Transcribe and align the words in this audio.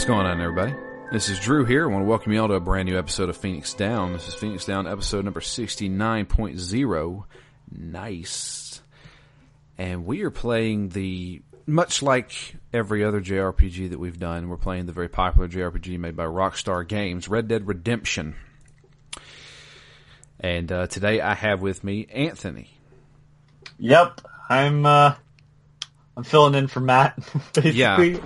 What's 0.00 0.08
going 0.08 0.24
on, 0.24 0.40
everybody? 0.40 0.74
This 1.12 1.28
is 1.28 1.38
Drew 1.38 1.66
here. 1.66 1.84
I 1.84 1.92
want 1.92 2.04
to 2.04 2.08
welcome 2.08 2.32
you 2.32 2.40
all 2.40 2.48
to 2.48 2.54
a 2.54 2.60
brand 2.60 2.88
new 2.88 2.98
episode 2.98 3.28
of 3.28 3.36
Phoenix 3.36 3.74
Down. 3.74 4.14
This 4.14 4.28
is 4.28 4.34
Phoenix 4.34 4.64
Down 4.64 4.86
episode 4.86 5.26
number 5.26 5.40
69.0. 5.40 7.24
Nice. 7.70 8.80
And 9.76 10.06
we 10.06 10.22
are 10.22 10.30
playing 10.30 10.88
the, 10.88 11.42
much 11.66 12.00
like 12.00 12.32
every 12.72 13.04
other 13.04 13.20
JRPG 13.20 13.90
that 13.90 13.98
we've 13.98 14.18
done, 14.18 14.48
we're 14.48 14.56
playing 14.56 14.86
the 14.86 14.92
very 14.92 15.10
popular 15.10 15.46
JRPG 15.46 15.98
made 15.98 16.16
by 16.16 16.24
Rockstar 16.24 16.88
Games, 16.88 17.28
Red 17.28 17.46
Dead 17.48 17.68
Redemption. 17.68 18.36
And 20.40 20.72
uh, 20.72 20.86
today 20.86 21.20
I 21.20 21.34
have 21.34 21.60
with 21.60 21.84
me 21.84 22.06
Anthony. 22.06 22.70
Yep, 23.78 24.22
I'm 24.48 24.86
uh 24.86 25.16
I'm 26.16 26.24
filling 26.24 26.54
in 26.54 26.68
for 26.68 26.80
Matt. 26.80 27.18
Basically. 27.52 28.12
Yeah. 28.12 28.18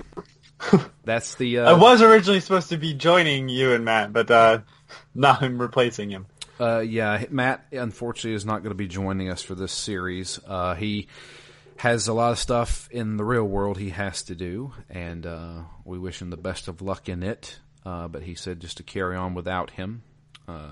That's 1.04 1.34
the. 1.36 1.60
I 1.60 1.72
Uh, 1.72 1.78
was 1.78 2.02
originally 2.02 2.40
supposed 2.40 2.68
to 2.70 2.76
be 2.76 2.94
joining 2.94 3.48
you 3.48 3.72
and 3.72 3.84
Matt, 3.84 4.12
but 4.12 4.30
uh 4.30 4.58
now 5.14 5.36
I'm 5.40 5.60
replacing 5.60 6.10
him. 6.10 6.26
Uh, 6.60 6.78
yeah, 6.80 7.24
Matt 7.30 7.66
unfortunately 7.72 8.34
is 8.36 8.44
not 8.44 8.58
going 8.62 8.70
to 8.70 8.76
be 8.76 8.86
joining 8.86 9.28
us 9.28 9.42
for 9.42 9.56
this 9.56 9.72
series. 9.72 10.38
Uh, 10.46 10.74
he 10.76 11.08
has 11.76 12.06
a 12.06 12.12
lot 12.12 12.30
of 12.30 12.38
stuff 12.38 12.88
in 12.92 13.16
the 13.16 13.24
real 13.24 13.42
world 13.42 13.76
he 13.76 13.90
has 13.90 14.22
to 14.22 14.36
do, 14.36 14.72
and 14.88 15.26
uh, 15.26 15.62
we 15.84 15.98
wish 15.98 16.22
him 16.22 16.30
the 16.30 16.36
best 16.36 16.68
of 16.68 16.80
luck 16.80 17.08
in 17.08 17.24
it. 17.24 17.58
Uh, 17.84 18.06
but 18.06 18.22
he 18.22 18.36
said 18.36 18.60
just 18.60 18.76
to 18.76 18.82
carry 18.84 19.16
on 19.16 19.34
without 19.34 19.70
him. 19.70 20.04
Uh, 20.46 20.70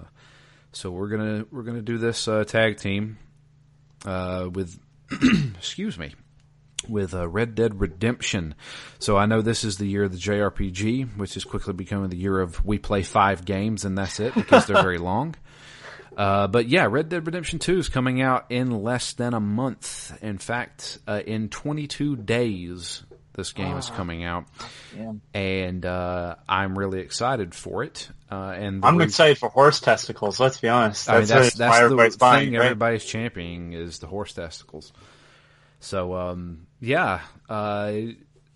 so 0.73 0.91
we're 0.93 1.09
gonna 1.09 1.45
we're 1.51 1.63
gonna 1.65 1.83
do 1.83 1.99
this 1.99 2.29
uh, 2.29 2.45
tag 2.45 2.77
team 2.79 3.19
uh, 4.07 4.49
with 4.53 4.79
excuse 5.59 5.99
me 5.99 6.15
with 6.89 7.15
uh, 7.15 7.29
Red 7.29 7.55
Dead 7.55 7.81
Redemption. 7.81 8.55
So 8.99 9.17
I 9.17 9.27
know 9.27 9.43
this 9.43 9.65
is 9.65 9.79
the 9.79 9.87
year 9.87 10.05
of 10.05 10.13
the 10.13 10.19
JRPG, 10.19 11.17
which 11.17 11.37
is 11.37 11.45
quickly 11.45 11.73
becoming 11.73 12.11
the 12.11 12.17
year 12.17 12.41
of 12.41 12.65
we 12.65 12.79
play 12.79 13.03
five 13.03 13.45
games 13.45 13.85
and 13.85 13.97
that's 13.97 14.21
it 14.21 14.35
because 14.35 14.67
they're 14.67 14.83
very 14.83 14.99
long. 14.99 15.35
Uh, 16.17 16.47
but 16.47 16.69
yeah, 16.69 16.87
Red 16.91 17.09
Dead 17.09 17.25
Redemption 17.27 17.59
2 17.59 17.79
is 17.79 17.89
coming 17.89 18.21
out 18.21 18.47
in 18.51 18.71
less 18.83 19.15
than 19.15 19.33
a 19.33 19.41
month. 19.41 20.17
In 20.23 20.37
fact, 20.37 20.99
uh, 21.09 21.23
in 21.25 21.49
22 21.49 22.17
days, 22.17 23.03
this 23.35 23.53
game 23.53 23.77
is 23.79 23.89
coming 23.89 24.25
out. 24.25 24.45
Yeah. 24.97 25.13
And 25.33 25.87
uh, 25.87 26.37
I'm 26.49 26.79
really 26.79 27.01
excited 27.01 27.55
for 27.55 27.83
it. 27.83 28.09
Uh, 28.31 28.55
and 28.57 28.85
I'm 28.85 28.99
re- 28.99 29.05
excited 29.05 29.39
for 29.39 29.49
horse 29.49 29.81
testicles, 29.81 30.39
let's 30.39 30.61
be 30.61 30.69
honest. 30.69 31.09
I 31.09 31.13
mean, 31.13 31.21
That's, 31.23 31.31
that's, 31.31 31.55
that's 31.57 31.79
the 31.79 31.85
everybody's 31.85 32.17
buying 32.17 32.51
thing 32.51 32.59
right? 32.59 32.67
everybody's 32.67 33.05
championing 33.05 33.73
is 33.73 33.99
the 34.01 34.07
horse 34.07 34.35
testicles. 34.35 34.93
So, 35.81 36.15
um, 36.15 36.67
yeah, 36.83 37.21
uh, 37.49 37.93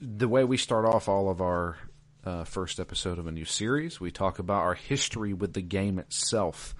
the 0.00 0.28
way 0.28 0.42
we 0.42 0.56
start 0.56 0.84
off 0.84 1.08
all 1.08 1.30
of 1.30 1.40
our 1.40 1.76
uh, 2.24 2.42
first 2.42 2.80
episode 2.80 3.20
of 3.20 3.28
a 3.28 3.30
new 3.30 3.44
series, 3.44 4.00
we 4.00 4.10
talk 4.10 4.40
about 4.40 4.62
our 4.62 4.74
history 4.74 5.32
with 5.32 5.52
the 5.52 5.62
game 5.62 6.00
itself. 6.00 6.74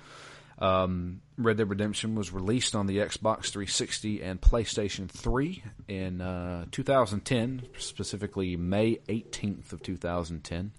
Um, 0.59 1.21
Red 1.39 1.59
Dead 1.59 1.71
Redemption 1.71 2.17
was 2.17 2.33
released 2.33 2.75
on 2.75 2.89
the 2.89 2.99
Xbox 2.99 3.51
360 3.51 4.23
and 4.23 4.41
PlayStation 4.41 5.09
3 5.09 5.63
in 5.87 6.21
uh, 6.21 6.65
2010, 6.73 7.69
specifically 7.79 8.57
May 8.57 8.97
18th 9.09 9.73
of 9.73 9.85
2010. 9.85 10.73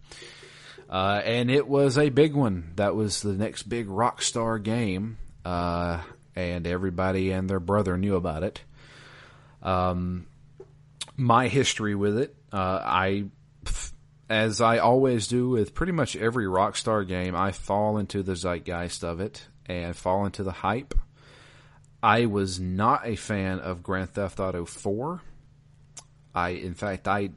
Uh, 0.90 1.22
and 1.24 1.50
it 1.50 1.66
was 1.66 1.98
a 1.98 2.10
big 2.10 2.34
one. 2.34 2.74
That 2.76 2.94
was 2.94 3.22
the 3.22 3.34
next 3.34 3.64
big 3.64 3.88
Rockstar 3.88 4.62
game, 4.62 5.18
uh, 5.46 6.02
and 6.36 6.68
everybody 6.68 7.32
and 7.32 7.50
their 7.50 7.62
brother 7.62 7.98
knew 7.98 8.18
about 8.18 8.44
it. 8.44 8.62
Um, 9.64 10.28
my 11.18 11.48
history 11.48 11.96
with 11.96 12.18
it, 12.18 12.36
uh, 12.54 12.80
I, 12.84 13.26
as 14.30 14.62
I 14.62 14.78
always 14.78 15.28
do 15.28 15.50
with 15.50 15.74
pretty 15.74 15.92
much 15.92 16.16
every 16.16 16.46
Rockstar 16.46 17.06
game, 17.08 17.36
I 17.36 17.52
fall 17.52 17.98
into 17.98 18.24
the 18.24 18.36
zeitgeist 18.36 19.04
of 19.04 19.20
it 19.20 19.48
and 19.66 19.96
fall 19.96 20.26
into 20.26 20.44
the 20.44 20.52
hype. 20.52 20.94
I 22.02 22.28
was 22.28 22.60
not 22.60 23.08
a 23.08 23.16
fan 23.16 23.60
of 23.60 23.84
Grand 23.84 24.12
Theft 24.12 24.40
Auto 24.40 24.66
4. 24.66 25.22
I, 26.36 26.50
in 26.50 26.76
fact, 26.76 27.08
I 27.08 27.32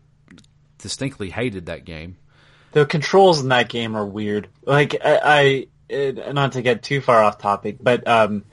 distinctly 0.78 1.30
hated 1.30 1.66
that 1.66 1.84
game. 1.84 2.18
The 2.72 2.86
controls 2.86 3.40
in 3.40 3.48
that 3.48 3.68
game 3.68 3.96
are 3.96 4.06
weird. 4.06 4.48
Like 4.64 4.94
I, 5.02 5.66
I 5.90 6.32
not 6.32 6.52
to 6.52 6.62
get 6.62 6.82
too 6.82 7.00
far 7.00 7.22
off 7.22 7.38
topic, 7.38 7.78
but 7.80 8.06
um, 8.06 8.44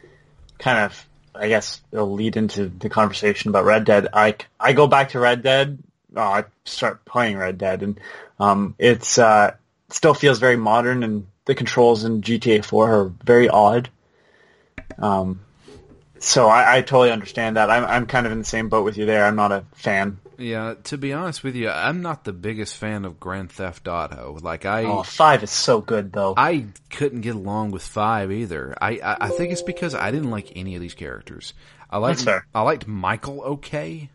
kind 0.58 0.80
of 0.80 1.08
I 1.40 1.48
guess 1.48 1.82
it'll 1.92 2.14
lead 2.14 2.38
into 2.38 2.68
the 2.68 2.90
conversation 2.90 3.50
about 3.50 3.66
Red 3.66 3.86
Dead. 3.86 4.08
I 4.14 4.36
I 4.60 4.74
go 4.74 4.88
back 4.88 5.10
to 5.10 5.20
Red 5.20 5.44
Dead. 5.44 5.80
Oh, 6.16 6.22
I 6.22 6.46
start 6.66 7.06
playing 7.06 7.38
Red 7.38 7.58
Dead, 7.58 7.84
and 7.84 8.00
um, 8.40 8.76
it's 8.80 9.18
uh, 9.18 9.56
still 9.90 10.14
feels 10.14 10.40
very 10.40 10.58
modern, 10.58 11.04
and 11.04 11.28
the 11.46 11.56
controls 11.56 12.04
in 12.04 12.22
GTA 12.22 12.64
4 12.64 12.92
are 12.92 13.12
very 13.24 13.50
odd. 13.50 13.90
Um, 15.00 15.42
so 16.20 16.48
I, 16.48 16.78
I 16.78 16.82
totally 16.82 17.12
understand 17.12 17.58
that. 17.58 17.70
I'm 17.70 17.86
I'm 17.86 18.06
kind 18.08 18.26
of 18.26 18.32
in 18.32 18.40
the 18.40 18.46
same 18.46 18.70
boat 18.70 18.84
with 18.84 18.98
you 18.98 19.06
there. 19.06 19.26
I'm 19.26 19.36
not 19.36 19.52
a 19.52 19.64
fan. 19.74 20.20
Yeah, 20.38 20.76
to 20.86 20.98
be 20.98 21.14
honest 21.14 21.44
with 21.44 21.56
you, 21.56 21.70
I'm 21.70 22.02
not 22.02 22.24
the 22.24 22.34
biggest 22.34 22.78
fan 22.78 23.06
of 23.06 23.20
Grand 23.20 23.52
Theft 23.52 23.88
Auto. 23.88 24.38
Like 24.42 24.66
I, 24.66 24.84
Oh, 24.84 25.04
five 25.04 25.44
is 25.44 25.52
so 25.52 25.82
good 25.82 26.14
though. 26.14 26.34
I 26.38 26.66
couldn't 26.90 27.22
get 27.22 27.36
along 27.36 27.72
with 27.72 27.84
five 27.84 28.32
either. 28.32 28.76
I, 28.80 29.00
I, 29.04 29.18
I 29.22 29.30
think 29.30 29.52
it's 29.52 29.64
because 29.64 29.96
I 29.96 30.12
didn't 30.12 30.30
like 30.30 30.54
any 30.56 30.76
of 30.76 30.82
these 30.82 30.94
characters. 30.94 31.54
I 31.90 31.98
liked. 31.98 32.28
I 32.54 32.62
liked 32.62 32.86
Michael 32.88 33.42
okay, 33.42 34.10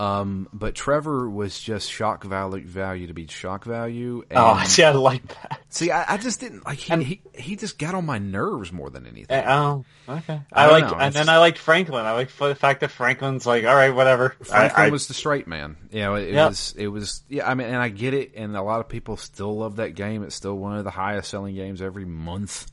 um, 0.00 0.48
but 0.52 0.74
Trevor 0.74 1.30
was 1.30 1.58
just 1.58 1.90
shock 1.90 2.24
value, 2.24 2.66
value 2.66 3.06
to 3.06 3.14
be 3.14 3.26
shock 3.28 3.64
value. 3.64 4.24
And 4.30 4.38
oh, 4.38 4.60
see, 4.64 4.82
I 4.82 4.90
like 4.90 5.26
that. 5.28 5.60
see, 5.68 5.90
I, 5.92 6.14
I 6.14 6.16
just 6.16 6.40
didn't 6.40 6.64
like 6.66 6.78
he, 6.78 7.04
he. 7.04 7.20
He 7.32 7.56
just 7.56 7.78
got 7.78 7.94
on 7.94 8.04
my 8.04 8.18
nerves 8.18 8.72
more 8.72 8.90
than 8.90 9.06
anything. 9.06 9.36
Uh, 9.36 9.84
Oh, 10.08 10.14
okay. 10.16 10.40
I 10.52 10.66
I, 10.66 10.70
like, 10.70 10.92
and 11.00 11.14
then 11.14 11.28
I 11.28 11.38
liked 11.38 11.58
Franklin. 11.58 12.04
I 12.06 12.12
like 12.12 12.36
the 12.36 12.54
fact 12.54 12.80
that 12.80 12.90
Franklin's 12.90 13.46
like, 13.46 13.64
all 13.64 13.74
right, 13.74 13.90
whatever. 13.94 14.30
Franklin 14.42 14.82
I, 14.82 14.86
I, 14.86 14.90
was 14.90 15.06
the 15.06 15.14
straight 15.14 15.46
man. 15.46 15.76
You 15.92 16.00
know, 16.00 16.14
it, 16.16 16.28
it 16.28 16.34
Yep. 16.34 16.48
was, 16.48 16.74
it 16.76 16.88
was, 16.88 17.22
yeah, 17.28 17.48
I 17.48 17.54
mean, 17.54 17.68
and 17.68 17.76
I 17.76 17.88
get 17.88 18.14
it, 18.14 18.32
and 18.36 18.56
a 18.56 18.62
lot 18.62 18.80
of 18.80 18.88
people 18.88 19.16
still 19.16 19.56
love 19.56 19.76
that 19.76 19.94
game. 19.94 20.22
It's 20.24 20.34
still 20.34 20.56
one 20.56 20.76
of 20.76 20.84
the 20.84 20.90
highest 20.90 21.30
selling 21.30 21.54
games 21.54 21.80
every 21.80 22.04
month, 22.04 22.66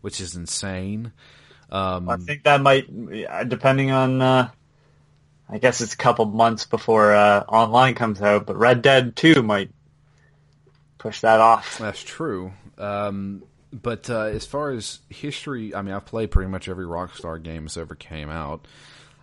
which 0.00 0.20
is 0.20 0.34
insane. 0.34 1.12
Um, 1.70 2.08
I 2.08 2.16
think 2.16 2.44
that 2.44 2.60
might, 2.60 2.86
depending 3.48 3.90
on, 3.92 4.20
uh, 4.20 4.50
I 5.48 5.58
guess 5.58 5.80
it's 5.80 5.94
a 5.94 5.96
couple 5.96 6.24
months 6.24 6.66
before 6.66 7.14
uh, 7.14 7.44
online 7.48 7.94
comes 7.94 8.20
out, 8.20 8.46
but 8.46 8.56
Red 8.56 8.82
Dead 8.82 9.14
Two 9.14 9.42
might 9.42 9.70
push 10.98 11.20
that 11.20 11.40
off. 11.40 11.78
That's 11.78 12.02
true. 12.02 12.52
Um, 12.78 13.44
but 13.72 14.10
uh, 14.10 14.22
as 14.22 14.44
far 14.46 14.70
as 14.70 15.00
history, 15.08 15.74
I 15.74 15.82
mean, 15.82 15.94
I've 15.94 16.06
played 16.06 16.30
pretty 16.30 16.50
much 16.50 16.68
every 16.68 16.84
Rockstar 16.84 17.42
game 17.42 17.64
that's 17.64 17.76
ever 17.76 17.94
came 17.94 18.28
out, 18.28 18.66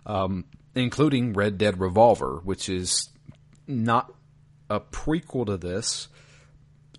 um, 0.06 0.44
including 0.74 1.34
Red 1.34 1.58
Dead 1.58 1.78
Revolver, 1.78 2.40
which 2.42 2.68
is 2.68 3.10
not 3.66 4.12
a 4.70 4.80
prequel 4.80 5.46
to 5.46 5.56
this. 5.56 6.08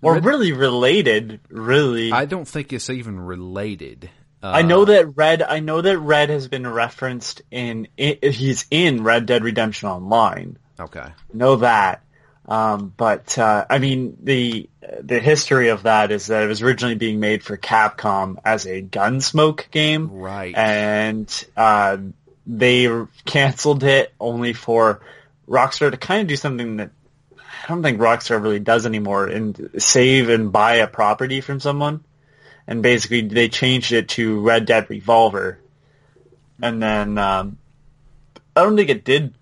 Or 0.02 0.14
Red- 0.14 0.24
really 0.24 0.52
related, 0.52 1.40
really. 1.48 2.12
I 2.12 2.26
don't 2.26 2.46
think 2.46 2.72
it's 2.72 2.90
even 2.90 3.18
related. 3.18 4.10
Uh, 4.46 4.52
I 4.52 4.62
know 4.62 4.84
that 4.84 5.16
Red. 5.16 5.42
I 5.42 5.60
know 5.60 5.80
that 5.80 5.98
Red 5.98 6.30
has 6.30 6.48
been 6.48 6.66
referenced 6.66 7.42
in. 7.50 7.88
he's 7.96 8.66
in 8.70 9.02
Red 9.02 9.26
Dead 9.26 9.42
Redemption 9.44 9.88
Online. 9.88 10.58
Okay. 10.78 11.06
know 11.32 11.56
that. 11.56 12.02
Um, 12.48 12.92
but 12.96 13.36
uh, 13.38 13.66
I 13.68 13.78
mean, 13.78 14.18
the 14.22 14.68
the 15.00 15.18
history 15.18 15.68
of 15.70 15.82
that 15.82 16.12
is 16.12 16.28
that 16.28 16.44
it 16.44 16.46
was 16.46 16.62
originally 16.62 16.94
being 16.94 17.18
made 17.18 17.42
for 17.42 17.56
Capcom 17.56 18.36
as 18.44 18.66
a 18.66 18.82
Gunsmoke 18.82 19.68
game, 19.72 20.10
Right. 20.12 20.54
and 20.54 21.46
uh, 21.56 21.96
they 22.46 22.88
canceled 23.24 23.82
it 23.82 24.14
only 24.20 24.52
for 24.52 25.00
Rockstar 25.48 25.90
to 25.90 25.96
kind 25.96 26.20
of 26.22 26.28
do 26.28 26.36
something 26.36 26.76
that 26.76 26.90
I 27.36 27.66
don't 27.68 27.82
think 27.82 27.98
Rockstar 27.98 28.40
really 28.40 28.60
does 28.60 28.86
anymore, 28.86 29.26
and 29.26 29.70
save 29.78 30.28
and 30.28 30.52
buy 30.52 30.76
a 30.76 30.86
property 30.86 31.40
from 31.40 31.58
someone. 31.58 32.04
And 32.66 32.82
basically, 32.82 33.22
they 33.22 33.48
changed 33.48 33.92
it 33.92 34.08
to 34.10 34.40
Red 34.40 34.66
Dead 34.66 34.90
Revolver, 34.90 35.60
and 36.60 36.82
then 36.82 37.16
um, 37.16 37.58
I 38.56 38.62
don't 38.62 38.76
think 38.76 38.90
it 38.90 39.04
did 39.04 39.34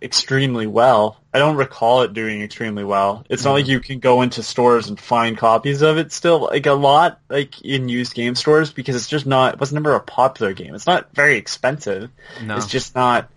extremely 0.00 0.66
well. 0.66 1.20
I 1.32 1.38
don't 1.38 1.56
recall 1.56 2.02
it 2.02 2.12
doing 2.12 2.42
extremely 2.42 2.84
well. 2.84 3.24
It's 3.28 3.44
not 3.44 3.52
like 3.52 3.66
you 3.66 3.80
can 3.80 3.98
go 3.98 4.22
into 4.22 4.42
stores 4.42 4.88
and 4.88 4.98
find 4.98 5.36
copies 5.36 5.82
of 5.82 5.98
it 5.98 6.12
still, 6.12 6.40
like 6.40 6.66
a 6.66 6.72
lot, 6.72 7.20
like 7.28 7.60
in 7.62 7.88
used 7.88 8.14
game 8.14 8.34
stores, 8.34 8.72
because 8.72 8.96
it's 8.96 9.08
just 9.08 9.26
not, 9.26 9.54
it 9.54 9.60
was 9.60 9.72
never 9.72 9.94
a 9.94 10.00
popular 10.00 10.52
game. 10.52 10.74
It's 10.74 10.86
not 10.86 11.14
very 11.14 11.36
expensive. 11.36 12.10
No. 12.42 12.56
It's 12.56 12.66
just 12.66 12.94
not 12.94 13.30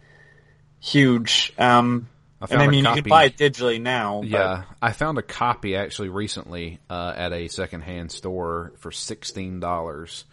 huge. 0.79 1.53
Um, 1.57 2.07
I 2.41 2.47
and 2.53 2.61
I 2.61 2.65
a 2.65 2.67
mean, 2.69 2.85
you 2.85 2.93
can 2.93 3.03
buy 3.03 3.25
it 3.25 3.37
digitally 3.37 3.79
now. 3.81 4.21
but- 4.21 4.29
Yeah, 4.29 4.63
I 4.81 4.91
found 4.93 5.17
a 5.17 5.21
copy 5.21 5.75
actually 5.75 6.09
recently 6.09 6.79
uh, 6.89 7.13
at 7.15 7.33
a 7.33 7.47
secondhand 7.47 8.11
store 8.11 8.73
for 8.79 8.91
sixteen 8.91 9.59
dollars, 9.59 10.25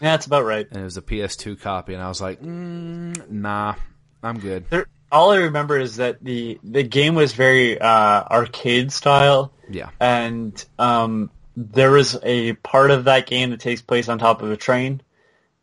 yeah, 0.00 0.10
that's 0.12 0.26
about 0.26 0.44
right. 0.44 0.66
and 0.70 0.80
it 0.80 0.84
was 0.84 0.96
a 0.96 1.02
PS2 1.02 1.60
copy, 1.60 1.94
and 1.94 2.02
I 2.02 2.08
was 2.08 2.20
like, 2.20 2.40
mm, 2.42 3.30
"Nah, 3.30 3.74
I'm 4.22 4.38
good." 4.38 4.68
There, 4.70 4.86
all 5.10 5.30
I 5.30 5.36
remember 5.36 5.78
is 5.78 5.96
that 5.96 6.22
the 6.22 6.58
the 6.62 6.82
game 6.82 7.14
was 7.14 7.32
very 7.32 7.80
uh, 7.80 8.24
arcade 8.30 8.92
style, 8.92 9.52
Yeah. 9.70 9.90
and 10.00 10.62
um, 10.78 11.30
there 11.56 11.92
was 11.92 12.18
a 12.22 12.54
part 12.54 12.90
of 12.90 13.04
that 13.04 13.26
game 13.26 13.50
that 13.50 13.60
takes 13.60 13.80
place 13.80 14.08
on 14.08 14.18
top 14.18 14.42
of 14.42 14.50
a 14.50 14.56
train, 14.56 15.00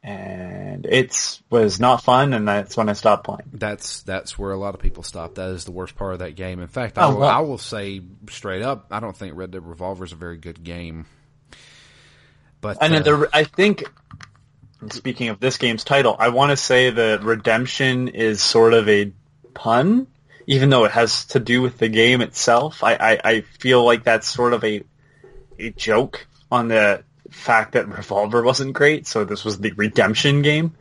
and 0.03 0.86
it 0.86 1.39
was 1.50 1.80
not 1.80 2.03
fun, 2.03 2.33
and 2.33 2.48
that's 2.48 2.75
when 2.75 2.89
I 2.89 2.94
stopped 2.94 3.24
playing. 3.25 3.50
That's 3.53 4.01
that's 4.03 4.38
where 4.38 4.51
a 4.51 4.57
lot 4.57 4.74
of 4.74 4.81
people 4.81 5.03
stop. 5.03 5.36
That 5.36 5.50
is 5.50 5.65
the 5.65 5.71
worst 5.71 5.95
part 5.95 6.13
of 6.13 6.19
that 6.19 6.36
game. 6.36 6.59
In 6.59 6.68
fact, 6.68 6.98
I 6.98 7.06
Oh, 7.06 7.15
will. 7.15 7.24
I 7.24 7.39
will 7.42 7.57
say 7.59 8.01
straight 8.30 8.62
up, 8.63 8.88
I 8.92 9.00
don't 9.00 9.15
think 9.15 9.36
Red 9.36 9.51
Dead 9.51 9.65
Revolver 9.65 10.03
is 10.03 10.12
a 10.12 10.15
very 10.15 10.38
good 10.38 10.63
game. 10.63 11.06
But 12.62 12.77
And 12.81 12.94
uh, 12.95 13.00
then 13.01 13.19
the, 13.21 13.30
I 13.33 13.44
think, 13.44 13.83
speaking 14.89 15.30
of 15.30 15.39
this 15.39 15.57
game's 15.57 15.83
title, 15.83 16.15
I 16.18 16.30
want 16.30 16.51
to 16.51 16.57
say 16.57 16.89
the 16.89 17.19
redemption 17.21 18.07
is 18.09 18.42
sort 18.42 18.74
of 18.74 18.88
a 18.89 19.12
pun, 19.54 20.07
even 20.47 20.69
though 20.69 20.86
it 20.86 20.92
has 20.92 21.25
to 21.25 21.39
do 21.39 21.62
with 21.62 21.77
the 21.77 21.89
game 21.89 22.21
itself. 22.21 22.83
I, 22.83 22.94
I, 22.95 23.19
I 23.24 23.42
feel 23.42 23.83
like 23.83 24.04
that's 24.04 24.27
sort 24.27 24.54
of 24.54 24.63
a 24.63 24.83
a 25.59 25.69
joke 25.71 26.25
on 26.51 26.69
the 26.69 27.04
fact 27.31 27.74
that 27.74 27.88
Revolver 27.88 28.44
wasn't 28.44 28.74
great, 28.74 29.07
so 29.07 29.24
this 29.25 29.44
was 29.44 29.60
the 29.60 29.72
redemption 29.72 30.42
game. 30.42 30.75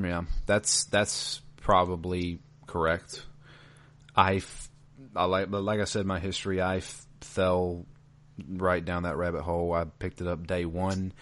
Yeah, 0.00 0.22
that's 0.46 0.84
that's 0.84 1.40
probably 1.60 2.40
correct. 2.66 3.24
I, 4.16 4.42
I 5.14 5.24
like, 5.24 5.48
like 5.50 5.80
I 5.80 5.84
said, 5.84 6.06
my 6.06 6.18
history, 6.18 6.60
I 6.60 6.80
fell 7.20 7.86
right 8.48 8.84
down 8.84 9.04
that 9.04 9.16
rabbit 9.16 9.42
hole. 9.42 9.72
I 9.72 9.84
picked 9.84 10.20
it 10.20 10.26
up 10.26 10.46
day 10.46 10.64
one 10.64 11.12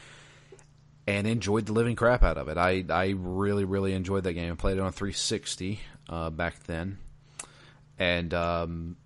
and 1.06 1.26
enjoyed 1.26 1.66
the 1.66 1.72
living 1.72 1.96
crap 1.96 2.22
out 2.22 2.38
of 2.38 2.48
it. 2.48 2.58
I 2.58 2.84
I 2.88 3.14
really 3.16 3.64
really 3.64 3.92
enjoyed 3.92 4.24
that 4.24 4.32
game. 4.34 4.52
I 4.52 4.56
played 4.56 4.78
it 4.78 4.80
on 4.80 4.92
360 4.92 5.80
uh, 6.08 6.30
back 6.30 6.62
then, 6.64 6.98
and 7.98 8.32
um, 8.34 8.96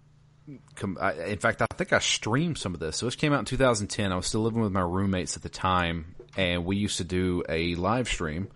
in 0.82 1.38
fact, 1.38 1.62
I 1.62 1.67
think 1.75 1.93
I 1.93 1.99
streamed 1.99 2.58
some 2.58 2.75
of 2.75 2.81
this. 2.81 2.97
So 2.97 3.06
this 3.06 3.17
came 3.17 3.32
out 3.32 3.41
in 3.41 3.44
2010. 3.44 4.12
I 4.12 4.17
was 4.17 4.26
still 4.26 4.43
living 4.43 4.61
with 4.61 4.73
my 4.73 4.81
roommates 4.81 5.37
at 5.37 5.43
the 5.43 5.49
time, 5.49 6.14
and 6.37 6.64
we 6.64 6.76
used 6.76 6.99
to 6.99 7.05
do 7.05 7.43
a 7.49 7.75
live 7.76 8.08
stream 8.08 8.49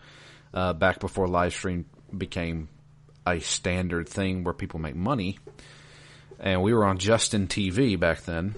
uh, 0.53 0.73
back 0.73 1.01
before 1.01 1.29
live 1.29 1.53
stream 1.53 1.87
became 2.17 2.69
a 3.27 3.41
standard 3.41 4.09
thing 4.09 4.45
where 4.45 4.55
people 4.55 4.81
make 4.81 4.95
money. 4.95 5.39
And 6.39 6.63
we 6.63 6.75
were 6.75 6.85
on 6.85 6.99
Justin 6.99 7.47
TV 7.47 7.99
back 7.99 8.23
then. 8.23 8.55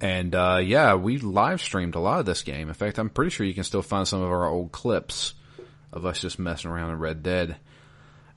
And 0.00 0.34
uh, 0.34 0.60
yeah, 0.62 0.94
we 0.94 1.18
live 1.18 1.60
streamed 1.60 1.94
a 1.94 2.00
lot 2.00 2.20
of 2.20 2.26
this 2.26 2.42
game. 2.42 2.68
In 2.68 2.74
fact, 2.74 2.98
I'm 2.98 3.10
pretty 3.10 3.30
sure 3.30 3.46
you 3.46 3.54
can 3.54 3.64
still 3.64 3.82
find 3.82 4.06
some 4.06 4.22
of 4.22 4.30
our 4.30 4.46
old 4.46 4.72
clips 4.72 5.34
of 5.92 6.06
us 6.06 6.20
just 6.20 6.38
messing 6.38 6.70
around 6.70 6.90
in 6.90 6.98
Red 6.98 7.22
Dead. 7.22 7.56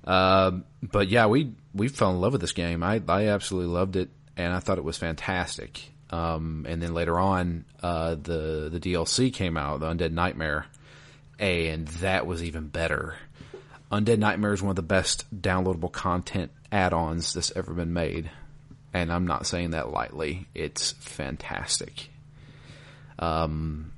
Um, 0.04 0.66
but 0.82 1.10
yeah, 1.10 1.28
we 1.28 1.54
we 1.74 1.88
fell 1.88 2.12
in 2.12 2.22
love 2.22 2.34
with 2.34 2.42
this 2.42 2.52
game. 2.52 2.84
I 2.84 3.02
I 3.08 3.28
absolutely 3.28 3.74
loved 3.74 3.96
it, 3.96 4.10
and 4.38 4.54
I 4.54 4.60
thought 4.60 4.78
it 4.78 4.84
was 4.84 4.98
fantastic. 4.98 5.92
Um, 6.10 6.66
and 6.68 6.82
then 6.82 6.94
later 6.94 7.18
on, 7.18 7.66
uh, 7.82 8.16
the 8.16 8.70
the 8.72 8.80
DLC 8.80 9.34
came 9.34 9.58
out, 9.58 9.80
the 9.80 9.88
Undead 9.88 10.12
Nightmare, 10.12 10.66
and 11.40 11.88
that 11.88 12.28
was 12.28 12.44
even 12.44 12.68
better. 12.68 13.16
Undead 13.92 14.20
Nightmare 14.20 14.54
is 14.54 14.62
one 14.62 14.70
of 14.72 14.76
the 14.76 14.82
best 14.82 15.26
downloadable 15.42 15.92
content 15.92 16.52
add-ons 16.72 17.34
that's 17.34 17.52
ever 17.56 17.74
been 17.74 17.94
made, 17.94 18.30
and 18.94 19.12
I'm 19.12 19.28
not 19.28 19.46
saying 19.46 19.72
that 19.72 19.90
lightly. 19.92 20.48
It's 20.54 20.92
fantastic. 20.92 22.10
Um, 23.20 23.92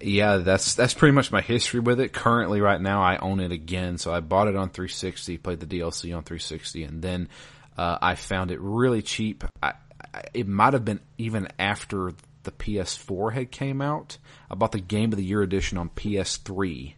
yeah, 0.00 0.38
that's 0.38 0.74
that's 0.74 0.94
pretty 0.94 1.12
much 1.12 1.32
my 1.32 1.40
history 1.40 1.80
with 1.80 2.00
it. 2.00 2.12
Currently, 2.12 2.60
right 2.60 2.80
now, 2.80 3.02
I 3.02 3.16
own 3.18 3.40
it 3.40 3.52
again. 3.52 3.98
So 3.98 4.12
I 4.12 4.20
bought 4.20 4.48
it 4.48 4.56
on 4.56 4.70
360, 4.70 5.38
played 5.38 5.60
the 5.60 5.66
DLC 5.66 6.16
on 6.16 6.22
360, 6.22 6.84
and 6.84 7.02
then 7.02 7.28
uh, 7.76 7.98
I 8.00 8.14
found 8.14 8.50
it 8.50 8.60
really 8.60 9.02
cheap. 9.02 9.44
I, 9.62 9.74
I, 10.12 10.22
it 10.34 10.46
might 10.46 10.72
have 10.72 10.84
been 10.84 11.00
even 11.16 11.48
after 11.58 12.12
the 12.44 12.52
PS4 12.52 13.32
had 13.32 13.50
came 13.50 13.80
out. 13.80 14.18
I 14.50 14.54
bought 14.54 14.72
the 14.72 14.80
Game 14.80 15.12
of 15.12 15.18
the 15.18 15.24
Year 15.24 15.42
edition 15.42 15.78
on 15.78 15.90
PS3, 15.90 16.94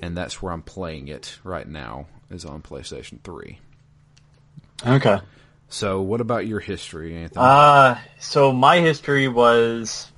and 0.00 0.16
that's 0.16 0.42
where 0.42 0.52
I'm 0.52 0.62
playing 0.62 1.08
it 1.08 1.38
right 1.44 1.66
now. 1.66 2.06
Is 2.30 2.44
on 2.44 2.62
PlayStation 2.62 3.20
3. 3.24 3.58
Okay. 4.86 5.18
So, 5.68 6.00
what 6.00 6.20
about 6.20 6.46
your 6.46 6.60
history, 6.60 7.16
Anthony? 7.16 7.44
Uh, 7.44 7.96
so 8.18 8.52
my 8.52 8.78
history 8.78 9.28
was 9.28 10.09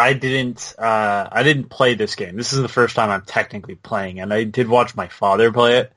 I 0.00 0.14
didn't 0.14 0.74
uh, 0.78 1.28
I 1.30 1.42
didn't 1.42 1.68
play 1.68 1.94
this 1.94 2.14
game. 2.14 2.36
This 2.36 2.52
is 2.52 2.62
the 2.62 2.68
first 2.68 2.96
time 2.96 3.10
I'm 3.10 3.22
technically 3.22 3.74
playing, 3.74 4.20
and 4.20 4.32
I 4.32 4.44
did 4.44 4.68
watch 4.68 4.96
my 4.96 5.08
father 5.08 5.52
play 5.52 5.78
it. 5.78 5.92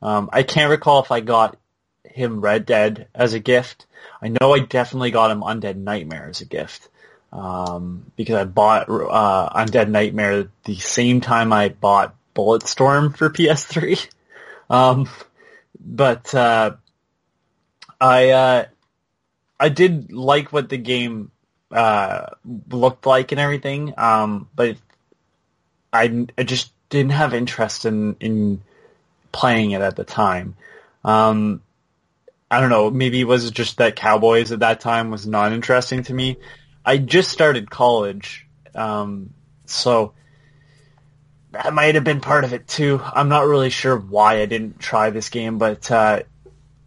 Um, 0.00 0.30
I 0.32 0.42
can't 0.42 0.70
recall 0.70 1.02
if 1.02 1.12
I 1.12 1.20
got 1.20 1.56
him 2.04 2.40
Red 2.40 2.66
Dead 2.66 3.08
as 3.14 3.34
a 3.34 3.38
gift. 3.40 3.86
I 4.20 4.28
know 4.28 4.54
I 4.54 4.60
definitely 4.60 5.10
got 5.10 5.30
him 5.30 5.42
Undead 5.42 5.76
Nightmare 5.76 6.28
as 6.28 6.40
a 6.40 6.44
gift 6.44 6.88
um, 7.32 8.10
because 8.16 8.36
I 8.36 8.44
bought 8.44 8.88
uh, 8.88 9.64
Undead 9.64 9.88
Nightmare 9.88 10.48
the 10.64 10.76
same 10.76 11.20
time 11.20 11.52
I 11.52 11.68
bought 11.68 12.14
Bulletstorm 12.34 13.16
for 13.16 13.30
PS3. 13.30 14.08
Um, 14.70 15.08
but 15.78 16.34
uh, 16.34 16.72
I 18.00 18.30
uh, 18.30 18.64
I 19.58 19.68
did 19.68 20.12
like 20.12 20.52
what 20.52 20.68
the 20.68 20.78
game 20.78 21.30
uh, 21.72 22.26
looked 22.70 23.06
like 23.06 23.32
and 23.32 23.40
everything, 23.40 23.94
um, 23.96 24.48
but 24.54 24.76
I, 25.92 26.26
I 26.36 26.42
just 26.42 26.72
didn't 26.90 27.12
have 27.12 27.34
interest 27.34 27.86
in, 27.86 28.16
in 28.20 28.62
playing 29.32 29.72
it 29.72 29.80
at 29.80 29.96
the 29.96 30.04
time. 30.04 30.56
Um, 31.04 31.62
I 32.50 32.60
don't 32.60 32.70
know, 32.70 32.90
maybe 32.90 33.20
it 33.20 33.24
was 33.24 33.50
just 33.50 33.78
that 33.78 33.96
Cowboys 33.96 34.52
at 34.52 34.60
that 34.60 34.80
time 34.80 35.10
was 35.10 35.26
not 35.26 35.52
interesting 35.52 36.02
to 36.04 36.14
me. 36.14 36.36
I 36.84 36.98
just 36.98 37.30
started 37.30 37.70
college, 37.70 38.46
um, 38.74 39.32
so 39.64 40.12
that 41.52 41.72
might 41.72 41.94
have 41.94 42.04
been 42.04 42.20
part 42.20 42.44
of 42.44 42.52
it 42.52 42.66
too. 42.68 43.00
I'm 43.02 43.28
not 43.28 43.46
really 43.46 43.70
sure 43.70 43.96
why 43.96 44.40
I 44.40 44.46
didn't 44.46 44.78
try 44.80 45.10
this 45.10 45.28
game, 45.28 45.58
but 45.58 45.90
uh, 45.90 46.22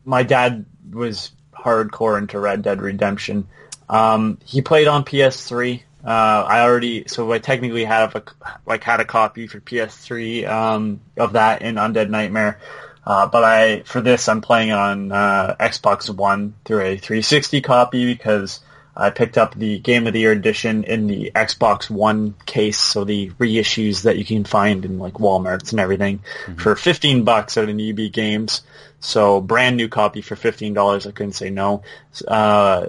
my 0.04 0.24
dad 0.24 0.66
was 0.92 1.32
hardcore 1.54 2.18
into 2.18 2.40
Red 2.40 2.62
Dead 2.62 2.82
Redemption. 2.82 3.48
Um, 3.90 4.40
he 4.46 4.62
played 4.62 4.88
on 4.88 5.04
PS3. 5.04 5.82
Uh, 6.04 6.08
I 6.08 6.62
already, 6.62 7.06
so 7.08 7.32
I 7.32 7.40
technically 7.40 7.86
have 7.86 8.16
a, 8.16 8.24
like 8.66 8.84
had 8.84 9.00
a 9.00 9.06
copy 9.06 9.48
for 9.48 9.60
PS3, 9.60 10.48
um, 10.48 11.02
of 11.18 11.34
that 11.34 11.62
in 11.62 11.76
Undead 11.76 12.10
Nightmare. 12.10 12.60
Uh, 13.06 13.28
but 13.28 13.44
I, 13.44 13.82
for 13.84 14.02
this, 14.02 14.28
I'm 14.28 14.42
playing 14.42 14.72
on, 14.72 15.12
uh, 15.12 15.56
Xbox 15.60 16.10
One 16.10 16.56
through 16.64 16.82
a 16.82 16.98
360 16.98 17.62
copy 17.62 18.06
because 18.06 18.62
I 18.98 19.10
picked 19.10 19.38
up 19.38 19.56
the 19.56 19.80
Game 19.80 20.08
of 20.08 20.14
the 20.14 20.22
Year 20.22 20.32
edition 20.32 20.86
in 20.86 21.08
the 21.08 21.32
Xbox 21.36 21.90
One 21.90 22.36
case, 22.46 22.80
so 22.80 23.04
the 23.04 23.30
reissues 23.32 24.04
that 24.04 24.18
you 24.18 24.26
can 24.26 24.46
find 24.46 24.86
in 24.86 25.00
like 25.00 25.16
Walmarts 25.16 25.72
and 25.72 25.80
everything 25.80 26.22
for 26.58 26.76
15 26.76 27.24
bucks 27.24 27.58
at 27.58 27.68
an 27.68 27.80
EB 27.80 28.12
Games. 28.12 28.62
So 29.02 29.42
brand 29.42 29.76
new 29.76 29.90
copy 29.90 30.22
for 30.22 30.36
$15. 30.36 31.08
I 31.08 31.12
couldn't 31.12 31.34
say 31.34 31.50
no. 31.50 31.84
Uh, 32.28 32.88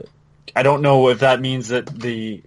I 0.55 0.63
don't 0.63 0.83
know 0.83 1.09
if 1.09 1.21
that 1.21 1.41
means 1.41 1.69
that 1.69 1.87
the 1.87 2.43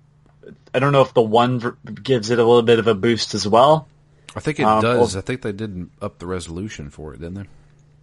I 0.73 0.79
don't 0.79 0.91
know 0.91 1.01
if 1.01 1.13
the 1.13 1.21
one 1.21 1.77
gives 2.01 2.29
it 2.29 2.39
a 2.39 2.43
little 2.43 2.61
bit 2.61 2.79
of 2.79 2.87
a 2.87 2.95
boost 2.95 3.33
as 3.33 3.47
well. 3.47 3.87
I 4.35 4.39
think 4.39 4.59
it 4.59 4.63
um, 4.63 4.81
does. 4.81 5.13
well- 5.13 5.19
I 5.19 5.25
think 5.25 5.41
they 5.41 5.51
did 5.51 5.89
up 6.01 6.19
the 6.19 6.27
resolution 6.27 6.89
for 6.89 7.13
it, 7.13 7.19
didn't 7.19 7.35
they? 7.35 7.45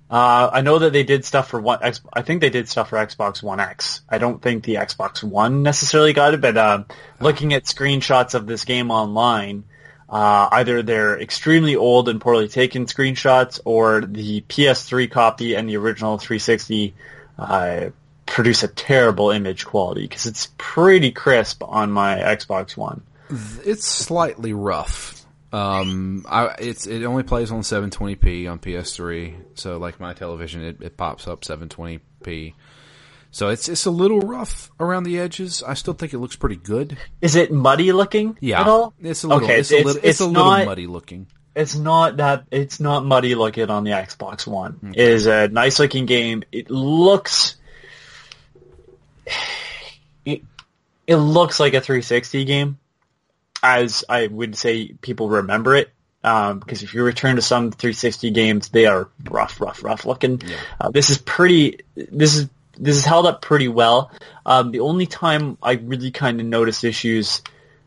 Uh, 0.09 0.49
I 0.53 0.61
know 0.61 0.79
that 0.79 0.93
they 0.93 1.03
did 1.03 1.25
stuff 1.25 1.49
for 1.49 1.61
one. 1.61 1.81
X, 1.83 2.01
I 2.13 2.23
think 2.23 2.41
they 2.41 2.51
did 2.51 2.69
stuff 2.69 2.91
for 2.91 2.97
Xbox 2.97 3.43
One 3.43 3.59
X. 3.59 4.03
I 4.09 4.19
don't 4.19 4.41
think 4.41 4.63
the 4.63 4.77
Xbox 4.77 5.23
One 5.25 5.65
necessarily 5.65 6.13
got 6.13 6.35
it, 6.35 6.41
but 6.41 6.57
uh, 6.57 6.85
looking 7.19 7.55
at 7.55 7.65
screenshots 7.65 8.35
of 8.35 8.47
this 8.47 8.65
game 8.65 8.93
online, 8.93 9.65
uh, 10.09 10.49
either 10.53 10.83
they're 10.83 11.21
extremely 11.21 11.75
old 11.75 12.09
and 12.09 12.21
poorly 12.21 12.47
taken 12.47 12.87
screenshots, 12.87 13.59
or 13.65 14.01
the 14.01 14.43
PS3 14.43 15.11
copy 15.11 15.55
and 15.55 15.69
the 15.69 15.77
original 15.77 16.19
360 16.19 16.95
uh, 17.37 17.87
produce 18.27 18.63
a 18.63 18.69
terrible 18.69 19.31
image 19.31 19.65
quality 19.65 20.03
because 20.03 20.27
it's 20.27 20.49
pretty 20.59 21.11
crisp 21.13 21.63
on 21.65 21.91
my 21.91 22.17
Xbox 22.17 22.77
One. 22.77 23.03
It's 23.65 23.87
slightly 23.87 24.53
rough. 24.53 25.25
Um, 25.53 26.27
I, 26.29 26.55
it's 26.59 26.87
it 26.87 27.05
only 27.05 27.23
plays 27.23 27.51
on 27.51 27.61
720p 27.61 28.51
on 28.51 28.59
PS3, 28.59 29.35
so 29.55 29.79
like 29.79 29.99
my 30.01 30.13
television, 30.13 30.63
it, 30.65 30.83
it 30.83 30.97
pops 30.97 31.27
up 31.27 31.43
720p. 31.43 32.55
So 33.31 33.49
it's 33.51 33.69
it's 33.69 33.85
a 33.87 33.91
little 33.91 34.21
rough 34.21 34.71
around 34.81 35.05
the 35.05 35.19
edges. 35.19 35.63
I 35.63 35.75
still 35.75 35.95
think 35.95 36.15
it 36.15 36.19
looks 36.19 36.37
pretty 36.37 36.57
good. 36.57 36.97
Is 37.21 37.37
it 37.37 37.53
muddy 37.53 37.93
looking 37.93 38.37
Yeah, 38.41 38.63
at 38.63 38.67
all? 38.67 38.95
it's 39.01 39.25
a 39.25 39.29
little 39.29 39.45
Okay, 39.45 39.61
it's, 39.61 39.71
a 39.71 39.75
it's- 39.77 39.87
little 39.87 39.99
it's, 39.99 40.09
it's 40.09 40.21
a 40.21 40.27
little 40.27 40.45
not- 40.45 40.67
muddy 40.67 40.87
looking. 40.87 41.27
It's 41.55 41.75
not 41.75 42.19
that 42.19 42.45
it's 42.51 42.81
not 42.81 43.05
muddy 43.07 43.35
looking 43.35 43.71
on 43.71 43.85
the 43.85 43.93
Xbox 43.93 44.47
One. 44.47 44.93
It 44.95 45.09
is 45.09 45.27
a 45.27 45.49
nice 45.49 45.79
looking 45.79 46.05
game. 46.05 46.43
It 46.53 46.71
looks 46.71 47.57
it, 50.25 50.43
it 51.07 51.17
looks 51.17 51.61
like 51.61 51.75
a 51.75 51.81
360 51.81 52.45
game, 52.45 52.79
as 53.63 54.05
I 54.09 54.27
would 54.27 54.57
say 54.57 54.93
people 55.01 55.29
remember 55.29 55.75
it. 55.75 55.91
Um, 56.25 56.59
because 56.59 56.83
if 56.83 56.93
you 56.93 57.05
return 57.05 57.37
to 57.37 57.43
some 57.43 57.71
360 57.71 58.33
games, 58.33 58.69
they 58.71 58.87
are 58.87 59.09
rough, 59.31 59.61
rough, 59.61 59.85
rough 59.85 60.05
looking. 60.05 60.41
Uh, 60.81 60.91
this 60.91 61.11
is 61.11 61.19
pretty. 61.19 61.81
This 61.95 62.35
is 62.35 62.49
this 62.79 62.97
is 62.97 63.05
held 63.05 63.27
up 63.27 63.43
pretty 63.43 63.69
well. 63.69 64.11
Um, 64.45 64.71
the 64.73 64.81
only 64.81 65.07
time 65.07 65.57
I 65.63 65.73
really 65.73 66.11
kind 66.11 66.41
of 66.41 66.47
noticed 66.47 66.85
issues 66.85 67.43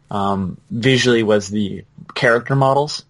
um, 0.09 0.57
visually 0.71 1.21
was 1.23 1.49
the 1.49 1.83
character 2.15 2.55
models. 2.55 3.05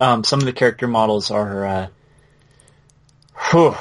Um, 0.00 0.24
some 0.24 0.38
of 0.40 0.46
the 0.46 0.52
character 0.52 0.88
models 0.88 1.30
are, 1.30 1.66
uh, 1.66 1.86
whew, 3.50 3.76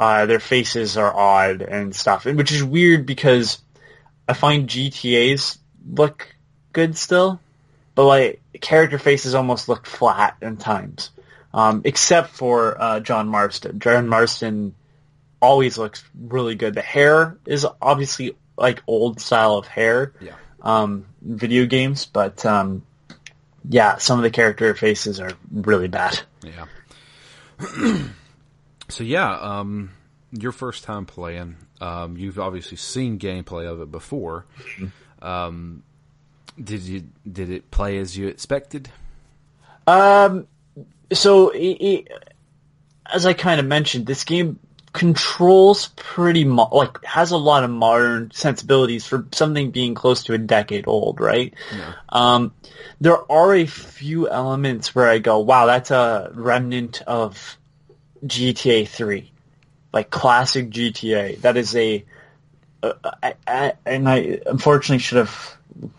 uh, 0.00 0.24
their 0.26 0.40
faces 0.40 0.96
are 0.96 1.14
odd 1.14 1.60
and 1.60 1.94
stuff, 1.94 2.24
and- 2.26 2.38
which 2.38 2.50
is 2.52 2.64
weird 2.64 3.04
because 3.04 3.58
I 4.26 4.32
find 4.32 4.66
GTA's 4.68 5.58
look 5.86 6.34
good 6.72 6.96
still, 6.96 7.38
but 7.94 8.06
like 8.06 8.40
character 8.60 8.98
faces 8.98 9.34
almost 9.34 9.68
look 9.68 9.86
flat 9.86 10.36
in 10.40 10.56
times. 10.56 11.10
Um, 11.52 11.82
except 11.84 12.30
for 12.30 12.80
uh, 12.80 13.00
John 13.00 13.28
Marston. 13.28 13.78
John 13.80 14.08
Marston 14.08 14.74
always 15.42 15.76
looks 15.76 16.02
really 16.18 16.54
good. 16.54 16.74
The 16.74 16.80
hair 16.82 17.36
is 17.44 17.66
obviously 17.82 18.36
like 18.56 18.82
old 18.86 19.20
style 19.20 19.56
of 19.56 19.66
hair, 19.66 20.12
Yeah. 20.20 20.34
um, 20.62 21.06
video 21.20 21.66
games, 21.66 22.06
but 22.06 22.46
um, 22.46 22.82
yeah, 23.68 23.96
some 23.98 24.18
of 24.18 24.22
the 24.22 24.30
character 24.30 24.74
faces 24.74 25.18
are 25.20 25.32
really 25.52 25.88
bad. 25.88 26.20
Yeah. 26.42 26.66
so 28.90 29.04
yeah, 29.04 29.32
um, 29.38 29.90
your 30.32 30.52
first 30.52 30.84
time 30.84 31.06
playing, 31.06 31.56
um, 31.80 32.16
you've 32.16 32.38
obviously 32.38 32.76
seen 32.76 33.18
gameplay 33.18 33.70
of 33.70 33.80
it 33.80 33.90
before. 33.90 34.46
Um, 35.22 35.82
did 36.62 36.82
you 36.82 37.04
did 37.30 37.50
it 37.50 37.70
play 37.70 37.98
as 37.98 38.16
you 38.16 38.28
expected? 38.28 38.90
Um, 39.86 40.46
so 41.12 41.50
it, 41.50 41.58
it, 41.58 42.08
as 43.06 43.26
I 43.26 43.32
kind 43.32 43.60
of 43.60 43.66
mentioned, 43.66 44.06
this 44.06 44.24
game 44.24 44.58
controls 44.92 45.88
pretty 45.94 46.44
mo- 46.44 46.68
like 46.72 47.04
has 47.04 47.30
a 47.30 47.36
lot 47.36 47.62
of 47.62 47.70
modern 47.70 48.30
sensibilities 48.32 49.06
for 49.06 49.26
something 49.32 49.70
being 49.70 49.94
close 49.94 50.24
to 50.24 50.32
a 50.32 50.38
decade 50.38 50.88
old, 50.88 51.20
right? 51.20 51.54
Yeah. 51.74 51.92
Um, 52.08 52.54
there 53.00 53.30
are 53.30 53.54
a 53.54 53.66
few 53.66 54.28
elements 54.28 54.94
where 54.94 55.08
I 55.08 55.18
go, 55.18 55.38
"Wow, 55.38 55.66
that's 55.66 55.90
a 55.90 56.30
remnant 56.34 57.02
of 57.06 57.56
GTA 58.26 58.86
3, 58.88 59.30
like 59.92 60.10
classic 60.10 60.70
GTA." 60.70 61.40
That 61.40 61.56
is 61.56 61.74
a, 61.76 62.04
uh, 62.82 62.92
I, 63.22 63.34
I, 63.46 63.72
and 63.86 64.08
I 64.08 64.40
unfortunately 64.46 64.98
should 64.98 65.18
have 65.18 65.56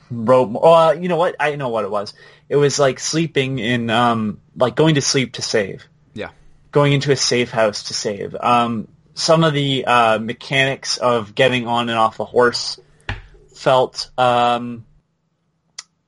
wrote. 0.09 0.49
more- 0.49 0.65
Uh, 0.65 0.91
you 0.93 1.07
know 1.09 1.17
what? 1.17 1.35
I 1.39 1.55
know 1.55 1.69
what 1.69 1.83
it 1.85 1.91
was. 1.91 2.13
It 2.49 2.55
was 2.57 2.77
like 2.79 2.99
sleeping 2.99 3.59
in, 3.59 3.89
um, 3.89 4.39
like 4.57 4.75
going 4.75 4.95
to 4.95 5.01
sleep 5.01 5.33
to 5.33 5.41
save 5.41 5.85
Yeah. 6.13 6.29
going 6.71 6.91
into 6.93 7.11
a 7.11 7.15
safe 7.15 7.49
house 7.51 7.83
to 7.83 7.93
save. 7.93 8.35
Um, 8.35 8.87
some 9.13 9.43
of 9.43 9.53
the 9.53 9.85
uh, 9.85 10.19
mechanics 10.19 10.97
of 10.97 11.33
getting 11.35 11.67
on 11.67 11.89
and 11.89 11.97
off 11.97 12.19
a 12.19 12.25
horse 12.25 12.79
felt 13.53 14.09
um, 14.17 14.85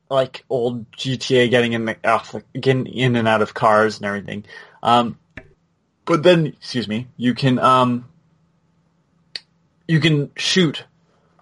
like 0.09 0.43
old 0.49 0.89
GTA 0.91 1.49
getting 1.49 1.73
in 1.73 1.85
the, 1.85 1.97
off 2.09 2.31
the, 2.31 2.43
getting 2.59 2.87
in 2.87 3.15
and 3.15 3.27
out 3.27 3.41
of 3.41 3.53
cars 3.53 3.97
and 3.97 4.05
everything. 4.05 4.45
Um, 4.81 5.17
but 6.05 6.23
then, 6.23 6.47
excuse 6.47 6.87
me, 6.87 7.07
you 7.17 7.33
can 7.33 7.59
um, 7.59 8.05
you 9.87 9.99
can 9.99 10.31
shoot 10.35 10.83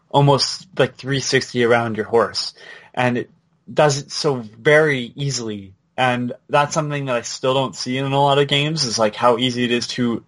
almost 0.10 0.68
like 0.77 0.96
360 0.96 1.63
around 1.63 1.98
your 1.98 2.06
horse, 2.06 2.53
and 2.94 3.18
it 3.18 3.30
does 3.72 4.00
it 4.00 4.12
so 4.12 4.36
very 4.36 5.12
easily. 5.15 5.74
And 5.98 6.34
that's 6.50 6.74
something 6.74 7.06
that 7.06 7.15
I 7.15 7.22
still 7.22 7.53
don't 7.53 7.75
see 7.75 7.98
in 7.98 8.06
a 8.06 8.20
lot 8.22 8.39
of 8.39 8.48
games 8.48 8.86
is 8.86 8.98
like 8.98 9.15
how 9.15 9.38
easy 9.38 9.63
it 9.63 9.72
is 9.72 9.88
to 9.88 10.24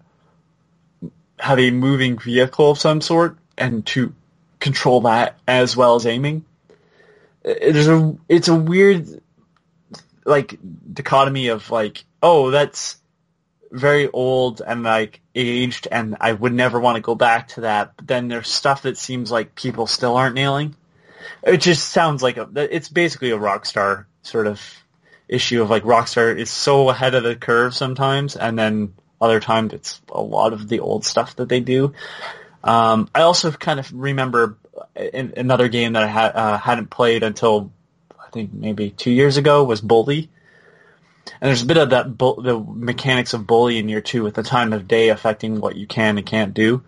have 1.39 1.59
a 1.59 1.71
moving 1.71 2.17
vehicle 2.17 2.71
of 2.71 2.79
some 2.79 3.01
sort 3.01 3.37
and 3.57 3.85
to 3.87 4.13
control 4.59 5.01
that 5.01 5.39
as 5.47 5.75
well 5.75 5.95
as 5.95 6.05
aiming. 6.05 6.45
There's 7.43 7.87
a, 7.87 8.15
it's 8.29 8.47
a 8.47 8.55
weird, 8.55 9.21
like, 10.25 10.57
dichotomy 10.93 11.47
of 11.47 11.69
like, 11.71 12.05
oh, 12.21 12.51
that's 12.51 12.97
very 13.73 14.07
old 14.07 14.61
and 14.65 14.83
like 14.83 15.19
aged 15.33 15.87
and 15.91 16.15
I 16.21 16.31
would 16.31 16.53
never 16.53 16.79
want 16.79 16.95
to 16.95 17.01
go 17.01 17.15
back 17.15 17.49
to 17.49 17.61
that. 17.61 17.93
But 17.97 18.07
then 18.07 18.27
there's 18.27 18.47
stuff 18.47 18.83
that 18.83 18.97
seems 18.97 19.31
like 19.31 19.55
people 19.55 19.87
still 19.87 20.15
aren't 20.15 20.35
nailing. 20.35 20.75
It 21.41 21.57
just 21.57 21.89
sounds 21.89 22.21
like 22.21 22.37
a, 22.37 22.47
it's 22.55 22.87
basically 22.87 23.31
a 23.31 23.37
Rockstar 23.37 24.05
sort 24.21 24.45
of 24.45 24.61
issue 25.27 25.61
of 25.61 25.71
like 25.71 25.83
Rockstar 25.83 26.37
is 26.37 26.51
so 26.51 26.89
ahead 26.89 27.15
of 27.15 27.23
the 27.23 27.35
curve 27.35 27.73
sometimes 27.73 28.35
and 28.35 28.57
then 28.57 28.93
other 29.19 29.39
times 29.39 29.73
it's 29.73 30.01
a 30.09 30.21
lot 30.21 30.53
of 30.53 30.69
the 30.69 30.79
old 30.79 31.03
stuff 31.03 31.35
that 31.37 31.49
they 31.49 31.59
do. 31.59 31.93
Um, 32.63 33.09
I 33.15 33.21
also 33.21 33.51
kind 33.51 33.79
of 33.79 33.91
remember 33.91 34.57
in, 34.95 35.33
another 35.35 35.67
game 35.67 35.93
that 35.93 36.03
I 36.03 36.07
ha- 36.07 36.31
uh, 36.33 36.57
hadn't 36.57 36.91
played 36.91 37.23
until 37.23 37.71
I 38.19 38.29
think 38.29 38.53
maybe 38.53 38.91
two 38.91 39.11
years 39.11 39.37
ago 39.37 39.63
was 39.63 39.81
Bully. 39.81 40.29
And 41.25 41.49
there's 41.49 41.63
a 41.63 41.65
bit 41.65 41.77
of 41.77 41.91
that 41.91 42.17
bu- 42.17 42.41
the 42.41 42.59
mechanics 42.59 43.33
of 43.33 43.47
Bully 43.47 43.77
in 43.77 43.89
year 43.89 44.01
two 44.01 44.23
with 44.23 44.35
the 44.35 44.43
time 44.43 44.73
of 44.73 44.87
day 44.87 45.09
affecting 45.09 45.59
what 45.59 45.75
you 45.75 45.87
can 45.87 46.17
and 46.17 46.25
can't 46.25 46.53
do. 46.53 46.83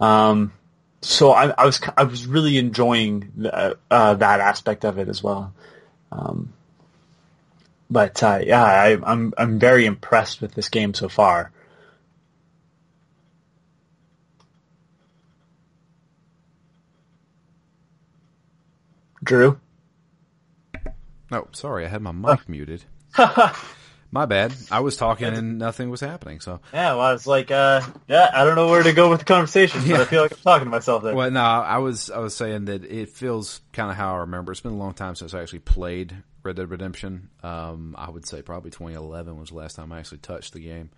Um, 0.00 0.52
so 1.00 1.30
I, 1.32 1.50
I 1.50 1.64
was 1.64 1.80
I 1.96 2.04
was 2.04 2.26
really 2.26 2.58
enjoying 2.58 3.32
the, 3.36 3.78
uh, 3.90 4.14
that 4.14 4.40
aspect 4.40 4.84
of 4.84 4.98
it 4.98 5.08
as 5.08 5.22
well. 5.22 5.54
Um, 6.12 6.52
but 7.90 8.22
uh, 8.22 8.40
yeah, 8.42 8.62
I, 8.62 8.98
I'm 9.02 9.32
I'm 9.36 9.58
very 9.58 9.86
impressed 9.86 10.40
with 10.40 10.54
this 10.54 10.68
game 10.68 10.94
so 10.94 11.08
far. 11.08 11.50
Drew, 19.22 19.58
Oh, 21.32 21.48
sorry, 21.52 21.86
I 21.86 21.88
had 21.88 22.02
my 22.02 22.12
mic 22.12 22.48
muted. 22.48 22.84
My 24.10 24.26
bad. 24.26 24.54
I 24.70 24.78
was 24.78 24.96
talking 24.96 25.26
and 25.26 25.58
nothing 25.58 25.90
was 25.90 26.00
happening. 26.00 26.38
So, 26.38 26.60
yeah, 26.72 26.92
well, 26.92 27.00
I 27.00 27.12
was 27.12 27.26
like, 27.26 27.50
uh, 27.50 27.80
yeah, 28.06 28.30
I 28.32 28.44
don't 28.44 28.54
know 28.54 28.68
where 28.68 28.84
to 28.84 28.92
go 28.92 29.10
with 29.10 29.18
the 29.18 29.24
conversation, 29.24 29.80
but 29.88 30.00
I 30.00 30.04
feel 30.04 30.22
like 30.22 30.30
I'm 30.30 30.38
talking 30.38 30.66
to 30.66 30.70
myself 30.70 31.02
there. 31.02 31.16
well, 31.16 31.30
no, 31.32 31.40
I 31.42 31.78
was 31.78 32.10
I 32.10 32.18
was 32.18 32.36
saying 32.36 32.66
that 32.66 32.84
it 32.84 33.08
feels 33.08 33.60
kind 33.72 33.90
of 33.90 33.96
how 33.96 34.14
I 34.14 34.18
remember. 34.18 34.52
It's 34.52 34.60
been 34.60 34.72
a 34.72 34.76
long 34.76 34.94
time 34.94 35.16
since 35.16 35.34
I 35.34 35.42
actually 35.42 35.60
played 35.60 36.14
Red 36.44 36.54
Dead 36.54 36.70
Redemption. 36.70 37.28
Um, 37.42 37.96
I 37.98 38.08
would 38.08 38.24
say 38.24 38.40
probably 38.40 38.70
2011 38.70 39.36
was 39.36 39.48
the 39.48 39.56
last 39.56 39.74
time 39.74 39.90
I 39.90 39.98
actually 39.98 40.18
touched 40.18 40.52
the 40.52 40.60
game. 40.60 40.90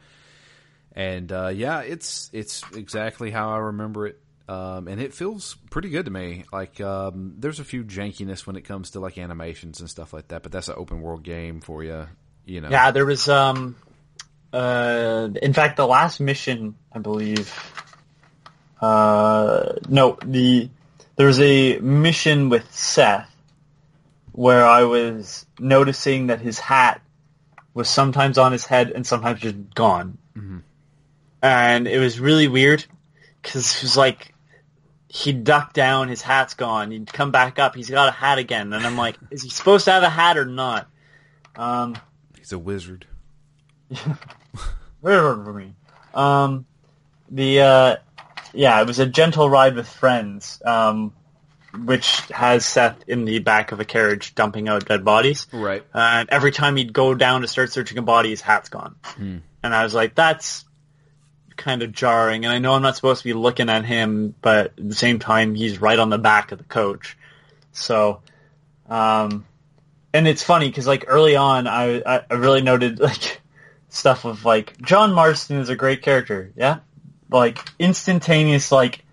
And 0.92 1.32
uh, 1.32 1.48
yeah, 1.48 1.80
it's 1.80 2.28
it's 2.34 2.62
exactly 2.74 3.30
how 3.30 3.50
I 3.50 3.58
remember 3.58 4.06
it. 4.08 4.20
Um, 4.48 4.86
and 4.86 5.00
it 5.00 5.12
feels 5.12 5.56
pretty 5.70 5.88
good 5.88 6.04
to 6.04 6.10
me. 6.10 6.44
Like 6.52 6.80
um, 6.80 7.34
there's 7.38 7.58
a 7.58 7.64
few 7.64 7.82
jankiness 7.82 8.46
when 8.46 8.56
it 8.56 8.62
comes 8.62 8.90
to 8.90 9.00
like 9.00 9.18
animations 9.18 9.80
and 9.80 9.90
stuff 9.90 10.12
like 10.12 10.28
that, 10.28 10.42
but 10.42 10.52
that's 10.52 10.68
an 10.68 10.74
open 10.76 11.00
world 11.00 11.24
game 11.24 11.60
for 11.60 11.82
you. 11.82 12.06
You 12.44 12.60
know. 12.60 12.68
Yeah, 12.70 12.92
there 12.92 13.04
was 13.04 13.28
um 13.28 13.74
uh 14.52 15.28
in 15.42 15.52
fact 15.52 15.76
the 15.76 15.86
last 15.86 16.20
mission, 16.20 16.76
I 16.92 17.00
believe 17.00 17.52
uh 18.80 19.72
no, 19.88 20.16
the 20.24 20.70
there 21.16 21.26
was 21.26 21.40
a 21.40 21.78
mission 21.80 22.48
with 22.48 22.72
Seth 22.72 23.28
where 24.30 24.64
I 24.64 24.84
was 24.84 25.44
noticing 25.58 26.28
that 26.28 26.40
his 26.40 26.60
hat 26.60 27.00
was 27.74 27.88
sometimes 27.88 28.38
on 28.38 28.52
his 28.52 28.64
head 28.64 28.92
and 28.92 29.04
sometimes 29.04 29.40
just 29.40 29.74
gone. 29.74 30.18
And 31.42 31.88
it 31.88 31.98
was 31.98 32.20
really 32.20 32.46
weird 32.46 32.84
cuz 33.42 33.76
it 33.78 33.82
was 33.82 33.96
like 33.96 34.34
he'd 35.08 35.44
duck 35.44 35.72
down, 35.72 36.08
his 36.08 36.22
hat's 36.22 36.54
gone. 36.54 36.90
He'd 36.90 37.12
come 37.12 37.30
back 37.30 37.58
up, 37.58 37.74
he's 37.74 37.90
got 37.90 38.08
a 38.08 38.12
hat 38.12 38.38
again, 38.38 38.72
and 38.72 38.86
I'm 38.86 38.96
like, 38.96 39.16
is 39.30 39.42
he 39.42 39.48
supposed 39.48 39.84
to 39.86 39.92
have 39.92 40.02
a 40.02 40.10
hat 40.10 40.36
or 40.36 40.44
not? 40.44 40.88
Um, 41.54 41.96
He's 42.36 42.52
a 42.52 42.58
wizard. 42.58 43.06
wizard 43.90 45.44
for 45.44 45.52
me. 45.52 45.74
Um, 46.14 46.66
the 47.30 47.60
uh, 47.60 47.96
yeah, 48.52 48.80
it 48.80 48.86
was 48.86 48.98
a 48.98 49.06
gentle 49.06 49.48
ride 49.48 49.74
with 49.74 49.88
friends, 49.88 50.60
um, 50.64 51.12
which 51.84 52.20
has 52.30 52.64
Seth 52.64 53.08
in 53.08 53.24
the 53.24 53.38
back 53.40 53.72
of 53.72 53.80
a 53.80 53.84
carriage 53.84 54.34
dumping 54.34 54.68
out 54.68 54.86
dead 54.86 55.04
bodies. 55.04 55.46
Right. 55.52 55.84
And 55.92 56.28
every 56.30 56.52
time 56.52 56.76
he'd 56.76 56.92
go 56.92 57.14
down 57.14 57.42
to 57.42 57.48
start 57.48 57.72
searching 57.72 57.98
a 57.98 58.02
body, 58.02 58.30
his 58.30 58.40
hat's 58.40 58.68
gone. 58.68 58.96
And 59.18 59.42
I 59.74 59.82
was 59.82 59.94
like, 59.94 60.14
that's 60.14 60.64
kind 61.56 61.82
of 61.82 61.92
jarring. 61.92 62.44
And 62.44 62.52
I 62.52 62.58
know 62.58 62.74
I'm 62.74 62.82
not 62.82 62.96
supposed 62.96 63.22
to 63.22 63.28
be 63.28 63.32
looking 63.34 63.68
at 63.68 63.84
him, 63.84 64.34
but 64.40 64.74
at 64.78 64.88
the 64.88 64.94
same 64.94 65.18
time, 65.18 65.54
he's 65.54 65.80
right 65.80 65.98
on 65.98 66.10
the 66.10 66.18
back 66.18 66.52
of 66.52 66.58
the 66.58 66.64
coach. 66.64 67.16
So, 67.72 68.20
um, 68.88 69.46
and 70.12 70.26
it's 70.26 70.42
funny 70.42 70.68
because 70.68 70.86
like 70.86 71.04
early 71.08 71.36
on, 71.36 71.66
I, 71.66 72.22
I 72.30 72.34
really 72.34 72.62
noted 72.62 73.00
like 73.10 73.40
stuff 73.88 74.24
of 74.24 74.44
like 74.44 74.80
John 74.82 75.12
Marston 75.12 75.58
is 75.58 75.68
a 75.68 75.76
great 75.76 76.02
character. 76.02 76.52
Yeah, 76.56 76.78
like 77.30 77.58
instantaneous 77.78 78.70
like 78.72 79.04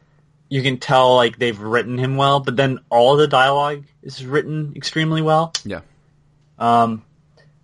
you 0.50 0.62
can 0.62 0.78
tell 0.78 1.16
like 1.16 1.40
they've 1.40 1.60
written 1.60 1.98
him 1.98 2.16
well, 2.16 2.40
but 2.40 2.56
then 2.56 2.80
all 2.90 3.16
the 3.16 3.28
dialogue 3.28 3.86
is 4.04 4.26
written 4.26 4.74
extremely 4.76 5.22
well. 5.22 5.52
Yeah. 5.66 5.82
Um, 6.60 7.04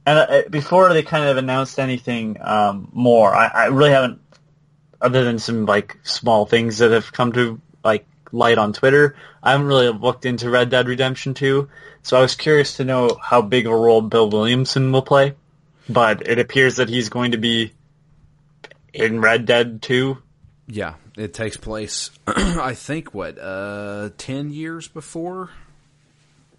And 0.06 0.18
uh, 0.18 0.50
before 0.50 0.92
they 0.92 1.04
kind 1.04 1.26
of 1.26 1.38
announced 1.38 1.78
anything 1.78 2.38
um, 2.42 2.90
more, 2.92 3.34
I, 3.34 3.48
I 3.48 3.66
really 3.68 3.92
haven't, 3.92 4.22
other 5.02 5.24
than 5.24 5.40
some 5.40 5.66
like 5.66 5.98
small 6.04 6.46
things 6.46 6.80
that 6.80 6.92
have 6.92 7.12
come 7.12 7.32
to 7.34 7.62
like 7.84 8.06
light 8.32 8.58
on 8.58 8.74
Twitter. 8.74 9.16
I 9.42 9.52
haven't 9.52 9.68
really 9.68 9.90
looked 9.90 10.26
into 10.26 10.50
Red 10.50 10.70
Dead 10.70 10.88
Redemption 10.88 11.34
2, 11.34 11.70
so 12.04 12.18
I 12.18 12.22
was 12.22 12.36
curious 12.36 12.78
to 12.78 12.86
know 12.86 13.18
how 13.22 13.42
big 13.42 13.66
of 13.66 13.74
a 13.74 13.78
role 13.78 14.02
Bill 14.02 14.30
Williamson 14.30 14.92
will 14.92 15.02
play. 15.02 15.36
But 15.88 16.28
it 16.28 16.38
appears 16.38 16.76
that 16.76 16.90
he's 16.90 17.10
going 17.10 17.32
to 17.32 17.38
be 17.38 17.74
in 18.94 19.22
Red 19.22 19.46
Dead 19.46 19.82
2. 19.82 20.18
Yeah, 20.68 20.96
it 21.18 21.34
takes 21.34 21.58
place, 21.58 22.12
I 22.28 22.76
think, 22.76 23.14
what, 23.14 23.40
uh, 23.40 24.12
10 24.18 24.52
years 24.52 24.88
before? 24.88 25.50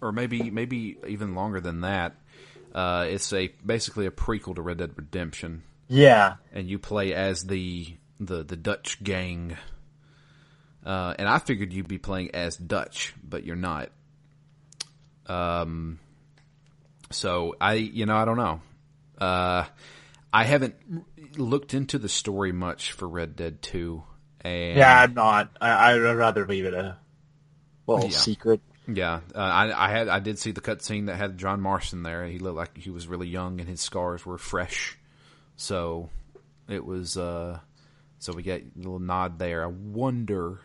Or 0.01 0.11
maybe 0.11 0.49
maybe 0.49 0.97
even 1.07 1.35
longer 1.35 1.61
than 1.61 1.81
that. 1.81 2.15
Uh, 2.73 3.05
it's 3.07 3.31
a 3.33 3.51
basically 3.63 4.07
a 4.07 4.11
prequel 4.11 4.55
to 4.55 4.61
Red 4.61 4.77
Dead 4.77 4.91
Redemption. 4.95 5.61
Yeah. 5.87 6.35
And 6.51 6.67
you 6.67 6.79
play 6.79 7.13
as 7.13 7.43
the 7.43 7.93
the, 8.25 8.43
the 8.43 8.55
Dutch 8.55 9.03
gang 9.03 9.57
uh, 10.85 11.13
and 11.19 11.27
I 11.27 11.37
figured 11.39 11.71
you'd 11.73 11.87
be 11.87 11.97
playing 11.99 12.31
as 12.33 12.57
Dutch, 12.57 13.13
but 13.23 13.43
you're 13.43 13.55
not. 13.55 13.89
Um, 15.27 15.99
so 17.11 17.55
I, 17.61 17.73
you 17.75 18.05
know, 18.05 18.15
I 18.15 18.25
don't 18.25 18.37
know. 18.37 18.61
Uh, 19.19 19.65
I 20.33 20.43
haven't 20.43 20.75
looked 21.37 21.73
into 21.73 21.99
the 21.99 22.09
story 22.09 22.51
much 22.51 22.93
for 22.93 23.07
Red 23.07 23.35
Dead 23.35 23.61
Two. 23.61 24.03
And 24.41 24.77
yeah, 24.77 25.01
I'm 25.01 25.13
not. 25.13 25.51
I, 25.61 25.93
I'd 25.93 25.97
rather 25.99 26.47
leave 26.47 26.65
it 26.65 26.73
a 26.73 26.97
little 27.85 28.05
Yeah. 28.09 28.17
secret. 28.17 28.61
yeah, 28.87 29.19
uh, 29.35 29.37
I, 29.37 29.85
I 29.85 29.89
had, 29.91 30.07
I 30.07 30.19
did 30.19 30.39
see 30.39 30.51
the 30.51 30.61
cutscene 30.61 31.05
that 31.05 31.17
had 31.17 31.37
John 31.37 31.61
Marston 31.61 32.01
there. 32.01 32.25
He 32.25 32.39
looked 32.39 32.57
like 32.57 32.75
he 32.75 32.89
was 32.89 33.07
really 33.07 33.27
young, 33.27 33.59
and 33.59 33.69
his 33.69 33.81
scars 33.81 34.25
were 34.25 34.39
fresh. 34.39 34.97
So 35.57 36.09
it 36.67 36.83
was. 36.83 37.17
Uh, 37.17 37.59
so 38.21 38.31
we 38.33 38.43
get 38.43 38.61
a 38.61 38.77
little 38.77 38.99
nod 38.99 39.37
there. 39.39 39.63
I 39.63 39.67
wonder. 39.67 40.59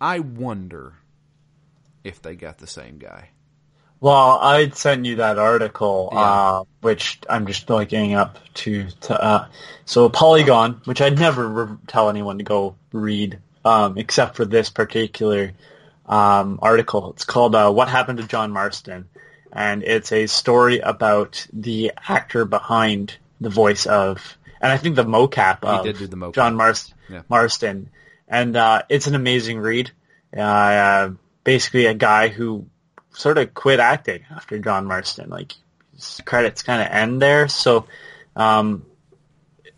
I 0.00 0.18
wonder 0.18 0.94
if 2.02 2.20
they 2.22 2.34
got 2.34 2.58
the 2.58 2.66
same 2.66 2.98
guy. 2.98 3.28
Well, 4.00 4.38
I'd 4.40 4.74
sent 4.74 5.04
you 5.06 5.16
that 5.16 5.38
article, 5.38 6.08
Yeah. 6.12 6.18
uh, 6.20 6.64
which 6.80 7.20
I'm 7.30 7.46
just 7.46 7.70
looking 7.70 8.14
up 8.14 8.38
to. 8.54 8.88
to 9.02 9.22
uh, 9.22 9.46
so 9.84 10.08
Polygon, 10.08 10.80
which 10.86 11.00
I'd 11.00 11.20
never 11.20 11.46
re- 11.48 11.76
tell 11.86 12.08
anyone 12.08 12.38
to 12.38 12.44
go 12.44 12.74
read, 12.92 13.38
um, 13.64 13.96
except 13.98 14.34
for 14.34 14.44
this 14.44 14.70
particular 14.70 15.52
um, 16.06 16.58
article. 16.62 17.10
It's 17.12 17.24
called 17.24 17.54
uh, 17.54 17.70
"What 17.70 17.88
Happened 17.88 18.18
to 18.18 18.26
John 18.26 18.50
Marston," 18.50 19.08
and 19.52 19.84
it's 19.84 20.10
a 20.10 20.26
story 20.26 20.80
about 20.80 21.46
the 21.52 21.92
actor 22.08 22.44
behind 22.44 23.16
the 23.40 23.50
voice 23.50 23.86
of, 23.86 24.36
and 24.62 24.70
I 24.70 24.76
think 24.76 24.94
the 24.96 25.04
mocap 25.04 25.64
of 25.64 25.84
did 25.84 25.98
do 25.98 26.06
the 26.06 26.16
mocap. 26.16 26.34
John 26.34 26.54
Marston. 26.54 26.96
Yeah. 27.10 27.22
Marston, 27.28 27.90
and 28.28 28.56
uh, 28.56 28.82
it's 28.88 29.08
an 29.08 29.14
amazing 29.14 29.58
read. 29.58 29.90
Uh, 30.34 30.40
uh, 30.40 31.10
basically, 31.44 31.86
a 31.86 31.94
guy 31.94 32.28
who 32.28 32.66
sort 33.10 33.38
of 33.38 33.52
quit 33.52 33.80
acting 33.80 34.24
after 34.30 34.58
John 34.58 34.86
Marston. 34.86 35.28
Like 35.28 35.52
his 35.94 36.20
credits 36.24 36.62
kind 36.62 36.80
of 36.80 36.88
end 36.88 37.20
there, 37.20 37.48
so 37.48 37.86
um, 38.36 38.86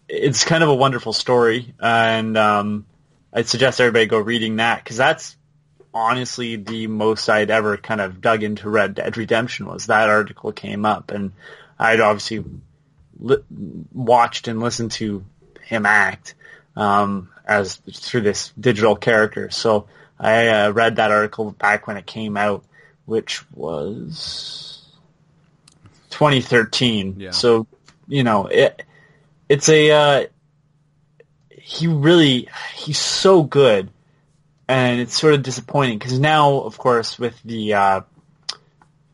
it's 0.06 0.44
kind 0.44 0.62
of 0.62 0.68
a 0.68 0.74
wonderful 0.74 1.14
story, 1.14 1.74
and 1.80 2.36
um, 2.36 2.86
I'd 3.32 3.48
suggest 3.48 3.80
everybody 3.80 4.06
go 4.06 4.18
reading 4.18 4.56
that 4.56 4.84
because 4.84 4.98
that's 4.98 5.36
honestly 5.94 6.56
the 6.56 6.88
most 6.88 7.28
I'd 7.28 7.50
ever 7.50 7.76
kind 7.78 8.00
of 8.00 8.20
dug 8.20 8.42
into 8.42 8.68
Red 8.68 8.96
Dead 8.96 9.16
Redemption 9.16 9.66
was 9.66 9.86
that 9.86 10.10
article 10.10 10.52
came 10.52 10.84
up, 10.84 11.10
and 11.10 11.32
I'd 11.78 12.00
obviously 12.00 12.44
li- 13.18 13.44
watched 13.92 14.48
and 14.48 14.60
listened 14.60 14.92
to 14.92 15.24
him 15.62 15.86
act 15.86 16.34
um, 16.76 17.30
as 17.46 17.76
through 17.76 18.22
this 18.22 18.52
digital 18.58 18.96
character. 18.96 19.50
So 19.50 19.86
I 20.18 20.48
uh, 20.48 20.70
read 20.70 20.96
that 20.96 21.10
article 21.10 21.52
back 21.52 21.86
when 21.86 21.96
it 21.96 22.06
came 22.06 22.36
out, 22.36 22.64
which 23.04 23.42
was 23.52 24.82
2013. 26.10 27.16
Yeah. 27.18 27.30
So 27.30 27.66
you 28.06 28.22
know 28.22 28.46
it. 28.46 28.82
It's 29.48 29.68
a 29.68 29.90
uh, 29.90 30.26
he 31.50 31.86
really 31.86 32.48
he's 32.74 32.98
so 32.98 33.42
good, 33.42 33.90
and 34.68 35.00
it's 35.00 35.18
sort 35.18 35.34
of 35.34 35.42
disappointing 35.42 35.98
because 35.98 36.18
now, 36.18 36.60
of 36.60 36.78
course, 36.78 37.18
with 37.18 37.38
the 37.42 37.74
uh, 37.74 38.00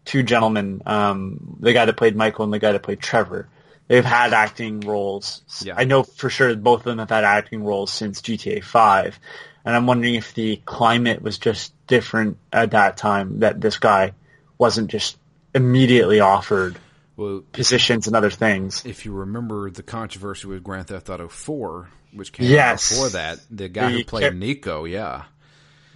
two 0.05 0.23
gentlemen, 0.23 0.83
um, 0.87 1.57
the 1.61 1.73
guy 1.73 1.85
that 1.85 1.97
played 1.97 2.17
Michael 2.17 2.45
and 2.45 2.53
the 2.53 2.59
guy 2.59 2.73
that 2.73 2.83
played 2.83 3.01
Trevor, 3.01 3.49
they've 3.91 4.05
had 4.05 4.33
acting 4.33 4.79
roles. 4.81 5.43
Yeah. 5.63 5.75
I 5.77 5.83
know 5.85 6.05
for 6.05 6.31
sure 6.31 6.55
both 6.55 6.81
of 6.81 6.85
them 6.85 6.99
have 6.99 7.11
had 7.11 7.25
acting 7.25 7.65
roles 7.65 7.93
since 7.93 8.23
GTA 8.23 8.63
5. 8.63 9.19
And 9.65 9.75
I'm 9.77 9.87
wondering 9.87 10.15
if 10.15 10.33
the 10.33 10.57
climate 10.65 11.21
was 11.21 11.37
just 11.39 11.75
different 11.89 12.39
at 12.53 12.71
that 12.71 12.97
time, 12.97 13.41
that 13.41 13.61
this 13.61 13.79
guy 13.79 14.13
wasn't 14.59 14.91
just 14.93 15.19
immediately 15.55 16.21
offered 16.21 16.79
Well, 17.17 17.43
positions 17.53 18.07
and 18.07 18.15
other 18.15 18.31
things. 18.31 18.87
if 18.87 19.05
you 19.05 19.13
remember 19.13 19.69
the 19.71 19.83
controversy 19.83 20.47
with 20.47 20.63
Grand 20.63 20.87
Theft 20.87 21.11
Auto 21.11 21.27
4, 21.29 21.89
which 22.13 22.33
came 22.33 22.47
Yes. 22.49 22.93
out 22.93 22.95
before 22.95 23.09
that, 23.11 23.41
the 23.51 23.69
guy 23.69 23.91
The 23.91 23.99
who 23.99 24.05
played 24.05 24.33
Niko, 24.35 24.89
yeah, 24.89 25.25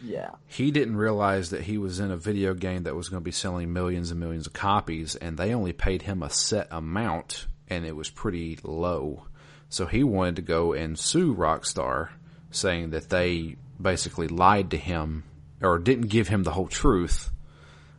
Yeah. 0.03 0.31
he 0.49 0.71
didn't 0.73 0.97
realize 0.97 1.51
that 1.51 1.63
he 1.63 1.79
was 1.79 2.01
in 2.01 2.11
a 2.11 2.17
video 2.17 2.55
game 2.55 2.83
that 2.83 2.97
was 2.97 3.09
going 3.09 3.21
to 3.23 3.25
be 3.25 3.31
selling 3.31 3.73
millions 3.73 4.11
and 4.11 4.19
millions 4.19 4.47
of 4.49 4.53
copies, 4.53 5.15
and 5.17 5.39
they 5.39 5.55
only 5.55 5.73
paid 5.73 6.03
him 6.03 6.23
a 6.23 6.29
set 6.29 6.67
amount, 6.71 7.47
and 7.69 7.85
it 7.85 7.97
was 7.97 8.11
pretty 8.11 8.59
low. 8.63 9.25
So 9.69 9.87
he 9.87 10.05
wanted 10.05 10.37
to 10.37 10.43
go 10.43 10.73
and 10.73 10.99
sue 10.99 11.35
Rockstar, 11.35 12.11
saying 12.51 12.91
that 12.91 13.11
they 13.11 13.57
basically 13.81 14.29
lied 14.29 14.71
to 14.71 14.77
him 14.77 15.25
or 15.61 15.79
didn't 15.79 16.09
give 16.09 16.29
him 16.29 16.43
the 16.43 16.53
whole 16.53 16.69
truth 16.69 17.31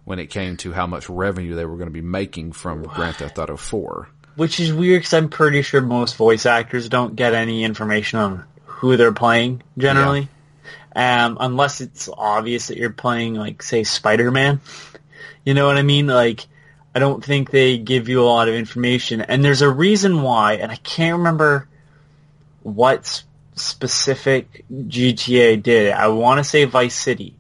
when 0.05 0.19
it 0.19 0.27
came 0.27 0.55
to 0.57 0.71
how 0.71 0.87
much 0.87 1.09
revenue 1.09 1.55
they 1.55 1.65
were 1.65 1.77
going 1.77 1.89
to 1.89 1.93
be 1.93 2.01
making 2.01 2.53
from 2.53 2.83
Grand 2.83 3.17
Theft 3.17 3.37
Auto 3.39 3.57
4. 3.57 4.07
Which 4.35 4.59
is 4.59 4.71
weird 4.71 5.01
because 5.01 5.13
I'm 5.13 5.29
pretty 5.29 5.61
sure 5.61 5.81
most 5.81 6.15
voice 6.15 6.45
actors 6.45 6.89
don't 6.89 7.15
get 7.15 7.33
any 7.33 7.63
information 7.63 8.19
on 8.19 8.45
who 8.65 8.97
they're 8.97 9.13
playing 9.13 9.63
generally. 9.77 10.29
Um, 10.95 11.37
unless 11.39 11.81
it's 11.81 12.07
obvious 12.15 12.67
that 12.67 12.77
you're 12.77 12.89
playing, 12.89 13.35
like, 13.35 13.61
say, 13.61 13.83
Spider-Man. 13.83 14.61
You 15.43 15.53
know 15.53 15.65
what 15.65 15.77
I 15.77 15.81
mean? 15.81 16.07
Like, 16.07 16.45
I 16.95 16.99
don't 16.99 17.23
think 17.23 17.51
they 17.51 17.77
give 17.77 18.07
you 18.07 18.21
a 18.21 18.25
lot 18.25 18.47
of 18.47 18.55
information. 18.55 19.19
And 19.19 19.43
there's 19.43 19.61
a 19.61 19.69
reason 19.69 20.21
why, 20.21 20.53
and 20.53 20.71
I 20.71 20.77
can't 20.77 21.17
remember 21.17 21.67
what 22.63 23.21
specific 23.55 24.63
GTA 24.71 25.61
did. 25.61 25.91
I 25.91 26.07
want 26.07 26.37
to 26.37 26.43
say 26.45 26.63
Vice 26.63 26.95
City. 26.95 27.35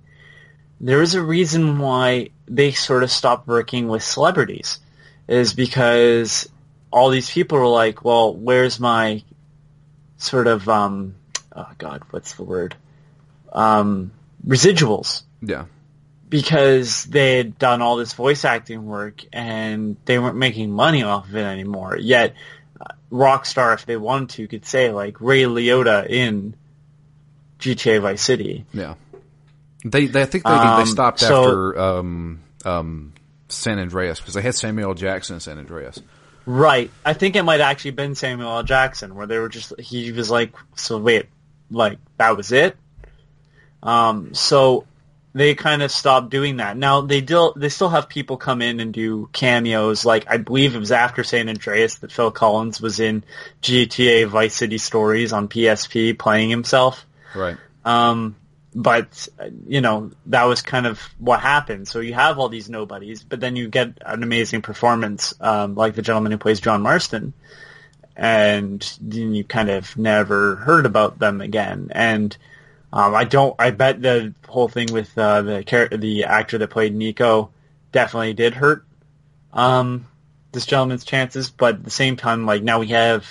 There 0.81 1.01
is 1.01 1.15
a 1.15 1.23
reason 1.23 1.79
why 1.79 2.31
they 2.47 2.73
sort 2.73 3.03
of 3.03 3.09
stopped 3.09 3.47
working 3.47 3.87
with 3.87 4.03
celebrities. 4.03 4.79
Is 5.27 5.53
because 5.53 6.47
all 6.91 7.09
these 7.09 7.31
people 7.31 7.57
were 7.57 7.65
like, 7.65 8.03
well, 8.03 8.35
where's 8.35 8.79
my 8.79 9.23
sort 10.17 10.47
of, 10.47 10.67
um, 10.67 11.15
oh 11.55 11.71
God, 11.77 12.03
what's 12.11 12.33
the 12.33 12.43
word? 12.43 12.75
Um, 13.53 14.11
residuals 14.45 15.23
Yeah. 15.41 15.65
Because 16.35 17.05
they 17.05 17.37
had 17.37 17.57
done 17.57 17.81
all 17.81 17.95
this 17.95 18.11
voice 18.11 18.43
acting 18.43 18.85
work 18.85 19.23
and 19.31 19.95
they 20.03 20.19
weren't 20.19 20.35
making 20.35 20.69
money 20.69 21.01
off 21.01 21.29
of 21.29 21.35
it 21.37 21.43
anymore. 21.43 21.97
Yet, 21.97 22.33
uh, 22.81 22.93
Rockstar, 23.09 23.73
if 23.73 23.85
they 23.85 23.95
wanted 23.95 24.31
to, 24.31 24.47
could 24.49 24.65
say 24.65 24.91
like 24.91 25.21
Ray 25.21 25.43
Liotta 25.43 26.09
in 26.09 26.55
GTA 27.59 28.01
Vice 28.01 28.21
City. 28.21 28.65
Yeah, 28.73 28.95
they, 29.85 30.07
they 30.07 30.23
I 30.23 30.25
think 30.25 30.43
they 30.43 30.49
Um, 30.49 30.79
they 30.83 30.85
stopped 30.91 31.21
so- 31.21 31.43
after 31.43 31.79
um, 31.79 32.41
um, 32.65 33.13
San 33.47 33.79
Andreas 33.79 34.19
because 34.19 34.33
they 34.33 34.41
had 34.41 34.55
Samuel 34.55 34.93
Jackson 34.93 35.35
in 35.35 35.39
San 35.39 35.57
Andreas. 35.57 36.01
Right. 36.45 36.91
I 37.05 37.13
think 37.13 37.37
it 37.37 37.43
might 37.43 37.61
actually 37.61 37.91
been 37.91 38.13
Samuel 38.13 38.57
L. 38.57 38.63
Jackson 38.63 39.15
where 39.15 39.25
they 39.25 39.39
were 39.39 39.49
just 39.49 39.79
he 39.79 40.11
was 40.11 40.29
like, 40.29 40.53
so 40.75 40.97
wait, 40.97 41.27
like 41.71 41.97
that 42.17 42.35
was 42.35 42.51
it. 42.51 42.75
Um. 43.81 44.33
So 44.33 44.85
they 45.35 45.53
kind 45.53 45.83
of 45.83 45.91
stopped 45.91 46.29
doing 46.29 46.57
that. 46.57 46.77
Now 46.77 47.01
they 47.01 47.21
still 47.21 47.53
they 47.57 47.67
still 47.67 47.89
have 47.89 48.07
people 48.07 48.37
come 48.37 48.61
in 48.61 48.79
and 48.79 48.93
do 48.93 49.29
cameos. 49.33 50.05
Like 50.05 50.25
I 50.29 50.37
believe 50.37 50.73
it 50.73 50.79
was 50.79 50.93
after 50.93 51.25
San 51.25 51.49
Andreas 51.49 51.95
that 51.95 52.11
Phil 52.13 52.31
Collins 52.31 52.79
was 52.79 53.01
in 53.01 53.21
GTA 53.61 54.27
Vice 54.27 54.55
City 54.55 54.77
Stories 54.77 55.33
on 55.33 55.49
PSP 55.49 56.17
playing 56.17 56.49
himself. 56.49 57.05
Right. 57.35 57.57
Um, 57.83 58.37
but 58.73 59.27
you 59.67 59.81
know 59.81 60.11
that 60.27 60.45
was 60.45 60.61
kind 60.61 60.87
of 60.87 61.01
what 61.19 61.41
happened. 61.41 61.89
So 61.89 61.99
you 61.99 62.13
have 62.13 62.39
all 62.39 62.47
these 62.47 62.69
nobodies, 62.69 63.21
but 63.21 63.41
then 63.41 63.57
you 63.57 63.67
get 63.67 63.97
an 64.05 64.23
amazing 64.23 64.61
performance, 64.61 65.33
um, 65.41 65.75
like 65.75 65.95
the 65.95 66.01
gentleman 66.01 66.31
who 66.31 66.37
plays 66.37 66.61
John 66.61 66.81
Marston, 66.81 67.33
and 68.15 68.81
then 69.01 69.35
you 69.35 69.43
kind 69.43 69.69
of 69.69 69.97
never 69.97 70.55
heard 70.55 70.85
about 70.85 71.19
them 71.19 71.41
again. 71.41 71.89
And 71.91 72.37
um, 72.95 73.13
I 73.13 73.25
don't. 73.25 73.55
I 73.59 73.69
bet 73.71 74.01
the 74.01 74.33
whole 74.47 74.67
thing 74.69 74.91
with 74.91 75.15
uh, 75.17 75.41
the 75.43 75.89
the 75.99 76.23
actor 76.23 76.57
that 76.57 76.69
played 76.69 76.95
Niko 76.95 77.49
definitely 77.91 78.33
did 78.33 78.53
hurt 78.55 78.85
um, 79.53 80.07
this 80.51 80.65
gentleman's 80.65 81.05
chances, 81.05 81.49
but 81.49 81.75
at 81.75 81.83
the 81.83 81.89
same 81.91 82.15
time, 82.17 82.45
like 82.45 82.63
now 82.63 82.79
we 82.79 82.87
have 82.87 83.27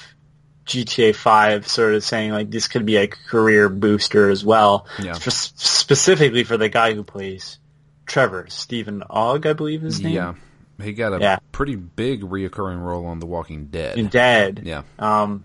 GTA 0.66 1.14
5 1.14 1.66
sort 1.68 1.94
of 1.94 2.02
saying 2.04 2.30
like 2.32 2.50
this 2.50 2.68
could 2.68 2.86
be 2.86 2.96
a 2.96 3.06
career 3.06 3.68
booster 3.68 4.30
as 4.30 4.44
well, 4.44 4.86
Yeah. 5.02 5.12
specifically 5.14 6.44
for 6.44 6.56
the 6.56 6.68
guy 6.68 6.94
who 6.94 7.02
plays 7.02 7.58
Trevor, 8.06 8.46
Steven 8.48 9.02
Ogg, 9.10 9.46
I 9.46 9.52
believe 9.52 9.82
his 9.82 10.00
name. 10.00 10.14
Yeah, 10.14 10.34
he 10.82 10.92
got 10.92 11.12
a 11.14 11.20
Yeah. 11.20 11.38
pretty 11.52 11.76
big 11.76 12.22
reoccurring 12.22 12.82
role 12.82 13.06
on 13.06 13.18
The 13.18 13.26
Walking 13.26 13.66
Dead. 13.66 13.98
In 13.98 14.08
Dead. 14.08 14.62
Yeah, 14.64 14.82
Um, 14.98 15.44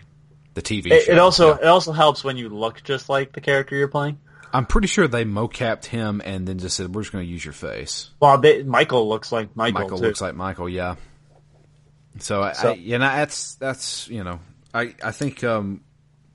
the 0.54 0.62
TV 0.62 0.90
it, 0.90 1.04
show. 1.04 1.12
it 1.12 1.18
also 1.18 1.48
Yeah. 1.50 1.58
it 1.62 1.66
also 1.66 1.92
helps 1.92 2.24
when 2.24 2.36
you 2.36 2.48
look 2.48 2.82
just 2.82 3.08
like 3.08 3.32
the 3.32 3.40
character 3.40 3.76
you're 3.76 3.88
playing. 3.88 4.18
I'm 4.52 4.66
pretty 4.66 4.88
sure 4.88 5.06
they 5.06 5.24
mocapped 5.24 5.84
him 5.84 6.20
and 6.24 6.46
then 6.46 6.58
just 6.58 6.76
said, 6.76 6.92
"We're 6.94 7.02
just 7.02 7.12
going 7.12 7.24
to 7.24 7.30
use 7.30 7.44
your 7.44 7.54
face." 7.54 8.10
Well, 8.18 8.36
they, 8.38 8.64
Michael 8.64 9.08
looks 9.08 9.30
like 9.30 9.54
Michael. 9.54 9.80
Michael 9.82 9.98
too. 9.98 10.04
looks 10.04 10.20
like 10.20 10.34
Michael, 10.34 10.68
yeah. 10.68 10.96
So, 12.18 12.42
I, 12.42 12.52
So- 12.52 12.70
I, 12.70 12.74
you 12.74 12.98
know, 12.98 13.06
that's 13.06 13.54
that's 13.54 14.08
you 14.08 14.24
know, 14.24 14.40
I 14.74 14.94
I 15.02 15.12
think 15.12 15.44
um, 15.44 15.82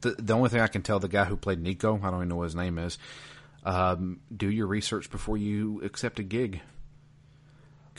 the 0.02 0.12
the 0.18 0.34
only 0.34 0.50
thing 0.50 0.62
I 0.62 0.68
can 0.68 0.82
tell 0.82 1.00
the 1.00 1.10
guy 1.10 1.26
who 1.26 1.36
played 1.36 1.62
Niko, 1.62 2.02
I 2.02 2.10
don't 2.10 2.20
even 2.20 2.30
know 2.30 2.38
what 2.38 2.44
his 2.46 2.56
name 2.56 2.78
is. 2.78 2.98
Um, 3.66 4.20
do 4.36 4.50
your 4.50 4.68
research 4.68 5.10
before 5.10 5.38
you 5.38 5.82
accept 5.84 6.20
a 6.20 6.24
gig. 6.24 6.62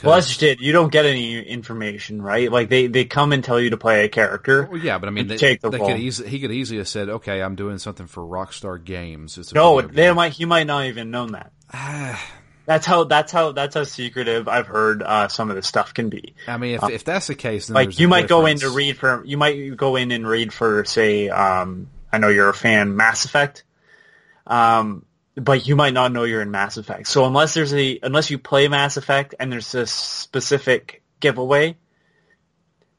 Well, 0.03 0.15
that's 0.15 0.27
just 0.27 0.43
it. 0.43 0.59
You 0.59 0.73
don't 0.73 0.91
get 0.91 1.05
any 1.05 1.39
information, 1.41 2.21
right? 2.21 2.51
Like 2.51 2.69
they, 2.69 2.87
they 2.87 3.05
come 3.05 3.33
and 3.33 3.43
tell 3.43 3.59
you 3.59 3.71
to 3.71 3.77
play 3.77 4.05
a 4.05 4.09
character. 4.09 4.67
Well, 4.69 4.79
yeah, 4.79 4.99
but 4.99 5.07
I 5.07 5.11
mean, 5.11 5.27
they, 5.27 5.37
take 5.37 5.61
the 5.61 5.69
they 5.69 5.79
could 5.79 5.97
easily, 5.97 6.29
he 6.29 6.39
could 6.39 6.51
easily 6.51 6.77
have 6.77 6.87
said, 6.87 7.09
"Okay, 7.09 7.41
I'm 7.41 7.55
doing 7.55 7.79
something 7.79 8.05
for 8.05 8.21
Rockstar 8.23 8.83
Games." 8.83 9.37
It's 9.37 9.51
a 9.51 9.55
No, 9.55 9.81
they 9.81 10.07
game. 10.07 10.15
might. 10.15 10.33
He 10.33 10.45
might 10.45 10.67
not 10.67 10.85
even 10.85 11.09
known 11.09 11.31
that. 11.31 11.51
That's 12.67 12.85
how. 12.85 13.05
That's 13.05 13.31
how. 13.31 13.53
That's 13.53 13.75
how 13.75 13.85
secretive 13.85 14.47
I've 14.47 14.67
heard 14.67 15.01
uh, 15.01 15.29
some 15.29 15.49
of 15.49 15.55
the 15.55 15.63
stuff 15.63 15.93
can 15.93 16.09
be. 16.09 16.35
I 16.47 16.57
mean, 16.57 16.75
if, 16.75 16.89
if 16.89 17.03
that's 17.05 17.27
the 17.27 17.35
case, 17.35 17.67
then 17.67 17.75
Like 17.75 17.97
you 17.97 18.09
might 18.09 18.27
go 18.27 18.45
in 18.45 18.57
to 18.59 18.69
read 18.69 18.97
for. 18.97 19.23
You 19.25 19.37
might 19.37 19.77
go 19.77 19.95
in 19.95 20.11
and 20.11 20.27
read 20.27 20.51
for, 20.51 20.83
say, 20.83 21.29
um, 21.29 21.89
I 22.11 22.17
know 22.17 22.27
you're 22.27 22.49
a 22.49 22.53
fan, 22.53 22.95
Mass 22.97 23.23
Effect. 23.23 23.63
Um, 24.45 25.05
but 25.37 25.67
you 25.67 25.75
might 25.75 25.93
not 25.93 26.11
know 26.11 26.23
you're 26.23 26.41
in 26.41 26.51
Mass 26.51 26.77
Effect. 26.77 27.07
So 27.07 27.25
unless 27.25 27.53
there's 27.53 27.73
a, 27.73 27.99
unless 28.01 28.31
you 28.31 28.39
play 28.39 28.67
Mass 28.67 28.97
Effect 28.97 29.35
and 29.39 29.51
there's 29.51 29.75
a 29.75 29.85
specific 29.85 31.03
giveaway, 31.19 31.77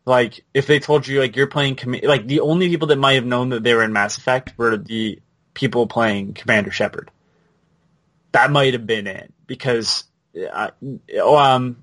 like 0.04 0.44
if 0.54 0.66
they 0.66 0.78
told 0.78 1.06
you 1.06 1.20
like 1.20 1.36
you're 1.36 1.48
playing, 1.48 1.78
like 2.04 2.26
the 2.26 2.40
only 2.40 2.68
people 2.68 2.88
that 2.88 2.98
might 2.98 3.14
have 3.14 3.26
known 3.26 3.50
that 3.50 3.62
they 3.62 3.74
were 3.74 3.82
in 3.82 3.92
Mass 3.92 4.18
Effect 4.18 4.54
were 4.56 4.76
the 4.76 5.20
people 5.52 5.88
playing 5.88 6.34
Commander 6.34 6.70
Shepard. 6.70 7.10
That 8.32 8.50
might 8.52 8.74
have 8.74 8.86
been 8.86 9.06
it 9.06 9.32
because, 9.46 10.04
uh, 10.50 10.70
um, 11.22 11.82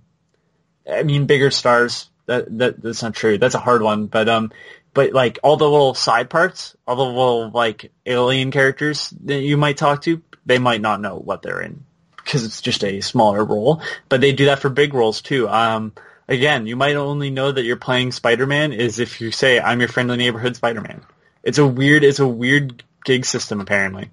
I 0.89 1.03
mean, 1.03 1.25
bigger 1.25 1.51
stars. 1.51 2.09
That, 2.27 2.57
that 2.57 2.81
that's 2.81 3.03
not 3.03 3.13
true. 3.13 3.37
That's 3.37 3.55
a 3.55 3.59
hard 3.59 3.81
one. 3.81 4.07
But 4.07 4.29
um, 4.29 4.51
but 4.95 5.11
like 5.11 5.37
all 5.43 5.57
the 5.57 5.69
little 5.69 5.93
side 5.93 6.29
parts, 6.29 6.75
all 6.87 6.95
the 6.95 7.03
little 7.03 7.51
like 7.51 7.91
alien 8.05 8.49
characters 8.49 9.09
that 9.25 9.41
you 9.41 9.57
might 9.57 9.77
talk 9.77 10.01
to, 10.03 10.23
they 10.45 10.57
might 10.57 10.81
not 10.81 11.01
know 11.01 11.17
what 11.17 11.41
they're 11.41 11.61
in 11.61 11.83
because 12.15 12.45
it's 12.45 12.61
just 12.61 12.83
a 12.83 13.01
smaller 13.01 13.43
role. 13.43 13.81
But 14.07 14.21
they 14.21 14.31
do 14.31 14.45
that 14.45 14.59
for 14.59 14.69
big 14.69 14.93
roles 14.93 15.21
too. 15.21 15.49
Um, 15.49 15.93
again, 16.29 16.65
you 16.65 16.77
might 16.77 16.95
only 16.95 17.29
know 17.29 17.51
that 17.51 17.65
you're 17.65 17.75
playing 17.75 18.13
Spider-Man 18.13 18.71
is 18.71 18.97
if 18.99 19.19
you 19.19 19.31
say 19.31 19.59
I'm 19.59 19.81
your 19.81 19.89
friendly 19.89 20.15
neighborhood 20.15 20.55
Spider-Man. 20.55 21.01
It's 21.43 21.57
a 21.57 21.67
weird, 21.67 22.05
it's 22.05 22.19
a 22.19 22.27
weird 22.27 22.81
gig 23.03 23.25
system 23.25 23.59
apparently 23.59 24.11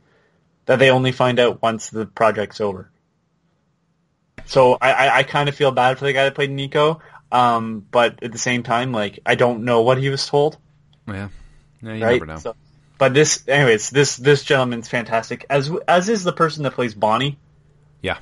that 0.66 0.80
they 0.80 0.90
only 0.90 1.12
find 1.12 1.38
out 1.38 1.62
once 1.62 1.90
the 1.90 2.06
project's 2.06 2.60
over. 2.60 2.90
So 4.46 4.76
I, 4.82 4.92
I, 4.92 5.18
I 5.18 5.22
kind 5.22 5.48
of 5.48 5.54
feel 5.54 5.70
bad 5.70 5.96
for 5.96 6.06
the 6.06 6.12
guy 6.12 6.24
that 6.24 6.34
played 6.34 6.50
Niko. 6.50 7.00
Um, 7.30 7.86
but 7.88 8.22
at 8.24 8.32
the 8.32 8.38
same 8.38 8.64
time, 8.64 8.90
like 8.90 9.20
I 9.24 9.36
don't 9.36 9.64
know 9.64 9.82
what 9.82 9.98
he 9.98 10.10
was 10.10 10.26
told, 10.26 10.58
Yeah, 11.06 11.28
yeah, 11.82 11.94
you 11.94 12.04
right? 12.04 12.12
never 12.12 12.26
know. 12.26 12.36
So, 12.38 12.56
but 12.98 13.14
this, 13.14 13.46
anyways, 13.48 13.90
this 13.90 14.16
this 14.16 14.44
gentleman's 14.44 14.88
fantastic. 14.88 15.44
As 15.50 15.70
as 15.88 16.08
is 16.08 16.24
the 16.24 16.32
person 16.32 16.62
that 16.64 16.74
plays 16.74 16.94
Bonnie. 16.94 17.38
yeah, 18.00 18.18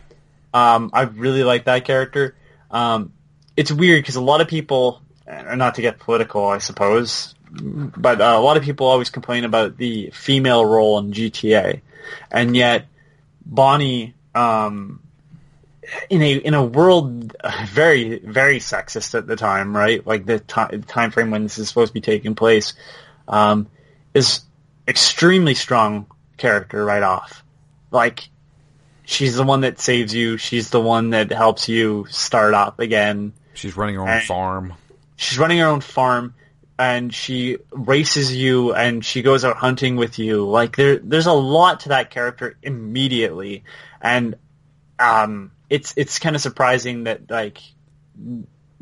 Um, 0.54 0.90
I 0.92 1.02
really 1.02 1.44
like 1.44 1.66
that 1.66 1.84
character. 1.84 2.36
Um, 2.70 3.12
it's 3.56 3.70
weird 3.70 4.02
because 4.02 4.16
a 4.16 4.20
lot 4.20 4.40
of 4.40 4.48
people, 4.48 5.02
not 5.26 5.74
to 5.74 5.82
get 5.82 5.98
political, 5.98 6.46
I 6.48 6.58
suppose, 6.58 7.34
but 7.50 8.20
uh, 8.20 8.34
a 8.36 8.40
lot 8.40 8.56
of 8.56 8.62
people 8.62 8.86
always 8.86 9.10
complain 9.10 9.44
about 9.44 9.76
the 9.76 10.10
female 10.14 10.64
role 10.64 10.98
in 10.98 11.12
GTA, 11.12 11.80
and 12.30 12.56
yet 12.56 12.86
Bonnie, 13.44 14.14
um, 14.34 15.02
in 16.08 16.22
a 16.22 16.32
in 16.34 16.54
a 16.54 16.64
world 16.64 17.34
uh, 17.40 17.66
very 17.68 18.18
very 18.18 18.58
sexist 18.58 19.14
at 19.16 19.26
the 19.26 19.36
time, 19.36 19.76
right? 19.76 20.06
Like 20.06 20.26
the 20.26 20.38
ti 20.40 20.78
time 20.86 21.10
frame 21.10 21.30
when 21.30 21.42
this 21.42 21.58
is 21.58 21.68
supposed 21.68 21.90
to 21.90 21.94
be 21.94 22.00
taking 22.00 22.34
place, 22.34 22.74
um, 23.28 23.68
is 24.14 24.40
extremely 24.88 25.54
strong 25.54 26.06
character 26.36 26.84
right 26.84 27.02
off. 27.02 27.44
Like 27.90 28.28
she's 29.04 29.36
the 29.36 29.44
one 29.44 29.62
that 29.62 29.80
saves 29.80 30.14
you. 30.14 30.36
She's 30.36 30.70
the 30.70 30.80
one 30.80 31.10
that 31.10 31.30
helps 31.32 31.68
you 31.68 32.06
start 32.10 32.54
up 32.54 32.80
again. 32.80 33.32
she's 33.54 33.76
running 33.76 33.96
her 33.96 34.02
own 34.02 34.08
And- 34.08 34.24
farm. 34.24 34.74
She's 35.16 35.38
running 35.38 35.58
her 35.58 35.66
own 35.66 35.82
farm 35.82 36.34
and 36.78 37.12
she 37.12 37.58
races 37.72 38.34
you 38.34 38.72
and 38.72 39.04
she 39.04 39.20
goes 39.20 39.44
out 39.44 39.56
hunting 39.56 39.96
with 39.96 40.18
you. 40.18 40.48
Like 40.48 40.76
there, 40.76 40.96
there's 40.96 41.26
a 41.26 41.32
lot 41.32 41.80
to 41.80 41.90
that 41.90 42.10
character 42.10 42.56
immediately. 42.62 43.64
And, 44.00 44.36
um, 44.98 45.50
it's, 45.70 45.94
it's 45.96 46.18
kind 46.18 46.36
of 46.36 46.42
surprising 46.42 47.04
that 47.04 47.30
like 47.30 47.58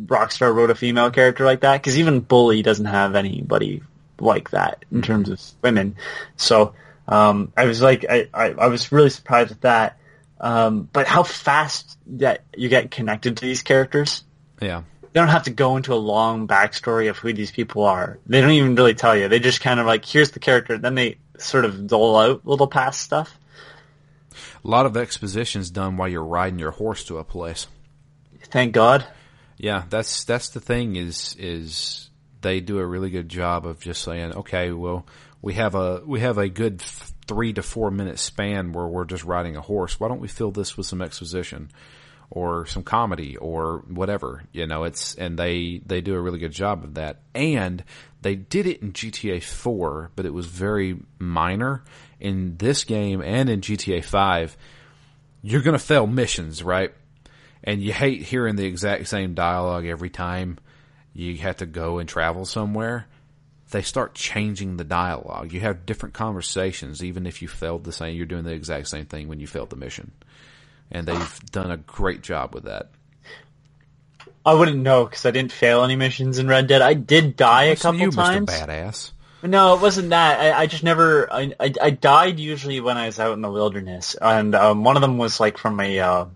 Rockstar 0.02 0.54
wrote 0.54 0.70
a 0.70 0.74
female 0.74 1.10
character 1.10 1.44
like 1.44 1.60
that 1.60 1.80
because 1.80 1.98
even 1.98 2.20
Bully 2.20 2.62
doesn't 2.62 2.86
have 2.86 3.14
anybody 3.14 3.82
like 4.18 4.50
that 4.50 4.84
in 4.90 5.02
terms 5.02 5.28
of 5.28 5.40
women. 5.62 5.96
So, 6.36 6.74
um, 7.06 7.52
I 7.56 7.64
was 7.64 7.80
like, 7.80 8.04
I, 8.08 8.28
I, 8.34 8.50
I 8.50 8.66
was 8.66 8.90
really 8.92 9.10
surprised 9.10 9.52
at 9.52 9.60
that. 9.62 9.98
Um, 10.40 10.88
but 10.92 11.06
how 11.06 11.22
fast 11.24 11.98
that 12.18 12.42
you 12.56 12.68
get 12.68 12.90
connected 12.90 13.36
to 13.38 13.44
these 13.44 13.62
characters 13.62 14.22
Yeah, 14.60 14.82
they 15.02 15.20
don't 15.20 15.28
have 15.28 15.44
to 15.44 15.50
go 15.50 15.76
into 15.76 15.94
a 15.94 15.96
long 15.96 16.46
backstory 16.46 17.10
of 17.10 17.18
who 17.18 17.32
these 17.32 17.50
people 17.50 17.84
are. 17.84 18.18
They 18.26 18.40
don't 18.40 18.50
even 18.52 18.74
really 18.74 18.94
tell 18.94 19.16
you. 19.16 19.28
They 19.28 19.40
just 19.40 19.60
kind 19.60 19.80
of 19.80 19.86
like, 19.86 20.04
here's 20.04 20.30
the 20.32 20.38
character. 20.38 20.78
Then 20.78 20.94
they 20.94 21.16
sort 21.38 21.64
of 21.64 21.86
dole 21.86 22.16
out 22.16 22.46
little 22.46 22.66
past 22.68 23.00
stuff. 23.00 23.36
A 24.68 24.70
lot 24.70 24.84
of 24.84 24.98
exposition's 24.98 25.70
done 25.70 25.96
while 25.96 26.08
you're 26.08 26.22
riding 26.22 26.58
your 26.58 26.72
horse 26.72 27.04
to 27.04 27.16
a 27.16 27.24
place. 27.24 27.66
Thank 28.50 28.74
God. 28.74 29.06
Yeah, 29.56 29.84
that's 29.88 30.24
that's 30.24 30.50
the 30.50 30.60
thing 30.60 30.94
is 30.94 31.34
is 31.38 32.10
they 32.42 32.60
do 32.60 32.78
a 32.78 32.86
really 32.86 33.08
good 33.08 33.30
job 33.30 33.66
of 33.66 33.80
just 33.80 34.02
saying, 34.02 34.34
okay, 34.34 34.70
well, 34.70 35.06
we 35.40 35.54
have 35.54 35.74
a 35.74 36.02
we 36.04 36.20
have 36.20 36.36
a 36.36 36.50
good 36.50 36.82
three 36.82 37.54
to 37.54 37.62
four 37.62 37.90
minute 37.90 38.18
span 38.18 38.72
where 38.72 38.86
we're 38.86 39.06
just 39.06 39.24
riding 39.24 39.56
a 39.56 39.62
horse. 39.62 39.98
Why 39.98 40.08
don't 40.08 40.20
we 40.20 40.28
fill 40.28 40.50
this 40.50 40.76
with 40.76 40.86
some 40.86 41.00
exposition 41.00 41.70
or 42.30 42.66
some 42.66 42.82
comedy 42.82 43.38
or 43.38 43.84
whatever? 43.88 44.44
You 44.52 44.66
know, 44.66 44.84
it's 44.84 45.14
and 45.14 45.38
they 45.38 45.80
they 45.86 46.02
do 46.02 46.14
a 46.14 46.20
really 46.20 46.38
good 46.38 46.52
job 46.52 46.84
of 46.84 46.94
that. 46.94 47.22
And 47.34 47.82
they 48.20 48.34
did 48.34 48.66
it 48.66 48.82
in 48.82 48.92
GTA 48.92 49.42
4, 49.42 50.10
but 50.14 50.26
it 50.26 50.34
was 50.34 50.46
very 50.46 50.98
minor. 51.18 51.84
In 52.20 52.56
this 52.56 52.84
game 52.84 53.22
and 53.22 53.48
in 53.48 53.60
GTA 53.60 54.04
5, 54.04 54.56
you're 55.42 55.62
going 55.62 55.78
to 55.78 55.84
fail 55.84 56.06
missions, 56.06 56.62
right? 56.62 56.92
And 57.62 57.82
you 57.82 57.92
hate 57.92 58.22
hearing 58.22 58.56
the 58.56 58.66
exact 58.66 59.08
same 59.08 59.34
dialogue 59.34 59.86
every 59.86 60.10
time 60.10 60.58
you 61.12 61.36
have 61.38 61.56
to 61.58 61.66
go 61.66 61.98
and 61.98 62.08
travel 62.08 62.44
somewhere. 62.44 63.06
They 63.70 63.82
start 63.82 64.14
changing 64.14 64.76
the 64.76 64.84
dialogue. 64.84 65.52
You 65.52 65.60
have 65.60 65.84
different 65.84 66.14
conversations, 66.14 67.04
even 67.04 67.26
if 67.26 67.42
you 67.42 67.48
failed 67.48 67.84
the 67.84 67.92
same. 67.92 68.16
You're 68.16 68.26
doing 68.26 68.44
the 68.44 68.52
exact 68.52 68.88
same 68.88 69.04
thing 69.04 69.28
when 69.28 69.40
you 69.40 69.46
failed 69.46 69.70
the 69.70 69.76
mission, 69.76 70.12
and 70.90 71.06
they've 71.06 71.40
done 71.50 71.70
a 71.70 71.76
great 71.76 72.22
job 72.22 72.54
with 72.54 72.64
that. 72.64 72.90
I 74.46 74.54
wouldn't 74.54 74.78
know 74.78 75.04
because 75.04 75.26
I 75.26 75.30
didn't 75.30 75.52
fail 75.52 75.84
any 75.84 75.96
missions 75.96 76.38
in 76.38 76.48
Red 76.48 76.68
Dead. 76.68 76.80
I 76.80 76.94
did 76.94 77.36
die 77.36 77.64
a 77.64 77.76
So 77.76 77.90
couple 77.90 78.00
you, 78.00 78.10
times. 78.10 78.48
Mr. 78.48 78.66
Badass. 78.66 79.12
No, 79.42 79.74
it 79.74 79.80
wasn't 79.80 80.10
that. 80.10 80.40
I, 80.40 80.62
I 80.62 80.66
just 80.66 80.82
never. 80.82 81.32
I, 81.32 81.52
I 81.60 81.72
I 81.80 81.90
died 81.90 82.40
usually 82.40 82.80
when 82.80 82.96
I 82.96 83.06
was 83.06 83.20
out 83.20 83.34
in 83.34 83.40
the 83.40 83.50
wilderness, 83.50 84.16
and 84.20 84.54
um, 84.54 84.82
one 84.82 84.96
of 84.96 85.02
them 85.02 85.18
was 85.18 85.38
like 85.38 85.58
from 85.58 85.78
a. 85.80 86.00
Uh, 86.00 86.26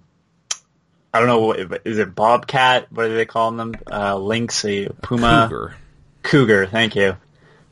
I 1.12 1.18
don't 1.18 1.28
know. 1.28 1.52
Is 1.84 1.98
it 1.98 2.14
bobcat? 2.14 2.92
What 2.92 3.08
do 3.08 3.14
they 3.14 3.26
call 3.26 3.50
them? 3.52 3.74
Uh, 3.90 4.16
lynx, 4.16 4.64
a 4.64 4.88
puma, 5.02 5.48
Cougar. 5.50 5.74
cougar. 6.22 6.66
Thank 6.66 6.94
you. 6.96 7.16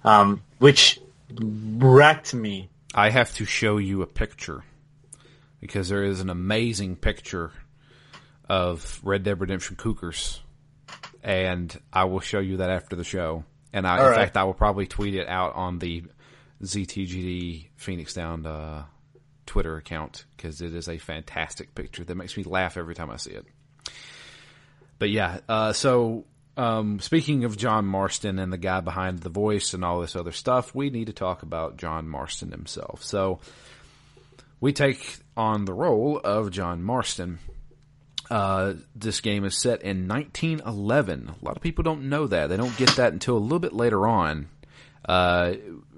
Um, 0.05 0.43
which 0.59 1.01
wrecked 1.39 2.35
me. 2.35 2.69
I 2.95 3.11
have 3.11 3.33
to 3.37 3.45
show 3.45 3.79
you 3.79 4.03
a 4.03 4.07
picture 4.07 4.65
because 5.61 5.89
there 5.89 6.03
is 6.03 6.21
an 6.21 6.29
amazing 6.29 6.97
picture 6.97 7.53
of 8.49 9.01
Red 9.05 9.23
Dead 9.23 9.41
Redemption 9.41 9.77
Cougars, 9.77 10.41
and 11.23 11.79
I 11.93 12.05
will 12.05 12.21
show 12.21 12.41
you 12.41 12.57
that 12.57 12.71
after 12.71 12.97
the 12.97 13.05
show. 13.05 13.45
And 13.73 13.87
I, 13.87 13.99
in 13.99 14.07
right. 14.07 14.15
fact, 14.17 14.37
I 14.37 14.45
will 14.45 14.55
probably 14.55 14.87
tweet 14.87 15.15
it 15.15 15.29
out 15.29 15.55
on 15.55 15.79
the 15.79 16.05
ZTGD 16.63 17.69
Phoenix 17.77 18.15
Down 18.15 18.45
uh, 18.47 18.85
Twitter 19.47 19.77
account 19.77 20.25
because 20.37 20.61
it 20.61 20.75
is 20.75 20.89
a 20.89 20.99
fantastic 20.99 21.75
picture 21.75 22.05
that 22.05 22.15
makes 22.15 22.37
me 22.37 22.45
laugh 22.45 22.77
every 22.77 22.95
time 22.95 23.11
I 23.11 23.17
see 23.17 23.33
it. 23.33 23.47
But 24.99 25.11
yeah, 25.11 25.41
uh, 25.49 25.73
so 25.73 26.25
um, 26.57 27.01
speaking 27.01 27.45
of 27.45 27.57
John 27.57 27.87
Marston 27.87 28.39
and 28.39 28.53
the 28.53 28.59
guy 28.59 28.81
behind 28.81 29.21
the 29.21 29.31
voice 29.31 29.73
and 29.73 29.85
all 29.85 30.01
this 30.01 30.15
other 30.15 30.33
stuff, 30.33 30.75
we 30.75 30.91
need 30.91 31.07
to 31.07 31.13
talk 31.13 31.43
about 31.43 31.79
John 31.79 32.09
Marston 32.09 32.51
himself. 32.51 33.03
So 33.03 33.41
we 34.61 34.73
take 34.73 35.19
on 35.37 35.65
the 35.65 35.73
role 35.73 36.21
of 36.23 36.51
John 36.51 36.83
Marston. 36.83 37.39
Uh, 38.31 38.75
this 38.95 39.21
game 39.21 39.45
is 39.45 39.61
set 39.61 39.83
in 39.83 40.07
1911. 40.07 41.31
A 41.31 41.45
lot 41.45 41.57
of 41.57 41.63
people 41.63 41.83
don't 41.83 42.09
know 42.09 42.29
that. 42.29 42.47
They 42.49 42.57
don't 42.57 42.77
get 42.77 42.91
that 42.91 43.13
until 43.13 43.37
a 43.37 43.39
little 43.39 43.59
bit 43.59 43.73
later 43.73 44.07
on, 44.07 44.49
uh, 45.05 45.55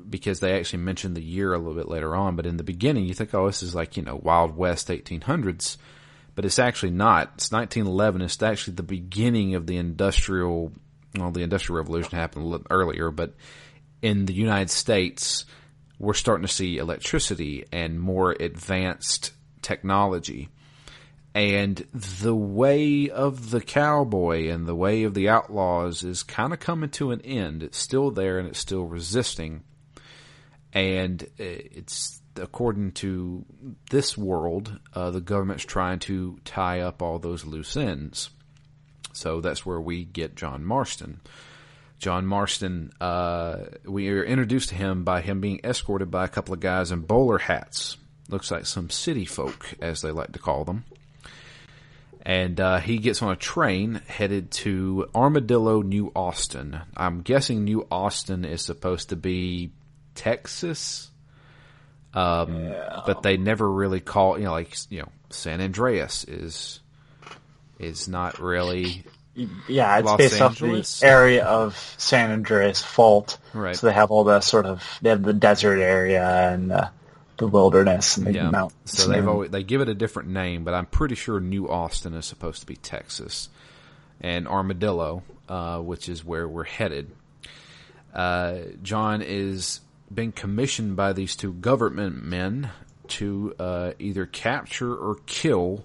because 0.08 0.40
they 0.40 0.58
actually 0.58 0.82
mention 0.82 1.12
the 1.12 1.22
year 1.22 1.52
a 1.52 1.58
little 1.58 1.74
bit 1.74 1.88
later 1.88 2.16
on. 2.16 2.34
But 2.36 2.46
in 2.46 2.56
the 2.56 2.62
beginning, 2.62 3.04
you 3.04 3.12
think, 3.12 3.34
oh, 3.34 3.46
this 3.46 3.62
is 3.62 3.74
like, 3.74 3.98
you 3.98 4.02
know, 4.02 4.16
Wild 4.16 4.56
West 4.56 4.88
1800s. 4.88 5.76
But 6.34 6.46
it's 6.46 6.58
actually 6.58 6.92
not. 6.92 7.32
It's 7.34 7.52
1911. 7.52 8.22
It's 8.22 8.42
actually 8.42 8.74
the 8.74 8.82
beginning 8.82 9.54
of 9.54 9.66
the 9.66 9.76
industrial, 9.76 10.72
well, 11.14 11.30
the 11.30 11.42
industrial 11.42 11.76
revolution 11.76 12.12
happened 12.12 12.46
a 12.46 12.48
little 12.48 12.66
earlier, 12.70 13.10
but 13.10 13.34
in 14.00 14.24
the 14.24 14.32
United 14.32 14.70
States, 14.70 15.44
we're 15.98 16.14
starting 16.14 16.46
to 16.46 16.52
see 16.52 16.78
electricity 16.78 17.66
and 17.70 18.00
more 18.00 18.32
advanced 18.32 19.32
technology. 19.60 20.48
And 21.34 21.76
the 21.94 22.34
way 22.34 23.08
of 23.08 23.50
the 23.50 23.62
cowboy 23.62 24.48
and 24.48 24.66
the 24.66 24.74
way 24.74 25.04
of 25.04 25.14
the 25.14 25.30
outlaws 25.30 26.04
is 26.04 26.22
kind 26.22 26.52
of 26.52 26.60
coming 26.60 26.90
to 26.90 27.10
an 27.10 27.22
end. 27.22 27.62
It's 27.62 27.78
still 27.78 28.10
there 28.10 28.38
and 28.38 28.48
it's 28.48 28.58
still 28.58 28.84
resisting. 28.84 29.62
And 30.74 31.26
it's, 31.38 32.20
according 32.36 32.92
to 32.92 33.46
this 33.90 34.16
world, 34.16 34.78
uh, 34.92 35.10
the 35.10 35.22
government's 35.22 35.64
trying 35.64 36.00
to 36.00 36.38
tie 36.44 36.80
up 36.80 37.00
all 37.00 37.18
those 37.18 37.46
loose 37.46 37.76
ends. 37.78 38.28
So 39.14 39.40
that's 39.40 39.64
where 39.64 39.80
we 39.80 40.04
get 40.04 40.36
John 40.36 40.64
Marston. 40.64 41.20
John 41.98 42.26
Marston, 42.26 42.90
uh, 43.00 43.58
we 43.86 44.10
are 44.10 44.24
introduced 44.24 44.70
to 44.70 44.74
him 44.74 45.04
by 45.04 45.22
him 45.22 45.40
being 45.40 45.60
escorted 45.64 46.10
by 46.10 46.24
a 46.26 46.28
couple 46.28 46.52
of 46.52 46.60
guys 46.60 46.90
in 46.90 47.00
bowler 47.00 47.38
hats. 47.38 47.96
Looks 48.28 48.50
like 48.50 48.66
some 48.66 48.90
city 48.90 49.24
folk, 49.24 49.74
as 49.80 50.02
they 50.02 50.10
like 50.10 50.32
to 50.32 50.38
call 50.38 50.64
them 50.64 50.84
and 52.24 52.60
uh, 52.60 52.78
he 52.78 52.98
gets 52.98 53.20
on 53.20 53.32
a 53.32 53.36
train 53.36 54.00
headed 54.06 54.50
to 54.52 55.08
Armadillo, 55.14 55.82
New 55.82 56.12
Austin. 56.14 56.80
I'm 56.96 57.22
guessing 57.22 57.64
New 57.64 57.86
Austin 57.90 58.44
is 58.44 58.64
supposed 58.64 59.08
to 59.08 59.16
be 59.16 59.72
Texas, 60.14 61.10
um, 62.14 62.66
yeah. 62.66 63.00
but 63.06 63.22
they 63.22 63.36
never 63.36 63.68
really 63.68 64.00
call 64.00 64.38
you 64.38 64.44
know 64.44 64.52
like 64.52 64.72
you 64.88 65.00
know 65.00 65.08
San 65.30 65.60
Andreas 65.60 66.24
is 66.24 66.80
is 67.80 68.06
not 68.06 68.38
really. 68.38 69.04
Yeah, 69.66 69.98
it's 69.98 70.06
Los 70.06 70.18
based 70.18 70.40
Angeles. 70.40 70.98
off 70.98 71.00
the 71.00 71.06
area 71.06 71.44
of 71.44 71.94
San 71.96 72.30
Andreas 72.30 72.82
Fault. 72.82 73.38
Right. 73.54 73.74
So 73.74 73.86
they 73.86 73.94
have 73.94 74.10
all 74.10 74.24
the 74.24 74.40
sort 74.40 74.66
of 74.66 74.86
they 75.00 75.10
have 75.10 75.22
the 75.22 75.32
desert 75.32 75.80
area 75.80 76.52
and. 76.52 76.70
Uh, 76.70 76.88
the 77.42 77.48
wilderness 77.48 78.16
and 78.16 78.26
the 78.26 78.32
yeah. 78.32 78.50
mountains. 78.50 78.92
So 78.92 79.08
they've 79.08 79.26
always, 79.26 79.50
they 79.50 79.62
give 79.64 79.80
it 79.80 79.88
a 79.88 79.94
different 79.94 80.28
name, 80.28 80.64
but 80.64 80.74
I'm 80.74 80.86
pretty 80.86 81.16
sure 81.16 81.40
New 81.40 81.68
Austin 81.68 82.14
is 82.14 82.24
supposed 82.24 82.60
to 82.60 82.66
be 82.66 82.76
Texas, 82.76 83.48
and 84.20 84.46
Armadillo, 84.46 85.24
uh, 85.48 85.78
which 85.80 86.08
is 86.08 86.24
where 86.24 86.46
we're 86.48 86.64
headed. 86.64 87.10
Uh, 88.14 88.58
John 88.82 89.22
is 89.22 89.80
being 90.12 90.32
commissioned 90.32 90.94
by 90.94 91.12
these 91.12 91.34
two 91.34 91.52
government 91.52 92.22
men 92.22 92.70
to 93.08 93.54
uh, 93.58 93.92
either 93.98 94.26
capture 94.26 94.94
or 94.94 95.16
kill 95.26 95.84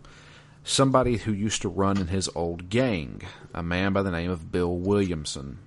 somebody 0.63 1.17
who 1.17 1.32
used 1.32 1.63
to 1.63 1.70
run 1.70 1.98
in 1.98 2.08
his 2.08 2.30
old 2.36 2.70
gang, 2.70 3.22
a 3.54 3.63
man 3.63 3.93
by 3.93 4.04
the 4.04 4.12
name 4.12 4.30
of 4.30 4.52
Bill 4.52 4.76
Williamson. 4.76 5.58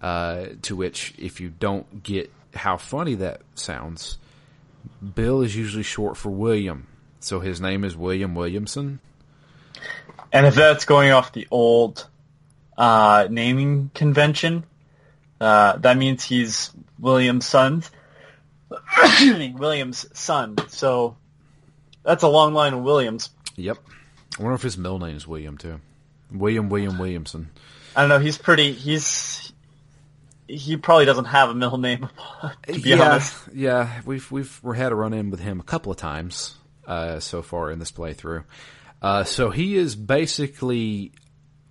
Uh, 0.00 0.48
to 0.62 0.76
which, 0.76 1.14
if 1.16 1.40
you 1.40 1.48
don't 1.48 2.02
get 2.02 2.30
how 2.54 2.76
funny 2.76 3.14
that 3.14 3.40
sounds, 3.54 4.18
Bill 5.14 5.42
is 5.42 5.54
usually 5.54 5.82
short 5.82 6.16
for 6.16 6.30
William, 6.30 6.86
so 7.20 7.40
his 7.40 7.60
name 7.60 7.84
is 7.84 7.96
William 7.96 8.34
Williamson. 8.34 9.00
And 10.32 10.46
if 10.46 10.54
that's 10.54 10.84
going 10.84 11.12
off 11.12 11.32
the 11.32 11.46
old 11.50 12.06
uh, 12.76 13.28
naming 13.30 13.90
convention, 13.94 14.64
uh, 15.40 15.76
that 15.78 15.96
means 15.96 16.24
he's 16.24 16.70
William's 16.98 17.46
son. 17.46 17.84
William's 19.54 20.06
son. 20.18 20.56
So 20.68 21.16
that's 22.02 22.22
a 22.22 22.28
long 22.28 22.54
line 22.54 22.72
of 22.72 22.82
Williams. 22.82 23.30
Yep. 23.56 23.78
I 24.38 24.42
wonder 24.42 24.54
if 24.54 24.62
his 24.62 24.76
middle 24.76 24.98
name 24.98 25.16
is 25.16 25.26
William 25.26 25.58
too. 25.58 25.80
William 26.32 26.68
William 26.68 26.98
Williamson. 26.98 27.50
I 27.94 28.00
don't 28.00 28.08
know. 28.08 28.18
He's 28.18 28.38
pretty. 28.38 28.72
He's 28.72 29.43
he 30.48 30.76
probably 30.76 31.04
doesn't 31.04 31.26
have 31.26 31.50
a 31.50 31.54
middle 31.54 31.78
name. 31.78 32.08
to 32.66 32.80
be 32.80 32.90
yeah, 32.90 33.10
honest, 33.10 33.34
yeah, 33.52 34.00
we've 34.04 34.30
we've 34.30 34.60
we 34.62 34.76
had 34.76 34.92
a 34.92 34.94
run 34.94 35.12
in 35.12 35.30
with 35.30 35.40
him 35.40 35.60
a 35.60 35.62
couple 35.62 35.90
of 35.90 35.98
times 35.98 36.56
uh, 36.86 37.20
so 37.20 37.42
far 37.42 37.70
in 37.70 37.78
this 37.78 37.92
playthrough. 37.92 38.44
Uh, 39.00 39.24
so 39.24 39.50
he 39.50 39.76
is 39.76 39.96
basically 39.96 41.12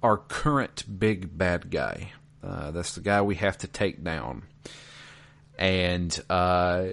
our 0.01 0.17
current 0.17 0.83
big 0.99 1.35
bad 1.37 1.69
guy. 1.71 2.11
Uh, 2.43 2.71
that's 2.71 2.95
the 2.95 3.01
guy 3.01 3.21
we 3.21 3.35
have 3.35 3.57
to 3.59 3.67
take 3.67 4.03
down, 4.03 4.43
and 5.57 6.19
uh, 6.29 6.87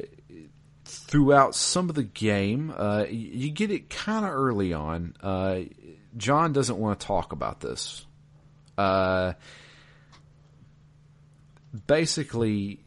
throughout 0.84 1.54
some 1.54 1.88
of 1.88 1.94
the 1.94 2.04
game, 2.04 2.72
uh, 2.76 3.04
you 3.08 3.50
get 3.50 3.70
it 3.70 3.90
kind 3.90 4.24
of 4.24 4.32
early 4.32 4.72
on. 4.72 5.14
Uh, 5.20 5.60
John 6.16 6.52
doesn't 6.52 6.76
want 6.76 7.00
to 7.00 7.06
talk 7.06 7.32
about 7.32 7.60
this 7.60 8.04
basically 11.86 12.80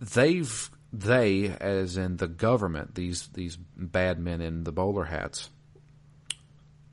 they've 0.00 0.70
they 0.92 1.54
as 1.60 1.96
in 1.96 2.16
the 2.16 2.28
government 2.28 2.94
these 2.94 3.28
these 3.28 3.56
bad 3.76 4.18
men 4.18 4.40
in 4.40 4.64
the 4.64 4.72
bowler 4.72 5.04
hats 5.04 5.50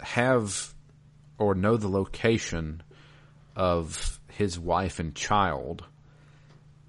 have 0.01 0.73
or 1.37 1.55
know 1.55 1.77
the 1.77 1.87
location 1.87 2.81
of 3.55 4.19
his 4.27 4.59
wife 4.59 4.99
and 4.99 5.15
child 5.15 5.85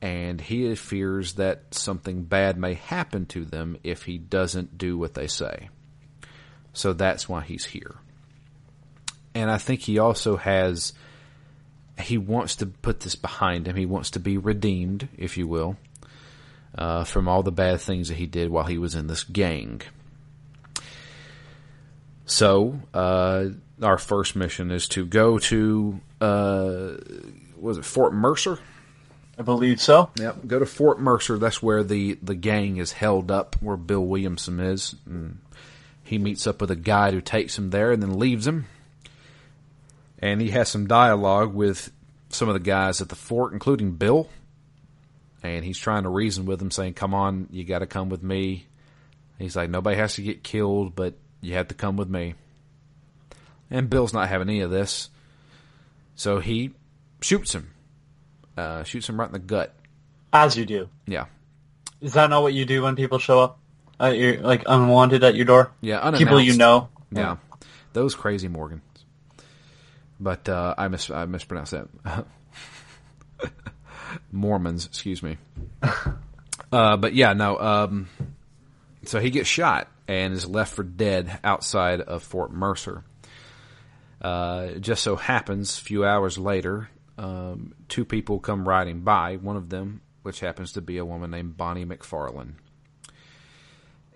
and 0.03 0.41
he 0.41 0.75
fears 0.75 1.35
that 1.35 1.75
something 1.75 2.25
bad 2.25 2.59
may 2.59 2.75
happen 2.75 3.27
to 3.27 3.45
them 3.45 3.77
if 3.83 4.03
he 4.03 4.19
doesn't 4.19 4.77
do 4.77 4.99
what 4.99 5.15
they 5.15 5.27
say. 5.27 5.69
So 6.75 6.93
that's 6.93 7.29
why 7.29 7.43
he's 7.43 7.65
here. 7.65 7.97
And 9.35 9.51
i 9.51 9.59
think 9.59 9.81
he 9.81 9.99
also 9.99 10.37
has 10.37 10.93
he 11.99 12.19
wants 12.19 12.57
to 12.57 12.67
put 12.67 13.01
this 13.01 13.15
behind 13.15 13.67
him. 13.67 13.77
He 13.77 13.87
wants 13.87 14.11
to 14.13 14.21
be 14.21 14.37
redeemed, 14.37 15.09
if 15.17 15.37
you 15.37 15.47
will, 15.47 15.77
uh, 16.77 17.05
from 17.05 17.29
all 17.29 17.43
the 17.43 17.53
bad 17.53 17.81
things 17.81 18.09
that 18.09 18.17
he 18.17 18.27
did 18.27 18.51
while 18.51 18.65
he 18.65 18.79
was 18.79 18.95
in 18.95 19.07
this 19.07 19.25
gang. 19.25 19.83
So, 22.27 22.81
uh, 22.93 23.47
our 23.81 23.99
first 23.99 24.37
mission 24.37 24.71
is 24.71 24.89
to 24.89 25.07
go 25.07 25.39
to, 25.39 26.01
uh, 26.21 26.93
was 27.59 27.79
it 27.79 27.85
Fort 27.85 28.13
Mercer? 28.13 28.59
I 29.39 29.43
believe 29.43 29.81
so. 29.81 30.11
Yep. 30.19 30.47
Go 30.47 30.59
to 30.59 30.67
Fort 30.67 30.99
Mercer. 30.99 31.39
That's 31.39 31.63
where 31.63 31.85
the, 31.85 32.19
the 32.23 32.35
gang 32.35 32.79
is 32.79 32.93
held 32.93 33.31
up, 33.31 33.57
where 33.61 33.77
Bill 33.77 34.05
Williamson 34.05 34.61
is. 34.61 34.95
And 35.07 35.39
he 36.03 36.19
meets 36.19 36.47
up 36.47 36.61
with 36.61 36.71
a 36.71 36.77
guide 36.77 37.15
who 37.15 37.21
takes 37.21 37.57
him 37.59 37.71
there 37.71 37.93
and 37.93 38.03
then 38.03 38.19
leaves 38.19 38.47
him 38.47 38.67
and 40.19 40.41
he 40.41 40.51
has 40.51 40.69
some 40.69 40.87
dialogue 40.87 41.55
with 41.55 41.91
some 42.31 42.49
of 42.49 42.55
the 42.55 42.61
guys 42.61 43.01
at 43.01 43.09
the 43.09 43.15
fort, 43.15 43.53
including 43.53 43.93
Bill. 43.93 44.29
And 45.43 45.65
he's 45.65 45.79
trying 45.79 46.03
to 46.03 46.09
reason 46.09 46.47
with 46.47 46.59
them, 46.59 46.71
saying, 46.71 46.95
"Come 46.95 47.15
on, 47.15 47.49
you 47.51 47.65
got 47.65 47.81
to 47.81 47.87
come 47.87 48.09
with 48.09 48.23
me." 48.23 48.67
He's 49.39 49.55
like, 49.55 49.71
"Nobody 49.71 49.97
has 49.97 50.15
to 50.15 50.23
get 50.23 50.43
killed, 50.43 50.97
but 50.97 51.15
you 51.41 51.55
have 51.55 51.69
to 51.69 51.75
come 51.75 51.97
with 51.97 52.09
me." 52.09 52.35
And 53.71 53.91
Bill's 53.91 54.13
not 54.13 54.29
having 54.29 54.49
any 54.49 54.61
of 54.61 54.71
this, 54.71 55.11
so 56.15 56.41
he 56.41 56.73
shoots 57.21 57.55
him, 57.55 57.71
uh, 58.57 58.83
shoots 58.85 59.09
him 59.09 59.21
right 59.21 59.27
in 59.27 59.33
the 59.33 59.39
gut. 59.39 59.75
As 60.33 60.57
you 60.57 60.65
do. 60.65 60.89
Yeah. 61.07 61.27
Is 62.01 62.15
that 62.15 62.31
not 62.31 62.43
what 62.43 62.55
you 62.55 62.65
do 62.65 62.83
when 62.83 62.97
people 62.97 63.19
show 63.19 63.41
up? 63.41 63.59
You're 64.01 64.39
like 64.41 64.65
unwanted 64.67 65.25
at 65.25 65.35
your 65.35 65.47
door. 65.47 65.73
Yeah, 65.81 66.11
people 66.13 66.41
you 66.41 66.57
know. 66.57 66.89
Yeah, 67.11 67.37
those 67.93 68.15
crazy 68.15 68.49
Morgan 68.49 68.83
but 70.19 70.49
uh, 70.49 70.75
I 70.77 70.89
mis 70.89 71.11
I 71.11 71.27
mispronounced 71.27 71.73
that. 71.73 72.27
Mormons, 74.33 74.87
excuse 74.87 75.23
me. 75.23 75.39
Uh, 76.73 76.97
but 76.97 77.15
yeah, 77.15 77.33
no. 77.33 77.57
Um, 77.59 78.09
so 79.05 79.21
he 79.21 79.31
gets 79.31 79.49
shot 79.49 79.89
and 80.09 80.33
is 80.35 80.47
left 80.47 80.75
for 80.75 80.83
dead 80.83 81.39
outside 81.45 82.01
of 82.01 82.23
Fort 82.23 82.53
Mercer. 82.53 83.05
Uh, 84.21 84.69
it 84.75 84.81
just 84.81 85.03
so 85.03 85.17
happens, 85.17 85.79
a 85.79 85.83
few 85.83 86.05
hours 86.05 86.39
later, 86.39 86.89
um, 87.19 87.75
two 87.89 88.05
people 88.05 88.41
come 88.41 88.67
riding 88.69 89.03
by. 89.03 89.37
One 89.37 89.57
of 89.57 89.69
them, 89.69 90.01
which 90.23 90.41
happens 90.41 90.73
to 90.73 90.81
be 90.81 90.99
a 90.99 91.05
woman 91.05 91.31
named 91.31 91.57
Bonnie 91.57 91.85
MacFarlane, 91.85 92.57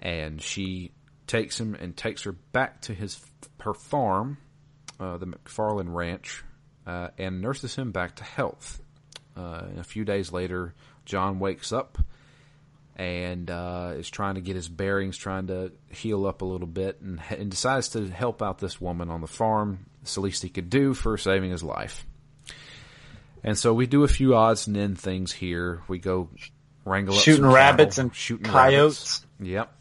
and 0.03 0.41
she 0.41 0.93
takes 1.27 1.61
him 1.61 1.75
and 1.75 1.97
takes 1.97 2.25
her 2.25 2.33
back 2.33 2.81
to 2.83 2.95
his 2.95 3.21
her 3.61 3.75
farm 3.75 4.39
uh, 5.01 5.17
the 5.17 5.27
MacFarlane 5.27 5.89
Ranch, 5.89 6.45
uh, 6.87 7.09
and 7.19 7.41
nurses 7.41 7.75
him 7.75 7.91
back 7.91 8.17
to 8.17 8.25
health. 8.25 8.81
Uh, 9.37 9.63
a 9.79 9.85
few 9.85 10.05
days 10.05 10.31
later, 10.33 10.75
John 11.07 11.39
wakes 11.39 11.73
up 11.73 11.99
and 12.97 13.51
uh, 13.51 13.95
is 13.97 14.11
trying 14.11 14.35
to 14.35 14.43
get 14.43 14.57
his 14.57 14.69
bearings, 14.69 15.17
trying 15.17 15.47
to 15.47 15.73
heal 15.89 16.27
up 16.27 16.43
a 16.43 16.45
little 16.45 16.67
bit, 16.67 17.01
and, 17.01 17.21
and 17.31 17.51
decides 17.51 17.89
to 17.91 18.07
help 18.11 18.43
out 18.43 18.59
this 18.59 18.79
woman 18.81 19.09
on 19.11 19.23
the 19.23 19.27
farm. 19.27 19.87
It's 20.03 20.15
the 20.15 20.21
least 20.21 20.43
he 20.43 20.51
could 20.51 20.69
do 20.69 20.93
for 20.93 21.17
saving 21.17 21.51
his 21.51 21.63
life. 21.63 22.05
And 23.43 23.57
so 23.57 23.73
we 23.73 23.87
do 23.87 24.05
a 24.05 24.09
few 24.09 24.35
odds 24.35 24.67
and 24.67 24.77
end 24.77 24.99
things 24.99 25.33
here. 25.33 25.83
We 25.89 25.99
go 25.99 26.29
wrangle 26.85 27.15
up 27.15 27.23
Shooting 27.23 27.47
rabbits 27.47 27.97
cattle, 27.97 28.09
and 28.09 28.15
shooting 28.15 28.45
coyotes. 28.45 29.25
rabbits. 29.41 29.51
Yep. 29.51 29.75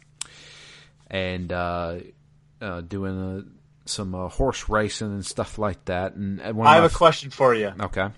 And 1.10 1.52
uh, 1.52 1.96
uh, 2.62 2.80
doing 2.80 3.50
some 3.90 4.14
uh, 4.14 4.28
horse 4.28 4.68
racing 4.68 5.08
and 5.08 5.26
stuff 5.26 5.58
like 5.58 5.84
that. 5.86 6.14
And 6.14 6.40
I 6.40 6.76
have 6.76 6.84
a 6.84 6.94
question 6.94 7.30
for 7.30 7.54
you. 7.54 7.72
Okay. 7.80 8.08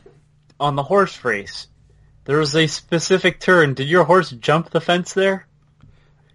On 0.60 0.76
the 0.76 0.82
horse 0.82 1.24
race, 1.24 1.66
there 2.24 2.38
was 2.38 2.54
a 2.54 2.66
specific 2.66 3.40
turn. 3.40 3.74
Did 3.74 3.88
your 3.88 4.04
horse 4.04 4.30
jump 4.30 4.70
the 4.70 4.80
fence 4.80 5.14
there? 5.14 5.46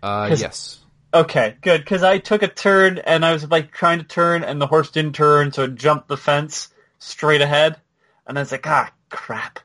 Uh, 0.04 0.36
yes. 0.38 0.80
Okay, 1.14 1.56
good. 1.62 1.80
Because 1.80 2.04
I 2.04 2.18
took 2.18 2.44
a 2.44 2.48
turn 2.48 2.98
and 2.98 3.24
I 3.24 3.32
was 3.32 3.50
like 3.50 3.72
trying 3.72 4.00
to 4.00 4.06
turn, 4.06 4.44
and 4.44 4.62
the 4.62 4.68
horse 4.68 4.92
didn't 4.92 5.16
turn, 5.16 5.52
so 5.54 5.64
it 5.64 5.76
jumped 5.76 6.08
the 6.08 6.18
fence 6.18 6.70
straight 7.00 7.42
ahead. 7.42 7.78
And 8.26 8.38
I 8.38 8.42
was 8.42 8.52
like, 8.52 8.68
ah, 8.68 8.92
crap. 9.10 9.60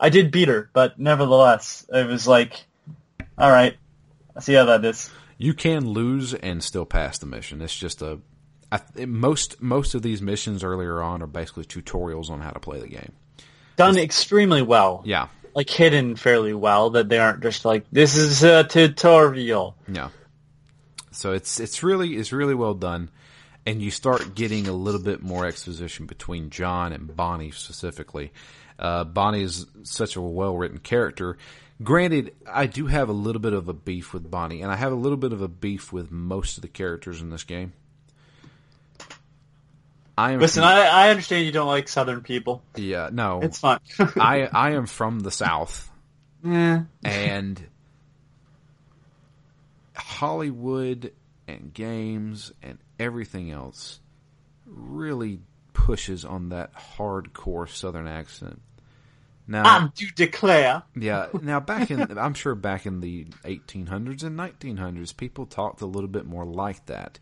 I 0.00 0.10
did 0.10 0.30
beat 0.30 0.48
her, 0.48 0.70
but 0.72 0.98
nevertheless, 0.98 1.86
it 1.92 2.06
was 2.06 2.26
like, 2.26 2.64
all 3.36 3.50
right, 3.50 3.76
I 4.36 4.40
see 4.40 4.54
how 4.54 4.64
that 4.66 4.84
is. 4.84 5.10
You 5.36 5.54
can 5.54 5.88
lose 5.88 6.34
and 6.34 6.62
still 6.62 6.84
pass 6.84 7.18
the 7.18 7.26
mission. 7.26 7.62
It's 7.62 7.76
just 7.76 8.02
a 8.02 8.18
I, 8.70 8.80
most 9.06 9.62
most 9.62 9.94
of 9.94 10.02
these 10.02 10.20
missions 10.20 10.62
earlier 10.62 11.00
on 11.00 11.22
are 11.22 11.26
basically 11.26 11.64
tutorials 11.64 12.30
on 12.30 12.40
how 12.40 12.50
to 12.50 12.60
play 12.60 12.80
the 12.80 12.88
game. 12.88 13.12
Done 13.76 13.96
extremely 13.96 14.60
well. 14.62 15.02
Yeah, 15.06 15.28
Like 15.54 15.70
hidden 15.70 16.16
fairly 16.16 16.52
well, 16.52 16.90
that 16.90 17.08
they 17.08 17.18
aren't 17.18 17.42
just 17.42 17.64
like, 17.64 17.86
this 17.92 18.16
is 18.16 18.42
a 18.42 18.64
tutorial. 18.64 19.76
yeah. 19.86 20.08
So 21.12 21.32
it's 21.32 21.58
it's 21.58 21.82
really 21.82 22.16
it's 22.16 22.32
really 22.32 22.54
well 22.54 22.74
done, 22.74 23.10
and 23.66 23.80
you 23.80 23.90
start 23.90 24.34
getting 24.34 24.68
a 24.68 24.72
little 24.72 25.00
bit 25.00 25.22
more 25.22 25.46
exposition 25.46 26.06
between 26.06 26.50
John 26.50 26.92
and 26.92 27.16
Bonnie 27.16 27.50
specifically. 27.50 28.32
Uh, 28.78 29.02
Bonnie 29.04 29.42
is 29.42 29.66
such 29.82 30.14
a 30.16 30.20
well 30.20 30.56
written 30.56 30.78
character. 30.78 31.38
Granted, 31.82 32.34
I 32.46 32.66
do 32.66 32.86
have 32.86 33.08
a 33.08 33.12
little 33.12 33.40
bit 33.40 33.52
of 33.52 33.68
a 33.68 33.72
beef 33.72 34.12
with 34.12 34.30
Bonnie, 34.30 34.62
and 34.62 34.70
I 34.70 34.76
have 34.76 34.92
a 34.92 34.96
little 34.96 35.16
bit 35.16 35.32
of 35.32 35.40
a 35.40 35.48
beef 35.48 35.92
with 35.92 36.10
most 36.10 36.58
of 36.58 36.62
the 36.62 36.68
characters 36.68 37.20
in 37.20 37.30
this 37.30 37.44
game. 37.44 37.72
I 40.18 40.32
am 40.32 40.40
Listen, 40.40 40.64
I, 40.64 40.80
I 40.80 41.10
understand 41.10 41.46
you 41.46 41.52
don't 41.52 41.68
like 41.68 41.86
Southern 41.86 42.22
people. 42.22 42.60
yeah 42.74 43.08
no 43.12 43.38
It's 43.40 43.60
fine. 43.60 43.78
I 43.98 44.48
I 44.52 44.70
am 44.72 44.86
from 44.86 45.20
the 45.20 45.30
South, 45.30 45.88
yeah. 46.44 46.82
and 47.04 47.64
Hollywood 49.94 51.12
and 51.46 51.72
games 51.72 52.52
and 52.64 52.78
everything 52.98 53.52
else 53.52 54.00
really 54.66 55.38
pushes 55.72 56.24
on 56.24 56.48
that 56.48 56.74
hardcore 56.74 57.68
Southern 57.68 58.08
accent. 58.08 58.60
Now, 59.46 59.64
I 59.64 59.88
do 59.94 60.06
declare. 60.16 60.82
yeah, 60.96 61.28
now 61.42 61.60
back 61.60 61.92
in 61.92 62.18
I'm 62.18 62.34
sure 62.34 62.56
back 62.56 62.86
in 62.86 63.00
the 63.00 63.26
1800s 63.44 64.24
and 64.24 64.36
1900s, 64.36 65.16
people 65.16 65.46
talked 65.46 65.80
a 65.80 65.86
little 65.86 66.08
bit 66.08 66.26
more 66.26 66.44
like 66.44 66.86
that. 66.86 67.20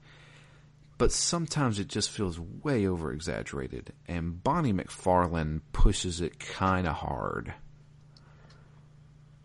But 0.99 1.13
sometimes 1.13 1.79
it 1.79 1.89
just 1.89 2.11
feels 2.11 2.41
way 2.41 2.87
over 2.87 3.13
exaggerated, 3.13 3.93
and 4.09 4.43
Bonnie 4.43 4.73
MacFarlane 4.73 5.61
pushes 5.73 6.23
it 6.23 6.39
kind 6.39 6.87
of 6.87 6.95
hard. 6.95 7.53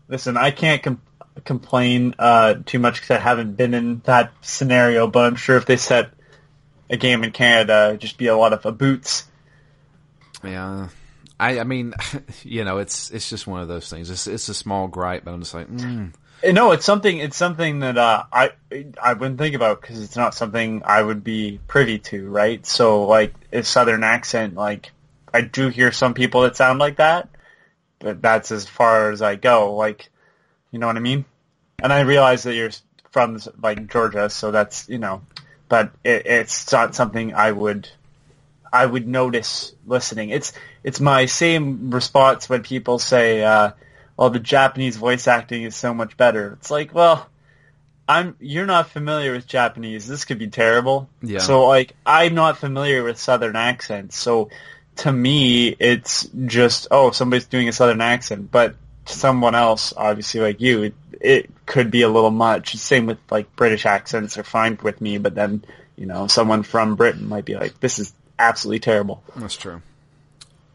Listen, 0.08 0.38
I 0.38 0.50
can't 0.50 0.82
com- 0.82 1.02
complain 1.44 2.14
uh, 2.18 2.54
too 2.64 2.78
much 2.78 3.00
because 3.00 3.16
I 3.16 3.20
haven't 3.20 3.56
been 3.56 3.74
in 3.74 4.00
that 4.04 4.32
scenario, 4.40 5.06
but 5.06 5.26
I'm 5.26 5.36
sure 5.36 5.56
if 5.56 5.66
they 5.66 5.76
set 5.76 6.10
a 6.88 6.96
game 6.96 7.24
in 7.24 7.32
Canada, 7.32 7.88
it'd 7.88 8.00
just 8.00 8.18
be 8.18 8.26
a 8.26 8.36
lot 8.36 8.52
of 8.52 8.64
uh, 8.64 8.70
boots. 8.70 9.24
Yeah, 10.42 10.88
I, 11.38 11.60
I 11.60 11.64
mean, 11.64 11.94
you 12.42 12.64
know, 12.64 12.78
it's 12.78 13.10
it's 13.10 13.28
just 13.28 13.46
one 13.46 13.60
of 13.60 13.68
those 13.68 13.88
things. 13.90 14.10
It's 14.10 14.26
it's 14.26 14.48
a 14.48 14.54
small 14.54 14.88
gripe, 14.88 15.24
but 15.24 15.32
I'm 15.32 15.40
just 15.40 15.54
like, 15.54 15.68
mm, 15.68 16.12
No, 16.44 16.72
it's 16.72 16.84
something. 16.84 17.18
It's 17.18 17.36
something 17.36 17.80
that 17.80 17.96
uh, 17.98 18.24
I 18.32 18.52
I 19.00 19.12
wouldn't 19.12 19.38
think 19.38 19.54
about 19.54 19.80
because 19.80 20.02
it's 20.02 20.16
not 20.16 20.34
something 20.34 20.82
I 20.84 21.02
would 21.02 21.22
be 21.22 21.60
privy 21.68 21.98
to, 22.00 22.28
right? 22.28 22.64
So, 22.66 23.04
like, 23.04 23.34
a 23.52 23.62
southern 23.62 24.02
accent, 24.02 24.54
like, 24.54 24.90
I 25.32 25.42
do 25.42 25.68
hear 25.68 25.92
some 25.92 26.14
people 26.14 26.42
that 26.42 26.56
sound 26.56 26.78
like 26.78 26.96
that, 26.96 27.28
but 28.00 28.20
that's 28.20 28.50
as 28.50 28.68
far 28.68 29.10
as 29.10 29.22
I 29.22 29.36
go. 29.36 29.74
Like, 29.76 30.10
you 30.72 30.78
know 30.78 30.86
what 30.88 30.96
I 30.96 31.00
mean? 31.00 31.24
And 31.82 31.92
I 31.92 32.00
realize 32.00 32.42
that 32.44 32.54
you're 32.54 32.70
from 33.10 33.38
like 33.62 33.88
Georgia, 33.88 34.28
so 34.30 34.50
that's 34.50 34.88
you 34.88 34.98
know, 34.98 35.22
but 35.68 35.92
it, 36.02 36.26
it's 36.26 36.72
not 36.72 36.94
something 36.94 37.34
I 37.34 37.52
would 37.52 37.88
I 38.72 38.86
would 38.86 39.06
notice 39.06 39.74
listening. 39.86 40.30
It's 40.30 40.52
it's 40.82 41.00
my 41.00 41.26
same 41.26 41.90
response 41.90 42.48
when 42.48 42.62
people 42.62 42.98
say, 42.98 43.44
uh, 43.44 43.72
"Well, 44.22 44.30
the 44.30 44.38
Japanese 44.38 44.96
voice 44.96 45.26
acting 45.26 45.64
is 45.64 45.74
so 45.74 45.92
much 45.92 46.16
better." 46.16 46.52
It's 46.60 46.70
like, 46.70 46.94
well, 46.94 47.28
I'm 48.08 48.36
you're 48.38 48.66
not 48.66 48.88
familiar 48.90 49.32
with 49.32 49.46
Japanese. 49.48 50.06
This 50.06 50.24
could 50.24 50.38
be 50.38 50.48
terrible. 50.48 51.08
Yeah. 51.22 51.40
So 51.40 51.66
like, 51.66 51.94
I'm 52.06 52.34
not 52.34 52.58
familiar 52.58 53.02
with 53.02 53.18
Southern 53.18 53.56
accents. 53.56 54.16
So 54.16 54.50
to 54.96 55.12
me, 55.12 55.68
it's 55.68 56.28
just 56.46 56.88
oh, 56.90 57.10
somebody's 57.10 57.46
doing 57.46 57.68
a 57.68 57.72
Southern 57.72 58.00
accent, 58.00 58.50
but 58.50 58.76
to 59.06 59.12
someone 59.12 59.56
else, 59.56 59.92
obviously 59.96 60.40
like 60.40 60.60
you, 60.60 60.82
it, 60.84 60.94
it 61.20 61.50
could 61.66 61.90
be 61.90 62.02
a 62.02 62.08
little 62.08 62.30
much. 62.30 62.76
Same 62.76 63.06
with 63.06 63.18
like 63.28 63.56
British 63.56 63.86
accents 63.86 64.38
are 64.38 64.44
fine 64.44 64.78
with 64.82 65.00
me, 65.00 65.18
but 65.18 65.34
then 65.34 65.64
you 65.96 66.06
know 66.06 66.28
someone 66.28 66.62
from 66.62 66.94
Britain 66.94 67.28
might 67.28 67.44
be 67.44 67.54
like, 67.54 67.80
this 67.80 67.98
is 67.98 68.12
absolutely 68.38 68.80
terrible. 68.80 69.22
that's 69.36 69.56
true. 69.56 69.82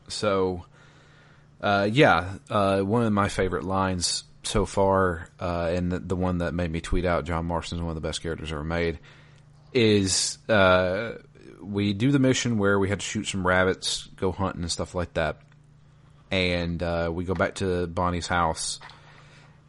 So, 0.10 0.66
uh, 1.62 1.88
yeah, 1.92 2.36
uh, 2.50 2.82
one 2.82 3.04
of 3.04 3.14
my 3.14 3.30
favorite 3.30 3.64
lines 3.64 4.24
so 4.44 4.66
far, 4.66 5.30
uh, 5.40 5.72
and 5.74 5.92
the, 5.92 6.00
the 6.00 6.16
one 6.16 6.40
that 6.40 6.54
made 6.54 6.72
me 6.72 6.82
tweet 6.82 7.06
out 7.06 7.26
John 7.26 7.46
Marston's 7.46 7.82
one 7.82 7.90
of 7.90 7.96
the 7.96 8.08
best 8.08 8.22
characters 8.22 8.52
ever 8.52 8.64
made, 8.64 9.00
is 9.74 10.38
uh, 10.50 11.14
we 11.62 11.94
do 11.94 12.12
the 12.12 12.20
mission 12.20 12.58
where 12.58 12.80
we 12.80 12.90
had 12.90 13.00
to 13.00 13.06
shoot 13.06 13.26
some 13.26 13.46
rabbits, 13.46 14.08
go 14.16 14.32
hunting 14.32 14.62
and 14.62 14.72
stuff 14.72 14.96
like 14.96 15.14
that, 15.16 15.42
and 16.32 16.82
uh, 16.82 17.10
we 17.12 17.26
go 17.26 17.34
back 17.34 17.56
to 17.56 17.88
Bonnie's 17.88 18.28
house. 18.28 18.80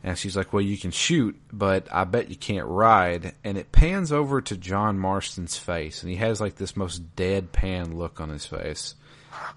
And 0.05 0.16
she's 0.16 0.36
like, 0.36 0.53
"Well, 0.53 0.62
you 0.62 0.78
can 0.78 0.93
shoot, 0.93 1.36
but 1.53 1.89
I 1.93 2.05
bet 2.05 2.30
you 2.30 2.36
can't 2.36 2.66
ride." 2.66 3.34
And 3.43 3.59
it 3.59 3.72
pans 3.72 4.12
over 4.12 4.41
to 4.41 4.57
John 4.57 4.97
Marston's 4.97 5.57
face, 5.57 6.03
and 6.03 6.11
he 6.11 6.16
has 6.16 6.41
like 6.41 6.55
this 6.55 6.76
most 6.76 7.16
deadpan 7.16 7.95
look 7.95 8.20
on 8.20 8.28
his 8.28 8.47
face. 8.47 8.95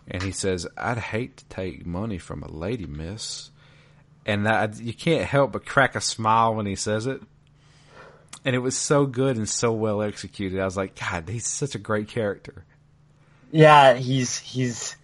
And 0.08 0.24
he 0.24 0.32
says, 0.32 0.68
"I'd 0.78 0.98
hate 0.98 1.38
to 1.38 1.46
take 1.46 1.86
money 1.86 2.18
from 2.18 2.44
a 2.44 2.52
lady, 2.52 2.86
miss." 2.86 3.52
And 4.26 4.48
you 4.80 4.94
can't 4.94 5.26
help 5.26 5.54
but 5.54 5.66
crack 5.66 5.96
a 5.96 6.02
smile 6.02 6.54
when 6.54 6.66
he 6.66 6.76
says 6.76 7.08
it. 7.08 7.22
And 8.46 8.56
it 8.56 8.60
was 8.60 8.78
so 8.78 9.06
good 9.06 9.38
and 9.38 9.50
so 9.50 9.72
well 9.72 10.02
executed. 10.02 10.60
I 10.60 10.66
was 10.66 10.78
like, 10.78 11.00
"God, 11.00 11.30
he's 11.30 11.48
such 11.48 11.76
a 11.76 11.80
great 11.80 12.08
character." 12.08 12.66
Yeah, 13.52 13.96
he's 13.96 14.38
he's. 14.40 14.96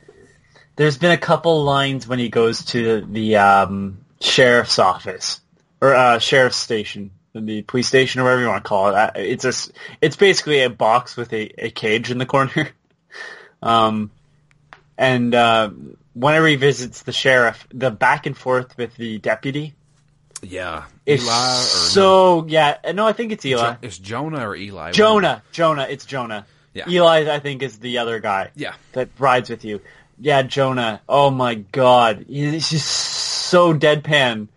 There's 0.76 0.98
been 0.98 1.12
a 1.12 1.18
couple 1.18 1.64
lines 1.64 2.08
when 2.08 2.20
he 2.20 2.30
goes 2.30 2.66
to 2.66 3.02
the 3.02 3.38
um, 3.38 4.00
sheriff's 4.22 4.80
office 4.80 5.42
or 5.82 5.94
uh, 5.94 6.20
sheriff's 6.20 6.58
station, 6.58 7.12
the 7.34 7.62
police 7.64 7.88
station 7.88 8.22
or 8.22 8.26
whatever 8.26 8.42
you 8.42 8.48
want 8.48 8.64
to 8.64 8.68
call 8.68 8.96
it. 8.96 9.12
It's 9.16 9.46
a 9.46 9.72
it's 10.02 10.16
basically 10.16 10.62
a 10.62 10.70
box 10.70 11.18
with 11.18 11.34
a, 11.34 11.66
a 11.66 11.70
cage 11.70 12.12
in 12.12 12.18
the 12.18 12.26
corner. 12.26 12.70
um, 13.62 14.12
and 14.98 15.34
uh, 15.36 15.70
whenever 16.14 16.48
he 16.48 16.56
visits 16.56 17.04
the 17.04 17.12
sheriff, 17.12 17.68
the 17.74 17.92
back 17.92 18.26
and 18.26 18.36
forth 18.38 18.78
with 18.78 18.96
the 18.96 19.20
deputy 19.20 19.74
Yeah, 20.42 20.86
is 21.06 21.24
Eli 21.24 21.34
or 21.34 21.62
so 21.64 22.46
yeah. 22.48 22.78
No, 22.94 23.06
I 23.08 23.14
think 23.14 23.32
it's 23.32 23.46
Eli. 23.46 23.74
Jo- 23.74 23.78
it's 23.82 23.98
Jonah 23.98 24.48
or 24.50 24.56
Eli? 24.56 24.92
Jonah, 24.92 25.44
Jonah, 25.52 25.88
it's 25.90 26.06
Jonah. 26.06 26.46
Yeah. 26.74 26.90
Eli, 26.90 27.34
I 27.34 27.40
think, 27.40 27.64
is 27.64 27.80
the 27.80 27.98
other 28.00 28.20
guy. 28.20 28.52
Yeah. 28.56 28.74
that 28.92 29.10
rides 29.18 29.50
with 29.50 29.66
you. 29.66 29.82
Yeah, 30.20 30.42
Jonah. 30.44 31.02
Oh 31.08 31.30
my 31.32 31.56
God, 31.56 32.26
he's 32.28 32.70
just 32.70 32.88
so 32.88 33.74
deadpan, 33.74 34.48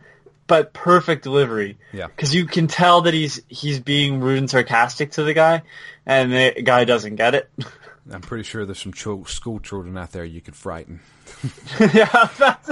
but 0.46 0.72
perfect 0.72 1.22
delivery. 1.22 1.78
Yeah. 1.92 2.06
because 2.08 2.34
you 2.34 2.46
can 2.46 2.66
tell 2.66 3.02
that 3.02 3.14
he's 3.14 3.40
he's 3.48 3.78
being 3.80 4.20
rude 4.20 4.38
and 4.38 4.50
sarcastic 4.50 5.12
to 5.12 5.22
the 5.22 5.34
guy, 5.34 5.62
and 6.06 6.32
the 6.32 6.62
guy 6.62 6.84
doesn't 6.84 7.16
get 7.16 7.34
it. 7.34 7.50
I'm 8.10 8.20
pretty 8.22 8.44
sure 8.44 8.66
there's 8.66 8.80
some 8.80 8.92
chil- 8.92 9.24
school 9.24 9.60
children 9.60 9.96
out 9.96 10.12
there 10.12 10.24
you 10.24 10.40
could 10.40 10.56
frighten. 10.56 11.00
yeah, 11.94 12.28
that's, 12.38 12.70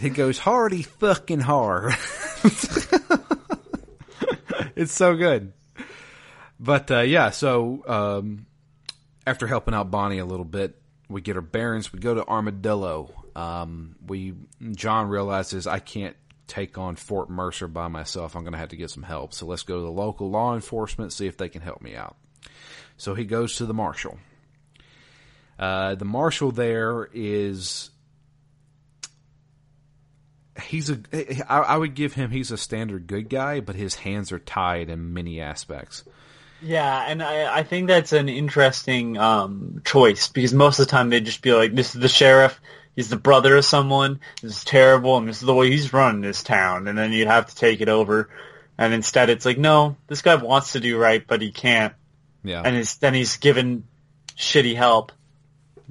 he 0.00 0.10
goes 0.10 0.38
hardy 0.38 0.82
fucking 0.82 1.40
hard. 1.40 1.94
it's 4.76 4.92
so 4.92 5.14
good. 5.14 5.52
But 6.58 6.90
uh, 6.90 7.00
yeah, 7.00 7.30
so 7.30 7.82
um, 7.86 8.46
after 9.26 9.46
helping 9.46 9.74
out 9.74 9.90
Bonnie 9.90 10.18
a 10.18 10.24
little 10.24 10.44
bit, 10.44 10.76
We 11.08 11.20
get 11.20 11.36
our 11.36 11.42
bearings. 11.42 11.92
We 11.92 11.98
go 11.98 12.14
to 12.14 12.26
Armadillo. 12.26 13.12
Um, 13.36 13.96
we 14.06 14.34
John 14.72 15.08
realizes 15.08 15.66
I 15.66 15.78
can't 15.78 16.16
take 16.46 16.76
on 16.78 16.96
Fort 16.96 17.30
Mercer 17.30 17.68
by 17.68 17.88
myself. 17.88 18.34
I'm 18.36 18.42
going 18.42 18.52
to 18.52 18.58
have 18.58 18.70
to 18.70 18.76
get 18.76 18.90
some 18.90 19.02
help. 19.02 19.32
So 19.32 19.46
let's 19.46 19.62
go 19.62 19.76
to 19.76 19.82
the 19.82 19.90
local 19.90 20.30
law 20.30 20.54
enforcement 20.54 21.12
see 21.12 21.26
if 21.26 21.36
they 21.36 21.48
can 21.48 21.62
help 21.62 21.80
me 21.80 21.94
out. 21.96 22.16
So 22.96 23.14
he 23.14 23.24
goes 23.24 23.56
to 23.56 23.66
the 23.66 23.74
marshal. 23.74 24.18
Uh, 25.58 25.94
the 25.94 26.04
marshal 26.04 26.50
there 26.50 27.08
is 27.12 27.90
he's 30.64 30.90
a 30.90 30.98
I, 31.48 31.58
I 31.58 31.76
would 31.76 31.94
give 31.94 32.14
him 32.14 32.30
he's 32.30 32.50
a 32.50 32.56
standard 32.56 33.06
good 33.06 33.28
guy, 33.28 33.60
but 33.60 33.76
his 33.76 33.94
hands 33.94 34.32
are 34.32 34.38
tied 34.38 34.88
in 34.88 35.14
many 35.14 35.40
aspects. 35.40 36.04
Yeah, 36.60 37.04
and 37.08 37.22
I, 37.22 37.58
I 37.58 37.62
think 37.64 37.88
that's 37.88 38.12
an 38.12 38.28
interesting 38.28 39.18
um, 39.18 39.82
choice 39.84 40.28
because 40.28 40.54
most 40.54 40.78
of 40.78 40.86
the 40.86 40.90
time 40.90 41.10
they'd 41.10 41.24
just 41.24 41.42
be 41.42 41.52
like, 41.52 41.74
"This 41.74 41.94
is 41.94 42.00
the 42.00 42.08
sheriff. 42.08 42.60
He's 42.94 43.08
the 43.08 43.16
brother 43.16 43.56
of 43.56 43.64
someone. 43.64 44.20
This 44.40 44.58
is 44.58 44.64
terrible, 44.64 45.16
and 45.16 45.28
this 45.28 45.40
is 45.40 45.46
the 45.46 45.54
way 45.54 45.70
he's 45.70 45.92
running 45.92 46.20
this 46.20 46.42
town." 46.42 46.86
And 46.86 46.96
then 46.96 47.12
you'd 47.12 47.28
have 47.28 47.46
to 47.46 47.56
take 47.56 47.80
it 47.80 47.88
over. 47.88 48.28
And 48.78 48.94
instead, 48.94 49.30
it's 49.30 49.44
like, 49.44 49.58
no, 49.58 49.96
this 50.06 50.22
guy 50.22 50.34
wants 50.34 50.72
to 50.72 50.80
do 50.80 50.98
right, 50.98 51.24
but 51.24 51.42
he 51.42 51.52
can't. 51.52 51.94
Yeah, 52.42 52.62
And 52.64 52.76
it's, 52.76 52.96
then 52.96 53.14
he's 53.14 53.36
given 53.36 53.84
shitty 54.36 54.74
help. 54.74 55.12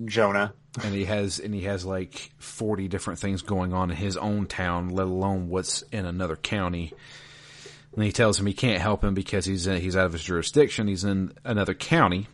Jonah. 0.05 0.53
and 0.83 0.93
he 0.93 1.05
has 1.05 1.39
and 1.39 1.53
he 1.53 1.61
has 1.61 1.85
like 1.85 2.31
40 2.39 2.87
different 2.87 3.19
things 3.19 3.41
going 3.41 3.73
on 3.73 3.91
in 3.91 3.97
his 3.97 4.17
own 4.17 4.47
town 4.47 4.89
let 4.89 5.07
alone 5.07 5.49
what's 5.49 5.81
in 5.83 6.05
another 6.05 6.35
county. 6.35 6.93
And 7.93 8.05
he 8.05 8.11
tells 8.13 8.39
him 8.39 8.45
he 8.45 8.53
can't 8.53 8.81
help 8.81 9.03
him 9.03 9.13
because 9.13 9.43
he's 9.43 9.67
in, 9.67 9.81
he's 9.81 9.97
out 9.97 10.05
of 10.05 10.13
his 10.13 10.23
jurisdiction. 10.23 10.87
He's 10.87 11.03
in 11.03 11.33
another 11.43 11.73
county. 11.73 12.27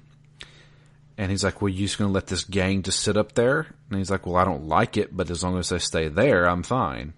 And 1.17 1.31
he's 1.31 1.43
like 1.43 1.61
well 1.61 1.69
you're 1.69 1.87
just 1.87 1.97
going 1.97 2.09
to 2.09 2.13
let 2.13 2.27
this 2.27 2.43
gang 2.43 2.83
just 2.83 2.99
sit 2.99 3.17
up 3.17 3.33
there? 3.33 3.67
And 3.89 3.97
he's 3.97 4.11
like 4.11 4.25
well 4.25 4.35
I 4.35 4.45
don't 4.45 4.67
like 4.67 4.97
it 4.97 5.15
but 5.15 5.31
as 5.31 5.43
long 5.43 5.57
as 5.57 5.69
they 5.69 5.79
stay 5.79 6.07
there 6.07 6.47
I'm 6.47 6.63
fine. 6.63 7.13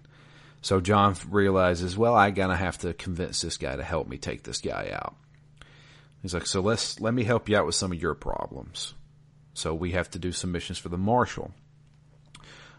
So 0.62 0.80
John 0.80 1.16
realizes 1.28 1.98
well 1.98 2.14
I 2.14 2.30
gotta 2.30 2.56
have 2.56 2.78
to 2.78 2.94
convince 2.94 3.42
this 3.42 3.56
guy 3.58 3.76
to 3.76 3.82
help 3.82 4.08
me 4.08 4.16
take 4.16 4.42
this 4.42 4.60
guy 4.60 4.90
out. 4.92 5.16
He's 6.22 6.32
like 6.32 6.46
so 6.46 6.60
let's 6.60 6.98
let 6.98 7.12
me 7.12 7.24
help 7.24 7.48
you 7.48 7.56
out 7.58 7.66
with 7.66 7.74
some 7.74 7.92
of 7.92 8.00
your 8.00 8.14
problems 8.14 8.94
so 9.54 9.74
we 9.74 9.92
have 9.92 10.10
to 10.10 10.18
do 10.18 10.32
some 10.32 10.52
missions 10.52 10.78
for 10.78 10.88
the 10.88 10.98
marshal. 10.98 11.52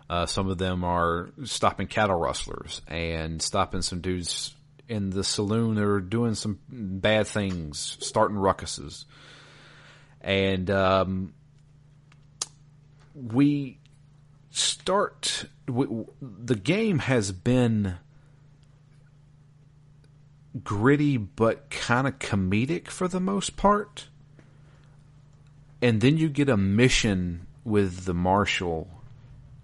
Uh, 0.10 0.26
some 0.26 0.50
of 0.50 0.58
them 0.58 0.84
are 0.84 1.30
stopping 1.46 1.88
cattle 1.88 2.18
rustlers 2.18 2.82
and 2.88 3.42
stopping 3.42 3.82
some 3.82 4.02
dudes 4.02 4.54
in 4.90 5.10
the 5.10 5.24
saloon 5.24 5.76
that 5.76 5.86
are 5.86 6.02
doing 6.02 6.36
some 6.36 6.60
bad 6.68 7.26
things, 7.28 7.98
starting 8.02 8.36
ruckuses. 8.36 9.06
And 10.20 10.70
um, 10.70 11.34
we 13.16 13.80
start. 14.50 15.46
We, 15.68 15.88
the 16.22 16.56
game 16.56 17.00
has 17.00 17.32
been 17.32 17.96
gritty 20.62 21.16
but 21.16 21.70
kind 21.70 22.06
of 22.06 22.20
comedic 22.20 22.90
for 22.90 23.08
the 23.08 23.22
most 23.22 23.56
part 23.56 24.10
and 25.82 26.02
then 26.02 26.18
you 26.18 26.30
get 26.30 26.50
a 26.50 26.58
mission 26.58 27.48
with 27.64 28.06
the 28.06 28.14
marshal 28.14 28.88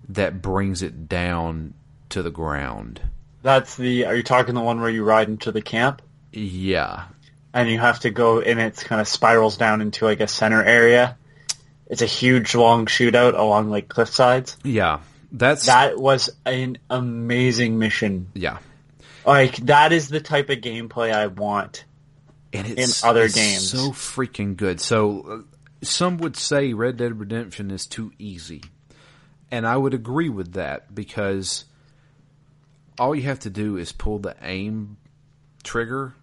that 0.10 0.42
brings 0.42 0.82
it 0.82 1.08
down 1.10 1.74
to 2.10 2.22
the 2.24 2.32
ground. 2.32 3.02
That's 3.44 3.76
the. 3.76 4.06
Are 4.06 4.16
you 4.16 4.24
talking 4.24 4.56
the 4.56 4.62
one 4.62 4.80
where 4.82 4.90
you 4.90 5.04
ride 5.04 5.28
into 5.30 5.52
the 5.52 5.62
camp 5.62 6.02
Yeah. 6.32 7.06
and 7.54 7.70
you 7.70 7.80
have 7.80 8.00
to 8.02 8.10
go 8.10 8.40
and 8.42 8.60
it's 8.60 8.84
kind 8.84 9.00
of 9.02 9.08
spirals 9.08 9.58
down 9.58 9.82
into 9.82 10.06
like 10.06 10.20
a 10.20 10.28
center 10.28 10.64
area? 10.64 11.18
It's 11.88 12.02
a 12.02 12.06
huge 12.08 12.56
long 12.56 12.86
shootout 12.86 13.38
along 13.38 13.70
like 13.70 13.88
cliff 13.88 14.10
sides. 14.10 14.58
Yeah. 14.64 15.00
That's 15.32 15.66
That 15.66 15.98
was 15.98 16.30
an 16.46 16.78
amazing 16.90 17.80
mission. 17.80 18.30
yeah. 18.34 18.60
Like 19.26 19.58
that 19.58 19.92
is 19.92 20.08
the 20.08 20.22
type 20.22 20.50
of 20.50 20.60
gameplay 20.60 21.14
I 21.14 21.28
want. 21.28 21.84
And 22.54 22.66
it's 22.68 23.04
other 23.04 23.24
it's 23.26 23.36
games. 23.36 23.70
so 23.70 23.92
freaking 23.92 24.56
good. 24.56 24.80
So 24.80 25.22
uh, 25.22 25.57
some 25.82 26.18
would 26.18 26.36
say 26.36 26.74
Red 26.74 26.98
Dead 26.98 27.20
Redemption 27.20 27.72
is 27.72 27.86
too 27.86 28.12
easy. 28.18 28.64
And 29.50 29.66
I 29.66 29.78
would 29.78 29.94
agree 29.94 30.30
with 30.30 30.54
that 30.54 30.94
because 30.94 31.66
all 33.00 33.16
you 33.16 33.24
have 33.24 33.40
to 33.42 33.50
do 33.50 33.78
is 33.78 33.92
pull 33.92 34.20
the 34.20 34.36
aim 34.42 34.98
trigger 35.64 36.14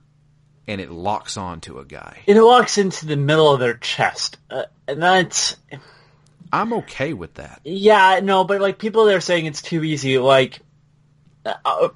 and 0.66 0.80
it 0.80 0.90
locks 0.90 1.36
onto 1.36 1.78
a 1.78 1.84
guy. 1.84 2.20
It 2.26 2.40
walks 2.40 2.78
into 2.78 3.07
the 3.07 3.16
middle 3.16 3.52
of 3.52 3.61
their 3.61 3.74
chest, 3.74 4.38
uh, 4.50 4.64
and 4.88 5.02
that's 5.02 5.57
I'm 6.52 6.72
okay 6.74 7.12
with 7.12 7.34
that. 7.34 7.61
yeah, 7.64 8.20
no, 8.22 8.44
but 8.44 8.61
like 8.61 8.78
people 8.78 9.05
that 9.07 9.14
are 9.14 9.20
saying 9.20 9.46
it's 9.46 9.62
too 9.62 9.84
easy. 9.84 10.18
Like, 10.18 10.61
uh, 11.44 11.88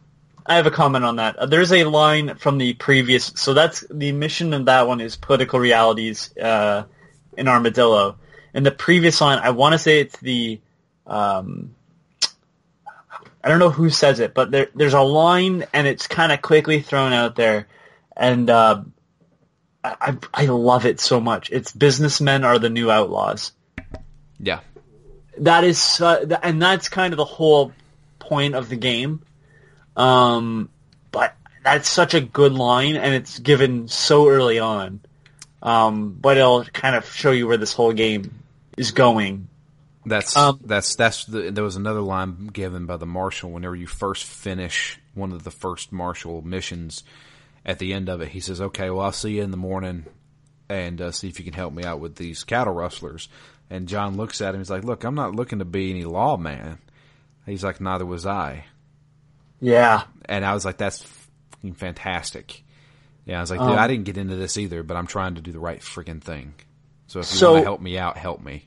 I 0.46 0.56
have 0.56 0.66
a 0.66 0.70
comment 0.70 1.04
on 1.04 1.16
that. 1.16 1.36
Uh, 1.36 1.46
there's 1.46 1.72
a 1.72 1.84
line 1.84 2.36
from 2.36 2.58
the 2.58 2.74
previous, 2.74 3.32
so 3.36 3.54
that's 3.54 3.84
the 3.90 4.12
mission 4.12 4.52
of 4.52 4.66
that 4.66 4.86
one 4.86 5.00
is 5.00 5.16
political 5.16 5.58
realities 5.60 6.36
uh, 6.36 6.84
in 7.38 7.48
Armadillo, 7.48 8.16
and 8.52 8.66
the 8.66 8.70
previous 8.70 9.20
line 9.20 9.38
I 9.38 9.50
want 9.50 9.72
to 9.72 9.78
say 9.78 10.00
it's 10.00 10.18
the. 10.18 10.60
Um, 11.06 11.74
I 13.42 13.48
don't 13.48 13.60
know 13.60 13.70
who 13.70 13.88
says 13.88 14.20
it, 14.20 14.34
but 14.34 14.50
there, 14.50 14.68
there's 14.74 14.94
a 14.94 15.00
line, 15.00 15.64
and 15.72 15.86
it's 15.86 16.06
kind 16.06 16.32
of 16.32 16.42
quickly 16.42 16.82
thrown 16.82 17.12
out 17.12 17.36
there, 17.36 17.68
and 18.16 18.50
uh, 18.50 18.82
I, 19.84 20.16
I 20.34 20.46
love 20.46 20.86
it 20.86 21.00
so 21.00 21.20
much. 21.20 21.50
It's 21.50 21.72
businessmen 21.72 22.44
are 22.44 22.58
the 22.58 22.68
new 22.68 22.90
outlaws. 22.90 23.52
Yeah. 24.38 24.60
That 25.38 25.64
is, 25.64 26.00
uh, 26.00 26.38
and 26.42 26.60
that's 26.60 26.88
kind 26.88 27.12
of 27.12 27.16
the 27.16 27.24
whole 27.24 27.72
point 28.18 28.54
of 28.54 28.68
the 28.68 28.76
game. 28.76 29.22
Um, 29.96 30.68
but 31.12 31.34
that's 31.62 31.88
such 31.88 32.14
a 32.14 32.20
good 32.20 32.52
line, 32.52 32.96
and 32.96 33.14
it's 33.14 33.38
given 33.38 33.88
so 33.88 34.28
early 34.28 34.58
on. 34.58 35.00
Um, 35.62 36.12
but 36.12 36.36
it'll 36.36 36.64
kind 36.64 36.94
of 36.94 37.10
show 37.12 37.30
you 37.32 37.46
where 37.48 37.56
this 37.56 37.72
whole 37.72 37.92
game 37.92 38.42
is 38.76 38.92
going. 38.92 39.48
That's 40.06 40.36
Um, 40.36 40.60
that's 40.64 40.94
that's 40.94 41.24
the, 41.24 41.50
there 41.50 41.64
was 41.64 41.76
another 41.76 42.00
line 42.00 42.46
given 42.46 42.86
by 42.86 42.96
the 42.96 43.06
marshal 43.06 43.50
whenever 43.50 43.76
you 43.76 43.86
first 43.86 44.24
finish 44.24 44.98
one 45.14 45.32
of 45.32 45.44
the 45.44 45.50
first 45.50 45.92
marshal 45.92 46.42
missions. 46.42 47.02
At 47.66 47.78
the 47.78 47.92
end 47.92 48.08
of 48.08 48.22
it, 48.22 48.28
he 48.28 48.40
says, 48.40 48.60
"Okay, 48.60 48.88
well, 48.88 49.04
I'll 49.04 49.12
see 49.12 49.36
you 49.36 49.42
in 49.42 49.50
the 49.50 49.56
morning, 49.58 50.06
and 50.68 51.00
uh, 51.00 51.10
see 51.10 51.28
if 51.28 51.38
you 51.38 51.44
can 51.44 51.54
help 51.54 51.74
me 51.74 51.84
out 51.84 52.00
with 52.00 52.14
these 52.14 52.44
cattle 52.44 52.72
rustlers." 52.72 53.28
And 53.68 53.88
John 53.88 54.16
looks 54.16 54.40
at 54.40 54.54
him. 54.54 54.60
He's 54.60 54.70
like, 54.70 54.84
"Look, 54.84 55.04
I'm 55.04 55.16
not 55.16 55.34
looking 55.34 55.58
to 55.58 55.66
be 55.66 55.90
any 55.90 56.04
lawman." 56.04 56.78
He's 57.44 57.64
like, 57.64 57.80
"Neither 57.80 58.06
was 58.06 58.24
I." 58.24 58.64
Yeah, 59.60 60.04
And 60.26 60.46
I 60.46 60.54
was 60.54 60.64
like, 60.64 60.78
"That's 60.78 61.04
fantastic." 61.74 62.62
Yeah, 63.28 63.38
I 63.38 63.40
was 63.42 63.50
like, 63.50 63.60
Um, 63.60 63.78
I 63.78 63.86
didn't 63.86 64.04
get 64.06 64.16
into 64.16 64.34
this 64.34 64.56
either, 64.56 64.82
but 64.82 64.96
I'm 64.96 65.06
trying 65.06 65.36
to 65.36 65.40
do 65.40 65.52
the 65.52 65.60
right 65.60 65.80
freaking 65.80 66.20
thing. 66.20 66.54
So 67.06 67.20
if 67.20 67.30
you 67.30 67.38
So- 67.38 67.52
want 67.52 67.62
to 67.62 67.66
help 67.68 67.80
me 67.80 67.96
out, 67.98 68.16
help 68.18 68.40
me." 68.42 68.64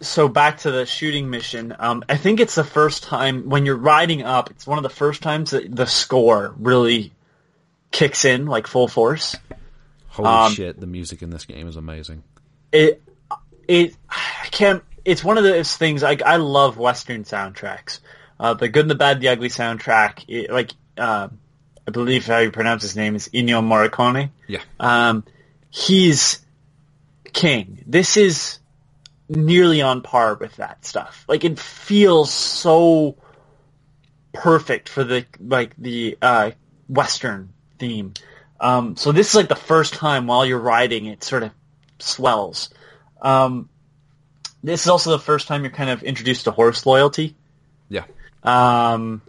so 0.00 0.26
back 0.26 0.58
to 0.58 0.70
the 0.72 0.84
shooting 0.84 1.30
mission. 1.30 1.76
Um, 1.78 2.02
I 2.08 2.16
think 2.16 2.40
it's 2.40 2.56
the 2.56 2.64
first 2.64 3.04
time 3.04 3.48
when 3.48 3.64
you're 3.66 3.76
riding 3.76 4.22
up. 4.24 4.50
It's 4.50 4.66
one 4.66 4.76
of 4.78 4.82
the 4.82 4.90
first 4.90 5.22
times 5.22 5.50
that 5.50 5.74
the 5.76 5.86
score 5.86 6.54
really 6.58 7.12
kicks 7.92 8.24
in 8.24 8.46
like 8.46 8.66
full 8.66 8.88
force. 8.88 9.36
Holy 10.08 10.28
Um, 10.28 10.52
shit, 10.54 10.80
the 10.80 10.88
music 10.88 11.22
in 11.22 11.30
this 11.30 11.44
game 11.44 11.68
is 11.68 11.76
amazing. 11.76 12.24
It 12.72 13.00
it 13.68 13.94
I 14.10 14.48
can't. 14.50 14.82
It's 15.04 15.22
one 15.22 15.38
of 15.38 15.44
those 15.44 15.76
things. 15.76 16.02
Like 16.02 16.22
I 16.22 16.36
love 16.36 16.76
Western 16.78 17.22
soundtracks. 17.24 18.00
Uh, 18.40 18.54
the 18.54 18.68
good 18.68 18.82
and 18.84 18.90
the 18.90 18.96
bad, 18.96 19.20
the 19.20 19.28
ugly 19.28 19.50
soundtrack. 19.50 20.24
It, 20.26 20.50
like 20.50 20.72
uh, 20.98 21.28
I 21.86 21.90
believe 21.90 22.26
how 22.26 22.38
you 22.38 22.50
pronounce 22.50 22.82
his 22.82 22.96
name 22.96 23.14
is 23.16 23.28
Ennio 23.28 23.62
Morricone. 23.62 24.30
Yeah. 24.46 24.60
Um, 24.78 25.24
he's 25.70 26.44
king. 27.32 27.82
This 27.86 28.16
is 28.16 28.58
nearly 29.28 29.82
on 29.82 30.02
par 30.02 30.34
with 30.34 30.56
that 30.56 30.84
stuff. 30.84 31.24
Like 31.28 31.44
it 31.44 31.58
feels 31.58 32.32
so 32.32 33.16
perfect 34.32 34.88
for 34.88 35.04
the 35.04 35.26
like 35.40 35.74
the 35.76 36.16
uh, 36.22 36.50
Western 36.88 37.52
theme. 37.78 38.14
Um, 38.60 38.96
so 38.96 39.10
this 39.12 39.28
is 39.30 39.34
like 39.34 39.48
the 39.48 39.56
first 39.56 39.94
time 39.94 40.26
while 40.26 40.46
you're 40.46 40.58
riding 40.58 41.06
it 41.06 41.24
sort 41.24 41.42
of 41.42 41.50
swells. 41.98 42.70
Um, 43.20 43.68
this 44.62 44.82
is 44.82 44.88
also 44.88 45.10
the 45.10 45.18
first 45.18 45.48
time 45.48 45.62
you're 45.62 45.72
kind 45.72 45.90
of 45.90 46.02
introduced 46.04 46.44
to 46.44 46.52
horse 46.52 46.86
loyalty 46.86 47.34
Yeah. 47.88 48.04
um, 48.44 49.20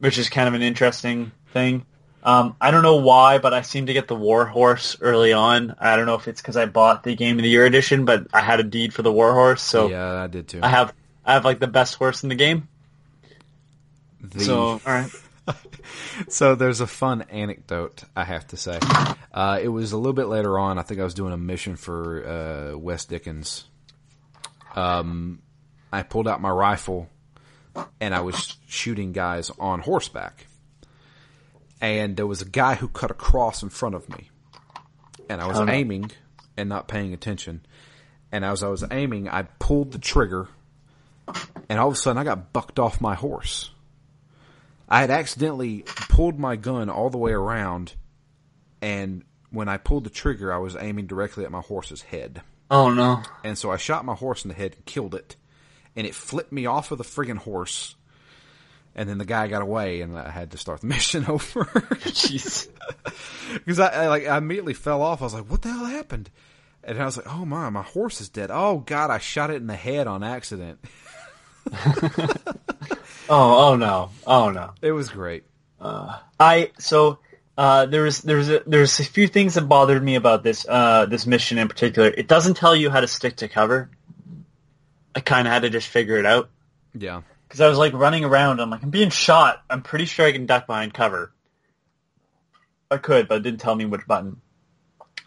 which 0.00 0.18
is 0.18 0.28
kind 0.28 0.48
of 0.48 0.54
an 0.54 0.62
interesting 0.62 1.30
thing. 1.54 1.86
Um, 2.22 2.56
I 2.60 2.70
don't 2.70 2.82
know 2.82 2.96
why, 2.96 3.38
but 3.38 3.52
I 3.54 3.62
seem 3.62 3.86
to 3.86 3.92
get 3.94 4.08
the 4.08 4.14
war 4.16 4.44
horse 4.46 4.96
early 5.00 5.32
on. 5.32 5.74
I 5.78 5.96
don't 5.96 6.06
know 6.06 6.14
if 6.14 6.26
it's 6.28 6.40
because 6.42 6.56
I 6.56 6.66
bought 6.66 7.02
the 7.04 7.14
Game 7.14 7.38
of 7.38 7.42
the 7.42 7.48
Year 7.50 7.64
edition, 7.66 8.04
but 8.04 8.26
I 8.32 8.40
had 8.40 8.60
a 8.60 8.62
deed 8.62 8.92
for 8.94 9.02
the 9.02 9.12
war 9.12 9.32
horse, 9.34 9.62
so 9.62 9.88
yeah, 9.88 10.22
I 10.22 10.26
did 10.26 10.48
too. 10.48 10.60
I 10.62 10.68
have 10.68 10.92
I 11.24 11.32
have 11.34 11.44
like 11.44 11.60
the 11.60 11.66
best 11.66 11.94
horse 11.96 12.22
in 12.22 12.28
the 12.28 12.34
game. 12.34 12.68
The- 14.20 14.40
So 14.44 14.56
all 14.58 14.80
right, 14.86 15.10
so 16.28 16.54
there's 16.54 16.80
a 16.80 16.86
fun 16.86 17.22
anecdote 17.30 18.04
I 18.16 18.24
have 18.24 18.46
to 18.48 18.56
say. 18.56 18.78
Uh, 19.32 19.58
it 19.62 19.68
was 19.68 19.92
a 19.92 19.96
little 19.98 20.12
bit 20.14 20.26
later 20.28 20.58
on. 20.58 20.78
I 20.78 20.82
think 20.82 21.00
I 21.00 21.04
was 21.04 21.14
doing 21.14 21.32
a 21.34 21.38
mission 21.38 21.76
for 21.76 22.72
uh, 22.74 22.78
Wes 22.78 23.04
Dickens. 23.04 23.64
Um, 24.74 25.42
I 25.92 26.02
pulled 26.02 26.26
out 26.26 26.40
my 26.40 26.50
rifle 26.50 27.08
and 28.00 28.14
I 28.14 28.20
was 28.22 28.56
shooting 28.66 29.12
guys 29.12 29.50
on 29.58 29.80
horseback. 29.80 30.46
And 31.84 32.16
there 32.16 32.26
was 32.26 32.40
a 32.42 32.46
guy 32.46 32.74
who 32.74 32.88
cut 32.88 33.10
across 33.10 33.62
in 33.62 33.68
front 33.68 33.94
of 33.94 34.08
me. 34.08 34.30
And 35.28 35.40
I 35.40 35.46
was 35.46 35.58
Oh, 35.58 35.64
no. 35.64 35.72
aiming 35.72 36.10
and 36.56 36.68
not 36.68 36.88
paying 36.88 37.12
attention. 37.12 37.64
And 38.32 38.44
as 38.44 38.62
I 38.62 38.68
was 38.68 38.82
aiming, 38.90 39.28
I 39.28 39.42
pulled 39.42 39.92
the 39.92 39.98
trigger 39.98 40.48
and 41.68 41.78
all 41.78 41.88
of 41.88 41.94
a 41.94 41.96
sudden 41.96 42.18
I 42.18 42.24
got 42.24 42.52
bucked 42.52 42.78
off 42.78 43.00
my 43.00 43.14
horse. 43.14 43.70
I 44.88 45.00
had 45.00 45.10
accidentally 45.10 45.84
pulled 45.86 46.38
my 46.38 46.56
gun 46.56 46.90
all 46.90 47.08
the 47.10 47.18
way 47.18 47.32
around 47.32 47.94
and 48.82 49.24
when 49.50 49.68
I 49.68 49.76
pulled 49.78 50.04
the 50.04 50.10
trigger, 50.10 50.52
I 50.52 50.58
was 50.58 50.76
aiming 50.76 51.06
directly 51.06 51.44
at 51.44 51.50
my 51.52 51.60
horse's 51.60 52.02
head. 52.02 52.42
Oh 52.70 52.90
no. 52.92 53.22
And 53.44 53.56
so 53.56 53.70
I 53.70 53.76
shot 53.76 54.04
my 54.04 54.14
horse 54.14 54.44
in 54.44 54.48
the 54.48 54.54
head 54.54 54.74
and 54.74 54.84
killed 54.84 55.14
it. 55.14 55.36
And 55.96 56.06
it 56.06 56.14
flipped 56.14 56.52
me 56.52 56.66
off 56.66 56.90
of 56.90 56.98
the 56.98 57.04
friggin' 57.04 57.38
horse. 57.38 57.94
And 58.96 59.08
then 59.08 59.18
the 59.18 59.24
guy 59.24 59.48
got 59.48 59.62
away 59.62 60.02
and 60.02 60.16
I 60.16 60.30
had 60.30 60.52
to 60.52 60.58
start 60.58 60.80
the 60.80 60.86
mission 60.88 61.26
over. 61.26 61.64
Jeez. 61.64 62.68
Cause 63.66 63.80
I, 63.80 64.04
I 64.04 64.08
like, 64.08 64.26
I 64.26 64.36
immediately 64.38 64.74
fell 64.74 65.02
off. 65.02 65.20
I 65.20 65.24
was 65.24 65.34
like, 65.34 65.50
what 65.50 65.62
the 65.62 65.70
hell 65.72 65.84
happened? 65.86 66.30
And 66.82 67.00
I 67.00 67.04
was 67.04 67.16
like, 67.16 67.26
oh 67.32 67.44
my, 67.44 67.70
my 67.70 67.82
horse 67.82 68.20
is 68.20 68.28
dead. 68.28 68.50
Oh 68.52 68.78
god, 68.78 69.10
I 69.10 69.18
shot 69.18 69.50
it 69.50 69.56
in 69.56 69.66
the 69.66 69.76
head 69.76 70.06
on 70.06 70.22
accident. 70.22 70.78
Oh 73.26 73.72
oh 73.72 73.76
no. 73.76 74.10
Oh 74.26 74.50
no. 74.50 74.72
It 74.82 74.92
was 74.92 75.08
great. 75.08 75.44
I 75.80 76.70
so 76.78 77.18
uh, 77.56 77.86
there's 77.86 78.20
there's 78.20 78.50
a, 78.50 78.62
there's 78.66 79.00
a 79.00 79.04
few 79.04 79.28
things 79.28 79.54
that 79.54 79.62
bothered 79.62 80.02
me 80.02 80.16
about 80.16 80.42
this 80.42 80.66
uh, 80.68 81.06
this 81.06 81.26
mission 81.26 81.56
in 81.58 81.68
particular. 81.68 82.08
It 82.08 82.28
doesn't 82.28 82.58
tell 82.58 82.76
you 82.76 82.90
how 82.90 83.00
to 83.00 83.08
stick 83.08 83.36
to 83.36 83.48
cover. 83.48 83.90
I 85.14 85.20
kind 85.20 85.46
of 85.46 85.52
had 85.54 85.62
to 85.62 85.70
just 85.70 85.88
figure 85.88 86.18
it 86.18 86.26
out 86.26 86.50
Yeah. 86.94 87.22
Because 87.46 87.60
I 87.60 87.68
was 87.68 87.78
like 87.78 87.92
running 87.92 88.24
around. 88.24 88.60
I'm 88.60 88.70
like 88.70 88.82
I'm 88.82 88.90
being 88.90 89.10
shot. 89.10 89.62
I'm 89.70 89.82
pretty 89.82 90.04
sure 90.06 90.26
I 90.26 90.32
can 90.32 90.46
duck 90.46 90.66
behind 90.66 90.94
cover. 90.94 91.32
I 92.90 92.98
could, 92.98 93.28
but 93.28 93.36
it 93.36 93.42
didn't 93.42 93.60
tell 93.60 93.74
me 93.74 93.84
which 93.86 94.06
button. 94.06 94.40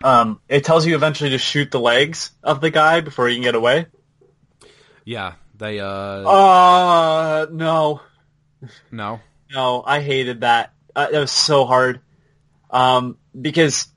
Um, 0.03 0.39
it 0.47 0.63
tells 0.63 0.85
you 0.85 0.95
eventually 0.95 1.31
to 1.31 1.37
shoot 1.37 1.71
the 1.71 1.79
legs 1.79 2.31
of 2.43 2.61
the 2.61 2.69
guy 2.69 3.01
before 3.01 3.27
you 3.27 3.35
can 3.35 3.43
get 3.43 3.55
away. 3.55 3.87
Yeah. 5.03 5.33
They, 5.57 5.79
uh, 5.79 5.87
Uh, 5.87 7.47
no. 7.51 8.01
no. 8.91 9.19
No, 9.51 9.83
I 9.85 10.01
hated 10.01 10.41
that. 10.41 10.73
Uh, 10.95 11.09
that 11.09 11.19
was 11.19 11.31
so 11.31 11.65
hard. 11.65 12.01
Um, 12.69 13.17
because 13.39 13.87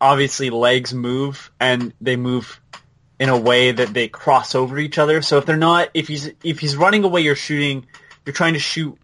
obviously 0.00 0.50
legs 0.50 0.92
move 0.92 1.50
and 1.58 1.94
they 2.00 2.16
move 2.16 2.60
in 3.20 3.28
a 3.28 3.38
way 3.38 3.70
that 3.70 3.92
they 3.92 4.08
cross 4.08 4.54
over 4.54 4.78
each 4.78 4.96
other. 4.96 5.20
So 5.20 5.36
if 5.36 5.44
they're 5.44 5.58
not, 5.58 5.90
if 5.92 6.08
he's 6.08 6.32
if 6.42 6.58
he's 6.58 6.74
running 6.76 7.04
away, 7.04 7.20
you're 7.20 7.36
shooting. 7.36 7.86
You're 8.24 8.32
trying 8.32 8.54
to 8.54 8.58
shoot 8.58 8.98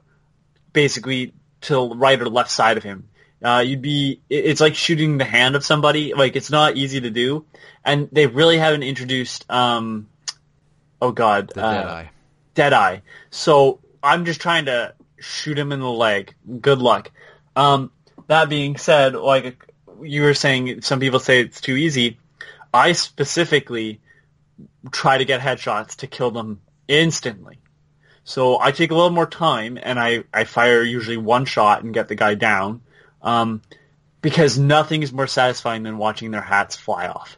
basically 0.72 1.34
to 1.62 1.74
the 1.74 1.94
right 1.94 2.20
or 2.20 2.28
left 2.28 2.50
side 2.50 2.78
of 2.78 2.82
him. 2.82 3.08
Uh, 3.44 3.62
you'd 3.64 3.82
be. 3.82 4.22
It's 4.30 4.60
like 4.62 4.74
shooting 4.74 5.18
the 5.18 5.24
hand 5.24 5.54
of 5.54 5.64
somebody. 5.64 6.14
Like 6.14 6.34
it's 6.34 6.50
not 6.50 6.76
easy 6.76 7.02
to 7.02 7.10
do, 7.10 7.44
and 7.84 8.08
they 8.10 8.26
really 8.26 8.56
haven't 8.56 8.82
introduced. 8.82 9.48
Um, 9.50 10.08
oh 11.02 11.12
God, 11.12 11.52
The 11.54 11.62
uh, 11.62 11.72
Deadeye. 11.74 12.06
Deadeye. 12.54 13.00
So 13.30 13.80
I'm 14.02 14.24
just 14.24 14.40
trying 14.40 14.64
to 14.64 14.94
shoot 15.18 15.58
him 15.58 15.72
in 15.72 15.80
the 15.80 15.90
leg. 15.90 16.34
Good 16.62 16.78
luck. 16.78 17.10
Um, 17.54 17.92
that 18.28 18.48
being 18.48 18.78
said, 18.78 19.14
like 19.14 19.62
you 20.00 20.22
were 20.22 20.34
saying, 20.34 20.80
some 20.80 21.00
people 21.00 21.20
say 21.20 21.40
it's 21.40 21.60
too 21.60 21.76
easy. 21.76 22.18
I 22.72 22.92
specifically 22.92 24.00
try 24.90 25.18
to 25.18 25.24
get 25.24 25.40
headshots 25.40 25.96
to 25.96 26.06
kill 26.06 26.30
them 26.30 26.60
instantly. 26.88 27.58
So 28.24 28.58
I 28.58 28.72
take 28.72 28.90
a 28.90 28.94
little 28.94 29.10
more 29.10 29.26
time 29.26 29.78
and 29.80 29.98
I, 29.98 30.24
I 30.34 30.44
fire 30.44 30.82
usually 30.82 31.16
one 31.16 31.44
shot 31.44 31.84
and 31.84 31.94
get 31.94 32.08
the 32.08 32.14
guy 32.16 32.34
down. 32.34 32.82
Um, 33.22 33.62
because 34.20 34.58
nothing 34.58 35.02
is 35.02 35.12
more 35.12 35.26
satisfying 35.28 35.84
than 35.84 35.98
watching 35.98 36.32
their 36.32 36.40
hats 36.40 36.74
fly 36.74 37.06
off. 37.06 37.36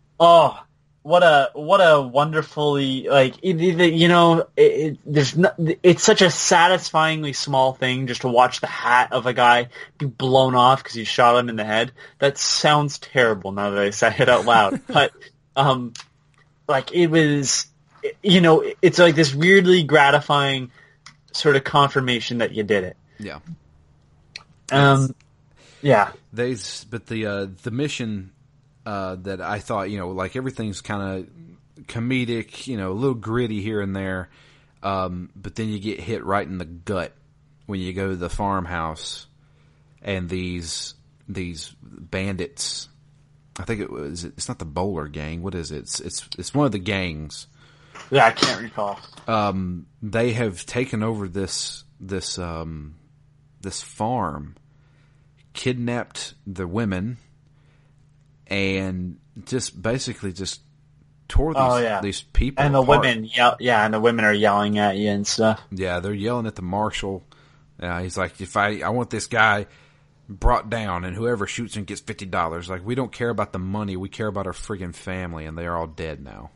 oh, 0.20 0.58
what 1.02 1.22
a 1.22 1.50
what 1.54 1.78
a 1.78 2.02
wonderfully 2.02 3.06
like 3.08 3.36
it, 3.40 3.60
it- 3.60 3.94
you 3.94 4.08
know 4.08 4.48
it, 4.56 4.62
it, 4.62 4.98
there's 5.06 5.36
no, 5.36 5.52
it's 5.82 6.02
such 6.02 6.20
a 6.20 6.28
satisfyingly 6.30 7.32
small 7.32 7.72
thing 7.72 8.08
just 8.08 8.22
to 8.22 8.28
watch 8.28 8.60
the 8.60 8.66
hat 8.66 9.12
of 9.12 9.24
a 9.26 9.32
guy 9.32 9.68
be 9.98 10.06
blown 10.06 10.56
off 10.56 10.82
because 10.82 10.96
you 10.96 11.04
shot 11.04 11.38
him 11.38 11.48
in 11.48 11.54
the 11.56 11.64
head. 11.64 11.92
That 12.18 12.36
sounds 12.38 12.98
terrible 12.98 13.52
now 13.52 13.70
that 13.70 13.78
I 13.82 13.90
say 13.90 14.14
it 14.18 14.28
out 14.28 14.44
loud, 14.44 14.80
but 14.88 15.12
um, 15.54 15.92
like 16.68 16.92
it 16.92 17.08
was, 17.08 17.66
you 18.22 18.40
know, 18.40 18.64
it's 18.82 18.98
like 18.98 19.14
this 19.14 19.34
weirdly 19.34 19.82
gratifying 19.82 20.70
sort 21.32 21.56
of 21.56 21.64
confirmation 21.64 22.38
that 22.38 22.52
you 22.52 22.62
did 22.62 22.84
it. 22.84 22.96
Yeah. 23.18 23.38
Um, 24.70 25.14
yeah, 25.82 26.12
They, 26.32 26.56
but 26.90 27.06
the 27.06 27.26
uh, 27.26 27.46
the 27.62 27.70
mission 27.70 28.32
uh, 28.84 29.16
that 29.22 29.40
I 29.40 29.58
thought, 29.60 29.90
you 29.90 29.98
know, 29.98 30.10
like 30.10 30.36
everything's 30.36 30.80
kind 30.80 31.02
of 31.76 31.84
comedic, 31.86 32.66
you 32.66 32.76
know, 32.76 32.92
a 32.92 32.94
little 32.94 33.14
gritty 33.14 33.62
here 33.62 33.80
and 33.80 33.94
there, 33.94 34.28
um, 34.82 35.30
but 35.36 35.54
then 35.54 35.68
you 35.68 35.78
get 35.78 36.00
hit 36.00 36.24
right 36.24 36.46
in 36.46 36.58
the 36.58 36.64
gut 36.64 37.12
when 37.66 37.80
you 37.80 37.92
go 37.92 38.08
to 38.08 38.16
the 38.16 38.30
farmhouse, 38.30 39.26
and 40.02 40.28
these 40.28 40.94
these 41.28 41.74
bandits. 41.82 42.88
I 43.58 43.62
think 43.64 43.80
it 43.80 43.90
was. 43.90 44.24
It's 44.24 44.48
not 44.48 44.58
the 44.58 44.64
bowler 44.66 45.08
gang. 45.08 45.42
What 45.42 45.54
is 45.54 45.70
it? 45.72 45.78
It's 45.78 46.00
it's 46.00 46.28
it's 46.38 46.54
one 46.54 46.66
of 46.66 46.72
the 46.72 46.78
gangs. 46.78 47.46
yeah, 48.10 48.26
I 48.26 48.30
can't 48.32 48.60
recall. 48.62 48.98
Um, 49.26 49.86
they 50.02 50.32
have 50.34 50.66
taken 50.66 51.02
over 51.02 51.26
this 51.28 51.84
this 51.98 52.38
um, 52.38 52.96
this 53.62 53.80
farm, 53.82 54.56
kidnapped 55.54 56.34
the 56.46 56.66
women, 56.66 57.16
and 58.46 59.18
just 59.44 59.80
basically 59.80 60.32
just 60.32 60.60
tore 61.28 61.52
these 61.54 61.62
Oh, 61.62 61.78
yeah. 61.78 62.00
these 62.00 62.20
people 62.20 62.64
And 62.64 62.74
the 62.74 62.82
apart. 62.82 63.00
women, 63.02 63.24
yell, 63.24 63.56
yeah, 63.58 63.84
and 63.84 63.92
the 63.92 64.00
women 64.00 64.24
are 64.24 64.32
yelling 64.32 64.78
at 64.78 64.96
you 64.96 65.10
and 65.10 65.26
stuff. 65.26 65.60
Yeah, 65.70 66.00
they're 66.00 66.12
yelling 66.14 66.46
at 66.46 66.54
the 66.54 66.62
marshal. 66.62 67.24
Uh, 67.80 68.02
he's 68.02 68.16
like, 68.16 68.40
if 68.40 68.56
I 68.56 68.80
I 68.80 68.90
want 68.90 69.10
this 69.10 69.26
guy 69.26 69.66
brought 70.28 70.68
down, 70.70 71.04
and 71.04 71.14
whoever 71.16 71.46
shoots 71.46 71.76
him 71.76 71.84
gets 71.84 72.00
fifty 72.00 72.26
dollars. 72.26 72.68
Like 72.68 72.84
we 72.84 72.94
don't 72.94 73.12
care 73.12 73.30
about 73.30 73.52
the 73.52 73.58
money, 73.58 73.96
we 73.96 74.08
care 74.08 74.26
about 74.26 74.46
our 74.46 74.52
friggin' 74.52 74.94
family, 74.94 75.46
and 75.46 75.56
they 75.56 75.66
are 75.66 75.76
all 75.76 75.86
dead 75.86 76.22
now. 76.22 76.50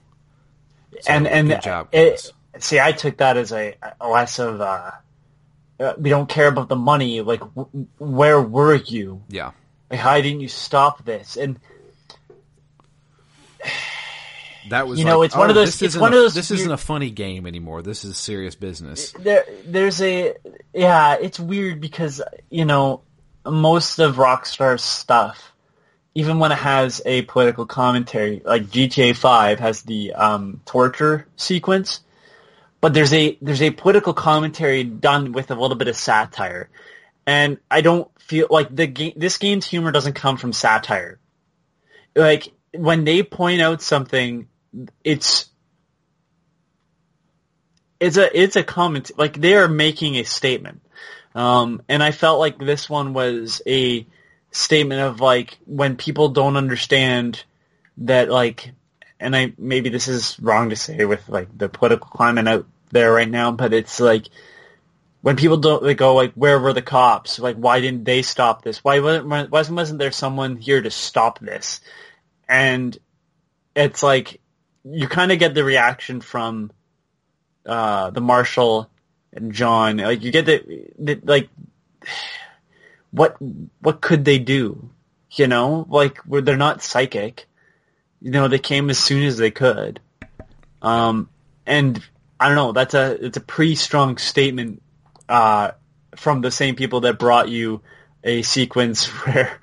So, 1.01 1.13
and 1.13 1.27
and 1.29 1.49
good 1.49 1.63
job, 1.63 1.89
it, 1.93 2.33
see, 2.59 2.81
I 2.81 2.93
took 2.93 3.19
that 3.19 3.37
as 3.37 3.53
a, 3.53 3.75
a 4.01 4.09
less 4.09 4.39
of 4.41 4.61
uh, 4.61 4.91
we 5.99 6.11
don't 6.11 6.29
care 6.29 6.49
about 6.49 6.69
the 6.69 6.77
money. 6.77 7.21
Like, 7.21 7.41
w- 7.41 7.87
where 7.99 8.41
were 8.43 8.75
you? 8.75 9.23
Yeah, 9.29 9.53
Like, 9.91 10.01
how 10.01 10.17
didn't 10.21 10.41
you 10.41 10.49
stop 10.49 11.05
this? 11.05 11.37
And 11.37 11.59
that 14.71 14.87
was 14.89 14.99
You 14.99 15.05
know, 15.05 15.21
like, 15.21 15.27
it's 15.27 15.37
one 15.37 15.47
oh, 15.47 15.51
of 15.51 15.55
those- 15.55 15.81
it's 15.81 15.97
one 15.97 16.13
a, 16.13 16.17
of 16.17 16.23
those 16.23 16.35
This 16.35 16.51
isn't 16.51 16.71
a 16.73 16.77
funny 16.77 17.11
game 17.11 17.47
anymore. 17.47 17.83
This 17.83 18.05
is 18.05 18.17
serious 18.17 18.55
business. 18.55 19.13
there, 19.13 19.45
there's 19.65 20.01
a 20.03 20.35
yeah, 20.75 21.17
it's 21.21 21.39
weird 21.41 21.81
because 21.81 22.21
you 22.51 22.65
know 22.65 23.03
most 23.45 23.99
of 23.99 24.17
Rockstar's 24.17 24.83
stuff, 24.83 25.53
even 26.15 26.39
when 26.39 26.53
it 26.53 26.59
has 26.59 27.01
a 27.07 27.23
political 27.23 27.67
commentary, 27.67 28.43
like 28.45 28.65
GTA 28.65 29.17
Five 29.17 29.61
has 29.61 29.83
the 29.83 30.13
um, 30.15 30.61
torture 30.67 31.27
sequence, 31.37 32.01
but 32.81 32.95
there's 32.95 33.13
a 33.13 33.39
there's 33.41 33.63
a 33.63 33.71
political 33.71 34.15
commentary 34.15 34.85
done 34.85 35.33
with 35.33 35.51
a 35.51 35.55
little 35.55 35.77
bit 35.77 35.89
of 35.89 35.97
satire, 35.97 36.69
and 37.27 37.59
I 37.71 37.81
don't 37.81 38.11
feel 38.21 38.47
like 38.51 38.75
the 38.75 38.87
game. 38.87 39.13
This 39.17 39.39
game's 39.39 39.67
humor 39.67 39.93
doesn't 39.93 40.15
come 40.15 40.37
from 40.37 40.53
satire. 40.53 41.19
Like 42.17 42.53
when 42.73 43.05
they 43.05 43.23
point 43.23 43.61
out 43.61 43.83
something, 43.83 44.49
it's 45.05 45.47
it's 48.01 48.17
a 48.17 48.41
it's 48.41 48.57
a 48.57 48.63
comment 48.63 49.11
like 49.17 49.41
they 49.41 49.55
are 49.55 49.69
making 49.69 50.17
a 50.17 50.25
statement 50.25 50.81
um 51.35 51.83
and 51.89 52.03
i 52.03 52.11
felt 52.11 52.39
like 52.39 52.59
this 52.59 52.89
one 52.89 53.13
was 53.13 53.63
a 53.67 54.07
statement 54.51 55.01
of 55.01 55.21
like 55.21 55.59
when 55.67 55.97
people 55.97 56.29
don't 56.29 56.57
understand 56.57 57.43
that 57.99 58.29
like 58.29 58.73
and 59.19 59.37
i 59.37 59.53
maybe 59.59 59.89
this 59.89 60.09
is 60.09 60.39
wrong 60.41 60.71
to 60.71 60.77
say 60.77 61.05
with 61.05 61.29
like 61.29 61.57
the 61.57 61.69
political 61.69 62.09
climate 62.09 62.49
out 62.49 62.67
there 62.91 63.13
right 63.13 63.31
now 63.31 63.53
but 63.53 63.73
it's 63.73 64.01
like 64.01 64.29
when 65.23 65.37
people 65.37 65.59
don't 65.59 65.83
they 65.83 65.95
go 65.95 66.15
like 66.15 66.33
where 66.33 66.59
were 66.59 66.73
the 66.73 66.83
cops? 66.83 67.39
Like 67.39 67.57
why 67.57 67.81
didn't 67.81 68.05
they 68.05 68.23
stop 68.23 68.63
this? 68.63 68.83
Why 68.83 69.01
wasn't 69.01 69.51
wasn't 69.51 69.99
there 69.99 70.13
someone 70.13 70.57
here 70.57 70.81
to 70.81 70.91
stop 70.91 71.39
this? 71.39 71.81
And 72.49 72.97
it's 73.77 74.03
like 74.03 74.41
you 74.85 75.09
kind 75.09 75.31
of 75.31 75.39
get 75.39 75.55
the 75.55 75.65
reaction 75.65 76.21
from 76.21 76.73
uh, 77.67 78.11
the 78.11 78.23
Marshall 78.23 78.81
and 78.81 78.89
John. 79.49 79.99
Like 79.99 80.23
you 80.23 80.31
get 80.31 80.47
the, 80.47 80.89
the 80.99 81.21
like, 81.25 81.49
what 83.11 83.37
what 83.81 84.01
could 84.01 84.25
they 84.25 84.39
do? 84.39 84.91
You 85.33 85.47
know, 85.47 85.87
like 85.89 86.19
they're 86.27 86.57
not 86.57 86.83
psychic. 86.83 87.47
You 88.21 88.33
know, 88.33 88.49
they 88.49 88.59
came 88.59 88.91
as 88.91 88.99
soon 88.99 89.23
as 89.23 89.37
they 89.37 89.51
could. 89.51 90.01
Um, 90.83 91.29
and 91.67 92.03
I 92.39 92.49
don't 92.49 92.57
know. 92.57 92.73
That's 92.73 92.95
a 92.95 93.25
it's 93.25 93.37
a 93.37 93.43
pretty 93.43 93.77
strong 93.77 94.19
statement 94.19 94.83
uh, 95.29 95.73
from 96.17 96.41
the 96.41 96.51
same 96.51 96.75
people 96.75 97.01
that 97.03 97.19
brought 97.19 97.49
you 97.49 97.83
a 98.25 98.43
sequence 98.43 99.07
where 99.25 99.61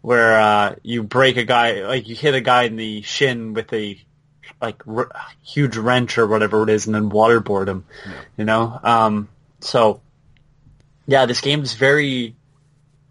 where 0.00 0.40
uh, 0.40 0.74
you 0.82 1.02
break 1.02 1.36
a 1.36 1.44
guy, 1.44 1.86
like 1.86 2.08
you 2.08 2.16
hit 2.16 2.34
a 2.34 2.40
guy 2.40 2.62
in 2.64 2.76
the 2.76 3.02
shin 3.02 3.52
with 3.52 3.72
a 3.72 4.00
like 4.60 4.86
r- 4.86 5.10
huge 5.42 5.76
wrench 5.76 6.18
or 6.18 6.26
whatever 6.26 6.62
it 6.62 6.68
is, 6.70 6.86
and 6.86 6.94
then 6.94 7.10
waterboard 7.10 7.68
him. 7.68 7.84
Yeah. 8.06 8.12
You 8.36 8.44
know, 8.44 8.80
um, 8.82 9.28
so 9.60 10.00
yeah, 11.06 11.26
this 11.26 11.40
game 11.40 11.62
is 11.62 11.74
very 11.74 12.34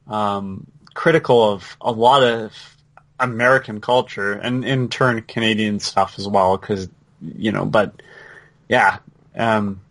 um, 0.07 0.67
critical 0.93 1.51
of 1.53 1.77
a 1.81 1.91
lot 1.91 2.23
of 2.23 2.53
American 3.19 3.81
culture 3.81 4.33
and 4.33 4.63
in 4.63 4.89
turn 4.89 5.21
Canadian 5.23 5.79
stuff 5.79 6.15
as 6.19 6.27
well. 6.27 6.57
Because 6.57 6.87
you 7.21 7.51
know, 7.51 7.65
but 7.65 8.01
yeah, 8.69 8.99
um, 9.35 9.81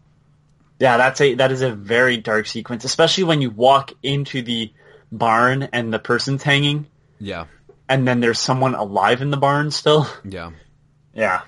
yeah, 0.79 0.97
that's 0.97 1.21
a 1.21 1.35
that 1.35 1.53
is 1.53 1.63
a 1.63 1.71
very 1.73 2.17
dark 2.17 2.47
sequence, 2.47 2.85
especially 2.85 3.25
when 3.25 3.43
you 3.43 3.51
walk 3.51 3.93
into 4.03 4.43
the 4.43 4.73
barn 5.11 5.65
and 5.73 5.93
the 5.93 5.99
person's 5.99 6.43
hanging, 6.43 6.87
Yeah, 7.19 7.47
and 7.89 8.07
then 8.07 8.21
there's 8.21 8.39
someone 8.39 8.75
alive 8.75 9.23
in 9.23 9.31
the 9.31 9.37
barn 9.37 9.71
still. 9.71 10.07
yeah, 10.25 10.53
Yeah. 11.19 11.43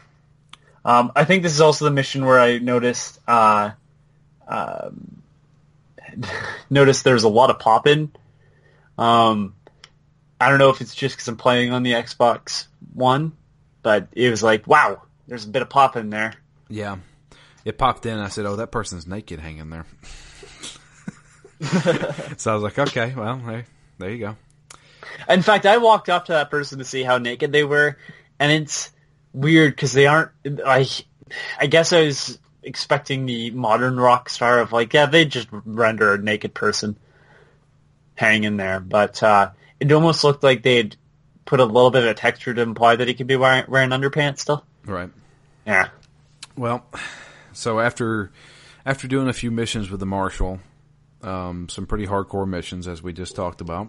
Um, 0.85 1.13
I 1.15 1.25
think 1.25 1.45
this 1.45 1.53
is 1.53 1.61
also 1.61 1.85
the 1.85 1.93
mission 1.93 2.25
where 2.27 2.41
I 2.41 2.59
noticed 2.59 3.21
uh, 3.29 3.71
um, 4.49 5.23
noticed 6.71 7.05
there's 7.05 7.23
a 7.23 7.29
lot 7.29 7.51
of 7.51 7.61
popping. 7.61 8.11
Um, 8.99 9.55
I 10.41 10.49
don't 10.51 10.59
know 10.59 10.71
if 10.71 10.81
it's 10.81 10.95
just 10.95 11.15
because 11.15 11.29
I'm 11.29 11.37
playing 11.37 11.71
on 11.71 11.85
the 11.85 11.93
Xbox 11.93 12.67
One, 12.95 13.33
but 13.83 14.09
it 14.13 14.29
was 14.31 14.43
like, 14.43 14.67
wow, 14.67 15.03
there's 15.29 15.45
a 15.45 15.49
bit 15.49 15.63
of 15.63 15.71
pop 15.71 15.97
in 15.97 16.11
there. 16.11 16.35
yeah. 16.69 16.97
It 17.63 17.77
popped 17.77 18.07
in. 18.07 18.19
I 18.19 18.29
said, 18.29 18.47
"Oh, 18.47 18.57
that 18.57 18.73
person's 18.73 19.07
naked 19.07 19.39
hanging 19.39 19.69
there." 19.69 19.85
so 22.39 22.51
I 22.51 22.55
was 22.55 22.63
like, 22.63 22.79
"Okay, 22.79 23.13
well, 23.15 23.39
hey, 23.39 23.65
there 23.99 24.09
you 24.09 24.19
go." 24.19 24.37
In 25.29 25.43
fact, 25.43 25.67
I 25.67 25.77
walked 25.77 26.09
up 26.09 26.25
to 26.25 26.33
that 26.33 26.51
person 26.51 26.79
to 26.79 26.87
see 26.87 27.03
how 27.03 27.19
naked 27.19 27.53
they 27.53 27.63
were, 27.65 27.99
and 28.39 28.51
it's 28.51 28.91
weird 29.33 29.75
because 29.75 29.93
they 29.93 30.07
aren't. 30.07 30.31
I, 30.65 30.87
I 31.59 31.67
guess 31.67 31.93
I 31.93 32.03
was 32.03 32.39
expecting 32.63 33.27
the 33.27 33.51
modern 33.51 33.97
Rockstar 33.97 34.63
of 34.63 34.73
like, 34.73 34.93
yeah, 34.93 35.07
they 35.07 35.25
just 35.25 35.49
render 35.51 36.15
a 36.15 36.19
naked 36.19 36.55
person 36.55 36.97
hanging 38.15 38.57
there, 38.57 38.81
but 38.81 39.23
uh, 39.23 39.51
it 39.79 39.91
almost 39.93 40.25
looked 40.25 40.43
like 40.43 40.63
they'd 40.63 40.97
put 41.45 41.61
a 41.61 41.65
little 41.65 41.91
bit 41.91 42.05
of 42.05 42.17
texture 42.17 42.53
to 42.53 42.61
imply 42.61 42.97
that 42.97 43.09
he 43.09 43.15
could 43.15 43.27
be 43.27 43.37
wearing, 43.37 43.65
wearing 43.69 43.91
underpants 43.91 44.41
still. 44.41 44.65
Right. 44.85 45.11
Yeah. 45.67 45.89
Well, 46.57 46.85
so 47.53 47.81
after 47.81 48.31
after 48.85 49.09
doing 49.09 49.29
a 49.29 49.33
few 49.33 49.51
missions 49.51 49.91
with 49.91 50.01
the 50.01 50.07
marshal, 50.07 50.61
um, 51.23 51.69
some 51.69 51.87
pretty 51.87 52.07
hardcore 52.07 52.49
missions 52.49 52.89
as 52.89 53.03
we 53.03 53.13
just 53.13 53.37
talked 53.37 53.61
about, 53.61 53.89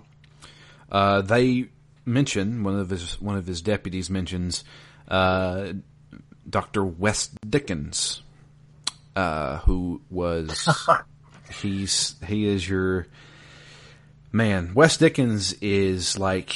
uh, 0.91 1.21
they 1.21 1.69
mention 2.05 2.63
one 2.63 2.79
of 2.79 2.89
his 2.89 3.19
one 3.21 3.37
of 3.37 3.47
his 3.47 3.61
deputies 3.61 4.09
mentions 4.09 4.63
uh, 5.11 5.73
Doctor 6.49 6.83
West 6.83 7.37
Dickens, 7.47 8.23
uh, 9.15 9.57
who 9.59 10.01
was 10.09 10.67
he's 11.61 12.15
he 12.25 12.47
is 12.47 12.67
your 12.67 13.07
man. 14.31 14.73
West 14.73 14.99
Dickens 14.99 15.53
is 15.61 16.17
like 16.17 16.55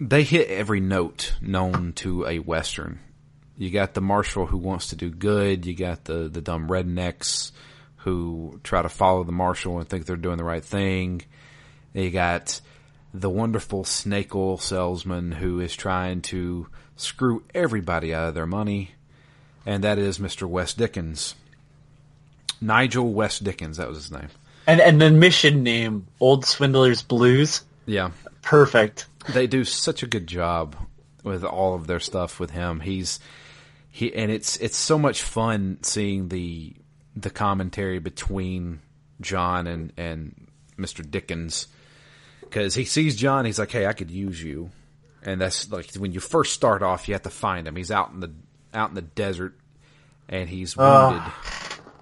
they 0.00 0.24
hit 0.24 0.48
every 0.48 0.80
note 0.80 1.34
known 1.40 1.92
to 1.94 2.26
a 2.26 2.40
western. 2.40 2.98
You 3.56 3.70
got 3.70 3.94
the 3.94 4.02
marshal 4.02 4.44
who 4.46 4.58
wants 4.58 4.88
to 4.88 4.96
do 4.96 5.08
good. 5.08 5.64
You 5.64 5.74
got 5.74 6.04
the 6.04 6.28
the 6.28 6.42
dumb 6.42 6.68
rednecks 6.68 7.52
who 7.98 8.60
try 8.64 8.82
to 8.82 8.88
follow 8.88 9.24
the 9.24 9.32
marshal 9.32 9.78
and 9.78 9.88
think 9.88 10.06
they're 10.06 10.16
doing 10.16 10.38
the 10.38 10.44
right 10.44 10.64
thing. 10.64 11.22
You 11.94 12.10
got 12.10 12.60
the 13.14 13.30
wonderful 13.30 13.84
snake 13.84 14.34
oil 14.34 14.58
salesman 14.58 15.32
who 15.32 15.60
is 15.60 15.74
trying 15.74 16.20
to 16.22 16.66
screw 16.96 17.42
everybody 17.54 18.12
out 18.14 18.28
of 18.28 18.34
their 18.34 18.46
money, 18.46 18.92
and 19.64 19.84
that 19.84 19.98
is 19.98 20.18
Mr. 20.18 20.48
West 20.48 20.78
Dickens. 20.78 21.34
Nigel 22.60 23.12
West 23.12 23.44
Dickens, 23.44 23.76
that 23.76 23.88
was 23.88 23.98
his 23.98 24.12
name. 24.12 24.28
And 24.66 24.80
and 24.80 25.00
the 25.00 25.10
mission 25.10 25.62
name, 25.62 26.06
Old 26.20 26.44
Swindler's 26.44 27.02
Blues, 27.02 27.62
Yeah. 27.86 28.10
perfect. 28.42 29.06
they 29.28 29.46
do 29.46 29.64
such 29.64 30.02
a 30.02 30.06
good 30.06 30.26
job 30.26 30.76
with 31.22 31.44
all 31.44 31.74
of 31.74 31.86
their 31.86 32.00
stuff 32.00 32.40
with 32.40 32.50
him. 32.50 32.80
He's 32.80 33.20
he 33.90 34.12
and 34.14 34.30
it's 34.30 34.56
it's 34.56 34.76
so 34.76 34.98
much 34.98 35.22
fun 35.22 35.78
seeing 35.82 36.28
the 36.28 36.74
the 37.14 37.30
commentary 37.30 37.98
between 37.98 38.80
John 39.20 39.66
and 39.66 39.92
and 39.96 40.46
Mr. 40.78 41.08
Dickens 41.08 41.66
because 42.40 42.74
he 42.74 42.84
sees 42.84 43.16
John. 43.16 43.44
He's 43.44 43.58
like, 43.58 43.70
"Hey, 43.70 43.86
I 43.86 43.92
could 43.92 44.10
use 44.10 44.42
you," 44.42 44.70
and 45.26 45.40
that's 45.40 45.70
like 45.70 45.92
when 45.96 46.12
you 46.12 46.20
first 46.20 46.54
start 46.54 46.82
off, 46.82 47.08
you 47.08 47.14
have 47.14 47.22
to 47.24 47.30
find 47.30 47.66
him. 47.68 47.76
He's 47.76 47.90
out 47.90 48.10
in 48.12 48.20
the 48.20 48.32
out 48.72 48.90
in 48.90 48.94
the 48.94 49.02
desert, 49.02 49.54
and 50.28 50.48
he's 50.48 50.76
wounded. 50.76 51.22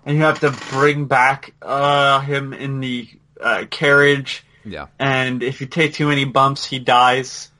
and 0.05 0.17
you 0.17 0.23
have 0.23 0.41
to 0.41 0.51
bring 0.71 1.07
back 1.07 1.55
uh, 1.63 2.21
him 2.21 2.53
in 2.53 2.81
the 2.81 3.09
uh, 3.41 3.65
carriage. 3.71 4.45
yeah, 4.65 4.87
And 4.99 5.43
if 5.43 5.61
you 5.61 5.67
take 5.67 5.95
too 5.95 6.09
many 6.09 6.25
bumps, 6.25 6.65
he 6.65 6.79
dies. 6.79 7.51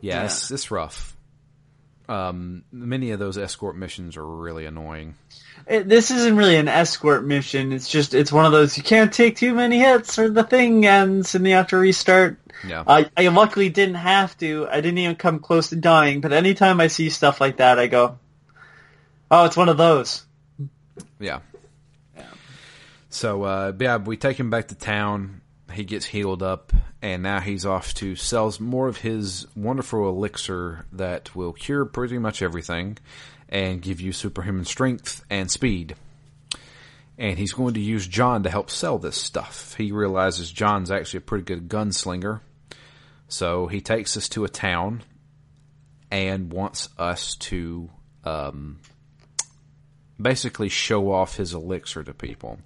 yeah, 0.00 0.24
It's, 0.24 0.50
it's 0.50 0.70
rough. 0.70 1.15
Um, 2.08 2.64
many 2.70 3.10
of 3.10 3.18
those 3.18 3.36
escort 3.36 3.76
missions 3.76 4.16
are 4.16 4.26
really 4.26 4.66
annoying. 4.66 5.14
It, 5.66 5.88
this 5.88 6.10
isn't 6.10 6.36
really 6.36 6.56
an 6.56 6.68
escort 6.68 7.24
mission. 7.24 7.72
It's 7.72 7.88
just 7.88 8.14
it's 8.14 8.30
one 8.30 8.44
of 8.44 8.52
those 8.52 8.76
you 8.76 8.84
can't 8.84 9.12
take 9.12 9.36
too 9.36 9.54
many 9.54 9.80
hits 9.80 10.18
or 10.18 10.30
the 10.30 10.44
thing 10.44 10.86
ends 10.86 11.34
and 11.34 11.46
you 11.46 11.54
have 11.54 11.68
to 11.68 11.76
restart. 11.76 12.38
Yeah. 12.66 12.84
I, 12.86 13.10
I 13.16 13.28
luckily 13.28 13.68
didn't 13.68 13.96
have 13.96 14.38
to. 14.38 14.68
I 14.70 14.80
didn't 14.80 14.98
even 14.98 15.16
come 15.16 15.40
close 15.40 15.70
to 15.70 15.76
dying. 15.76 16.20
But 16.20 16.32
anytime 16.32 16.80
I 16.80 16.86
see 16.86 17.10
stuff 17.10 17.40
like 17.40 17.56
that, 17.56 17.78
I 17.78 17.88
go, 17.88 18.18
"Oh, 19.30 19.44
it's 19.44 19.56
one 19.56 19.68
of 19.68 19.76
those." 19.76 20.24
Yeah. 21.18 21.40
So, 23.16 23.44
uh, 23.44 23.72
yeah, 23.78 23.96
we 23.96 24.18
take 24.18 24.38
him 24.38 24.50
back 24.50 24.68
to 24.68 24.74
town. 24.74 25.40
He 25.76 25.84
gets 25.84 26.06
healed 26.06 26.42
up, 26.42 26.72
and 27.02 27.22
now 27.22 27.40
he's 27.40 27.66
off 27.66 27.92
to 27.94 28.16
sell 28.16 28.52
more 28.58 28.88
of 28.88 28.96
his 28.96 29.46
wonderful 29.54 30.08
elixir 30.08 30.86
that 30.92 31.36
will 31.36 31.52
cure 31.52 31.84
pretty 31.84 32.18
much 32.18 32.40
everything 32.40 32.96
and 33.50 33.82
give 33.82 34.00
you 34.00 34.12
superhuman 34.12 34.64
strength 34.64 35.22
and 35.28 35.50
speed. 35.50 35.94
And 37.18 37.38
he's 37.38 37.52
going 37.52 37.74
to 37.74 37.80
use 37.80 38.06
John 38.06 38.42
to 38.44 38.50
help 38.50 38.70
sell 38.70 38.98
this 38.98 39.16
stuff. 39.16 39.74
He 39.74 39.92
realizes 39.92 40.50
John's 40.50 40.90
actually 40.90 41.18
a 41.18 41.22
pretty 41.22 41.44
good 41.44 41.68
gunslinger. 41.68 42.40
So 43.28 43.66
he 43.66 43.80
takes 43.82 44.16
us 44.16 44.28
to 44.30 44.44
a 44.44 44.48
town 44.48 45.02
and 46.10 46.52
wants 46.52 46.88
us 46.98 47.36
to 47.36 47.90
um, 48.24 48.80
basically 50.20 50.68
show 50.68 51.12
off 51.12 51.36
his 51.36 51.52
elixir 51.52 52.02
to 52.02 52.14
people. 52.14 52.60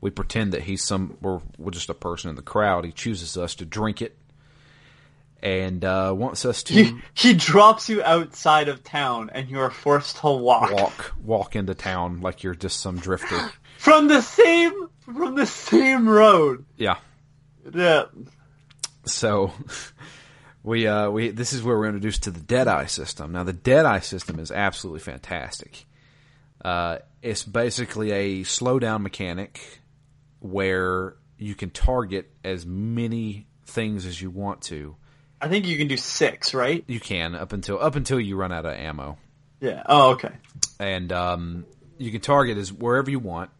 We 0.00 0.10
pretend 0.10 0.52
that 0.52 0.62
he's 0.62 0.84
some, 0.84 1.16
we're, 1.20 1.40
we're 1.58 1.70
just 1.70 1.90
a 1.90 1.94
person 1.94 2.30
in 2.30 2.36
the 2.36 2.42
crowd. 2.42 2.84
He 2.84 2.92
chooses 2.92 3.36
us 3.36 3.54
to 3.56 3.64
drink 3.64 4.02
it 4.02 4.16
and 5.42 5.84
uh, 5.84 6.12
wants 6.16 6.44
us 6.44 6.62
to 6.64 6.74
He, 6.74 6.98
he 7.14 7.34
drops 7.34 7.88
you 7.88 8.02
outside 8.02 8.68
of 8.68 8.82
town, 8.82 9.30
and 9.32 9.48
you 9.48 9.60
are 9.60 9.70
forced 9.70 10.16
to 10.18 10.30
walk 10.30 10.72
walk 10.72 11.14
walk 11.22 11.56
into 11.56 11.74
town 11.74 12.20
like 12.20 12.42
you're 12.42 12.54
just 12.54 12.80
some 12.80 12.98
drifter. 12.98 13.52
from 13.78 14.08
the 14.08 14.22
same 14.22 14.88
from 15.00 15.34
the 15.34 15.46
same 15.46 16.08
road. 16.08 16.64
Yeah. 16.76 16.96
Yeah. 17.72 18.06
So 19.04 19.52
we 20.62 20.86
uh 20.86 21.10
we 21.10 21.30
this 21.30 21.52
is 21.52 21.62
where 21.62 21.78
we're 21.78 21.86
introduced 21.86 22.24
to 22.24 22.30
the 22.30 22.40
Deadeye 22.40 22.86
system. 22.86 23.32
Now 23.32 23.44
the 23.44 23.52
Deadeye 23.52 24.00
system 24.00 24.38
is 24.38 24.50
absolutely 24.50 25.00
fantastic. 25.00 25.84
Uh 26.64 26.98
it's 27.22 27.44
basically 27.44 28.10
a 28.10 28.40
slowdown 28.42 29.02
mechanic 29.02 29.80
where 30.50 31.16
you 31.38 31.54
can 31.54 31.70
target 31.70 32.30
as 32.44 32.64
many 32.64 33.46
things 33.66 34.06
as 34.06 34.20
you 34.20 34.30
want 34.30 34.62
to. 34.62 34.96
I 35.40 35.48
think 35.48 35.66
you 35.66 35.76
can 35.76 35.88
do 35.88 35.96
six, 35.96 36.54
right? 36.54 36.82
You 36.86 37.00
can 37.00 37.34
up 37.34 37.52
until 37.52 37.82
up 37.82 37.94
until 37.94 38.18
you 38.18 38.36
run 38.36 38.52
out 38.52 38.64
of 38.64 38.74
ammo. 38.74 39.18
Yeah. 39.60 39.82
Oh, 39.86 40.12
okay. 40.12 40.32
and 40.78 41.12
um, 41.12 41.66
you 41.98 42.10
can 42.10 42.20
target 42.20 42.58
as 42.58 42.72
wherever 42.72 43.10
you 43.10 43.18
want. 43.18 43.50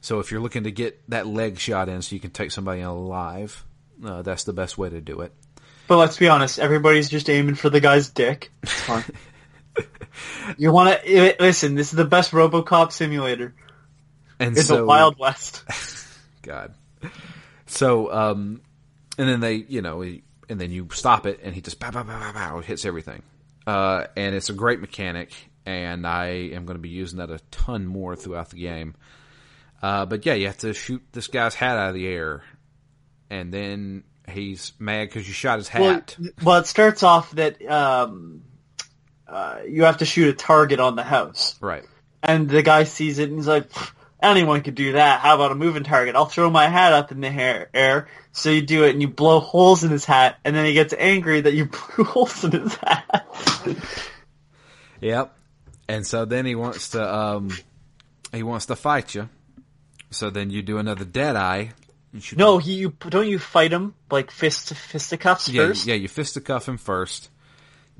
So 0.00 0.20
if 0.20 0.30
you're 0.30 0.40
looking 0.40 0.64
to 0.64 0.70
get 0.70 1.00
that 1.10 1.26
leg 1.26 1.58
shot 1.58 1.88
in, 1.88 2.02
so 2.02 2.14
you 2.14 2.20
can 2.20 2.30
take 2.30 2.52
somebody 2.52 2.80
alive, 2.80 3.64
uh, 4.04 4.22
that's 4.22 4.44
the 4.44 4.52
best 4.52 4.78
way 4.78 4.88
to 4.88 5.00
do 5.00 5.20
it. 5.22 5.32
But 5.88 5.98
let's 5.98 6.16
be 6.16 6.28
honest, 6.28 6.58
everybody's 6.58 7.08
just 7.08 7.30
aiming 7.30 7.54
for 7.54 7.70
the 7.70 7.80
guy's 7.80 8.10
dick. 8.10 8.50
It's 8.62 8.88
you 10.58 10.72
want 10.72 11.00
to 11.02 11.36
listen? 11.40 11.74
This 11.74 11.92
is 11.92 11.96
the 11.96 12.04
best 12.04 12.32
RoboCop 12.32 12.92
simulator. 12.92 13.54
And 14.38 14.56
It's 14.56 14.68
so, 14.68 14.82
a 14.82 14.86
Wild 14.86 15.18
West. 15.18 15.64
God. 16.46 16.74
So, 17.66 18.12
um, 18.12 18.60
and 19.18 19.28
then 19.28 19.40
they, 19.40 19.54
you 19.54 19.82
know, 19.82 20.00
he- 20.00 20.22
and 20.48 20.60
then 20.60 20.70
you 20.70 20.88
stop 20.92 21.26
it, 21.26 21.40
and 21.42 21.54
he 21.54 21.60
just 21.60 21.80
pow, 21.80 21.90
pow, 21.90 22.04
pow, 22.04 22.20
pow, 22.20 22.32
pow, 22.32 22.60
hits 22.60 22.84
everything. 22.84 23.22
Uh, 23.66 24.06
and 24.16 24.34
it's 24.34 24.48
a 24.48 24.52
great 24.52 24.80
mechanic. 24.80 25.32
and 25.66 26.06
I 26.06 26.26
am 26.54 26.64
going 26.64 26.76
to 26.76 26.82
be 26.82 26.90
using 26.90 27.18
that 27.18 27.28
a 27.30 27.40
ton 27.50 27.86
more 27.86 28.14
throughout 28.14 28.50
the 28.50 28.60
game. 28.60 28.94
Uh, 29.82 30.06
but 30.06 30.24
yeah, 30.24 30.34
you 30.34 30.46
have 30.46 30.58
to 30.58 30.72
shoot 30.72 31.02
this 31.10 31.26
guy's 31.26 31.56
hat 31.56 31.76
out 31.76 31.88
of 31.88 31.94
the 31.94 32.06
air, 32.06 32.44
and 33.30 33.52
then 33.52 34.04
he's 34.28 34.72
mad 34.78 35.08
because 35.08 35.26
you 35.26 35.34
shot 35.34 35.58
his 35.58 35.66
hat. 35.68 36.16
Well, 36.18 36.30
well, 36.44 36.56
it 36.58 36.66
starts 36.66 37.02
off 37.02 37.32
that 37.32 37.60
um, 37.68 38.44
uh, 39.26 39.58
you 39.68 39.82
have 39.84 39.98
to 39.98 40.04
shoot 40.04 40.28
a 40.28 40.32
target 40.32 40.78
on 40.78 40.94
the 40.94 41.02
house, 41.02 41.56
right. 41.60 41.84
and 42.22 42.48
the 42.48 42.62
guy 42.62 42.84
sees 42.84 43.18
it 43.18 43.28
and 43.28 43.38
he's 43.38 43.48
like, 43.48 43.68
"Pfft, 43.68 43.90
anyone 44.30 44.62
could 44.62 44.74
do 44.74 44.92
that. 44.92 45.20
How 45.20 45.34
about 45.34 45.52
a 45.52 45.54
moving 45.54 45.84
target? 45.84 46.14
I'll 46.16 46.26
throw 46.26 46.50
my 46.50 46.66
hat 46.68 46.92
up 46.92 47.12
in 47.12 47.20
the 47.20 47.30
hair, 47.30 47.68
air. 47.74 48.08
So 48.32 48.50
you 48.50 48.62
do 48.62 48.84
it 48.84 48.90
and 48.90 49.00
you 49.00 49.08
blow 49.08 49.40
holes 49.40 49.82
in 49.84 49.90
his 49.90 50.04
hat, 50.04 50.38
and 50.44 50.54
then 50.54 50.66
he 50.66 50.72
gets 50.74 50.92
angry 50.96 51.40
that 51.40 51.54
you 51.54 51.66
blew 51.96 52.04
holes 52.04 52.44
in 52.44 52.52
his 52.52 52.74
hat. 52.76 53.26
Yep. 55.00 55.36
And 55.88 56.06
so 56.06 56.24
then 56.24 56.46
he 56.46 56.54
wants 56.54 56.90
to 56.90 57.14
um, 57.14 57.50
he 58.32 58.42
wants 58.42 58.66
to 58.66 58.76
fight 58.76 59.14
you. 59.14 59.28
So 60.10 60.30
then 60.30 60.50
you 60.50 60.62
do 60.62 60.78
another 60.78 61.04
dead 61.04 61.36
eye. 61.36 61.72
No, 62.34 62.58
he 62.58 62.74
you 62.74 62.90
don't 63.08 63.28
you 63.28 63.38
fight 63.38 63.72
him 63.72 63.94
like 64.10 64.30
fist 64.30 64.72
fisticuffs 64.74 65.48
Yeah, 65.48 65.66
first. 65.68 65.86
yeah, 65.86 65.94
you 65.94 66.08
fisticuff 66.08 66.66
him 66.66 66.78
first, 66.78 67.28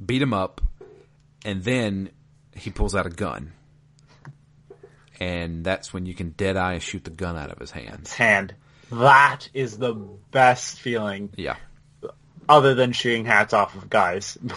beat 0.04 0.22
him 0.22 0.32
up, 0.32 0.60
and 1.44 1.62
then 1.64 2.10
he 2.54 2.70
pulls 2.70 2.94
out 2.94 3.04
a 3.06 3.10
gun. 3.10 3.52
And 5.20 5.64
that's 5.64 5.92
when 5.92 6.06
you 6.06 6.14
can 6.14 6.30
dead 6.30 6.56
eye 6.56 6.74
and 6.74 6.82
shoot 6.82 7.04
the 7.04 7.10
gun 7.10 7.36
out 7.36 7.50
of 7.50 7.58
his 7.58 7.70
hand. 7.70 8.08
Hand. 8.08 8.54
That 8.92 9.48
is 9.54 9.78
the 9.78 9.94
best 10.30 10.78
feeling, 10.78 11.30
Yeah. 11.36 11.56
other 12.48 12.74
than 12.74 12.92
shooting 12.92 13.24
hats 13.24 13.52
off 13.52 13.74
of 13.74 13.88
guys. 13.90 14.36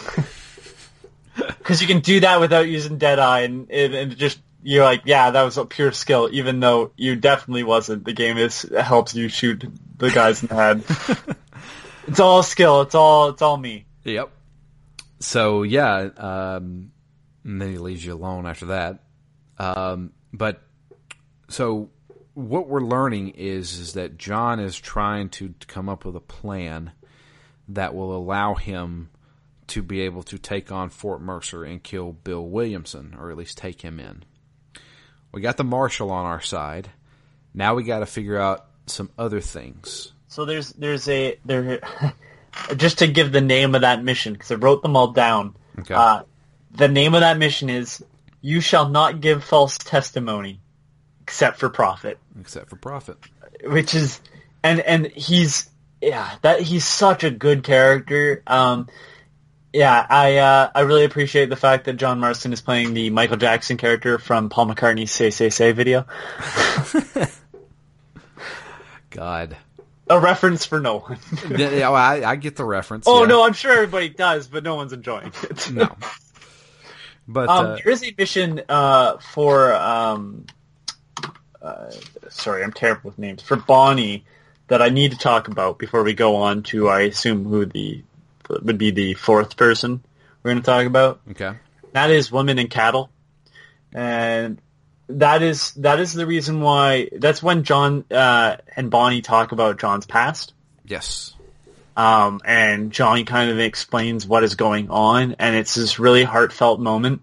Because 1.36 1.80
you 1.80 1.86
can 1.86 2.00
do 2.00 2.20
that 2.20 2.40
without 2.40 2.68
using 2.68 2.98
Deadeye, 2.98 3.40
and, 3.40 3.70
and, 3.70 3.94
and 3.94 4.16
just 4.16 4.40
you're 4.62 4.84
like, 4.84 5.02
yeah, 5.04 5.30
that 5.30 5.42
was 5.42 5.56
a 5.56 5.64
pure 5.64 5.92
skill, 5.92 6.28
even 6.32 6.60
though 6.60 6.90
you 6.96 7.16
definitely 7.16 7.62
wasn't. 7.62 8.04
The 8.04 8.12
game 8.12 8.36
is 8.36 8.62
helps 8.78 9.14
you 9.14 9.28
shoot 9.28 9.64
the 9.96 10.10
guys 10.10 10.42
in 10.42 10.48
the 10.48 10.54
head. 10.54 10.82
it's 12.08 12.20
all 12.20 12.42
skill. 12.42 12.82
It's 12.82 12.94
all 12.94 13.28
it's 13.28 13.40
all 13.42 13.56
me. 13.56 13.86
Yep. 14.04 14.30
So 15.20 15.62
yeah, 15.62 16.10
um, 16.16 16.90
and 17.44 17.62
then 17.62 17.70
he 17.70 17.78
leaves 17.78 18.04
you 18.04 18.12
alone 18.14 18.44
after 18.46 18.66
that. 18.66 18.98
Um, 19.58 20.12
but 20.32 20.62
so 21.48 21.90
what 22.34 22.68
we're 22.68 22.80
learning 22.80 23.30
is 23.30 23.78
is 23.78 23.92
that 23.94 24.18
John 24.18 24.60
is 24.60 24.78
trying 24.78 25.28
to 25.30 25.54
come 25.66 25.88
up 25.88 26.04
with 26.04 26.16
a 26.16 26.20
plan 26.20 26.92
that 27.68 27.94
will 27.94 28.16
allow 28.16 28.54
him 28.54 29.10
to 29.68 29.82
be 29.82 30.00
able 30.00 30.22
to 30.24 30.38
take 30.38 30.72
on 30.72 30.90
Fort 30.90 31.20
Mercer 31.20 31.64
and 31.64 31.82
kill 31.82 32.12
Bill 32.12 32.44
Williamson, 32.44 33.14
or 33.18 33.30
at 33.30 33.36
least 33.36 33.56
take 33.56 33.82
him 33.82 34.00
in. 34.00 34.24
We 35.32 35.40
got 35.40 35.56
the 35.56 35.64
marshal 35.64 36.10
on 36.10 36.26
our 36.26 36.40
side. 36.40 36.90
Now 37.54 37.74
we 37.74 37.84
got 37.84 38.00
to 38.00 38.06
figure 38.06 38.38
out 38.38 38.66
some 38.86 39.10
other 39.16 39.40
things. 39.40 40.12
So 40.26 40.44
there's 40.44 40.72
there's 40.72 41.08
a 41.08 41.38
there 41.44 41.80
just 42.76 42.98
to 42.98 43.06
give 43.06 43.32
the 43.32 43.40
name 43.40 43.74
of 43.74 43.82
that 43.82 44.02
mission 44.02 44.32
because 44.32 44.50
I 44.50 44.56
wrote 44.56 44.82
them 44.82 44.96
all 44.96 45.12
down. 45.12 45.56
Okay. 45.78 45.94
Uh, 45.94 46.22
the 46.72 46.88
name 46.88 47.14
of 47.14 47.20
that 47.20 47.38
mission 47.38 47.68
is 47.70 48.04
"You 48.40 48.60
shall 48.60 48.88
not 48.88 49.20
give 49.20 49.44
false 49.44 49.78
testimony, 49.78 50.60
except 51.22 51.58
for 51.58 51.68
profit," 51.68 52.18
Except 52.40 52.70
for 52.70 52.76
profit. 52.76 53.18
which 53.64 53.94
is 53.94 54.20
and 54.62 54.80
and 54.80 55.06
he's 55.06 55.68
yeah 56.00 56.30
that 56.42 56.60
he's 56.60 56.84
such 56.84 57.24
a 57.24 57.30
good 57.30 57.62
character. 57.62 58.42
Um, 58.46 58.88
yeah, 59.72 60.04
I 60.08 60.36
uh, 60.38 60.70
I 60.74 60.80
really 60.80 61.04
appreciate 61.04 61.48
the 61.48 61.56
fact 61.56 61.84
that 61.84 61.92
John 61.94 62.18
Marston 62.20 62.52
is 62.52 62.60
playing 62.60 62.92
the 62.94 63.10
Michael 63.10 63.36
Jackson 63.36 63.76
character 63.76 64.18
from 64.18 64.48
Paul 64.48 64.66
McCartney's 64.66 65.12
"Say 65.12 65.30
Say 65.30 65.50
Say" 65.50 65.72
video. 65.72 66.06
God. 69.10 69.56
A 70.08 70.18
reference 70.18 70.64
for 70.64 70.80
no 70.80 70.98
one. 70.98 71.18
yeah, 71.56 71.88
well, 71.88 71.94
I, 71.94 72.22
I 72.24 72.36
get 72.36 72.56
the 72.56 72.64
reference. 72.64 73.04
oh 73.06 73.22
yeah. 73.22 73.28
no, 73.28 73.44
I'm 73.46 73.52
sure 73.52 73.70
everybody 73.70 74.08
does, 74.08 74.48
but 74.48 74.64
no 74.64 74.74
one's 74.74 74.92
enjoying 74.92 75.32
it. 75.44 75.70
no. 75.70 75.88
But 77.32 77.48
Um, 77.48 77.66
uh, 77.66 77.76
there 77.76 77.90
is 77.92 78.02
a 78.02 78.12
mission 78.18 78.62
uh, 78.68 79.18
for 79.18 79.72
um, 79.74 80.46
uh, 81.62 81.90
sorry, 82.28 82.64
I'm 82.64 82.72
terrible 82.72 83.10
with 83.10 83.18
names 83.18 83.42
for 83.42 83.56
Bonnie 83.56 84.24
that 84.68 84.82
I 84.82 84.88
need 84.88 85.12
to 85.12 85.18
talk 85.18 85.48
about 85.48 85.78
before 85.78 86.02
we 86.02 86.14
go 86.14 86.36
on 86.36 86.62
to 86.64 86.88
I 86.88 87.02
assume 87.02 87.44
who 87.44 87.66
the 87.66 88.02
would 88.48 88.78
be 88.78 88.90
the 88.90 89.14
fourth 89.14 89.56
person 89.56 90.02
we're 90.42 90.50
going 90.52 90.62
to 90.62 90.66
talk 90.66 90.86
about. 90.86 91.20
okay, 91.30 91.52
That 91.92 92.10
is 92.10 92.32
women 92.32 92.58
and 92.58 92.68
cattle, 92.68 93.10
and 93.92 94.60
that 95.08 95.42
is 95.42 95.72
that 95.74 96.00
is 96.00 96.12
the 96.14 96.26
reason 96.26 96.60
why. 96.60 97.10
That's 97.12 97.42
when 97.42 97.62
John 97.62 98.04
uh, 98.10 98.56
and 98.74 98.90
Bonnie 98.90 99.22
talk 99.22 99.52
about 99.52 99.78
John's 99.78 100.06
past. 100.06 100.52
yes, 100.84 101.34
Um, 101.96 102.40
and 102.44 102.92
Johnny 102.92 103.24
kind 103.24 103.50
of 103.50 103.58
explains 103.58 104.26
what 104.26 104.44
is 104.44 104.54
going 104.54 104.90
on, 104.90 105.36
and 105.38 105.56
it's 105.56 105.74
this 105.74 105.98
really 105.98 106.24
heartfelt 106.24 106.80
moment. 106.80 107.22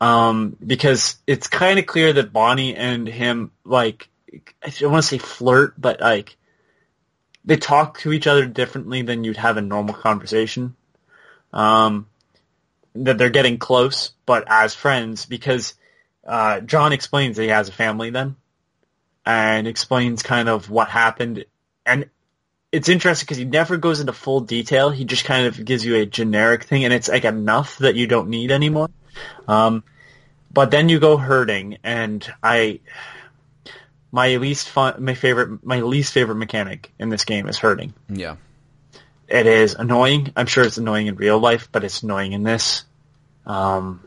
Um, 0.00 0.56
because 0.64 1.16
it's 1.28 1.46
kind 1.46 1.78
of 1.78 1.86
clear 1.86 2.12
that 2.14 2.32
Bonnie 2.32 2.74
and 2.74 3.06
him, 3.06 3.52
like, 3.64 4.08
I 4.60 4.70
don't 4.70 4.90
want 4.90 5.04
to 5.04 5.08
say 5.08 5.18
flirt, 5.18 5.80
but 5.80 6.00
like, 6.00 6.36
they 7.44 7.56
talk 7.56 8.00
to 8.00 8.12
each 8.12 8.26
other 8.26 8.46
differently 8.46 9.02
than 9.02 9.22
you'd 9.22 9.36
have 9.36 9.58
a 9.58 9.62
normal 9.62 9.94
conversation. 9.94 10.74
Um, 11.52 12.08
that 12.94 13.16
they're 13.16 13.30
getting 13.30 13.58
close, 13.58 14.12
but 14.26 14.44
as 14.48 14.74
friends, 14.74 15.24
because, 15.26 15.74
uh, 16.26 16.60
John 16.60 16.92
explains 16.92 17.36
that 17.36 17.44
he 17.44 17.48
has 17.50 17.68
a 17.68 17.72
family 17.72 18.10
then, 18.10 18.34
and 19.24 19.68
explains 19.68 20.24
kind 20.24 20.48
of 20.48 20.68
what 20.68 20.88
happened, 20.88 21.44
and 21.86 22.10
it's 22.72 22.88
interesting 22.88 23.26
because 23.26 23.36
he 23.36 23.44
never 23.44 23.76
goes 23.76 24.00
into 24.00 24.14
full 24.14 24.40
detail. 24.40 24.90
He 24.90 25.04
just 25.04 25.24
kind 25.26 25.46
of 25.46 25.62
gives 25.62 25.84
you 25.84 25.96
a 25.96 26.06
generic 26.06 26.64
thing, 26.64 26.84
and 26.84 26.92
it's 26.92 27.08
like 27.08 27.24
enough 27.26 27.78
that 27.78 27.94
you 27.94 28.06
don't 28.06 28.28
need 28.28 28.50
anymore. 28.50 28.88
Um, 29.46 29.84
but 30.50 30.70
then 30.70 30.88
you 30.88 30.98
go 30.98 31.18
herding, 31.18 31.78
and 31.84 32.26
I, 32.42 32.80
my 34.10 34.36
least 34.36 34.70
fun, 34.70 35.04
my 35.04 35.14
favorite, 35.14 35.64
my 35.64 35.80
least 35.82 36.14
favorite 36.14 36.36
mechanic 36.36 36.90
in 36.98 37.10
this 37.10 37.26
game 37.26 37.46
is 37.46 37.58
herding. 37.58 37.92
yeah, 38.08 38.36
It 39.28 39.46
is 39.46 39.74
annoying. 39.74 40.32
I'm 40.34 40.46
sure 40.46 40.64
it's 40.64 40.78
annoying 40.78 41.08
in 41.08 41.16
real 41.16 41.38
life, 41.38 41.68
but 41.70 41.84
it's 41.84 42.02
annoying 42.02 42.32
in 42.32 42.42
this. 42.42 42.84
Um, 43.44 44.00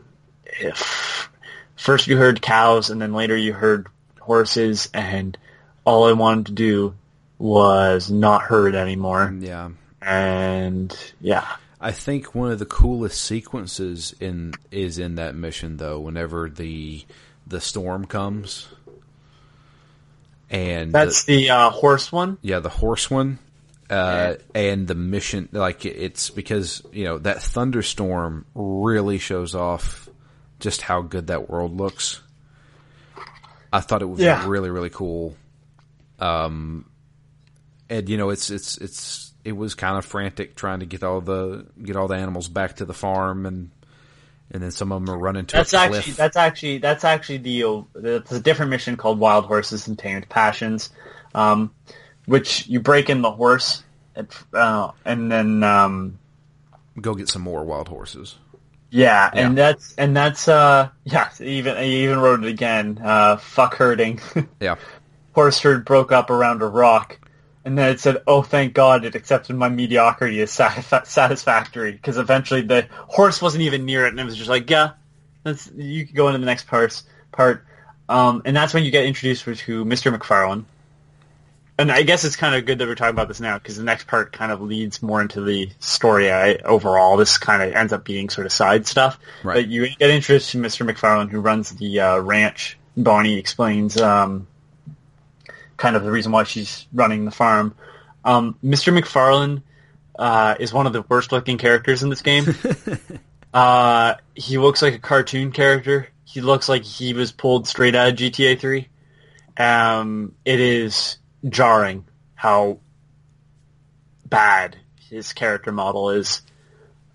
if 0.44 1.28
first 1.76 2.08
you 2.08 2.16
heard 2.16 2.42
cows, 2.42 2.90
and 2.90 3.00
then 3.00 3.12
later 3.12 3.36
you 3.36 3.52
heard 3.52 3.86
horses, 4.20 4.88
and 4.92 5.38
all 5.84 6.08
I 6.08 6.12
wanted 6.12 6.46
to 6.46 6.52
do 6.52 6.94
was 7.38 8.10
not 8.10 8.42
herd 8.42 8.74
anymore. 8.74 9.34
yeah. 9.38 9.70
And 10.02 10.96
yeah, 11.20 11.46
I 11.80 11.90
think 11.92 12.34
one 12.34 12.52
of 12.52 12.58
the 12.58 12.66
coolest 12.66 13.20
sequences 13.22 14.14
in 14.20 14.54
is 14.70 14.98
in 14.98 15.16
that 15.16 15.34
mission 15.34 15.76
though. 15.78 15.98
Whenever 15.98 16.48
the 16.48 17.04
the 17.46 17.60
storm 17.60 18.04
comes, 18.04 18.68
and 20.50 20.92
that's 20.92 21.24
the, 21.24 21.36
the 21.36 21.50
uh, 21.50 21.70
horse 21.70 22.12
one. 22.12 22.38
yeah 22.42 22.60
the 22.60 22.68
horse 22.68 23.10
one, 23.10 23.38
uh, 23.90 24.34
and 24.54 24.86
the 24.86 24.94
mission 24.94 25.48
like 25.52 25.84
it's 25.84 26.30
because 26.30 26.82
you 26.92 27.04
know 27.04 27.18
that 27.18 27.42
thunderstorm 27.42 28.46
really 28.54 29.18
shows 29.18 29.54
off 29.54 30.08
just 30.60 30.82
how 30.82 31.02
good 31.02 31.26
that 31.28 31.50
world 31.50 31.76
looks. 31.76 32.20
I 33.72 33.80
thought 33.80 34.02
it 34.02 34.06
was 34.06 34.20
Yeah. 34.20 34.46
really 34.48 34.70
really 34.70 34.90
cool. 34.90 35.36
Um, 36.20 36.86
and 37.90 38.08
you 38.08 38.16
know 38.16 38.30
it's 38.30 38.50
it's 38.50 38.76
it's 38.78 39.32
it 39.44 39.52
was 39.56 39.74
kind 39.74 39.96
of 39.96 40.04
frantic 40.04 40.56
trying 40.56 40.80
to 40.80 40.86
get 40.86 41.02
all 41.02 41.20
the 41.20 41.66
get 41.82 41.96
all 41.96 42.08
the 42.08 42.16
animals 42.16 42.48
back 42.48 42.76
to 42.76 42.84
the 42.84 42.94
farm 42.94 43.46
and 43.46 43.70
and 44.50 44.62
then 44.62 44.70
some 44.70 44.92
of 44.92 45.04
them 45.04 45.12
are 45.14 45.18
running 45.18 45.44
to 45.46 45.56
That's 45.56 45.72
a 45.72 45.88
cliff. 45.88 45.98
actually 45.98 46.12
that's 46.14 46.36
actually 46.36 46.78
that's 46.78 47.04
actually 47.04 47.38
the 47.38 47.84
that's 47.94 48.32
a 48.32 48.40
different 48.40 48.70
mission 48.70 48.96
called 48.96 49.18
Wild 49.18 49.44
Horses 49.46 49.88
and 49.88 49.98
Tamed 49.98 50.28
Passions, 50.28 50.90
um, 51.34 51.72
which 52.26 52.66
you 52.68 52.78
break 52.80 53.10
in 53.10 53.22
the 53.22 53.30
horse, 53.32 53.82
and, 54.14 54.28
uh, 54.52 54.92
and 55.04 55.30
then 55.32 55.62
um, 55.64 56.18
Go 57.00 57.14
get 57.14 57.28
some 57.28 57.42
more 57.42 57.64
wild 57.64 57.88
horses. 57.88 58.36
yeah, 58.90 59.30
Yeah. 59.34 59.46
and 59.48 59.58
that's 59.58 59.94
and 59.96 60.16
that's 60.16 60.46
uh 60.48 60.88
yeah 61.04 61.28
even 61.40 61.76
even 61.82 62.20
wrote 62.20 62.44
it 62.44 62.48
again. 62.48 63.00
Uh, 63.02 63.36
fuck 63.38 63.74
herding. 63.74 64.20
Yeah, 64.60 64.76
horse 65.34 65.58
herd 65.60 65.84
broke 65.84 66.12
up 66.12 66.30
around 66.30 66.62
a 66.62 66.66
rock, 66.68 67.18
and 67.66 67.76
then 67.76 67.90
it 67.90 68.00
said, 68.00 68.22
"Oh, 68.28 68.42
thank 68.42 68.74
God, 68.74 69.04
it 69.04 69.16
accepted 69.16 69.56
my 69.56 69.68
mediocrity 69.68 70.40
as 70.40 70.52
satisfactory." 70.52 71.92
Because 71.92 72.16
eventually 72.16 72.62
the 72.62 72.86
horse 72.92 73.42
wasn't 73.42 73.64
even 73.64 73.84
near 73.84 74.06
it, 74.06 74.10
and 74.10 74.20
it 74.20 74.24
was 74.24 74.36
just 74.36 74.48
like, 74.48 74.70
"Yeah, 74.70 74.92
that's 75.42 75.68
you 75.74 76.06
can 76.06 76.14
go 76.14 76.28
into 76.28 76.38
the 76.38 76.46
next 76.46 76.68
part." 76.68 77.02
Part, 77.32 77.66
um, 78.08 78.40
and 78.46 78.56
that's 78.56 78.72
when 78.72 78.84
you 78.84 78.90
get 78.92 79.04
introduced 79.04 79.44
to 79.44 79.84
Mr. 79.84 80.12
MacFarlane, 80.12 80.64
and 81.76 81.90
I 81.90 82.02
guess 82.02 82.24
it's 82.24 82.36
kind 82.36 82.54
of 82.54 82.64
good 82.64 82.78
that 82.78 82.86
we're 82.86 82.94
talking 82.94 83.14
about 83.14 83.28
this 83.28 83.40
now 83.40 83.58
because 83.58 83.76
the 83.76 83.82
next 83.82 84.06
part 84.06 84.32
kind 84.32 84.52
of 84.52 84.62
leads 84.62 85.02
more 85.02 85.20
into 85.20 85.42
the 85.42 85.68
story 85.80 86.30
I, 86.30 86.54
overall. 86.54 87.16
This 87.16 87.36
kind 87.36 87.62
of 87.62 87.74
ends 87.74 87.92
up 87.92 88.04
being 88.04 88.30
sort 88.30 88.46
of 88.46 88.52
side 88.52 88.86
stuff. 88.86 89.18
Right. 89.42 89.54
But 89.56 89.66
you 89.66 89.88
get 89.96 90.10
introduced 90.10 90.52
to 90.52 90.58
Mr. 90.58 90.86
MacFarlane, 90.86 91.28
who 91.28 91.40
runs 91.40 91.70
the 91.70 92.00
uh, 92.00 92.18
ranch. 92.18 92.78
Bonnie 92.96 93.38
explains 93.38 94.00
um, 94.00 94.46
kind 95.76 95.96
of 95.96 96.04
the 96.04 96.10
reason 96.10 96.32
why 96.32 96.44
she's 96.44 96.86
running 96.92 97.24
the 97.24 97.30
farm. 97.30 97.74
Um, 98.24 98.58
Mr. 98.64 98.92
MacFarlane 98.92 99.62
uh, 100.18 100.56
is 100.58 100.72
one 100.72 100.86
of 100.86 100.92
the 100.92 101.02
worst 101.02 101.32
looking 101.32 101.58
characters 101.58 102.02
in 102.02 102.10
this 102.10 102.22
game. 102.22 102.46
uh, 103.54 104.14
he 104.34 104.58
looks 104.58 104.82
like 104.82 104.94
a 104.94 104.98
cartoon 104.98 105.52
character. 105.52 106.08
He 106.24 106.40
looks 106.40 106.68
like 106.68 106.84
he 106.84 107.12
was 107.12 107.32
pulled 107.32 107.68
straight 107.68 107.94
out 107.94 108.08
of 108.08 108.14
GTA 108.14 108.58
3. 108.58 108.88
Um, 109.58 110.34
it 110.44 110.60
is 110.60 111.18
jarring 111.48 112.04
how 112.34 112.80
bad 114.24 114.76
his 115.08 115.32
character 115.32 115.72
model 115.72 116.10
is. 116.10 116.42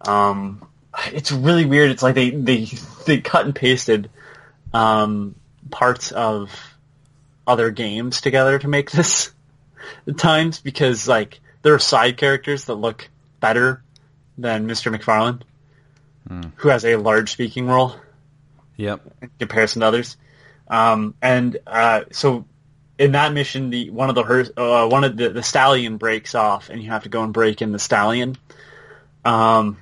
Um, 0.08 0.68
it's 1.08 1.32
really 1.32 1.66
weird. 1.66 1.92
It's 1.92 2.04
like 2.04 2.16
they 2.16 2.32
they 2.32 2.66
they 3.06 3.22
cut 3.22 3.46
and 3.46 3.56
pasted 3.56 4.10
um, 4.74 5.36
parts 5.70 6.12
of 6.12 6.52
other 7.52 7.70
games 7.72 8.22
together 8.22 8.58
to 8.60 8.68
make 8.68 8.92
this 8.92 9.32
at 10.08 10.18
times 10.18 10.60
because 10.60 11.08
like 11.08 11.40
there 11.62 11.74
are 11.74 11.80
side 11.80 12.18
characters 12.18 12.66
that 12.66 12.76
look 12.76 13.10
better 13.40 13.84
than 14.38 14.68
Mr. 14.68 14.92
MacFarlane, 14.92 15.44
who 16.56 16.70
has 16.70 16.86
a 16.86 16.96
large 16.96 17.32
speaking 17.32 17.68
role 17.68 17.96
Yep. 18.78 19.02
in 19.22 19.30
comparison 19.38 19.82
to 19.82 19.88
others. 19.88 20.18
Um, 20.68 21.14
and 21.22 21.58
uh, 21.68 22.06
so 22.12 22.46
in 22.98 23.12
that 23.12 23.34
mission, 23.34 23.70
the 23.70 23.90
one 23.90 24.10
of 24.10 24.16
the 24.16 24.54
uh, 24.58 24.88
one 24.88 25.04
of 25.04 25.18
the, 25.18 25.30
the 25.30 25.44
stallion 25.44 25.98
breaks 25.98 26.34
off, 26.34 26.70
and 26.70 26.82
you 26.82 26.90
have 26.90 27.04
to 27.04 27.10
go 27.10 27.24
and 27.24 27.34
break 27.34 27.62
in 27.62 27.72
the 27.72 27.80
stallion. 27.80 28.38
Um, 29.26 29.78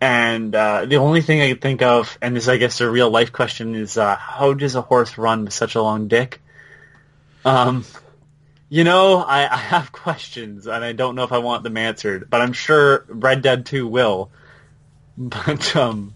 and 0.00 0.54
uh, 0.54 0.84
the 0.84 0.96
only 0.96 1.22
thing 1.22 1.40
I 1.40 1.48
could 1.48 1.60
think 1.60 1.82
of, 1.82 2.18
and 2.22 2.36
this 2.36 2.46
I 2.46 2.56
guess 2.58 2.80
a 2.80 2.90
real 2.90 3.10
life 3.10 3.32
question, 3.32 3.74
is 3.74 3.96
uh, 3.96 4.14
how 4.16 4.52
does 4.52 4.74
a 4.76 4.82
horse 4.82 5.16
run 5.18 5.44
with 5.44 5.54
such 5.54 5.74
a 5.74 5.82
long 5.82 6.06
dick? 6.08 6.40
Um, 7.44 7.84
you 8.68 8.84
know, 8.84 9.18
I, 9.18 9.52
I 9.52 9.56
have 9.56 9.92
questions, 9.92 10.66
and 10.66 10.84
I 10.84 10.92
don't 10.92 11.14
know 11.14 11.24
if 11.24 11.32
I 11.32 11.38
want 11.38 11.62
them 11.62 11.76
answered, 11.76 12.28
but 12.28 12.40
I'm 12.40 12.52
sure 12.52 13.04
Red 13.08 13.42
Dead 13.42 13.66
2 13.66 13.86
will. 13.86 14.30
But 15.16 15.74
um, 15.74 16.14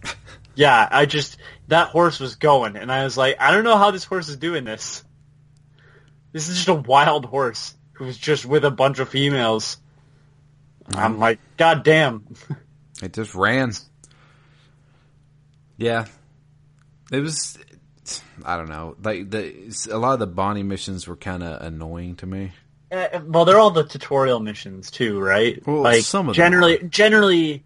yeah, 0.54 0.88
I 0.88 1.06
just 1.06 1.38
that 1.68 1.88
horse 1.88 2.20
was 2.20 2.36
going, 2.36 2.76
and 2.76 2.92
I 2.92 3.02
was 3.02 3.16
like, 3.16 3.36
I 3.40 3.50
don't 3.50 3.64
know 3.64 3.76
how 3.76 3.90
this 3.90 4.04
horse 4.04 4.28
is 4.28 4.36
doing 4.36 4.64
this. 4.64 5.02
This 6.32 6.48
is 6.48 6.56
just 6.56 6.68
a 6.68 6.74
wild 6.74 7.24
horse 7.24 7.74
who's 7.94 8.16
just 8.16 8.46
with 8.46 8.64
a 8.64 8.70
bunch 8.70 9.00
of 9.00 9.08
females. 9.08 9.76
I'm 10.94 11.18
like, 11.18 11.38
God 11.56 11.84
damn. 11.84 12.26
It 13.02 13.12
just 13.12 13.34
ran. 13.34 13.72
Yeah. 15.76 16.06
It 17.10 17.18
was. 17.18 17.58
I 18.44 18.56
don't 18.56 18.68
know. 18.68 18.96
Like 19.02 19.30
the 19.30 19.72
a 19.90 19.98
lot 19.98 20.14
of 20.14 20.18
the 20.18 20.26
Bonnie 20.26 20.62
missions 20.62 21.06
were 21.06 21.16
kind 21.16 21.42
of 21.42 21.62
annoying 21.62 22.16
to 22.16 22.26
me. 22.26 22.52
Uh, 22.90 23.20
well, 23.26 23.44
they're 23.44 23.58
all 23.58 23.70
the 23.70 23.84
tutorial 23.84 24.40
missions 24.40 24.90
too, 24.90 25.18
right? 25.18 25.64
Well, 25.66 25.82
like 25.82 26.02
some 26.02 26.28
of 26.28 26.34
them 26.34 26.42
generally, 26.42 26.78
are. 26.78 26.82
generally, 26.82 27.64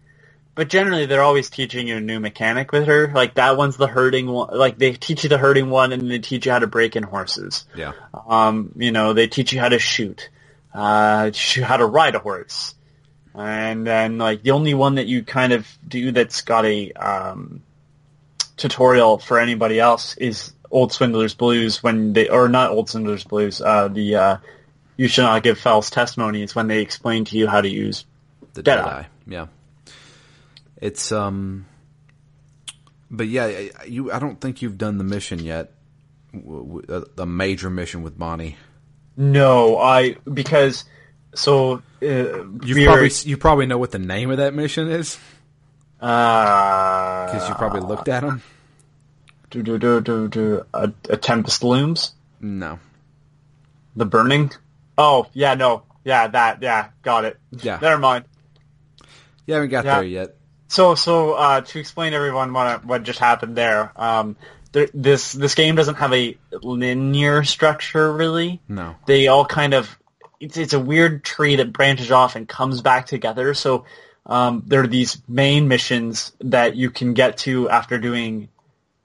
but 0.55 0.69
generally 0.69 1.05
they're 1.05 1.21
always 1.21 1.49
teaching 1.49 1.87
you 1.87 1.97
a 1.97 2.01
new 2.01 2.19
mechanic 2.19 2.71
with 2.71 2.87
her. 2.87 3.11
Like 3.13 3.33
that 3.35 3.57
one's 3.57 3.75
the 3.75 3.87
herding 3.87 4.27
one. 4.27 4.57
Like 4.57 4.77
they 4.77 4.93
teach 4.93 5.23
you 5.23 5.29
the 5.29 5.37
herding 5.37 5.69
one, 5.69 5.91
and 5.91 6.09
they 6.09 6.19
teach 6.19 6.45
you 6.45 6.51
how 6.51 6.59
to 6.59 6.67
break 6.67 6.95
in 6.95 7.03
horses. 7.03 7.65
Yeah. 7.75 7.91
Um, 8.27 8.71
you 8.77 8.91
know, 8.91 9.13
they 9.13 9.27
teach 9.27 9.51
you 9.51 9.59
how 9.59 9.69
to 9.69 9.79
shoot, 9.79 10.29
uh, 10.73 11.25
teach 11.25 11.57
you 11.57 11.63
how 11.65 11.77
to 11.77 11.85
ride 11.85 12.15
a 12.15 12.19
horse, 12.19 12.73
and 13.35 13.85
then 13.85 14.17
like 14.17 14.43
the 14.43 14.51
only 14.51 14.73
one 14.73 14.95
that 14.95 15.07
you 15.07 15.23
kind 15.23 15.51
of 15.51 15.67
do 15.85 16.11
that's 16.11 16.41
got 16.41 16.65
a 16.65 16.91
um, 16.93 17.63
tutorial 18.57 19.17
for 19.19 19.39
anybody 19.39 19.79
else 19.79 20.17
is 20.17 20.51
Old 20.69 20.91
Swindler's 20.91 21.33
Blues 21.33 21.81
when 21.81 22.13
they, 22.13 22.27
or 22.27 22.49
not 22.49 22.71
Old 22.71 22.89
Swindler's 22.89 23.23
Blues, 23.23 23.61
uh, 23.61 23.87
the 23.87 24.15
uh, 24.15 24.37
you 24.97 25.07
should 25.07 25.21
not 25.23 25.43
give 25.43 25.57
false 25.59 25.89
testimony 25.89 26.41
is 26.43 26.55
when 26.55 26.67
they 26.67 26.81
explain 26.81 27.25
to 27.25 27.37
you 27.37 27.47
how 27.47 27.61
to 27.61 27.69
use. 27.69 28.05
The 28.53 28.63
Deadeye. 28.63 28.83
Deadeye. 28.83 29.05
Yeah. 29.27 29.47
It's 30.81 31.11
um. 31.11 31.65
But 33.09 33.27
yeah, 33.27 33.69
you. 33.87 34.11
I 34.11 34.19
don't 34.19 34.41
think 34.41 34.61
you've 34.61 34.77
done 34.77 34.97
the 34.97 35.03
mission 35.03 35.39
yet. 35.39 35.71
w- 36.33 36.83
uh, 36.89 37.05
The 37.15 37.25
major 37.25 37.69
mission 37.69 38.03
with 38.03 38.17
Bonnie. 38.17 38.57
No, 39.15 39.77
I 39.79 40.17
because 40.31 40.83
so 41.33 41.81
uh, 42.01 42.43
You 42.63 42.85
probably 42.85 43.11
you 43.23 43.37
probably 43.37 43.65
know 43.65 43.77
what 43.77 43.91
the 43.91 43.99
name 43.99 44.29
of 44.31 44.37
that 44.37 44.53
mission 44.53 44.89
is 44.89 45.17
uh 45.99 47.25
because 47.25 47.49
you 47.49 47.55
probably 47.55 47.81
looked 47.81 48.07
at 48.07 48.21
them. 48.21 48.41
do 49.49 49.63
do 49.63 49.77
do 49.77 50.01
do 50.01 50.27
do 50.27 50.63
a, 50.73 50.91
a 51.09 51.17
tempest 51.17 51.63
looms. 51.63 52.13
No. 52.39 52.79
The 53.95 54.05
burning? 54.05 54.51
Oh, 54.97 55.27
yeah, 55.33 55.55
no. 55.55 55.83
Yeah, 56.03 56.27
that, 56.27 56.61
yeah, 56.61 56.89
got 57.01 57.25
it. 57.25 57.39
Yeah. 57.51 57.79
Never 57.81 57.97
mind. 57.99 58.25
You 59.45 59.55
haven't 59.55 59.69
got 59.69 59.85
Yeah. 59.85 59.95
there 59.95 60.03
yet. 60.03 60.35
So, 60.67 60.95
so, 60.95 61.33
uh, 61.33 61.61
to 61.61 61.79
explain 61.79 62.11
to 62.11 62.17
everyone 62.17 62.53
what, 62.53 62.85
what 62.85 63.03
just 63.03 63.19
happened 63.19 63.55
there, 63.55 63.91
um, 63.95 64.35
there, 64.71 64.87
this, 64.93 65.31
this 65.31 65.55
game 65.55 65.75
doesn't 65.75 65.95
have 65.95 66.13
a 66.13 66.37
linear 66.51 67.43
structure, 67.43 68.13
really. 68.13 68.61
No. 68.67 68.95
They 69.07 69.27
all 69.27 69.45
kind 69.45 69.73
of, 69.73 69.97
it's, 70.39 70.57
it's 70.57 70.73
a 70.73 70.79
weird 70.79 71.23
tree 71.23 71.55
that 71.55 71.73
branches 71.73 72.11
off 72.11 72.35
and 72.35 72.47
comes 72.47 72.81
back 72.81 73.07
together. 73.07 73.53
So, 73.53 73.85
um, 74.27 74.63
there 74.67 74.81
are 74.81 74.87
these 74.87 75.21
main 75.27 75.67
missions 75.67 76.33
that 76.41 76.75
you 76.75 76.91
can 76.91 77.13
get 77.13 77.37
to 77.39 77.69
after 77.69 77.97
doing 77.97 78.49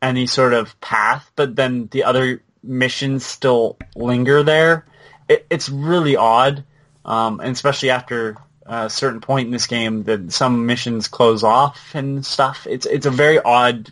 any 0.02 0.26
sort 0.26 0.52
of 0.52 0.78
path, 0.80 1.30
but 1.36 1.54
then 1.56 1.88
the 1.92 2.04
other 2.04 2.42
missions 2.62 3.24
still 3.24 3.78
linger 3.94 4.42
there. 4.42 4.84
It, 5.28 5.46
it's 5.48 5.68
really 5.68 6.16
odd, 6.16 6.64
um, 7.04 7.40
and 7.40 7.50
especially 7.52 7.90
after 7.90 8.36
a 8.66 8.90
certain 8.90 9.20
point 9.20 9.46
in 9.46 9.52
this 9.52 9.66
game, 9.68 10.02
that 10.04 10.32
some 10.32 10.66
missions 10.66 11.08
close 11.08 11.44
off 11.44 11.94
and 11.94 12.26
stuff. 12.26 12.66
It's 12.68 12.86
it's 12.86 13.06
a 13.06 13.10
very 13.10 13.40
odd 13.40 13.90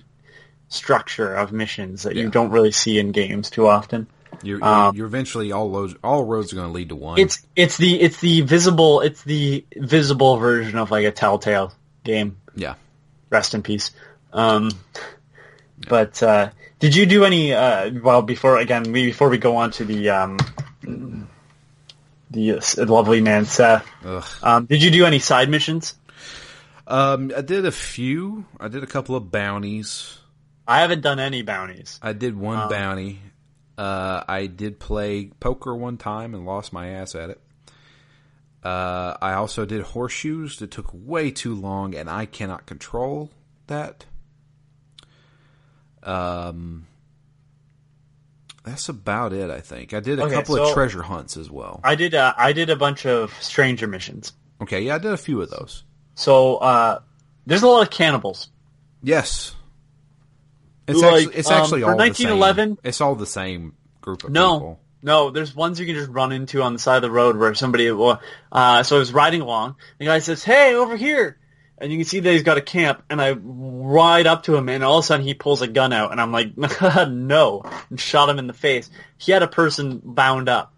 structure 0.69 1.35
of 1.35 1.53
missions 1.53 2.03
that 2.05 2.17
Yeah. 2.17 2.25
you 2.25 2.31
don't 2.31 2.51
really 2.51 2.73
see 2.73 2.99
in 2.99 3.13
games 3.13 3.51
too 3.51 3.67
often. 3.69 4.07
You're, 4.43 4.65
Um, 4.65 4.97
you're 4.97 5.07
eventually 5.07 5.53
all 5.53 5.69
roads 5.69 5.95
all 6.03 6.25
roads 6.25 6.53
are 6.53 6.57
going 6.57 6.69
to 6.69 6.73
lead 6.73 6.89
to 6.91 6.97
one. 6.97 7.19
It's 7.19 7.47
it's 7.55 7.77
the 7.77 8.01
it's 8.01 8.21
the 8.21 8.41
visible 8.41 9.01
it's 9.03 9.23
the 9.23 9.65
visible 9.77 10.37
version 10.39 10.79
of 10.79 10.91
like 10.91 11.05
a 11.05 11.11
Telltale 11.13 11.73
game. 12.05 12.39
yeah. 12.55 12.75
Rest 13.29 13.55
in 13.55 13.63
peace. 13.63 13.91
Um, 14.33 14.71
but 15.89 16.23
uh, 16.23 16.51
did 16.79 16.95
you 16.97 17.07
do 17.07 17.25
any? 17.25 17.53
Uh, 17.53 17.91
well, 18.03 18.23
before 18.23 18.59
again, 18.59 18.91
we, 18.93 19.07
before 19.07 19.29
we 19.29 19.39
go 19.39 19.57
on 19.57 19.71
to 19.73 19.85
the 19.85 20.11
um, 20.11 20.39
the 22.31 22.53
uh, 22.53 22.61
lovely 22.87 23.21
man 23.21 23.45
Seth, 23.45 23.87
um, 24.43 24.67
did 24.67 24.83
you 24.83 24.91
do 24.91 25.05
any 25.05 25.19
side 25.19 25.49
missions? 25.49 25.95
Um, 26.87 27.33
I 27.37 27.41
did 27.43 27.67
a 27.67 27.71
few. 27.73 28.45
I 28.59 28.69
did 28.69 28.83
a 28.83 28.87
couple 28.87 29.15
of 29.17 29.31
bounties. 29.31 30.19
I 30.67 30.81
haven't 30.81 31.03
done 31.03 31.19
any 31.21 31.43
bounties. 31.43 31.99
I 32.03 32.13
did 32.13 32.37
one 32.37 32.59
Um, 32.59 32.69
bounty. 32.69 33.21
Uh, 33.81 34.23
I 34.29 34.45
did 34.47 34.79
play 34.79 35.31
poker 35.41 35.75
one 35.75 35.97
time 35.97 36.35
and 36.35 36.45
lost 36.45 36.71
my 36.71 36.89
ass 36.89 37.15
at 37.15 37.31
it. 37.31 37.41
Uh, 38.63 39.17
I 39.23 39.33
also 39.33 39.65
did 39.65 39.81
horseshoes 39.81 40.59
that 40.59 40.71
took 40.71 40.91
way 40.93 41.31
too 41.31 41.55
long, 41.55 41.95
and 41.95 42.11
I 42.11 42.27
cannot 42.27 42.67
control 42.67 43.31
that. 43.69 44.05
Um, 46.03 46.87
that's 48.65 48.91
about 48.91 49.33
it. 49.33 49.49
I 49.51 49.61
think 49.61 49.95
I 49.95 50.01
did 50.01 50.19
a 50.19 50.25
Okay, 50.25 50.35
couple 50.35 50.57
so- 50.57 50.69
of 50.69 50.75
treasure 50.75 51.03
hunts 51.03 51.39
as 51.39 51.51
well. 51.51 51.81
I 51.83 51.95
did. 51.95 52.15
Uh, 52.15 52.35
I 52.37 52.53
did 52.53 52.69
a 52.69 52.77
bunch 52.77 53.07
of 53.07 53.33
stranger 53.43 53.87
missions. 53.87 54.35
Okay, 54.61 54.83
yeah, 54.83 54.97
I 54.97 54.99
did 54.99 55.13
a 55.13 55.17
few 55.17 55.41
of 55.41 55.49
those. 55.49 55.85
So 56.17 56.57
uh, 56.57 57.01
there's 57.47 57.63
a 57.63 57.67
lot 57.67 57.81
of 57.81 57.89
cannibals. 57.91 58.49
Yes, 59.03 59.55
it's 60.91 61.01
Like, 61.03 61.15
actually, 61.27 61.35
it's 61.37 61.51
um, 61.51 61.63
actually 61.63 61.81
for 61.83 61.91
all 61.93 61.97
1911 61.97 62.69
The 62.71 62.75
same. 62.75 62.79
It's 62.89 63.01
all 63.01 63.15
the 63.15 63.27
same 63.27 63.75
group 64.01 64.25
of 64.25 64.31
No, 64.31 64.55
people. 64.59 64.81
no. 65.03 65.31
There's 65.31 65.55
ones 65.55 65.79
you 65.81 65.87
can 65.87 65.95
just 65.95 66.11
run 66.11 66.33
into 66.33 66.63
on 66.63 66.73
the 66.73 66.79
side 66.79 66.97
of 66.97 67.03
the 67.03 67.11
road 67.11 67.37
where 67.37 67.55
somebody. 67.55 67.91
will- 67.91 68.21
Uh, 68.53 68.83
so 68.83 68.97
I 68.97 68.99
was 68.99 69.13
riding 69.13 69.41
along. 69.41 69.77
The 69.99 70.07
guy 70.07 70.19
says, 70.21 70.43
"Hey, 70.45 70.75
over 70.75 70.97
here," 70.97 71.39
and 71.79 71.91
you 71.91 71.99
can 71.99 72.05
see 72.07 72.21
that 72.21 72.31
he's 72.33 72.43
got 72.43 72.59
a 72.59 72.63
camp. 72.63 73.03
And 73.11 73.21
I 73.21 73.33
ride 73.33 74.27
up 74.27 74.43
to 74.45 74.57
him, 74.57 74.69
and 74.69 74.83
all 74.85 74.99
of 74.99 75.05
a 75.05 75.07
sudden 75.07 75.25
he 75.27 75.35
pulls 75.35 75.63
a 75.63 75.67
gun 75.69 75.93
out, 75.93 76.13
and 76.13 76.21
I'm 76.21 76.33
like, 76.33 76.53
"No!" 77.09 77.63
and 77.91 78.01
shot 78.01 78.29
him 78.29 78.39
in 78.39 78.47
the 78.47 78.53
face. 78.53 78.91
He 79.19 79.33
had 79.33 79.43
a 79.43 79.49
person 79.49 80.01
bound 80.05 80.49
up, 80.49 80.73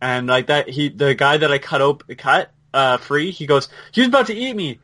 and 0.00 0.26
like 0.26 0.46
that, 0.46 0.68
he 0.68 0.88
the 0.88 1.14
guy 1.14 1.36
that 1.38 1.50
I 1.50 1.58
cut 1.58 1.80
op- 1.82 2.04
cut 2.16 2.50
uh, 2.74 2.96
free. 2.98 3.30
He 3.30 3.46
goes, 3.46 3.68
"He 3.92 4.00
was 4.00 4.08
about 4.08 4.26
to 4.28 4.34
eat 4.34 4.54
me." 4.54 4.78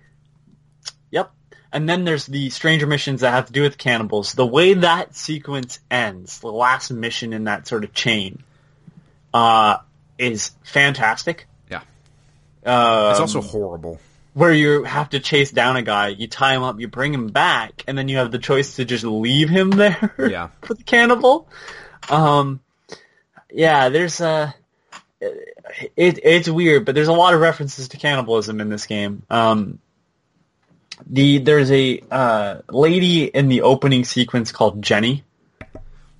And 1.75 1.89
then 1.89 2.05
there's 2.05 2.25
the 2.25 2.49
stranger 2.51 2.87
missions 2.87 3.21
that 3.23 3.33
have 3.33 3.47
to 3.47 3.53
do 3.53 3.61
with 3.63 3.77
cannibals. 3.77 4.33
The 4.33 4.47
way 4.47 4.75
that 4.75 5.15
sequence 5.17 5.81
ends, 5.91 6.39
the 6.39 6.51
last 6.53 6.91
mission 6.93 7.33
in 7.33 7.45
that 7.45 7.67
sort 7.67 7.83
of 7.85 7.93
chain, 7.93 8.43
uh, 9.35 9.79
is 10.17 10.53
fantastic. 10.63 11.47
Yeah. 11.69 11.81
Um, 12.65 13.11
It's 13.11 13.21
also 13.21 13.41
horrible. 13.43 13.99
where 14.35 14.53
you 14.55 14.85
have 14.85 15.11
to 15.11 15.19
chase 15.21 15.51
down 15.51 15.77
a 15.77 15.83
guy, 15.83 16.09
you 16.09 16.29
tie 16.29 16.55
him 16.55 16.63
up, 16.63 16.79
you 16.81 16.87
bring 16.89 17.13
him 17.13 17.27
back, 17.27 17.83
and 17.89 17.99
then 17.99 18.07
you 18.09 18.19
have 18.19 18.31
the 18.31 18.39
choice 18.39 18.77
to 18.77 18.85
just 18.85 19.03
leave 19.05 19.49
him 19.51 19.71
there 19.83 20.15
Yeah. 20.19 20.49
for 20.63 20.75
the 20.75 20.85
cannibal. 20.85 21.49
Um, 22.09 22.61
yeah, 23.51 23.89
there's 23.89 24.21
a. 24.21 24.55
It, 25.21 26.19
it's 26.23 26.49
weird, 26.49 26.85
but 26.85 26.95
there's 26.95 27.09
a 27.09 27.13
lot 27.13 27.35
of 27.35 27.41
references 27.41 27.89
to 27.89 27.97
cannibalism 27.97 28.61
in 28.61 28.69
this 28.69 28.87
game. 28.87 29.23
Um, 29.31 29.79
the 31.07 31.39
there's 31.39 31.71
a 31.71 32.01
uh, 32.11 32.61
lady 32.71 33.25
in 33.25 33.49
the 33.49 33.63
opening 33.63 34.05
sequence 34.05 34.53
called 34.53 34.83
Jenny. 34.83 35.25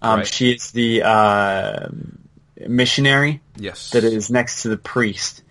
Um, 0.03 0.19
Right. 0.19 0.27
She 0.27 0.53
is 0.53 0.71
the 0.73 1.03
uh, 1.03 1.89
missionary 2.67 3.41
Yes. 3.57 3.91
that 3.91 4.05
is 4.05 4.31
next 4.31 4.63
to 4.63 4.69
the 4.69 4.77
priest. 4.77 5.43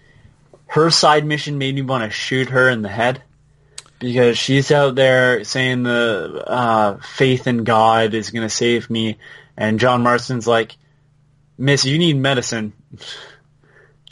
Her 0.68 0.90
side 0.92 1.26
mission 1.26 1.58
made 1.58 1.76
me 1.76 1.82
want 1.82 2.04
to 2.04 2.10
shoot 2.10 2.50
her 2.50 2.70
in 2.70 2.82
the 2.82 2.90
head 2.90 3.22
because 4.00 4.38
she's 4.38 4.72
out 4.72 4.96
there 4.96 5.44
saying 5.44 5.84
the 5.84 6.44
uh, 6.46 6.98
faith 6.98 7.48
in 7.48 7.64
God 7.64 8.14
is 8.14 8.32
going 8.32 8.44
to 8.44 8.50
save 8.54 8.90
me, 8.90 9.18
and 9.56 9.80
John 9.80 10.04
Marston's 10.04 10.48
like, 10.48 10.76
"Miss, 11.58 11.86
you 11.86 11.98
need 11.98 12.18
medicine. 12.18 12.74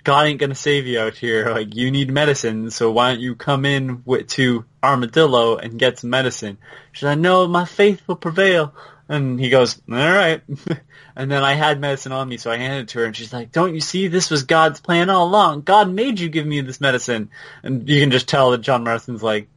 God 0.04 0.28
ain't 0.28 0.40
going 0.40 0.50
to 0.50 0.56
save 0.56 0.88
you 0.88 1.00
out 1.00 1.16
here. 1.16 1.50
Like 1.52 1.76
you 1.76 1.92
need 1.92 2.12
medicine, 2.12 2.72
so 2.72 2.92
why 2.92 3.12
don't 3.12 3.22
you 3.22 3.36
come 3.36 3.66
in 3.66 4.04
with, 4.06 4.28
to 4.30 4.66
Armadillo 4.82 5.58
and 5.58 5.78
get 5.78 6.00
some 6.00 6.10
medicine?" 6.10 6.58
She's 6.92 7.04
like, 7.04 7.20
"No, 7.20 7.48
my 7.48 7.66
faith 7.66 8.02
will 8.08 8.16
prevail." 8.16 8.74
And 9.12 9.38
he 9.38 9.50
goes, 9.50 9.82
all 9.90 9.98
right. 9.98 10.42
and 11.18 11.30
then 11.30 11.44
I 11.44 11.54
had 11.54 11.82
medicine 11.82 12.14
on 12.14 12.30
me, 12.30 12.38
so 12.38 12.50
I 12.50 12.56
handed 12.56 12.84
it 12.84 12.88
to 12.90 13.00
her, 13.00 13.06
and 13.06 13.14
she's 13.14 13.34
like, 13.34 13.52
don't 13.52 13.76
you 13.76 13.82
see, 13.82 14.08
this 14.08 14.30
was 14.30 14.44
God's 14.44 14.80
plan 14.80 15.10
all 15.10 15.28
along. 15.28 15.64
God 15.64 15.90
made 15.90 16.18
you 16.18 16.30
give 16.30 16.48
me 16.48 16.62
this 16.62 16.80
medicine. 16.80 17.30
And 17.62 17.90
you 17.90 18.00
can 18.00 18.12
just 18.12 18.30
tell 18.30 18.52
that 18.52 18.62
John 18.62 18.86
Marston's 18.86 19.22
like, 19.22 19.50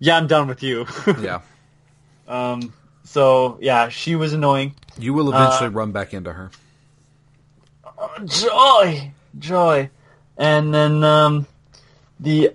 yeah, 0.00 0.18
I'm 0.18 0.26
done 0.26 0.48
with 0.48 0.62
you. 0.62 0.84
yeah. 1.18 1.40
um, 2.28 2.74
so, 3.04 3.56
yeah, 3.62 3.88
she 3.88 4.16
was 4.16 4.34
annoying. 4.34 4.74
You 4.98 5.14
will 5.14 5.30
eventually 5.30 5.70
run 5.70 5.92
back 5.92 6.12
into 6.12 6.34
her. 6.34 6.50
Joy! 8.26 9.12
Joy. 9.38 9.90
And 10.36 10.72
then, 10.74 11.04
um, 11.04 11.46
the... 12.20 12.54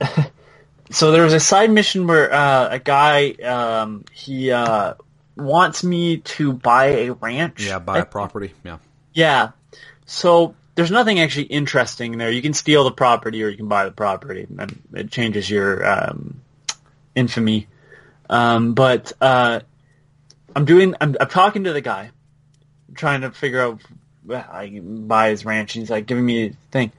so 0.90 1.10
there 1.12 1.24
was 1.24 1.32
a 1.32 1.40
side 1.40 1.70
mission 1.70 2.06
where, 2.06 2.32
uh, 2.32 2.68
a 2.70 2.78
guy, 2.78 3.30
um, 3.32 4.04
he, 4.12 4.50
uh, 4.50 4.94
wants 5.36 5.82
me 5.84 6.18
to 6.18 6.52
buy 6.52 6.86
a 6.86 7.10
ranch. 7.10 7.64
Yeah, 7.64 7.78
buy 7.78 7.98
a 7.98 8.04
property. 8.04 8.52
Yeah. 8.64 8.78
Yeah. 9.12 9.50
So 10.06 10.54
there's 10.74 10.90
nothing 10.90 11.20
actually 11.20 11.46
interesting 11.46 12.18
there. 12.18 12.30
You 12.30 12.42
can 12.42 12.54
steal 12.54 12.84
the 12.84 12.92
property 12.92 13.42
or 13.42 13.48
you 13.48 13.56
can 13.56 13.68
buy 13.68 13.84
the 13.84 13.90
property, 13.90 14.46
and 14.58 14.82
it 14.92 15.10
changes 15.10 15.48
your 15.48 15.86
um, 15.86 16.40
infamy. 17.14 17.68
Um, 18.28 18.74
but 18.74 19.12
uh, 19.20 19.60
I'm 20.54 20.64
doing. 20.64 20.94
I'm, 21.00 21.16
I'm 21.20 21.28
talking 21.28 21.64
to 21.64 21.72
the 21.72 21.80
guy, 21.80 22.10
trying 22.94 23.22
to 23.22 23.30
figure 23.30 23.60
out 23.60 23.80
I 24.30 24.80
buy 24.82 25.30
his 25.30 25.44
ranch. 25.44 25.74
And 25.74 25.82
he's 25.82 25.90
like 25.90 26.06
giving 26.06 26.24
me 26.24 26.46
a 26.46 26.52
thing. 26.70 26.92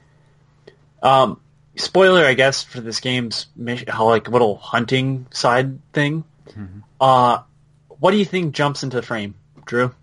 Um, 1.01 1.39
spoiler, 1.75 2.25
I 2.25 2.33
guess, 2.33 2.63
for 2.63 2.81
this 2.81 2.99
game's 2.99 3.47
like 3.57 4.27
little 4.29 4.57
hunting 4.57 5.27
side 5.31 5.79
thing. 5.93 6.23
Uh, 6.99 7.39
what 7.87 8.11
do 8.11 8.17
you 8.17 8.25
think 8.25 8.53
jumps 8.55 8.83
into 8.83 8.97
the 8.97 9.01
frame, 9.03 9.35
Drew? 9.65 9.93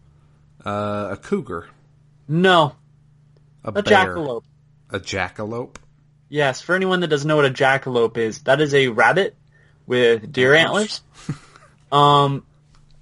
Uh, 0.65 1.09
a 1.13 1.17
cougar. 1.17 1.69
No, 2.29 2.75
A, 3.65 3.71
a 3.71 3.83
jackalope. 3.83 4.45
A 4.91 5.01
jackalope. 5.01 5.77
Yes, 6.29 6.61
for 6.61 6.75
anyone 6.75 7.01
that 7.01 7.09
doesn't 7.09 7.27
know 7.29 7.37
what 7.37 7.45
a 7.47 7.51
jackalope 7.51 8.17
is, 8.17 8.41
that 8.43 8.61
is 8.61 8.75
a 8.75 8.89
rabbit 8.89 9.35
with 9.87 10.33
deer 10.33 10.55
antlers. 10.55 11.03
um, 11.91 12.47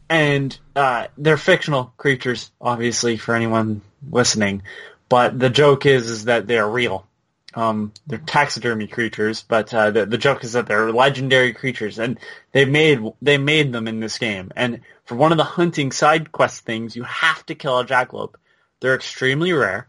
and 0.08 0.58
uh, 0.74 1.06
they're 1.16 1.36
fictional 1.36 1.92
creatures, 1.96 2.50
obviously, 2.60 3.16
for 3.16 3.34
anyone 3.34 3.82
listening. 4.08 4.62
But 5.08 5.38
the 5.38 5.50
joke 5.50 5.86
is, 5.86 6.08
is 6.08 6.24
that 6.26 6.46
they 6.46 6.58
are 6.58 6.70
real. 6.70 7.06
Um, 7.52 7.92
they're 8.06 8.18
taxidermy 8.18 8.86
creatures, 8.86 9.42
but 9.42 9.74
uh, 9.74 9.90
the, 9.90 10.06
the 10.06 10.18
joke 10.18 10.44
is 10.44 10.52
that 10.52 10.68
they're 10.68 10.92
legendary 10.92 11.52
creatures, 11.52 11.98
and 11.98 12.18
they 12.52 12.64
made 12.64 13.00
they 13.20 13.38
made 13.38 13.72
them 13.72 13.88
in 13.88 13.98
this 13.98 14.18
game. 14.18 14.52
And 14.54 14.82
for 15.04 15.16
one 15.16 15.32
of 15.32 15.38
the 15.38 15.44
hunting 15.44 15.90
side 15.90 16.30
quest 16.30 16.64
things, 16.64 16.94
you 16.94 17.02
have 17.02 17.44
to 17.46 17.56
kill 17.56 17.80
a 17.80 17.84
jackalope. 17.84 18.36
They're 18.78 18.94
extremely 18.94 19.52
rare. 19.52 19.88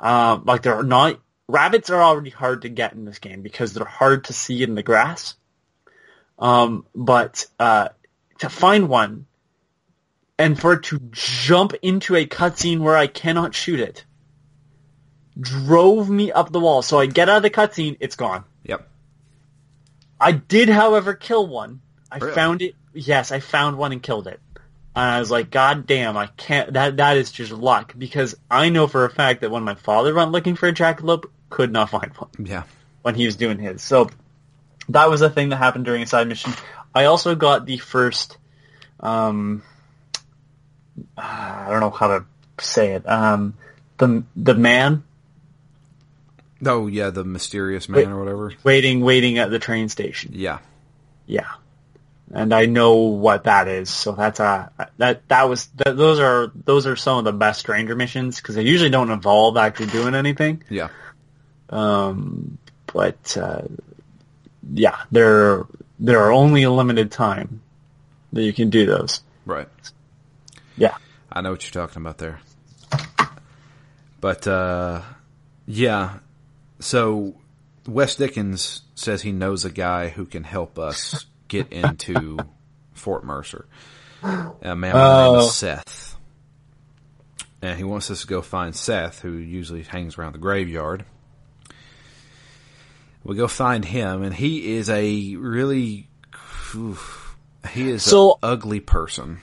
Um, 0.00 0.44
like 0.46 0.62
they're 0.62 0.82
not 0.82 1.20
rabbits 1.50 1.90
are 1.90 2.02
already 2.02 2.30
hard 2.30 2.62
to 2.62 2.68
get 2.68 2.92
in 2.92 3.04
this 3.04 3.18
game 3.18 3.42
because 3.42 3.74
they're 3.74 3.84
hard 3.84 4.24
to 4.24 4.32
see 4.32 4.62
in 4.62 4.74
the 4.74 4.82
grass. 4.82 5.34
Um, 6.38 6.86
but 6.94 7.46
uh, 7.58 7.88
to 8.38 8.48
find 8.48 8.88
one 8.88 9.26
and 10.40 10.58
for 10.60 10.72
it 10.74 10.82
to 10.84 10.98
jump 11.12 11.74
into 11.82 12.16
a 12.16 12.26
cutscene 12.26 12.80
where 12.80 12.96
I 12.96 13.06
cannot 13.06 13.54
shoot 13.54 13.78
it 13.80 14.04
drove 15.38 16.10
me 16.10 16.30
up 16.32 16.52
the 16.52 16.60
wall. 16.60 16.82
So 16.82 16.98
I 16.98 17.06
get 17.06 17.28
out 17.28 17.38
of 17.38 17.42
the 17.42 17.50
cutscene, 17.50 17.96
it's 18.00 18.16
gone. 18.16 18.44
Yep. 18.64 18.86
I 20.20 20.32
did, 20.32 20.68
however, 20.68 21.14
kill 21.14 21.46
one. 21.46 21.80
I 22.10 22.18
Really? 22.18 22.34
found 22.34 22.62
it. 22.62 22.74
Yes, 22.92 23.32
I 23.32 23.40
found 23.40 23.78
one 23.78 23.92
and 23.92 24.02
killed 24.02 24.26
it. 24.26 24.40
And 24.94 25.04
I 25.04 25.18
was 25.20 25.30
like, 25.30 25.50
God 25.50 25.86
damn, 25.86 26.16
I 26.16 26.26
can't. 26.26 26.72
That 26.74 26.96
that 26.98 27.16
is 27.16 27.30
just 27.32 27.52
luck 27.52 27.94
because 27.96 28.34
I 28.50 28.68
know 28.68 28.86
for 28.86 29.04
a 29.04 29.10
fact 29.10 29.40
that 29.42 29.50
when 29.50 29.62
my 29.62 29.76
father 29.76 30.12
went 30.12 30.32
looking 30.32 30.56
for 30.56 30.68
a 30.68 30.72
jackalope, 30.74 31.26
could 31.48 31.72
not 31.72 31.88
find 31.90 32.12
one 32.16 32.30
Yeah. 32.44 32.64
when 33.02 33.14
he 33.14 33.24
was 33.24 33.36
doing 33.36 33.58
his. 33.58 33.82
So 33.82 34.10
that 34.88 35.08
was 35.08 35.22
a 35.22 35.30
thing 35.30 35.50
that 35.50 35.56
happened 35.56 35.84
during 35.84 36.02
a 36.02 36.06
side 36.06 36.26
mission. 36.28 36.52
I 36.94 37.04
also 37.04 37.34
got 37.36 37.64
the 37.64 37.78
first. 37.78 38.36
Um, 38.98 39.62
I 41.16 41.66
don't 41.70 41.80
know 41.80 41.90
how 41.90 42.18
to 42.18 42.24
say 42.58 42.92
it. 42.92 43.08
Um, 43.08 43.54
the 43.98 44.24
the 44.36 44.54
man 44.54 45.04
Oh 46.64 46.86
yeah, 46.86 47.10
the 47.10 47.24
mysterious 47.24 47.88
man 47.88 47.98
Wait. 48.00 48.08
or 48.08 48.18
whatever. 48.18 48.52
waiting 48.62 49.00
waiting 49.00 49.38
at 49.38 49.50
the 49.50 49.58
train 49.58 49.88
station. 49.88 50.32
Yeah. 50.34 50.58
Yeah. 51.26 51.50
And 52.32 52.54
I 52.54 52.66
know 52.66 52.94
what 52.94 53.44
that 53.44 53.66
is, 53.66 53.90
so 53.90 54.12
that's 54.12 54.38
a 54.38 54.70
that 54.98 55.26
that 55.28 55.48
was 55.48 55.66
that, 55.76 55.96
those 55.96 56.20
are 56.20 56.52
those 56.54 56.86
are 56.86 56.94
some 56.94 57.18
of 57.18 57.24
the 57.24 57.32
best 57.32 57.58
stranger 57.58 57.96
missions 57.96 58.36
because 58.36 58.54
they 58.54 58.62
usually 58.62 58.90
don't 58.90 59.10
involve 59.10 59.56
actually 59.56 59.86
doing 59.86 60.14
anything. 60.14 60.62
Yeah. 60.68 60.90
Um, 61.70 62.58
but 62.92 63.36
uh, 63.36 63.62
yeah, 64.72 65.00
there 65.10 65.64
there 65.98 66.20
are 66.20 66.30
only 66.30 66.62
a 66.62 66.70
limited 66.70 67.10
time 67.10 67.62
that 68.32 68.42
you 68.42 68.52
can 68.52 68.70
do 68.70 68.86
those. 68.86 69.22
Right. 69.44 69.68
Yeah, 70.80 70.96
I 71.30 71.40
know 71.42 71.50
what 71.52 71.62
you're 71.62 71.86
talking 71.86 72.02
about 72.02 72.18
there. 72.18 72.40
But 74.20 74.46
uh, 74.46 75.02
yeah, 75.66 76.18
so 76.80 77.34
West 77.86 78.18
Dickens 78.18 78.82
says 78.94 79.22
he 79.22 79.32
knows 79.32 79.64
a 79.64 79.70
guy 79.70 80.08
who 80.08 80.26
can 80.26 80.42
help 80.44 80.78
us 80.78 81.26
get 81.48 81.68
into 81.72 82.38
Fort 82.94 83.24
Mercer. 83.24 83.66
A 84.22 84.74
man 84.74 84.92
by 84.92 84.98
the 84.98 85.22
name 85.32 85.40
Oh. 85.40 85.46
of 85.46 85.50
Seth, 85.52 86.16
and 87.62 87.78
he 87.78 87.84
wants 87.84 88.10
us 88.10 88.20
to 88.22 88.26
go 88.26 88.42
find 88.42 88.74
Seth, 88.76 89.20
who 89.20 89.32
usually 89.32 89.82
hangs 89.82 90.18
around 90.18 90.32
the 90.32 90.38
graveyard. 90.38 91.04
We 93.24 93.36
go 93.36 93.48
find 93.48 93.84
him, 93.84 94.22
and 94.22 94.34
he 94.34 94.76
is 94.76 94.88
a 94.90 95.36
really, 95.36 96.08
oof, 96.74 97.36
he 97.70 97.90
is 97.90 98.02
So- 98.02 98.32
an 98.32 98.38
ugly 98.42 98.80
person 98.80 99.40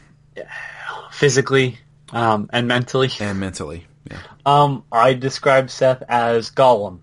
physically 1.17 1.79
um, 2.11 2.49
and 2.53 2.67
mentally. 2.67 3.09
and 3.19 3.39
mentally. 3.39 3.85
Yeah. 4.09 4.19
Um, 4.45 4.83
I 4.91 5.13
describe 5.13 5.69
Seth 5.69 6.03
as 6.07 6.51
Gollum 6.51 6.99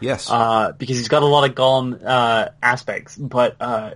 Yes. 0.00 0.28
uh, 0.30 0.72
because 0.76 0.96
he's 0.96 1.08
got 1.08 1.22
a 1.22 1.26
lot 1.26 1.48
of 1.48 1.54
Gollum 1.54 2.00
uh, 2.04 2.48
aspects. 2.62 3.16
But 3.16 3.56
uh, 3.60 3.90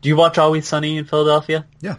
do 0.00 0.08
you 0.08 0.16
watch 0.16 0.38
Always 0.38 0.66
Sunny 0.66 0.96
in 0.96 1.04
Philadelphia? 1.04 1.66
yeah. 1.80 1.96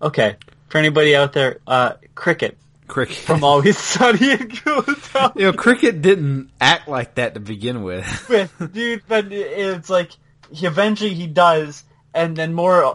Okay, 0.00 0.36
for 0.68 0.78
anybody 0.78 1.16
out 1.16 1.32
there, 1.32 1.58
uh, 1.66 1.94
Cricket 2.14 2.56
Cricket. 2.86 3.16
from 3.16 3.42
Always 3.42 3.76
Sunny 3.78 4.30
in 4.32 4.50
Philadelphia. 4.50 5.32
you 5.34 5.42
know, 5.46 5.52
Cricket 5.52 6.02
didn't 6.02 6.50
act 6.60 6.86
like 6.88 7.16
that 7.16 7.34
to 7.34 7.40
begin 7.40 7.82
with. 7.82 8.28
with, 8.28 8.72
dude. 8.72 9.02
But 9.08 9.32
it's 9.32 9.90
like 9.90 10.12
he 10.52 10.66
eventually 10.66 11.14
he 11.14 11.26
does, 11.26 11.82
and 12.14 12.36
then 12.36 12.54
more. 12.54 12.94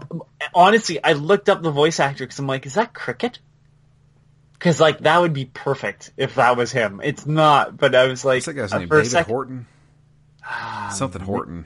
Honestly, 0.53 1.03
I 1.03 1.13
looked 1.13 1.49
up 1.49 1.61
the 1.61 1.71
voice 1.71 1.99
actor 1.99 2.23
because 2.25 2.39
I'm 2.39 2.47
like, 2.47 2.65
is 2.65 2.75
that 2.75 2.93
Cricket? 2.93 3.39
Because 4.53 4.79
like 4.79 4.99
that 4.99 5.19
would 5.19 5.33
be 5.33 5.45
perfect 5.45 6.11
if 6.17 6.35
that 6.35 6.55
was 6.55 6.71
him. 6.71 7.01
It's 7.03 7.25
not, 7.25 7.77
but 7.77 7.95
I 7.95 8.07
was 8.07 8.23
like, 8.23 8.37
What's 8.37 8.45
that 8.47 8.53
guy's 8.53 8.73
uh, 8.73 8.79
name? 8.79 8.89
David 8.89 9.07
second- 9.07 9.31
Horton? 9.31 9.65
Something 10.91 11.21
Horton. 11.21 11.65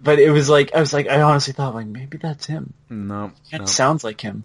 But 0.00 0.18
it 0.18 0.30
was 0.30 0.48
like 0.48 0.74
I 0.74 0.80
was 0.80 0.92
like 0.92 1.08
I 1.08 1.22
honestly 1.22 1.52
thought 1.54 1.74
like 1.74 1.86
maybe 1.86 2.18
that's 2.18 2.46
him. 2.46 2.74
No. 2.90 3.32
It 3.50 3.60
no. 3.60 3.66
sounds 3.66 4.04
like 4.04 4.20
him. 4.20 4.44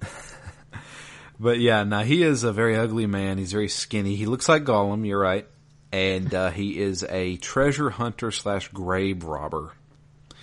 but 1.40 1.60
yeah, 1.60 1.84
now 1.84 2.02
he 2.04 2.24
is 2.24 2.44
a 2.44 2.54
very 2.54 2.78
ugly 2.78 3.06
man. 3.08 3.38
He's 3.38 3.52
very 3.52 3.68
skinny. 3.68 4.16
He 4.16 4.26
looks 4.26 4.48
like 4.48 4.64
Gollum. 4.64 5.06
You're 5.06 5.20
right, 5.20 5.46
and 5.92 6.34
uh, 6.34 6.52
he 6.52 6.80
is 6.80 7.04
a 7.04 7.38
treasure 7.38 7.90
hunter 7.90 8.32
slash 8.32 8.70
grave 8.70 9.24
robber. 9.24 9.74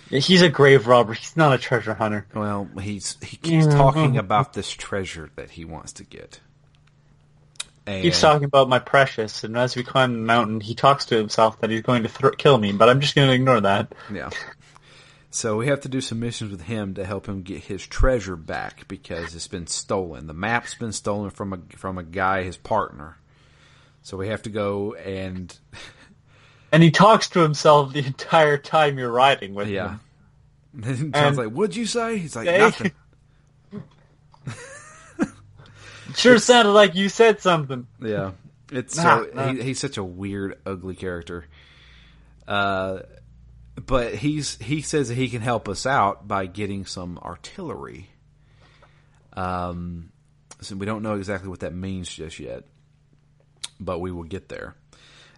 He's 0.09 0.41
a 0.41 0.49
grave 0.49 0.87
robber. 0.87 1.13
He's 1.13 1.35
not 1.35 1.53
a 1.53 1.57
treasure 1.57 1.93
hunter. 1.93 2.25
Well, 2.33 2.69
he's 2.81 3.17
he 3.21 3.37
keeps 3.37 3.65
Yeah. 3.65 3.75
talking 3.75 4.11
uh-huh. 4.11 4.19
about 4.19 4.53
this 4.53 4.69
treasure 4.69 5.29
that 5.35 5.51
he 5.51 5.65
wants 5.65 5.93
to 5.93 6.03
get. 6.03 6.39
And, 7.85 8.03
He's 8.03 8.19
talking 8.19 8.43
about 8.43 8.67
my 8.67 8.79
precious, 8.79 9.45
and 9.45 9.57
as 9.57 9.75
we 9.77 9.83
climb 9.83 10.11
the 10.11 10.19
mountain, 10.19 10.59
he 10.59 10.75
talks 10.75 11.05
to 11.05 11.15
himself 11.15 11.61
that 11.61 11.69
he's 11.69 11.81
going 11.83 12.03
to 12.03 12.09
thr 12.09 12.29
kill 12.29 12.57
me, 12.57 12.73
but 12.73 12.89
I'm 12.89 12.99
just 12.99 13.15
going 13.15 13.29
to 13.29 13.33
ignore 13.33 13.61
that. 13.61 13.93
Yeah. 14.13 14.29
So 15.29 15.57
we 15.57 15.67
have 15.67 15.81
to 15.81 15.89
do 15.89 16.01
some 16.01 16.19
missions 16.19 16.51
with 16.51 16.63
him 16.63 16.95
to 16.95 17.05
help 17.05 17.27
him 17.27 17.43
get 17.43 17.65
his 17.65 17.85
treasure 17.85 18.35
back 18.35 18.87
because 18.87 19.35
it's 19.35 19.47
been 19.47 19.67
stolen. 19.67 20.27
The 20.27 20.33
map's 20.33 20.73
been 20.73 20.91
stolen 20.93 21.29
from 21.29 21.53
a 21.53 21.59
from 21.77 21.97
a 21.97 22.03
guy, 22.03 22.43
his 22.43 22.57
partner. 22.57 23.17
So 24.01 24.17
we 24.17 24.29
have 24.29 24.41
to 24.43 24.49
go 24.49 24.93
and 24.95 25.55
And 26.71 26.83
he 26.83 26.91
talks 26.91 27.29
to 27.29 27.39
himself 27.39 27.93
the 27.93 27.99
entire 28.05 28.57
time 28.57 28.97
you're 28.97 29.11
riding 29.11 29.53
with 29.53 29.69
yeah. 29.69 29.97
him. 30.73 31.11
John's 31.13 31.37
like, 31.37 31.49
"What'd 31.49 31.75
you 31.75 31.85
say?" 31.85 32.17
He's 32.17 32.35
like, 32.35 32.45
Say- 32.45 32.57
"Nothing." 32.57 32.91
Sure 36.15 36.39
sounded 36.39 36.71
like 36.71 36.95
you 36.95 37.09
said 37.09 37.41
something. 37.41 37.85
Yeah, 38.01 38.31
it's 38.71 38.97
Nah, 38.97 39.03
so 39.03 39.29
nah. 39.33 39.53
He, 39.53 39.61
he's 39.61 39.79
such 39.79 39.97
a 39.97 40.03
weird, 40.03 40.57
ugly 40.65 40.95
character. 40.95 41.45
Uh, 42.47 43.01
but 43.85 44.15
he's 44.15 44.57
he 44.57 44.81
says 44.81 45.09
that 45.09 45.15
he 45.15 45.29
can 45.29 45.41
help 45.41 45.69
us 45.69 45.85
out 45.85 46.27
by 46.27 46.47
getting 46.47 46.85
some 46.85 47.19
artillery. 47.19 48.09
Um, 49.33 50.11
so 50.61 50.75
we 50.75 50.87
don't 50.87 51.03
know 51.03 51.15
exactly 51.15 51.49
what 51.49 51.59
that 51.59 51.75
means 51.75 52.09
just 52.09 52.39
yet, 52.39 52.63
but 53.79 53.99
we 53.99 54.11
will 54.11 54.23
get 54.23 54.49
there. 54.49 54.75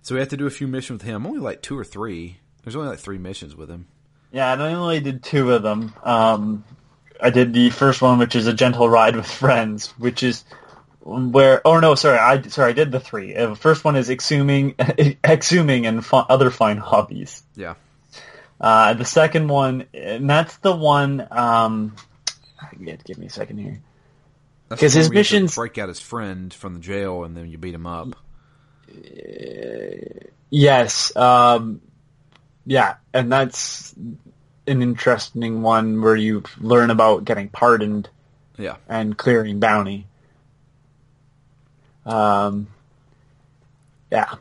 So 0.01 0.15
we 0.15 0.19
have 0.19 0.29
to 0.29 0.37
do 0.37 0.47
a 0.47 0.51
few 0.51 0.67
missions 0.67 1.01
with 1.03 1.07
him. 1.09 1.25
Only 1.27 1.39
like 1.39 1.61
two 1.61 1.77
or 1.77 1.83
three. 1.83 2.37
There's 2.63 2.75
only 2.75 2.89
like 2.89 2.99
three 2.99 3.17
missions 3.17 3.55
with 3.55 3.69
him. 3.69 3.87
Yeah, 4.31 4.53
and 4.53 4.61
I 4.61 4.73
only 4.73 4.99
did 4.99 5.23
two 5.23 5.51
of 5.53 5.63
them. 5.63 5.93
Um, 6.03 6.63
I 7.21 7.29
did 7.31 7.53
the 7.53 7.69
first 7.69 8.01
one, 8.01 8.19
which 8.19 8.35
is 8.35 8.47
a 8.47 8.53
gentle 8.53 8.87
ride 8.89 9.15
with 9.15 9.25
friends, 9.29 9.87
which 9.97 10.23
is 10.23 10.45
where. 11.01 11.61
Oh 11.65 11.79
no, 11.79 11.95
sorry, 11.95 12.17
I 12.19 12.41
sorry, 12.43 12.69
I 12.69 12.73
did 12.73 12.91
the 12.91 12.99
three. 12.99 13.35
Uh, 13.35 13.47
The 13.49 13.55
first 13.55 13.83
one 13.83 13.95
is 13.95 14.09
exhuming, 14.09 14.75
exhuming, 15.23 15.85
and 15.87 16.05
other 16.11 16.49
fine 16.51 16.77
hobbies. 16.77 17.43
Yeah, 17.55 17.73
Uh, 18.61 18.93
the 18.93 19.05
second 19.05 19.47
one, 19.47 19.85
and 19.93 20.29
that's 20.29 20.57
the 20.57 20.75
one. 20.75 21.27
Um, 21.31 21.95
give, 22.83 23.03
give 23.03 23.17
me 23.17 23.25
a 23.27 23.31
second 23.31 23.57
here. 23.57 23.81
Because 24.69 24.93
his 24.93 24.95
where 24.95 25.03
you 25.05 25.09
to 25.09 25.13
missions- 25.15 25.55
break 25.55 25.77
out 25.79 25.89
his 25.89 25.99
friend 25.99 26.53
from 26.53 26.75
the 26.75 26.79
jail, 26.79 27.23
and 27.23 27.35
then 27.35 27.49
you 27.49 27.57
beat 27.57 27.73
him 27.73 27.87
up. 27.87 28.15
Yes, 30.51 31.15
um, 31.15 31.81
yeah, 32.65 32.95
and 33.13 33.31
that's 33.31 33.93
an 34.67 34.81
interesting 34.81 35.61
one 35.61 36.01
where 36.01 36.15
you 36.15 36.43
learn 36.59 36.89
about 36.89 37.23
getting 37.25 37.49
pardoned 37.49 38.09
Yeah, 38.57 38.77
and 38.87 39.15
clearing 39.17 39.59
bounty. 39.59 40.07
Um, 42.05 42.67
yeah, 44.11 44.33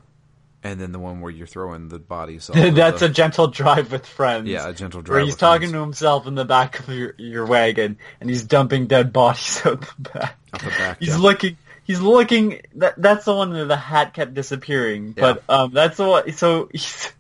and 0.63 0.81
then 0.81 0.93
the 0.93 0.99
one 0.99 1.21
where 1.21 1.31
you're 1.31 1.47
throwing 1.47 1.89
the 1.89 1.99
bodies. 1.99 2.47
that's 2.55 3.01
the- 3.01 3.07
a 3.07 3.09
gentle 3.11 3.49
drive 3.49 3.93
with 3.93 4.07
friends. 4.07 4.49
Yeah, 4.49 4.69
a 4.69 4.73
gentle 4.73 5.03
drive 5.03 5.15
Where 5.17 5.25
he's 5.25 5.37
talking 5.37 5.69
friends. 5.69 5.73
to 5.75 5.81
himself 5.81 6.27
in 6.27 6.35
the 6.35 6.47
back 6.47 6.79
of 6.81 6.89
your, 6.89 7.15
your 7.19 7.45
wagon, 7.45 7.99
and 8.21 8.31
he's 8.31 8.45
dumping 8.45 8.87
dead 8.87 9.13
bodies 9.13 9.61
out 9.67 9.83
the 9.83 10.11
back. 10.11 10.39
Out 10.55 10.61
the 10.61 10.71
back, 10.71 10.97
He's 11.01 11.09
yeah. 11.11 11.17
looking. 11.19 11.59
He's 11.89 12.03
looking. 12.03 12.61
That 12.75 13.01
that's 13.01 13.25
the 13.25 13.35
one 13.35 13.51
where 13.51 13.65
the 13.65 13.75
hat 13.75 14.13
kept 14.13 14.35
disappearing. 14.35 15.13
But 15.13 15.43
um, 15.49 15.73
that's 15.73 15.97
the 15.97 16.07
one. 16.07 16.33
So 16.33 16.69
he's 16.71 17.11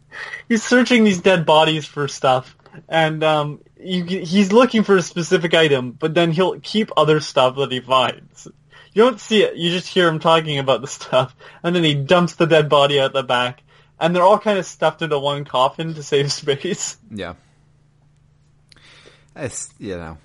he's 0.47 0.63
searching 0.63 1.05
these 1.05 1.23
dead 1.23 1.47
bodies 1.47 1.87
for 1.87 2.07
stuff, 2.07 2.55
and 2.87 3.25
um, 3.25 3.61
you, 3.81 4.05
he's 4.05 4.53
looking 4.53 4.83
for 4.83 4.99
a 4.99 5.03
specific 5.03 5.55
item, 5.55 5.93
but 5.93 6.13
then 6.13 6.33
he'll 6.33 6.61
keep 6.61 6.91
other 6.99 7.19
stuff 7.21 7.57
that 7.57 7.73
he 7.73 7.81
finds. 7.81 8.47
You 8.93 9.05
don't 9.05 9.19
see 9.19 9.43
it. 9.43 9.57
You 9.57 9.71
just 9.71 9.89
hear 9.89 10.07
him 10.07 10.19
talking 10.19 10.59
about 10.59 10.83
the 10.83 10.87
stuff, 10.99 11.35
and 11.63 11.75
then 11.75 11.83
he 11.83 11.95
dumps 11.95 12.35
the 12.35 12.47
dead 12.47 12.69
body 12.69 13.01
out 13.01 13.15
the 13.15 13.23
back, 13.23 13.63
and 13.99 14.15
they're 14.15 14.23
all 14.23 14.39
kind 14.39 14.59
of 14.59 14.67
stuffed 14.67 15.01
into 15.01 15.19
one 15.19 15.47
coffin 15.47 15.95
to 15.95 16.03
save 16.03 16.31
space. 16.43 16.99
Yeah. 17.11 17.37
It's 19.35 19.73
you 19.79 19.97
know, 19.97 20.19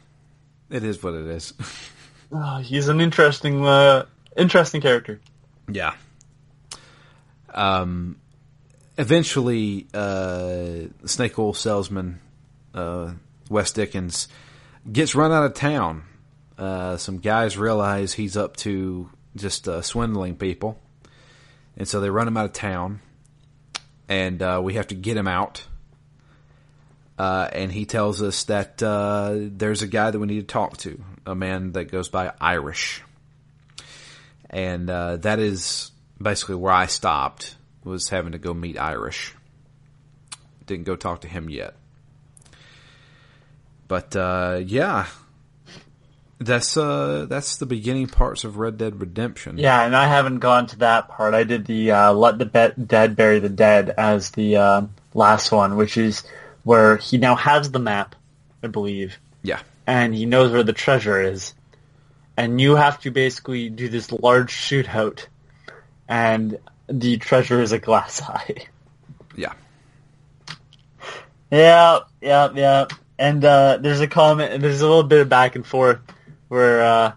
it 0.70 0.84
is 0.84 1.02
what 1.02 1.14
it 1.14 1.28
is. 1.28 1.54
Oh, 2.30 2.58
he's 2.64 2.90
an 2.90 3.00
interesting, 3.00 3.66
uh, 3.66 4.06
interesting 4.38 4.82
character. 4.82 5.20
yeah. 5.68 5.94
Um, 7.54 8.18
eventually, 8.98 9.88
uh, 9.94 10.88
snake 11.06 11.38
oil 11.38 11.54
salesman, 11.54 12.20
uh, 12.74 13.14
West 13.50 13.76
Dickens 13.76 14.28
gets 14.92 15.14
run 15.16 15.32
out 15.32 15.46
of 15.46 15.54
town. 15.54 16.04
Uh, 16.58 16.98
some 16.98 17.20
guys 17.20 17.58
realize 17.58 18.14
he's 18.14 18.38
up 18.38 18.58
to 18.58 19.10
just 19.36 19.68
uh, 19.68 19.82
swindling 19.82 20.36
people, 20.36 20.80
and 21.78 21.88
so 21.88 22.00
they 22.00 22.10
run 22.10 22.28
him 22.28 22.38
out 22.38 22.46
of 22.46 22.54
town. 22.54 23.02
And 24.10 24.42
uh, 24.42 24.60
we 24.64 24.74
have 24.74 24.88
to 24.88 24.96
get 24.96 25.16
him 25.16 25.28
out. 25.28 25.64
Uh, 27.18 27.48
and 27.54 27.72
he 27.72 27.86
tells 27.86 28.22
us 28.22 28.44
that 28.46 28.82
uh, 28.84 29.34
there's 29.36 29.82
a 29.82 29.88
guy 29.88 30.12
that 30.12 30.20
we 30.20 30.28
need 30.28 30.42
to 30.42 30.54
talk 30.54 30.78
to, 30.78 31.02
a 31.26 31.36
man 31.36 31.72
that 31.74 31.86
goes 31.86 32.10
by 32.10 32.34
Irish, 32.42 33.02
and 34.54 34.90
uh, 34.90 35.18
that 35.18 35.40
is 35.40 35.92
basically 36.22 36.56
where 36.56 36.72
I 36.72 36.86
stopped. 36.86 37.56
Was 37.84 38.08
having 38.08 38.32
to 38.32 38.38
go 38.38 38.54
meet 38.54 38.80
Irish. 38.80 39.36
Didn't 40.66 40.86
go 40.86 40.96
talk 40.96 41.22
to 41.22 41.28
him 41.28 41.50
yet, 41.50 41.74
but 43.90 44.16
uh, 44.16 44.62
yeah, 44.64 45.08
that's 46.40 46.78
uh, 46.78 47.26
that's 47.28 47.58
the 47.58 47.66
beginning 47.66 48.08
parts 48.08 48.46
of 48.46 48.58
Red 48.58 48.78
Dead 48.78 49.02
Redemption. 49.02 49.58
Yeah, 49.58 49.84
and 49.84 49.94
I 49.96 50.08
haven't 50.08 50.40
gone 50.40 50.68
to 50.68 50.78
that 50.80 51.10
part. 51.10 51.34
I 51.34 51.44
did 51.44 51.66
the 51.66 51.92
uh, 51.92 52.14
"Let 52.14 52.38
the 52.38 52.46
Be- 52.46 52.82
Dead 52.82 53.18
Bury 53.18 53.40
the 53.40 53.50
Dead" 53.50 53.94
as 53.98 54.32
the 54.32 54.56
uh, 54.56 54.82
last 55.14 55.52
one, 55.52 55.76
which 55.76 55.98
is 55.98 56.24
where 56.64 56.96
he 56.96 57.18
now 57.18 57.36
has 57.36 57.72
the 57.72 57.80
map, 57.80 58.16
I 58.64 58.68
believe, 58.68 59.18
yeah, 59.42 59.60
and 59.86 60.16
he 60.16 60.26
knows 60.26 60.54
where 60.54 60.64
the 60.64 60.72
treasure 60.72 61.22
is, 61.22 61.54
and 62.38 62.60
you 62.60 62.76
have 62.76 63.00
to 63.02 63.12
basically 63.12 63.70
do 63.70 63.90
this 63.90 64.12
large 64.12 64.54
shootout, 64.54 65.26
and 66.08 66.58
the 66.88 67.18
treasure 67.18 67.62
is 67.62 67.72
a 67.72 67.80
glass 67.80 68.22
eye. 68.28 68.66
yeah. 69.36 69.54
Yeah, 71.52 72.00
yeah, 72.22 72.50
yeah. 72.56 72.86
And 73.20 73.46
uh, 73.46 73.78
there's 73.80 74.00
a 74.02 74.08
comment, 74.08 74.62
there's 74.62 74.82
a 74.82 74.88
little 74.88 75.04
bit 75.04 75.22
of 75.22 75.30
back 75.30 75.56
and 75.56 75.66
forth 75.66 76.00
where 76.48 76.82
uh, 76.82 77.12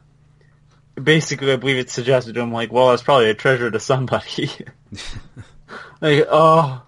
basically 1.02 1.52
I 1.52 1.56
believe 1.56 1.78
it's 1.78 1.92
suggested 1.92 2.34
to 2.34 2.40
him 2.40 2.52
like, 2.52 2.70
well, 2.70 2.92
it's 2.92 3.02
probably 3.02 3.30
a 3.30 3.34
treasure 3.34 3.70
to 3.70 3.80
somebody. 3.80 4.50
like, 6.00 6.26
oh. 6.30 6.82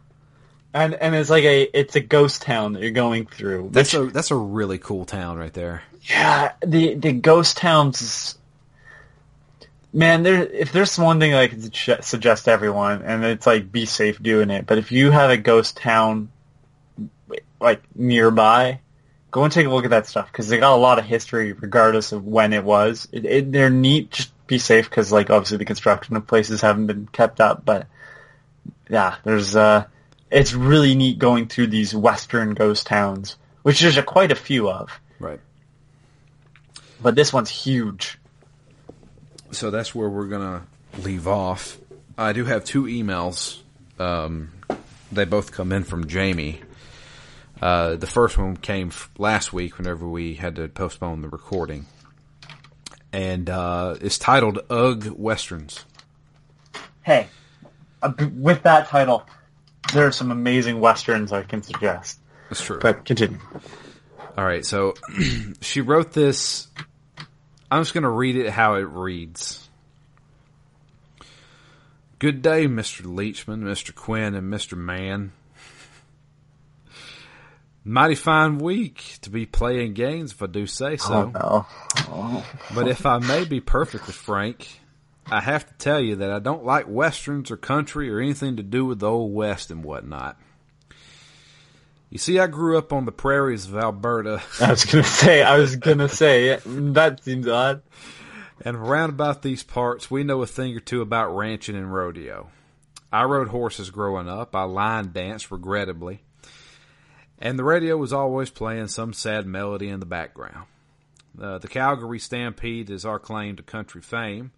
And 0.74 0.92
and 0.94 1.14
it's 1.14 1.30
like 1.30 1.44
a 1.44 1.62
it's 1.62 1.96
a 1.96 2.00
ghost 2.00 2.42
town 2.42 2.74
that 2.74 2.82
you're 2.82 2.90
going 2.90 3.26
through. 3.26 3.70
That's 3.72 3.94
which- 3.94 4.10
a 4.10 4.12
that's 4.12 4.30
a 4.30 4.36
really 4.36 4.76
cool 4.76 5.06
town 5.06 5.38
right 5.38 5.52
there. 5.52 5.82
Yeah, 6.02 6.52
the 6.64 6.94
the 6.94 7.12
ghost 7.12 7.56
towns. 7.56 8.36
Man, 9.92 10.22
there 10.22 10.44
if 10.44 10.72
there's 10.72 10.98
one 10.98 11.18
thing 11.18 11.34
I 11.34 11.48
could 11.48 11.74
suggest 11.74 12.44
to 12.44 12.50
everyone, 12.50 13.02
and 13.02 13.24
it's 13.24 13.46
like 13.46 13.72
be 13.72 13.86
safe 13.86 14.22
doing 14.22 14.50
it. 14.50 14.66
But 14.66 14.78
if 14.78 14.92
you 14.92 15.10
have 15.10 15.30
a 15.30 15.36
ghost 15.36 15.76
town 15.76 16.30
like 17.60 17.82
nearby, 17.94 18.80
go 19.30 19.44
and 19.44 19.52
take 19.52 19.66
a 19.66 19.70
look 19.70 19.84
at 19.84 19.90
that 19.90 20.06
stuff 20.06 20.30
because 20.30 20.48
they 20.48 20.58
got 20.58 20.74
a 20.74 20.76
lot 20.76 20.98
of 20.98 21.04
history, 21.04 21.52
regardless 21.52 22.12
of 22.12 22.24
when 22.24 22.52
it 22.52 22.64
was. 22.64 23.08
It, 23.12 23.24
it, 23.24 23.52
they're 23.52 23.70
neat. 23.70 24.10
Just 24.10 24.46
be 24.46 24.58
safe 24.58 24.88
because, 24.88 25.12
like, 25.12 25.30
obviously 25.30 25.58
the 25.58 25.64
construction 25.64 26.16
of 26.16 26.26
places 26.26 26.60
haven't 26.60 26.86
been 26.86 27.06
kept 27.06 27.40
up. 27.40 27.64
But 27.64 27.86
yeah, 28.88 29.16
there's 29.24 29.56
uh, 29.56 29.84
it's 30.30 30.54
really 30.54 30.94
neat 30.94 31.18
going 31.18 31.48
through 31.48 31.68
these 31.68 31.94
western 31.94 32.54
ghost 32.54 32.86
towns, 32.86 33.36
which 33.62 33.80
there's 33.80 33.96
a, 33.96 34.02
quite 34.02 34.32
a 34.32 34.36
few 34.36 34.70
of. 34.70 34.90
But 37.00 37.14
this 37.14 37.32
one's 37.32 37.50
huge. 37.50 38.18
So 39.50 39.70
that's 39.70 39.94
where 39.94 40.08
we're 40.08 40.26
gonna 40.26 40.66
leave 40.98 41.26
off. 41.26 41.78
I 42.16 42.32
do 42.32 42.44
have 42.44 42.64
two 42.64 42.84
emails. 42.84 43.58
Um, 43.98 44.50
they 45.10 45.24
both 45.24 45.52
come 45.52 45.72
in 45.72 45.84
from 45.84 46.06
Jamie. 46.08 46.60
Uh, 47.60 47.96
the 47.96 48.06
first 48.06 48.38
one 48.38 48.56
came 48.56 48.88
f- 48.88 49.10
last 49.18 49.52
week 49.52 49.78
whenever 49.78 50.06
we 50.08 50.34
had 50.34 50.56
to 50.56 50.68
postpone 50.68 51.22
the 51.22 51.28
recording, 51.28 51.86
and 53.12 53.48
uh, 53.50 53.96
it's 54.00 54.18
titled 54.18 54.60
"Ugh 54.70 55.12
Westerns." 55.16 55.84
Hey, 57.02 57.28
uh, 58.02 58.12
with 58.34 58.62
that 58.62 58.88
title, 58.88 59.24
there 59.92 60.06
are 60.06 60.12
some 60.12 60.30
amazing 60.30 60.78
westerns 60.78 61.32
I 61.32 61.42
can 61.42 61.62
suggest. 61.62 62.20
That's 62.48 62.62
true. 62.62 62.78
But 62.80 63.04
continue. 63.04 63.38
All 64.36 64.44
right, 64.44 64.64
so 64.64 64.94
she 65.60 65.80
wrote 65.80 66.12
this 66.12 66.68
I'm 67.70 67.82
just 67.82 67.94
going 67.94 68.02
to 68.02 68.08
read 68.08 68.36
it 68.36 68.50
how 68.50 68.74
it 68.74 68.88
reads. 68.88 69.68
Good 72.18 72.42
day, 72.42 72.66
Mr. 72.66 73.02
Leachman, 73.02 73.62
Mr. 73.62 73.94
Quinn, 73.94 74.34
and 74.34 74.52
Mr. 74.52 74.76
Mann. 74.76 75.32
Mighty 77.84 78.16
fine 78.16 78.58
week 78.58 79.18
to 79.22 79.30
be 79.30 79.46
playing 79.46 79.94
games, 79.94 80.32
if 80.32 80.42
I 80.42 80.46
do 80.46 80.66
say 80.66 80.96
so. 80.96 81.14
Oh, 81.14 81.38
no. 81.38 81.66
Oh. 82.08 82.46
But 82.74 82.88
if 82.88 83.06
I 83.06 83.18
may 83.18 83.44
be 83.44 83.60
perfectly 83.60 84.12
frank, 84.12 84.80
I 85.26 85.40
have 85.40 85.66
to 85.66 85.74
tell 85.74 86.00
you 86.00 86.16
that 86.16 86.30
I 86.30 86.38
don't 86.38 86.64
like 86.64 86.88
westerns 86.88 87.50
or 87.50 87.56
country 87.56 88.10
or 88.10 88.18
anything 88.18 88.56
to 88.56 88.62
do 88.62 88.84
with 88.84 88.98
the 88.98 89.08
old 89.08 89.32
west 89.32 89.70
and 89.70 89.84
whatnot. 89.84 90.38
You 92.10 92.16
see, 92.16 92.38
I 92.38 92.46
grew 92.46 92.78
up 92.78 92.92
on 92.92 93.04
the 93.04 93.12
prairies 93.12 93.66
of 93.66 93.76
Alberta. 93.76 94.42
I 94.60 94.70
was 94.70 94.84
gonna 94.84 95.04
say, 95.04 95.42
I 95.42 95.58
was 95.58 95.76
gonna 95.76 96.08
say, 96.08 96.58
that 96.64 97.22
seems 97.22 97.46
odd. 97.46 97.82
And 98.64 98.76
around 98.76 99.10
about 99.10 99.42
these 99.42 99.62
parts, 99.62 100.10
we 100.10 100.24
know 100.24 100.42
a 100.42 100.46
thing 100.46 100.74
or 100.74 100.80
two 100.80 101.02
about 101.02 101.36
ranching 101.36 101.76
and 101.76 101.92
rodeo. 101.92 102.50
I 103.12 103.24
rode 103.24 103.48
horses 103.48 103.90
growing 103.90 104.28
up. 104.28 104.54
I 104.56 104.64
line 104.64 105.12
danced, 105.12 105.50
regrettably. 105.50 106.22
And 107.38 107.58
the 107.58 107.64
radio 107.64 107.96
was 107.96 108.12
always 108.12 108.50
playing 108.50 108.88
some 108.88 109.12
sad 109.12 109.46
melody 109.46 109.88
in 109.88 110.00
the 110.00 110.06
background. 110.06 110.66
Uh, 111.40 111.58
the 111.58 111.68
Calgary 111.68 112.18
Stampede 112.18 112.90
is 112.90 113.04
our 113.04 113.20
claim 113.20 113.54
to 113.56 113.62
country 113.62 114.02
fame. 114.02 114.50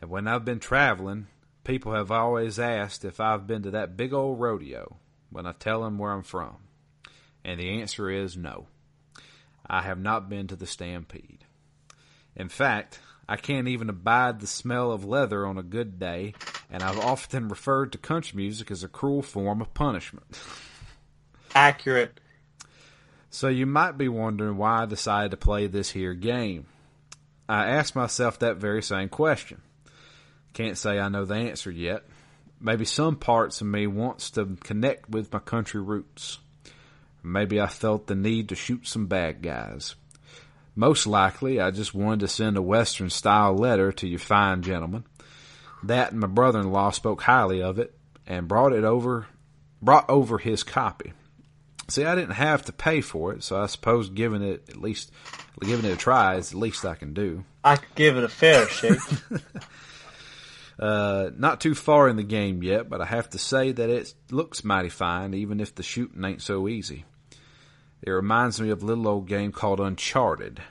And 0.00 0.08
when 0.10 0.28
I've 0.28 0.44
been 0.44 0.60
traveling, 0.60 1.26
people 1.64 1.92
have 1.92 2.12
always 2.12 2.58
asked 2.58 3.04
if 3.04 3.18
I've 3.18 3.48
been 3.48 3.62
to 3.62 3.72
that 3.72 3.96
big 3.96 4.12
old 4.12 4.38
rodeo 4.38 4.96
when 5.30 5.46
I 5.46 5.52
tell 5.52 5.82
them 5.82 5.98
where 5.98 6.12
I'm 6.12 6.22
from. 6.22 6.56
And 7.44 7.60
the 7.60 7.80
answer 7.80 8.10
is 8.10 8.36
no. 8.36 8.66
I 9.66 9.82
have 9.82 9.98
not 9.98 10.28
been 10.28 10.46
to 10.48 10.56
the 10.56 10.66
Stampede. 10.66 11.44
In 12.34 12.48
fact, 12.48 13.00
I 13.28 13.36
can't 13.36 13.68
even 13.68 13.90
abide 13.90 14.40
the 14.40 14.46
smell 14.46 14.90
of 14.90 15.04
leather 15.04 15.46
on 15.46 15.58
a 15.58 15.62
good 15.62 15.98
day, 15.98 16.34
and 16.70 16.82
I've 16.82 16.98
often 16.98 17.48
referred 17.48 17.92
to 17.92 17.98
country 17.98 18.36
music 18.36 18.70
as 18.70 18.82
a 18.82 18.88
cruel 18.88 19.22
form 19.22 19.60
of 19.60 19.74
punishment. 19.74 20.40
Accurate. 21.54 22.20
So 23.30 23.48
you 23.48 23.66
might 23.66 23.98
be 23.98 24.08
wondering 24.08 24.56
why 24.56 24.82
I 24.82 24.86
decided 24.86 25.32
to 25.32 25.36
play 25.36 25.66
this 25.66 25.90
here 25.90 26.14
game. 26.14 26.66
I 27.48 27.66
asked 27.66 27.94
myself 27.94 28.38
that 28.38 28.56
very 28.56 28.82
same 28.82 29.08
question. 29.08 29.60
Can't 30.54 30.78
say 30.78 30.98
I 30.98 31.08
know 31.08 31.24
the 31.24 31.34
answer 31.34 31.70
yet. 31.70 32.04
Maybe 32.60 32.84
some 32.84 33.16
parts 33.16 33.60
of 33.60 33.66
me 33.66 33.86
wants 33.86 34.30
to 34.32 34.56
connect 34.62 35.08
with 35.08 35.32
my 35.32 35.38
country 35.38 35.80
roots. 35.80 36.38
Maybe 37.22 37.60
I 37.60 37.66
felt 37.66 38.06
the 38.06 38.14
need 38.14 38.48
to 38.48 38.54
shoot 38.54 38.86
some 38.86 39.06
bad 39.06 39.42
guys. 39.42 39.94
Most 40.74 41.06
likely, 41.06 41.60
I 41.60 41.70
just 41.70 41.94
wanted 41.94 42.20
to 42.20 42.28
send 42.28 42.56
a 42.56 42.62
Western 42.62 43.10
style 43.10 43.56
letter 43.56 43.92
to 43.92 44.06
you 44.06 44.18
fine 44.18 44.62
gentlemen. 44.62 45.04
That 45.84 46.12
and 46.12 46.20
my 46.20 46.26
brother-in-law 46.26 46.90
spoke 46.90 47.22
highly 47.22 47.62
of 47.62 47.78
it 47.78 47.94
and 48.26 48.48
brought 48.48 48.72
it 48.72 48.84
over, 48.84 49.26
brought 49.82 50.08
over 50.08 50.38
his 50.38 50.62
copy. 50.62 51.12
See, 51.88 52.04
I 52.04 52.14
didn't 52.14 52.34
have 52.34 52.64
to 52.66 52.72
pay 52.72 53.00
for 53.00 53.32
it, 53.32 53.42
so 53.42 53.60
I 53.60 53.66
suppose 53.66 54.10
giving 54.10 54.42
it 54.42 54.68
at 54.68 54.76
least, 54.76 55.10
giving 55.60 55.88
it 55.88 55.94
a 55.94 55.96
try 55.96 56.36
is 56.36 56.50
the 56.50 56.58
least 56.58 56.84
I 56.84 56.94
can 56.94 57.14
do. 57.14 57.44
I 57.64 57.76
could 57.76 57.94
give 57.94 58.16
it 58.16 58.24
a 58.24 58.28
fair 58.28 58.68
shake. 58.68 59.00
Uh, 60.78 61.30
not 61.36 61.60
too 61.60 61.74
far 61.74 62.08
in 62.08 62.16
the 62.16 62.22
game 62.22 62.62
yet, 62.62 62.88
but 62.88 63.00
I 63.00 63.04
have 63.04 63.30
to 63.30 63.38
say 63.38 63.72
that 63.72 63.90
it 63.90 64.14
looks 64.30 64.62
mighty 64.62 64.88
fine, 64.88 65.34
even 65.34 65.60
if 65.60 65.74
the 65.74 65.82
shooting 65.82 66.24
ain't 66.24 66.42
so 66.42 66.68
easy. 66.68 67.04
It 68.02 68.10
reminds 68.10 68.60
me 68.60 68.70
of 68.70 68.82
a 68.82 68.86
little 68.86 69.08
old 69.08 69.26
game 69.26 69.50
called 69.50 69.80
Uncharted, 69.80 70.62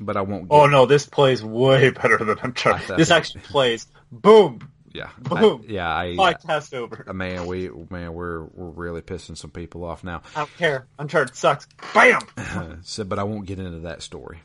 but 0.00 0.16
I 0.16 0.22
won't. 0.22 0.48
oh 0.50 0.66
no, 0.66 0.86
this 0.86 1.06
plays 1.06 1.44
way 1.44 1.90
better 2.02 2.18
than 2.18 2.38
Uncharted. 2.42 2.96
This 2.96 3.12
actually 3.12 3.42
plays 3.42 3.86
boom. 4.10 4.68
Yeah, 4.92 5.10
boom. 5.18 5.64
I, 5.68 5.72
yeah, 5.72 5.96
I 5.96 6.06
podcast 6.16 6.74
over. 6.74 7.04
Uh, 7.06 7.12
man, 7.12 7.46
we 7.46 7.70
man, 7.90 8.14
we're 8.14 8.42
we're 8.46 8.70
really 8.70 9.02
pissing 9.02 9.36
some 9.36 9.50
people 9.50 9.84
off 9.84 10.02
now. 10.02 10.22
I 10.34 10.40
don't 10.40 10.56
care. 10.56 10.86
Uncharted 10.98 11.36
sucks. 11.36 11.68
Bam. 11.94 12.20
so, 12.82 13.04
but 13.04 13.20
I 13.20 13.22
won't 13.22 13.46
get 13.46 13.60
into 13.60 13.80
that 13.80 14.02
story. 14.02 14.40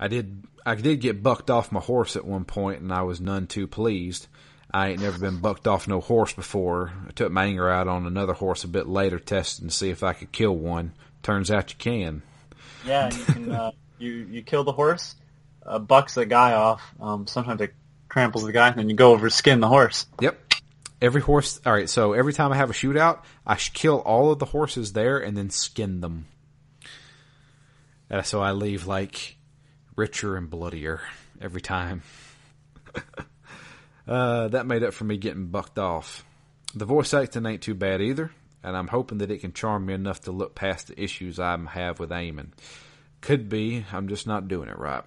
I 0.00 0.08
did 0.08 0.44
I 0.64 0.74
did 0.74 1.00
get 1.00 1.22
bucked 1.22 1.50
off 1.50 1.72
my 1.72 1.80
horse 1.80 2.16
at 2.16 2.24
one 2.24 2.44
point, 2.44 2.80
and 2.80 2.92
I 2.92 3.02
was 3.02 3.20
none 3.20 3.46
too 3.46 3.66
pleased. 3.66 4.26
I 4.72 4.90
ain't 4.90 5.00
never 5.00 5.18
been 5.18 5.38
bucked 5.38 5.66
off 5.66 5.88
no 5.88 6.00
horse 6.00 6.32
before. 6.32 6.92
I 7.08 7.10
took 7.10 7.32
my 7.32 7.46
anger 7.46 7.68
out 7.68 7.88
on 7.88 8.06
another 8.06 8.34
horse 8.34 8.62
a 8.64 8.68
bit 8.68 8.86
later, 8.86 9.18
testing 9.18 9.68
to 9.68 9.74
see 9.74 9.90
if 9.90 10.02
I 10.02 10.12
could 10.12 10.30
kill 10.30 10.56
one. 10.56 10.92
Turns 11.22 11.50
out 11.50 11.70
you 11.70 11.76
can. 11.78 12.22
Yeah, 12.86 13.10
you 13.12 13.24
can. 13.24 13.52
Uh, 13.52 13.70
you 13.98 14.12
you 14.30 14.42
kill 14.42 14.64
the 14.64 14.72
horse, 14.72 15.16
uh, 15.66 15.78
bucks 15.78 16.14
the 16.14 16.24
guy 16.24 16.52
off. 16.52 16.82
Um, 17.00 17.26
sometimes 17.26 17.60
it 17.60 17.74
tramples 18.08 18.44
the 18.44 18.52
guy, 18.52 18.68
and 18.68 18.78
then 18.78 18.88
you 18.88 18.96
go 18.96 19.12
over 19.12 19.28
skin 19.28 19.60
the 19.60 19.68
horse. 19.68 20.06
Yep. 20.20 20.38
Every 21.02 21.20
horse. 21.20 21.60
All 21.64 21.72
right. 21.72 21.88
So 21.88 22.12
every 22.12 22.32
time 22.32 22.52
I 22.52 22.56
have 22.56 22.70
a 22.70 22.74
shootout, 22.74 23.20
I 23.46 23.56
kill 23.56 23.98
all 24.00 24.32
of 24.32 24.38
the 24.38 24.44
horses 24.44 24.92
there 24.92 25.18
and 25.18 25.36
then 25.36 25.48
skin 25.50 26.00
them. 26.00 26.26
Uh, 28.10 28.22
so 28.22 28.40
I 28.40 28.52
leave 28.52 28.86
like 28.86 29.36
richer 30.00 30.34
and 30.34 30.48
bloodier 30.48 31.02
every 31.42 31.60
time. 31.60 32.00
uh, 34.08 34.48
that 34.48 34.64
made 34.64 34.82
up 34.82 34.94
for 34.94 35.04
me 35.04 35.18
getting 35.18 35.48
bucked 35.48 35.78
off. 35.78 36.24
The 36.74 36.86
voice 36.86 37.12
acting 37.12 37.44
ain't 37.44 37.60
too 37.60 37.74
bad 37.74 38.00
either, 38.00 38.30
and 38.64 38.74
I'm 38.74 38.88
hoping 38.88 39.18
that 39.18 39.30
it 39.30 39.42
can 39.42 39.52
charm 39.52 39.84
me 39.84 39.92
enough 39.92 40.22
to 40.22 40.32
look 40.32 40.54
past 40.54 40.86
the 40.86 40.98
issues 40.98 41.38
I 41.38 41.54
have 41.72 42.00
with 42.00 42.12
aiming. 42.12 42.54
Could 43.20 43.50
be, 43.50 43.84
I'm 43.92 44.08
just 44.08 44.26
not 44.26 44.48
doing 44.48 44.70
it 44.70 44.78
right. 44.78 45.04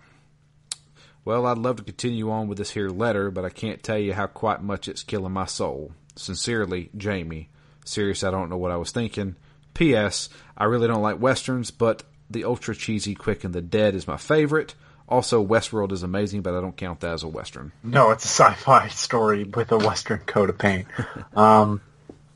Well, 1.25 1.47
I'd 1.47 1.57
love 1.57 1.77
to 1.77 1.83
continue 1.83 2.29
on 2.29 2.47
with 2.47 2.59
this 2.59 2.69
here 2.69 2.89
letter, 2.89 3.31
but 3.31 3.45
I 3.45 3.49
can't 3.49 3.81
tell 3.81 3.97
you 3.97 4.13
how 4.13 4.27
quite 4.27 4.61
much 4.61 4.87
it's 4.87 5.01
killing 5.01 5.33
my 5.33 5.45
soul. 5.45 5.93
Sincerely, 6.15 6.91
Jamie. 6.95 7.49
Serious, 7.83 8.23
I 8.23 8.29
don't 8.29 8.51
know 8.51 8.57
what 8.57 8.71
I 8.71 8.77
was 8.77 8.91
thinking. 8.91 9.37
P.S. 9.73 10.29
I 10.55 10.65
really 10.65 10.87
don't 10.87 11.01
like 11.01 11.19
westerns, 11.19 11.71
but 11.71 12.03
the 12.29 12.43
ultra 12.43 12.75
cheesy 12.75 13.15
Quick 13.15 13.43
and 13.43 13.55
the 13.55 13.61
Dead 13.61 13.95
is 13.95 14.07
my 14.07 14.17
favorite. 14.17 14.75
Also, 15.07 15.45
Westworld 15.45 15.91
is 15.91 16.03
amazing, 16.03 16.41
but 16.41 16.53
I 16.53 16.61
don't 16.61 16.75
count 16.75 17.01
that 17.01 17.13
as 17.13 17.23
a 17.23 17.27
western. 17.27 17.71
No, 17.84 18.11
it's 18.11 18.25
a 18.25 18.27
sci-fi 18.27 18.88
story 18.88 19.43
with 19.43 19.71
a 19.71 19.77
western 19.77 20.19
coat 20.19 20.49
of 20.49 20.57
paint. 20.57 20.88
um, 21.35 21.81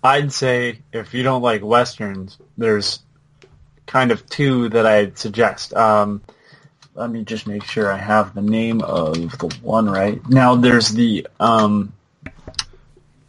I'd 0.03 0.31
say 0.31 0.79
if 0.91 1.13
you 1.13 1.23
don't 1.23 1.41
like 1.41 1.63
westerns, 1.63 2.37
there's 2.57 2.99
kind 3.85 4.11
of 4.11 4.29
two 4.29 4.69
that 4.69 4.85
I'd 4.85 5.17
suggest. 5.17 5.73
Um, 5.73 6.21
let 6.93 7.09
me 7.09 7.23
just 7.23 7.47
make 7.47 7.63
sure 7.63 7.91
I 7.91 7.97
have 7.97 8.33
the 8.33 8.41
name 8.41 8.81
of 8.81 9.37
the 9.37 9.55
one 9.61 9.89
right. 9.89 10.27
Now, 10.27 10.55
there's 10.55 10.89
the 10.89 11.27
um, 11.39 11.93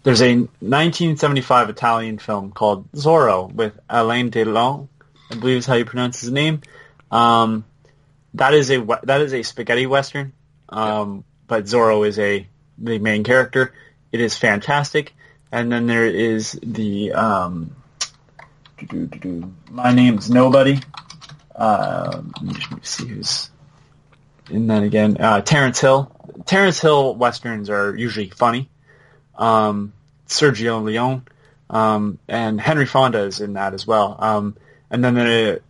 there's 0.02 0.22
a 0.22 0.34
1975 0.36 1.70
Italian 1.70 2.18
film 2.18 2.50
called 2.52 2.90
Zorro 2.92 3.52
with 3.52 3.78
Alain 3.90 4.30
Delon, 4.30 4.88
I 5.30 5.34
believe 5.34 5.58
is 5.58 5.66
how 5.66 5.74
you 5.74 5.84
pronounce 5.84 6.20
his 6.20 6.30
name. 6.30 6.62
Um, 7.10 7.64
that 8.38 8.54
is 8.54 8.70
a 8.70 8.84
that 9.04 9.20
is 9.20 9.34
a 9.34 9.42
spaghetti 9.42 9.86
western, 9.86 10.32
um, 10.68 11.14
yeah. 11.16 11.22
but 11.46 11.64
Zorro 11.64 12.06
is 12.06 12.18
a 12.18 12.46
the 12.78 12.98
main 12.98 13.24
character. 13.24 13.72
It 14.12 14.20
is 14.20 14.36
fantastic. 14.36 15.14
And 15.50 15.72
then 15.72 15.86
there 15.86 16.06
is 16.06 16.58
the 16.62 17.12
um, 17.12 17.74
My 19.70 19.92
Name's 19.92 20.30
Nobody. 20.30 20.80
Uh, 21.54 22.22
let 22.42 22.42
me 22.42 22.80
see 22.82 23.06
who's 23.06 23.50
in 24.50 24.66
that 24.68 24.82
again. 24.82 25.16
Uh, 25.18 25.40
Terence 25.40 25.80
Hill. 25.80 26.12
Terence 26.46 26.80
Hill 26.80 27.14
westerns 27.16 27.70
are 27.70 27.96
usually 27.96 28.30
funny. 28.30 28.68
Um, 29.36 29.92
Sergio 30.26 30.82
Leone 30.82 31.22
um, 31.70 32.18
and 32.28 32.60
Henry 32.60 32.86
Fonda 32.86 33.20
is 33.20 33.40
in 33.40 33.54
that 33.54 33.74
as 33.74 33.86
well. 33.86 34.16
Um, 34.18 34.56
and 34.90 35.04
then 35.04 35.14
the 35.14 35.62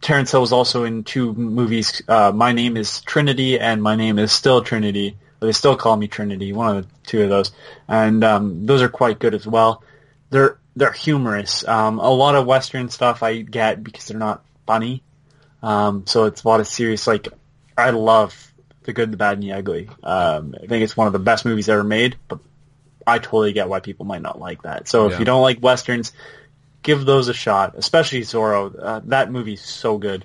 Terence 0.00 0.30
Hill 0.30 0.40
was 0.40 0.52
also 0.52 0.84
in 0.84 1.04
two 1.04 1.34
movies. 1.34 2.02
Uh, 2.08 2.32
My 2.34 2.52
Name 2.52 2.76
is 2.76 3.00
Trinity 3.02 3.58
and 3.58 3.82
My 3.82 3.96
Name 3.96 4.18
is 4.18 4.32
Still 4.32 4.62
Trinity. 4.62 5.16
They 5.40 5.52
still 5.52 5.76
call 5.76 5.96
me 5.96 6.08
Trinity. 6.08 6.52
One 6.52 6.76
of 6.76 6.84
the 6.86 6.90
two 7.06 7.22
of 7.22 7.30
those, 7.30 7.50
and 7.88 8.22
um, 8.24 8.66
those 8.66 8.82
are 8.82 8.88
quite 8.90 9.18
good 9.18 9.34
as 9.34 9.46
well. 9.46 9.82
They're 10.28 10.58
they're 10.76 10.92
humorous. 10.92 11.66
Um, 11.66 11.98
a 11.98 12.10
lot 12.10 12.34
of 12.34 12.46
Western 12.46 12.90
stuff 12.90 13.22
I 13.22 13.40
get 13.40 13.82
because 13.82 14.06
they're 14.06 14.18
not 14.18 14.44
funny. 14.66 15.02
Um, 15.62 16.06
so 16.06 16.24
it's 16.24 16.44
a 16.44 16.48
lot 16.48 16.60
of 16.60 16.66
serious. 16.66 17.06
Like 17.06 17.28
I 17.76 17.90
love 17.90 18.52
The 18.82 18.92
Good, 18.92 19.12
the 19.12 19.16
Bad, 19.16 19.34
and 19.34 19.42
the 19.42 19.52
Ugly. 19.52 19.88
Um, 20.02 20.54
I 20.62 20.66
think 20.66 20.84
it's 20.84 20.96
one 20.96 21.06
of 21.06 21.14
the 21.14 21.18
best 21.18 21.46
movies 21.46 21.70
ever 21.70 21.84
made. 21.84 22.16
But 22.28 22.40
I 23.06 23.18
totally 23.18 23.54
get 23.54 23.68
why 23.68 23.80
people 23.80 24.04
might 24.04 24.22
not 24.22 24.38
like 24.38 24.62
that. 24.62 24.88
So 24.88 25.06
if 25.08 25.18
you 25.18 25.24
don't 25.24 25.42
like 25.42 25.62
westerns, 25.62 26.12
give 26.82 27.04
those 27.04 27.28
a 27.28 27.34
shot, 27.34 27.74
especially 27.76 28.20
Zorro. 28.20 28.74
Uh, 28.80 29.00
that 29.04 29.30
movie's 29.30 29.64
so 29.64 29.98
good. 29.98 30.24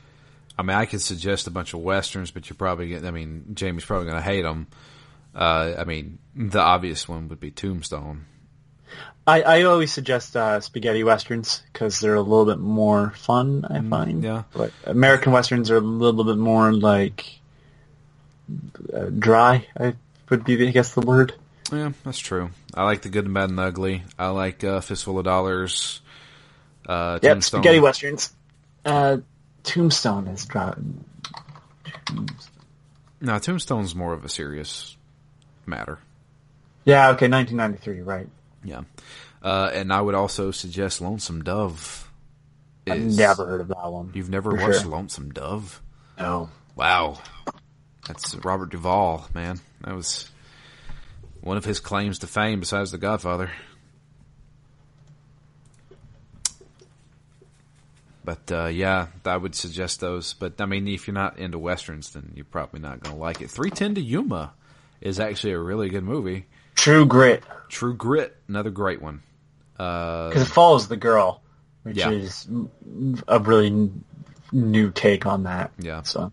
I 0.58 0.64
mean, 0.64 0.78
I 0.78 0.86
could 0.86 1.02
suggest 1.02 1.48
a 1.48 1.52
bunch 1.52 1.74
of 1.74 1.82
westerns, 1.82 2.32
but 2.32 2.50
you're 2.50 2.58
probably 2.58 2.90
getting. 2.90 3.08
I 3.08 3.12
mean, 3.12 3.46
Jamie's 3.54 3.86
probably 3.86 4.06
going 4.06 4.18
to 4.18 4.24
hate 4.24 4.44
them. 4.44 4.68
Uh, 5.34 5.76
I 5.78 5.84
mean, 5.84 6.20
the 6.36 6.62
obvious 6.62 7.10
one 7.10 7.28
would 7.28 7.40
be 7.40 7.52
Tombstone. 7.52 8.26
I, 9.28 9.42
I 9.42 9.64
always 9.64 9.92
suggest 9.92 10.36
uh, 10.38 10.62
spaghetti 10.62 11.04
westerns 11.04 11.64
because 11.74 12.00
they're 12.00 12.16
a 12.16 12.22
little 12.22 12.46
bit 12.46 12.60
more 12.60 13.12
fun. 13.18 13.66
I 13.70 13.80
mm, 13.80 13.90
find. 13.90 14.24
Yeah. 14.24 14.44
But 14.54 14.72
American 14.86 15.32
westerns 15.32 15.72
are 15.72 15.78
a 15.78 15.82
little 15.82 16.24
bit 16.24 16.38
more 16.38 16.72
like 16.72 17.40
uh, 18.94 19.06
dry. 19.18 19.68
I 19.78 19.96
would 20.30 20.46
be, 20.46 20.68
I 20.68 20.72
guess, 20.72 20.94
the 20.94 21.02
word. 21.02 21.34
Yeah, 21.72 21.92
that's 22.04 22.20
true. 22.20 22.52
I 22.74 22.84
like 22.84 23.02
the 23.02 23.10
good 23.10 23.26
and 23.26 23.34
bad 23.34 23.50
and 23.50 23.60
ugly. 23.60 24.04
I 24.18 24.28
like 24.28 24.64
uh, 24.64 24.82
Fistful 24.82 25.18
of 25.18 25.26
Dollars. 25.26 26.02
Uh, 26.88 27.20
Yep, 27.22 27.32
Tombstone. 27.34 27.60
spaghetti 27.62 27.80
westerns. 27.80 28.34
Uh, 28.86 29.18
Tombstone 29.64 30.28
is 30.28 30.46
dry. 30.46 30.74
No, 33.22 33.40
Tombstone's 33.40 33.96
more 33.96 34.14
of 34.14 34.24
a 34.26 34.30
serious 34.30 34.98
matter. 35.66 36.00
Yeah, 36.84 37.10
okay, 37.12 37.28
1993, 37.28 38.02
right. 38.02 38.28
Yeah. 38.64 38.82
Uh, 39.42 39.70
and 39.74 39.92
I 39.92 40.02
would 40.02 40.16
also 40.16 40.52
suggest 40.52 41.02
Lonesome 41.02 41.44
Dove. 41.44 42.12
I've 42.88 43.02
never 43.02 43.46
heard 43.48 43.62
of 43.62 43.68
that 43.70 43.92
one. 43.92 44.12
You've 44.14 44.30
never 44.30 44.52
watched 44.54 44.82
sure. 44.82 44.92
Lonesome 44.92 45.32
Dove? 45.32 45.82
No. 46.20 46.50
Wow. 46.76 47.18
That's 48.08 48.36
Robert 48.36 48.70
Duvall, 48.70 49.28
man. 49.34 49.60
That 49.82 49.96
was 49.96 50.30
one 51.42 51.58
of 51.58 51.66
his 51.66 51.80
claims 51.80 52.20
to 52.20 52.28
fame 52.28 52.60
besides 52.60 52.92
The 52.92 53.00
Godfather. 53.00 53.50
But 58.26 58.52
uh, 58.52 58.66
yeah, 58.66 59.08
I 59.24 59.38
would 59.38 59.54
suggest 59.56 60.00
those. 60.00 60.34
But 60.34 60.60
I 60.60 60.66
mean, 60.66 60.88
if 60.88 61.08
you're 61.08 61.14
not 61.14 61.38
into 61.38 61.60
westerns, 61.60 62.12
then 62.12 62.32
you're 62.36 62.44
probably 62.46 62.80
not 62.80 63.02
going 63.02 63.16
to 63.16 63.22
like 63.22 63.42
it. 63.42 63.50
310 63.52 63.96
to 63.96 64.02
Yuma 64.02 64.54
is 65.02 65.20
actually 65.20 65.54
a 65.54 65.60
really 65.60 65.90
good 65.90 66.04
movie. 66.04 66.48
True 66.74 67.06
Grit, 67.06 67.44
True 67.70 67.94
Grit, 67.96 68.36
another 68.48 68.72
great 68.72 69.02
one. 69.02 69.22
Uh, 69.78 70.30
because 70.30 70.44
it 70.44 70.52
follows 70.52 70.88
the 70.88 70.98
girl, 70.98 71.42
which 71.84 71.98
Yeah. 71.98 72.10
is 72.10 72.48
a 73.28 73.40
really 73.40 73.68
n- 73.68 74.04
new 74.52 74.90
take 74.92 75.26
on 75.26 75.44
that. 75.44 75.72
Yeah. 75.80 76.02
So, 76.04 76.32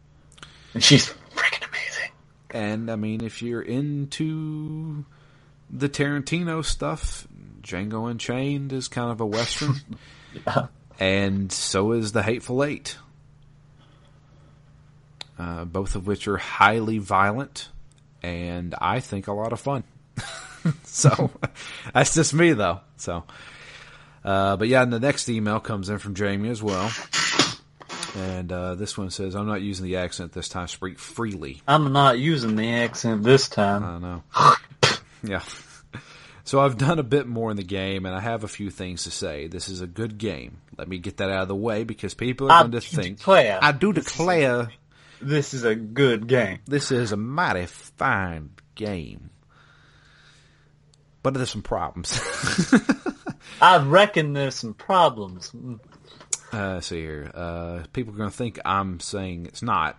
and 0.74 0.82
she's 0.82 1.08
freaking 1.34 1.68
amazing. 1.68 2.10
And 2.50 2.90
I 2.90 2.96
mean, 2.96 3.22
if 3.22 3.42
you're 3.42 3.62
into 3.62 5.04
the 5.70 5.88
Tarantino 5.88 6.64
stuff, 6.64 7.26
Django 7.62 8.10
Unchained 8.10 8.72
is 8.72 8.88
kind 8.88 9.10
of 9.10 9.20
a 9.20 9.26
western, 9.26 9.74
Yeah. 10.46 10.66
And 11.02 11.50
so 11.50 11.90
is 11.90 12.12
The 12.12 12.22
Hateful 12.22 12.62
Eight. 12.62 12.96
Uh, 15.36 15.64
both 15.64 15.96
of 15.96 16.06
which 16.06 16.28
are 16.28 16.36
highly 16.36 16.98
violent, 16.98 17.70
and 18.22 18.72
I 18.80 19.00
think 19.00 19.26
a 19.26 19.32
lot 19.32 19.52
of 19.52 19.58
fun. 19.58 19.82
so 20.84 21.32
that's 21.92 22.14
just 22.14 22.32
me, 22.32 22.52
though. 22.52 22.82
So, 22.98 23.24
uh, 24.24 24.56
but 24.56 24.68
yeah, 24.68 24.84
and 24.84 24.92
the 24.92 25.00
next 25.00 25.28
email 25.28 25.58
comes 25.58 25.88
in 25.88 25.98
from 25.98 26.14
Jamie 26.14 26.50
as 26.50 26.62
well. 26.62 26.92
And 28.14 28.52
uh, 28.52 28.76
this 28.76 28.96
one 28.96 29.10
says, 29.10 29.34
"I'm 29.34 29.48
not 29.48 29.60
using 29.60 29.86
the 29.86 29.96
accent 29.96 30.30
this 30.30 30.48
time. 30.48 30.68
Speak 30.68 31.00
freely." 31.00 31.62
I'm 31.66 31.92
not 31.92 32.20
using 32.20 32.54
the 32.54 32.74
accent 32.74 33.24
this 33.24 33.48
time. 33.48 33.82
I 33.82 33.98
know. 33.98 34.22
yeah. 35.24 35.42
So 36.44 36.60
I've 36.60 36.76
done 36.76 36.98
a 36.98 37.02
bit 37.04 37.26
more 37.28 37.50
in 37.52 37.56
the 37.56 37.62
game, 37.62 38.04
and 38.04 38.14
I 38.14 38.20
have 38.20 38.42
a 38.42 38.48
few 38.48 38.68
things 38.70 39.04
to 39.04 39.10
say. 39.12 39.46
This 39.46 39.68
is 39.68 39.80
a 39.80 39.86
good 39.86 40.18
game. 40.18 40.58
Let 40.76 40.88
me 40.88 40.98
get 40.98 41.18
that 41.18 41.30
out 41.30 41.42
of 41.42 41.48
the 41.48 41.54
way 41.56 41.84
because 41.84 42.14
people 42.14 42.50
are 42.50 42.54
I 42.58 42.60
going 42.62 42.72
to 42.72 42.80
think. 42.80 43.18
declare. 43.18 43.58
I 43.62 43.70
do 43.72 43.92
declare 43.92 44.70
This 45.20 45.54
is 45.54 45.64
a 45.64 45.74
good 45.76 46.26
game. 46.26 46.58
this 46.66 46.90
is 46.90 47.12
a 47.12 47.16
mighty 47.16 47.66
fine 47.66 48.50
game, 48.74 49.30
but 51.22 51.34
there's 51.34 51.50
some 51.50 51.62
problems. 51.62 52.20
I 53.60 53.78
reckon 53.84 54.32
there's 54.32 54.56
some 54.56 54.74
problems. 54.74 55.52
Uh, 56.52 56.74
let's 56.74 56.88
see 56.88 57.00
here. 57.00 57.30
Uh, 57.32 57.82
people 57.92 58.14
are 58.14 58.16
going 58.18 58.30
to 58.30 58.36
think 58.36 58.58
I'm 58.64 58.98
saying 59.00 59.46
it's 59.46 59.62
not. 59.62 59.98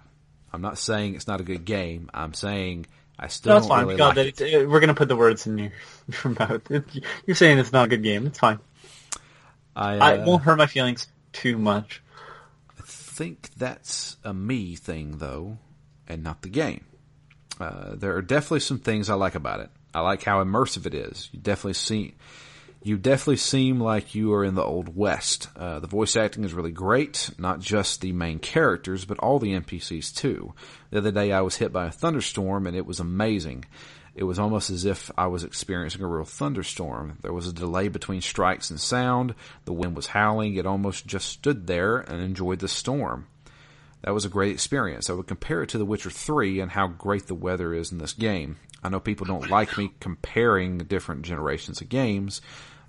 I'm 0.52 0.62
not 0.62 0.78
saying 0.78 1.16
it's 1.16 1.28
not 1.28 1.40
a 1.42 1.44
good 1.44 1.66
game. 1.66 2.10
I'm 2.14 2.34
saying 2.34 2.86
I 3.18 3.28
still 3.28 3.60
don't 3.60 3.68
fine. 3.68 3.86
really 3.86 3.98
God, 3.98 4.18
like 4.18 4.28
it. 4.28 4.42
it- 4.42 4.70
we're 4.70 4.80
gonna 4.80 4.94
put 4.94 5.08
the 5.08 5.16
words 5.16 5.46
in 5.48 5.58
your, 5.58 5.72
your 6.24 6.34
mouth. 6.40 6.72
It, 6.72 6.84
you're 7.26 7.36
saying 7.36 7.60
it's 7.60 7.72
not 7.72 7.86
a 7.86 7.88
good 7.90 8.04
game. 8.04 8.26
It's 8.28 8.40
fine. 8.40 8.60
I, 9.76 9.96
I 9.98 10.18
uh, 10.18 10.26
won't 10.26 10.44
hurt 10.44 10.58
my 10.58 10.68
feelings 10.68 11.08
too 11.32 11.58
much. 11.58 12.02
I 12.78 12.82
think 12.86 13.50
that's 13.56 14.18
a 14.24 14.34
me 14.34 14.76
thing 14.76 15.18
though, 15.18 15.58
and 16.08 16.24
not 16.24 16.42
the 16.42 16.50
game. 16.50 16.86
Uh, 17.60 17.96
there 17.96 18.16
are 18.16 18.22
definitely 18.22 18.60
some 18.62 18.80
things 18.80 19.10
I 19.10 19.14
like 19.14 19.36
about 19.36 19.60
it. 19.60 19.70
I 19.94 20.02
like 20.02 20.24
how 20.24 20.44
immersive 20.44 20.86
it 20.88 20.94
is. 20.96 21.30
You 21.32 21.40
definitely 21.40 21.74
see, 21.74 22.16
you 22.84 22.98
definitely 22.98 23.38
seem 23.38 23.80
like 23.80 24.14
you 24.14 24.34
are 24.34 24.44
in 24.44 24.56
the 24.56 24.64
old 24.64 24.96
west. 24.96 25.48
Uh, 25.56 25.80
the 25.80 25.88
voice 25.88 26.16
acting 26.16 26.44
is 26.44 26.54
really 26.54 26.72
great, 26.72 27.30
not 27.38 27.60
just 27.60 28.02
the 28.02 28.12
main 28.12 28.40
characters, 28.40 29.06
but 29.06 29.20
all 29.20 29.40
the 29.40 29.54
NPCs 29.54 30.14
too. 30.14 30.54
The 30.92 30.98
other 30.98 31.12
day 31.12 31.32
I 31.32 31.42
was 31.42 31.56
hit 31.56 31.72
by 31.72 31.88
a 31.88 31.92
thunderstorm 31.92 32.68
and 32.68 32.76
it 32.76 32.86
was 32.86 33.00
amazing. 33.00 33.66
It 34.16 34.26
was 34.26 34.38
almost 34.38 34.70
as 34.70 34.86
if 34.86 35.10
I 35.18 35.28
was 35.28 35.44
experiencing 35.44 36.02
a 36.02 36.08
real 36.08 36.26
thunderstorm. 36.26 37.18
There 37.22 37.34
was 37.34 37.48
a 37.48 37.54
delay 37.54 37.88
between 37.88 38.22
strikes 38.22 38.70
and 38.70 38.80
sound. 38.80 39.34
The 39.66 39.74
wind 39.74 39.96
was 39.96 40.08
howling. 40.08 40.56
It 40.56 40.68
almost 40.68 41.08
just 41.08 41.30
stood 41.30 41.66
there 41.66 41.98
and 41.98 42.22
enjoyed 42.22 42.60
the 42.60 42.68
storm. 42.68 43.28
That 44.04 44.14
was 44.14 44.26
a 44.26 44.30
great 44.30 44.52
experience. 44.52 45.10
I 45.10 45.14
would 45.14 45.28
compare 45.28 45.64
it 45.64 45.70
to 45.70 45.78
The 45.78 45.86
Witcher 45.86 46.10
3 46.10 46.60
and 46.60 46.72
how 46.72 46.88
great 46.88 47.28
the 47.28 47.34
weather 47.34 47.74
is 47.74 47.92
in 47.92 47.98
this 47.98 48.14
game. 48.14 48.58
I 48.84 48.90
know 48.90 49.00
people 49.00 49.26
don't 49.26 49.50
like 49.50 49.78
me 49.78 49.94
comparing 50.02 50.80
different 50.80 51.22
generations 51.22 51.80
of 51.80 51.88
games, 51.88 52.42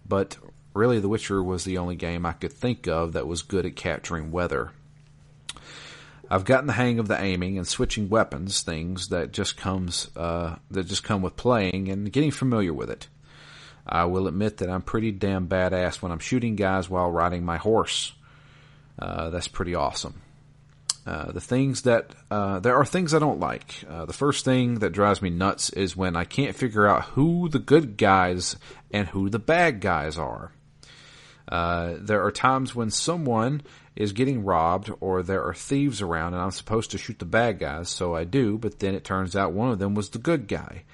but 0.06 0.36
really 0.74 1.01
The 1.01 1.09
Witcher 1.09 1.43
was 1.43 1.64
the 1.64 1.78
only 1.78 1.97
game 1.97 2.26
I 2.26 2.32
could 2.32 2.52
think 2.52 2.86
of 2.86 3.12
that 3.12 3.26
was 3.26 3.43
good 3.43 3.66
at 3.66 3.76
capturing 3.76 4.31
weather. 4.31 4.70
I've 6.31 6.44
gotten 6.44 6.66
the 6.66 6.72
hang 6.72 6.98
of 6.98 7.09
the 7.09 7.20
aiming 7.20 7.59
and 7.59 7.66
switching 7.66 8.09
weapons 8.09 8.62
things 8.62 9.09
that 9.09 9.32
just 9.32 9.56
comes 9.56 10.10
uh, 10.16 10.56
that 10.70 10.86
just 10.86 11.05
come 11.05 11.22
with 11.22 11.36
playing 11.36 11.89
and 11.89 12.10
getting 12.10 12.31
familiar 12.31 12.72
with 12.72 12.90
it. 12.90 13.09
I 13.86 14.06
will 14.06 14.26
admit 14.26 14.56
that 14.59 14.70
I'm 14.70 14.82
pretty 14.82 15.12
damn 15.12 15.47
badass 15.47 16.01
when 16.01 16.10
I'm 16.10 16.18
shooting 16.18 16.56
guys 16.56 16.89
while 16.89 17.10
riding 17.10 17.44
my 17.44 17.59
horse. 17.59 18.14
Uh, 18.98 19.28
that's 19.31 19.48
pretty 19.48 19.74
awesome. 19.74 20.22
Uh, 21.06 21.32
the 21.32 21.40
things 21.40 21.82
that 21.82 22.14
uh, 22.31 22.60
there 22.60 22.76
are 22.76 22.85
things 22.86 23.12
I 23.12 23.18
don't 23.18 23.40
like. 23.40 23.85
Uh, 23.89 24.06
the 24.06 24.14
first 24.14 24.44
thing 24.44 24.78
that 24.78 24.93
drives 24.93 25.20
me 25.20 25.28
nuts 25.28 25.68
is 25.70 25.97
when 25.97 26.16
I 26.16 26.24
can't 26.24 26.56
figure 26.56 26.86
out 26.86 27.05
who 27.05 27.48
the 27.51 27.59
good 27.59 27.98
guys 27.98 28.56
and 28.90 29.09
who 29.09 29.28
the 29.28 29.39
bad 29.39 29.81
guys 29.81 30.16
are. 30.16 30.52
Uh, 31.47 31.97
there 31.98 32.24
are 32.24 32.31
times 32.31 32.74
when 32.74 32.90
someone 32.90 33.60
is 33.97 34.12
getting 34.12 34.44
robbed 34.44 34.90
or 35.01 35.22
there 35.22 35.44
are 35.44 35.52
thieves 35.52 36.01
around 36.01 36.32
and 36.32 36.43
I'm 36.43 36.51
supposed 36.51 36.90
to 36.93 36.98
shoot 36.98 37.18
the 37.18 37.26
bad 37.26 37.59
guys, 37.59 37.90
so 37.90 38.14
I 38.14 38.24
do, 38.24 38.56
but 38.56 38.78
then 38.78 38.94
it 38.94 39.05
turns 39.05 39.36
out 39.36 39.52
one 39.52 39.70
of 39.70 39.78
them 39.78 39.94
was 39.94 40.09
the 40.09 40.18
good 40.18 40.48
guy. 40.48 40.85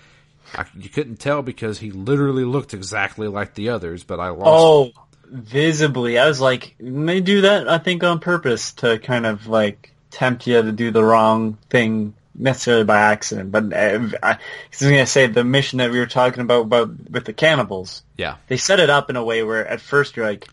I, 0.54 0.66
you 0.76 0.88
couldn't 0.88 1.20
tell 1.20 1.42
because 1.42 1.78
he 1.78 1.92
literally 1.92 2.44
looked 2.44 2.74
exactly 2.74 3.28
like 3.28 3.54
the 3.54 3.68
others, 3.68 4.02
but 4.02 4.18
I 4.18 4.30
lost. 4.30 4.42
Oh, 4.44 4.92
visibly. 5.24 6.18
I 6.18 6.26
was 6.26 6.40
like, 6.40 6.74
they 6.80 7.20
do 7.20 7.42
that, 7.42 7.68
I 7.68 7.78
think, 7.78 8.02
on 8.02 8.18
purpose 8.18 8.72
to 8.74 8.98
kind 8.98 9.26
of 9.26 9.46
like 9.46 9.94
tempt 10.10 10.46
you 10.46 10.60
to 10.62 10.72
do 10.72 10.90
the 10.90 11.04
wrong 11.04 11.58
thing 11.68 12.14
necessarily 12.34 12.84
by 12.84 12.98
accident. 12.98 13.50
But 13.52 13.72
uh, 13.72 14.08
I, 14.22 14.32
I 14.32 14.38
was 14.70 14.80
going 14.80 14.94
to 14.94 15.06
say 15.06 15.26
the 15.26 15.44
mission 15.44 15.78
that 15.78 15.90
we 15.90 15.98
were 15.98 16.06
talking 16.06 16.40
about, 16.42 16.62
about 16.62 17.10
with 17.10 17.24
the 17.24 17.32
cannibals, 17.32 18.02
Yeah. 18.16 18.36
they 18.48 18.56
set 18.56 18.80
it 18.80 18.90
up 18.90 19.10
in 19.10 19.16
a 19.16 19.24
way 19.24 19.42
where 19.42 19.66
at 19.66 19.80
first 19.80 20.16
you're 20.16 20.26
like, 20.26 20.48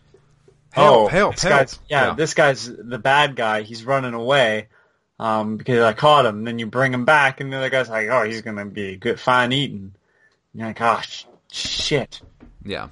oh, 0.76 1.08
help, 1.08 1.34
this 1.34 1.42
help. 1.44 1.58
Guy's, 1.60 1.78
yeah, 1.88 2.06
Yeah. 2.08 2.14
this 2.14 2.34
guy's 2.34 2.66
the 2.66 2.98
bad 2.98 3.36
guy. 3.36 3.62
He's 3.62 3.84
running 3.84 4.14
away. 4.14 4.68
Um, 5.20 5.56
because 5.56 5.80
I 5.82 5.94
caught 5.94 6.26
him. 6.26 6.44
Then 6.44 6.60
you 6.60 6.66
bring 6.66 6.94
him 6.94 7.04
back, 7.04 7.40
and 7.40 7.52
the 7.52 7.56
other 7.56 7.70
guy's 7.70 7.88
like, 7.88 8.06
"Oh, 8.08 8.22
he's 8.22 8.40
gonna 8.42 8.64
be 8.66 8.94
good, 8.96 9.18
fine 9.18 9.50
eating." 9.50 9.92
And 10.52 10.60
you're 10.60 10.68
like, 10.68 10.80
"Oh, 10.80 11.00
sh- 11.02 11.24
shit." 11.50 12.20
Yeah. 12.64 12.90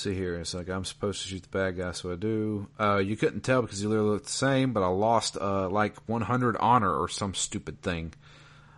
See 0.00 0.14
here, 0.14 0.36
it's 0.36 0.54
like 0.54 0.70
I'm 0.70 0.86
supposed 0.86 1.20
to 1.20 1.28
shoot 1.28 1.42
the 1.42 1.50
bad 1.50 1.76
guy, 1.76 1.92
so 1.92 2.10
I 2.10 2.16
do. 2.16 2.68
Uh, 2.80 3.02
you 3.04 3.18
couldn't 3.18 3.42
tell 3.42 3.60
because 3.60 3.80
he 3.80 3.86
literally 3.86 4.12
looked 4.12 4.24
the 4.24 4.32
same, 4.32 4.72
but 4.72 4.82
I 4.82 4.86
lost 4.86 5.36
uh, 5.38 5.68
like 5.68 5.94
100 6.08 6.56
honor 6.56 6.90
or 6.90 7.06
some 7.06 7.34
stupid 7.34 7.82
thing. 7.82 8.14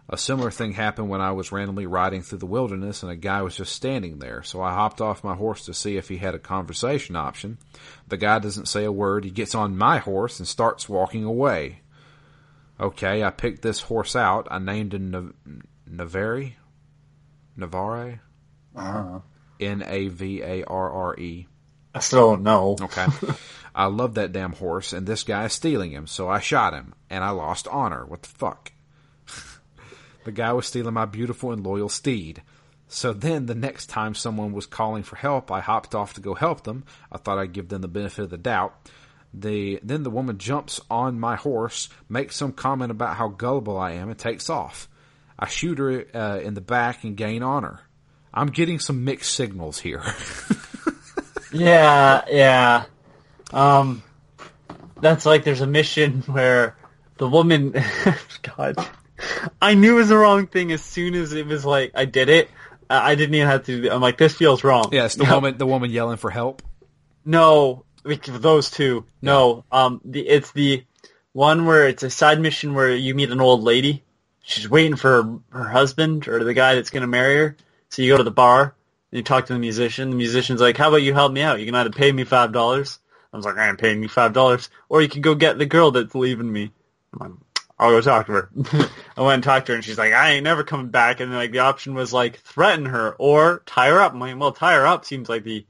A 0.09 0.19
similar 0.19 0.51
thing 0.51 0.73
happened 0.73 1.09
when 1.11 1.21
I 1.21 1.31
was 1.31 1.53
randomly 1.53 1.87
riding 1.87 2.23
through 2.23 2.41
the 2.41 2.47
wilderness 2.47 3.05
and 3.05 3.13
a 3.13 3.15
guy 3.15 3.41
was 3.43 3.55
just 3.55 3.73
standing 3.73 4.19
there. 4.19 4.43
So 4.43 4.61
I 4.61 4.73
hopped 4.73 5.01
off 5.01 5.23
my 5.23 5.37
horse 5.37 5.65
to 5.67 5.75
see 5.75 5.97
if 5.97 6.09
he 6.09 6.17
had 6.17 6.35
a 6.35 6.41
conversation 6.41 7.15
option. 7.15 7.59
The 8.09 8.17
guy 8.17 8.41
doesn't 8.41 8.67
say 8.67 8.83
a 8.83 8.91
word. 8.91 9.25
He 9.25 9.31
gets 9.31 9.55
on 9.55 9.79
my 9.79 9.99
horse 9.99 10.41
and 10.41 10.49
starts 10.49 10.89
walking 10.89 11.23
away. 11.23 11.83
Okay, 12.81 13.23
I 13.23 13.31
picked 13.31 13.63
this 13.63 13.83
horse 13.83 14.17
out. 14.17 14.49
I 14.51 14.59
named 14.59 14.93
him 14.93 15.13
Nav- 15.13 15.35
Navari? 15.89 16.55
Navare? 17.57 18.19
N 19.65 19.83
A 19.87 20.09
V 20.09 20.43
A 20.43 20.65
R 20.65 20.91
R 20.91 21.19
E. 21.19 21.47
I 21.95 22.01
still 22.01 22.31
don't 22.31 22.43
know. 22.43 22.77
Okay. 22.81 23.07
I 23.75 23.87
love 23.87 24.15
that 24.15 24.33
damn 24.33 24.53
horse, 24.53 24.93
and 24.93 25.07
this 25.07 25.23
guy 25.23 25.47
is 25.47 25.53
stealing 25.53 25.93
him, 25.93 26.07
so 26.07 26.29
I 26.29 26.41
shot 26.41 26.75
him, 26.75 26.95
and 27.09 27.25
I 27.25 27.31
lost 27.31 27.69
honor. 27.69 28.05
What 28.05 28.23
the 28.23 28.29
fuck? 28.29 28.73
the 30.25 30.33
guy 30.33 30.53
was 30.53 30.67
stealing 30.67 30.95
my 30.95 31.07
beautiful 31.07 31.53
and 31.53 31.65
loyal 31.65 31.89
steed. 31.89 32.43
So 32.89 33.15
then, 33.15 33.47
the 33.47 33.55
next 33.55 33.87
time 33.87 34.15
someone 34.15 34.53
was 34.53 34.67
calling 34.67 35.03
for 35.03 35.17
help, 35.17 35.51
I 35.51 35.61
hopped 35.61 35.95
off 35.95 36.15
to 36.15 36.21
go 36.21 36.35
help 36.35 36.65
them. 36.65 36.85
I 37.11 37.17
thought 37.17 37.39
I'd 37.39 37.55
give 37.55 37.69
them 37.69 37.81
the 37.81 37.89
benefit 37.89 38.25
of 38.25 38.31
the 38.31 38.37
doubt. 38.37 38.91
The 39.33 39.81
then 39.83 40.03
the 40.03 40.11
woman 40.11 40.37
jumps 40.37 40.79
on 40.91 41.19
my 41.19 41.37
horse, 41.37 41.89
makes 42.11 42.37
some 42.37 42.53
comment 42.53 42.91
about 42.91 43.17
how 43.17 43.29
gullible 43.29 43.79
I 43.79 43.93
am, 43.93 44.11
and 44.11 44.19
takes 44.19 44.51
off. 44.51 44.91
I 45.39 45.49
shoot 45.49 45.79
her 45.79 46.05
uh, 46.15 46.41
in 46.41 46.53
the 46.53 46.61
back 46.61 47.05
and 47.05 47.17
gain 47.17 47.43
honor. 47.43 47.81
I'm 48.35 48.49
getting 48.49 48.79
some 48.79 49.05
mixed 49.05 49.35
signals 49.35 49.79
here. 49.79 50.03
yeah, 51.53 52.25
yeah. 52.31 52.85
Um, 53.53 54.03
that's 55.01 55.27
like 55.27 55.45
there's 55.45 55.61
a 55.61 55.67
mission 55.67 56.23
where 56.27 56.77
the 57.19 57.29
woman, 57.29 57.75
God, 58.57 58.77
I 59.61 59.75
knew 59.75 59.93
it 59.97 59.99
was 60.01 60.09
the 60.09 60.17
wrong 60.17 60.47
thing 60.47 60.73
as 60.73 60.83
soon 60.83 61.15
as 61.15 61.33
it 61.33 61.47
was 61.47 61.65
like 61.65 61.93
I 61.95 62.05
did 62.07 62.29
it. 62.29 62.51
I 62.91 63.15
didn't 63.15 63.35
even 63.35 63.49
have 63.49 63.65
to. 63.67 63.89
I'm 63.89 64.03
like, 64.03 64.19
this 64.19 64.35
feels 64.35 64.63
wrong. 64.65 64.91
Yes, 64.93 65.15
the 65.15 65.25
No. 65.25 65.37
woman, 65.37 65.57
the 65.57 65.67
woman 65.67 65.91
yelling 65.91 66.19
for 66.19 66.29
help. 66.31 66.61
No, 67.25 67.85
those 68.05 68.71
two. 68.71 69.07
No, 69.23 69.65
um, 69.73 70.01
the 70.05 70.27
it's 70.29 70.51
the 70.53 70.85
one 71.33 71.65
where 71.65 71.89
it's 71.89 72.03
a 72.03 72.11
side 72.11 72.39
mission 72.41 72.75
where 72.75 72.95
you 72.95 73.15
meet 73.15 73.31
an 73.31 73.41
old 73.41 73.63
lady. 73.63 74.05
She's 74.43 74.69
waiting 74.69 74.97
for 74.97 75.23
her, 75.23 75.39
her 75.51 75.69
husband 75.69 76.29
or 76.29 76.43
the 76.45 76.53
guy 76.53 76.75
that's 76.75 76.91
going 76.91 77.03
to 77.03 77.07
marry 77.07 77.37
her. 77.39 77.57
So 77.93 78.01
you 78.01 78.11
go 78.11 78.17
to 78.17 78.25
the 78.25 78.31
bar 78.31 78.63
and 78.63 79.19
you 79.19 79.23
talk 79.23 79.45
to 79.47 79.53
the 79.53 79.59
musician. 79.59 80.09
The 80.09 80.17
musician's 80.17 80.63
like, 80.63 80.79
"How 80.79 80.89
about 80.89 81.03
you 81.03 81.13
help 81.13 81.31
me 81.31 81.43
out? 81.43 81.61
You 81.61 81.67
can 81.67 81.75
either 81.75 81.91
pay 81.91 82.11
me 82.11 82.25
five 82.25 82.51
dollars." 82.51 82.99
I 83.31 83.37
was 83.37 83.45
like, 83.45 83.59
"I 83.59 83.69
ain't 83.69 83.79
paying 83.79 84.03
you 84.03 84.09
five 84.09 84.33
dollars," 84.33 84.71
or 84.89 85.03
you 85.03 85.11
can 85.11 85.21
go 85.21 85.35
get 85.35 85.59
the 85.59 85.67
girl 85.67 85.91
that's 85.91 86.15
leaving 86.15 86.51
me. 86.51 86.73
I'm 87.13 87.19
like, 87.21 87.39
I'll 87.79 87.91
go 87.91 88.01
talk 88.01 88.27
to 88.27 88.33
her. 88.33 88.51
I 89.15 89.21
went 89.21 89.35
and 89.35 89.45
talked 89.45 89.67
to 89.67 89.73
her, 89.73 89.77
and 89.77 89.85
she's 89.85 89.99
like, 89.99 90.15
"I 90.15 90.31
ain't 90.31 90.45
never 90.45 90.65
coming 90.65 90.89
back." 90.89 91.21
And 91.21 91.35
like 91.35 91.53
the 91.53 91.59
option 91.59 91.93
was 91.93 92.15
like 92.15 92.39
threaten 92.39 92.87
her 92.87 93.15
or 93.19 93.63
tie 93.67 93.91
her 93.91 94.01
up. 94.01 94.15
I'm 94.15 94.21
like, 94.21 94.41
"Well, 94.41 94.53
tie 94.53 94.73
her 94.73 94.87
up 94.87 95.05
seems 95.05 95.29
like 95.29 95.45
the 95.45 95.67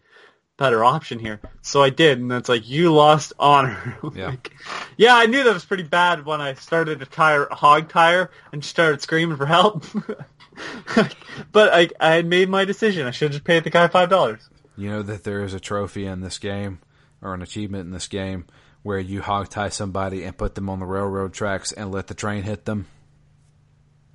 better 0.62 0.84
option 0.84 1.18
here. 1.18 1.40
So 1.62 1.82
I 1.82 1.90
did, 1.90 2.20
and 2.20 2.30
it's 2.32 2.48
like 2.48 2.68
you 2.68 2.92
lost 2.92 3.32
honor. 3.38 3.98
Yeah. 4.14 4.26
like, 4.28 4.52
yeah, 4.96 5.16
I 5.16 5.26
knew 5.26 5.42
that 5.42 5.54
was 5.54 5.64
pretty 5.64 5.84
bad 5.84 6.26
when 6.26 6.40
I 6.40 6.54
started 6.54 7.00
to 7.00 7.06
tire 7.06 7.48
hog 7.50 7.88
tire 7.88 8.30
and 8.52 8.62
she 8.62 8.68
started 8.68 9.00
screaming 9.00 9.38
for 9.38 9.46
help. 9.46 9.84
but 11.52 11.72
I 11.72 11.88
I 12.00 12.14
had 12.14 12.26
made 12.26 12.48
my 12.48 12.64
decision. 12.64 13.06
I 13.06 13.10
should 13.10 13.26
have 13.26 13.32
just 13.32 13.44
paid 13.44 13.64
the 13.64 13.70
guy 13.70 13.88
five 13.88 14.08
dollars. 14.08 14.40
You 14.76 14.90
know 14.90 15.02
that 15.02 15.24
there 15.24 15.44
is 15.44 15.54
a 15.54 15.60
trophy 15.60 16.06
in 16.06 16.20
this 16.20 16.38
game, 16.38 16.80
or 17.20 17.34
an 17.34 17.42
achievement 17.42 17.84
in 17.86 17.90
this 17.92 18.08
game, 18.08 18.46
where 18.82 18.98
you 18.98 19.20
hog 19.22 19.48
tie 19.48 19.68
somebody 19.68 20.24
and 20.24 20.36
put 20.36 20.54
them 20.54 20.68
on 20.70 20.78
the 20.80 20.86
railroad 20.86 21.32
tracks 21.34 21.72
and 21.72 21.92
let 21.92 22.06
the 22.06 22.14
train 22.14 22.42
hit 22.42 22.64
them. 22.64 22.86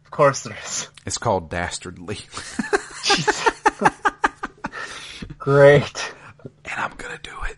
Of 0.06 0.12
course 0.12 0.44
there 0.44 0.58
is. 0.66 0.90
It's 1.06 1.18
called 1.18 1.50
dastardly, 1.50 2.18
Great. 5.38 6.14
and 6.66 6.74
I'm 6.78 6.94
gonna 6.98 7.20
do 7.22 7.32
it. 7.50 7.58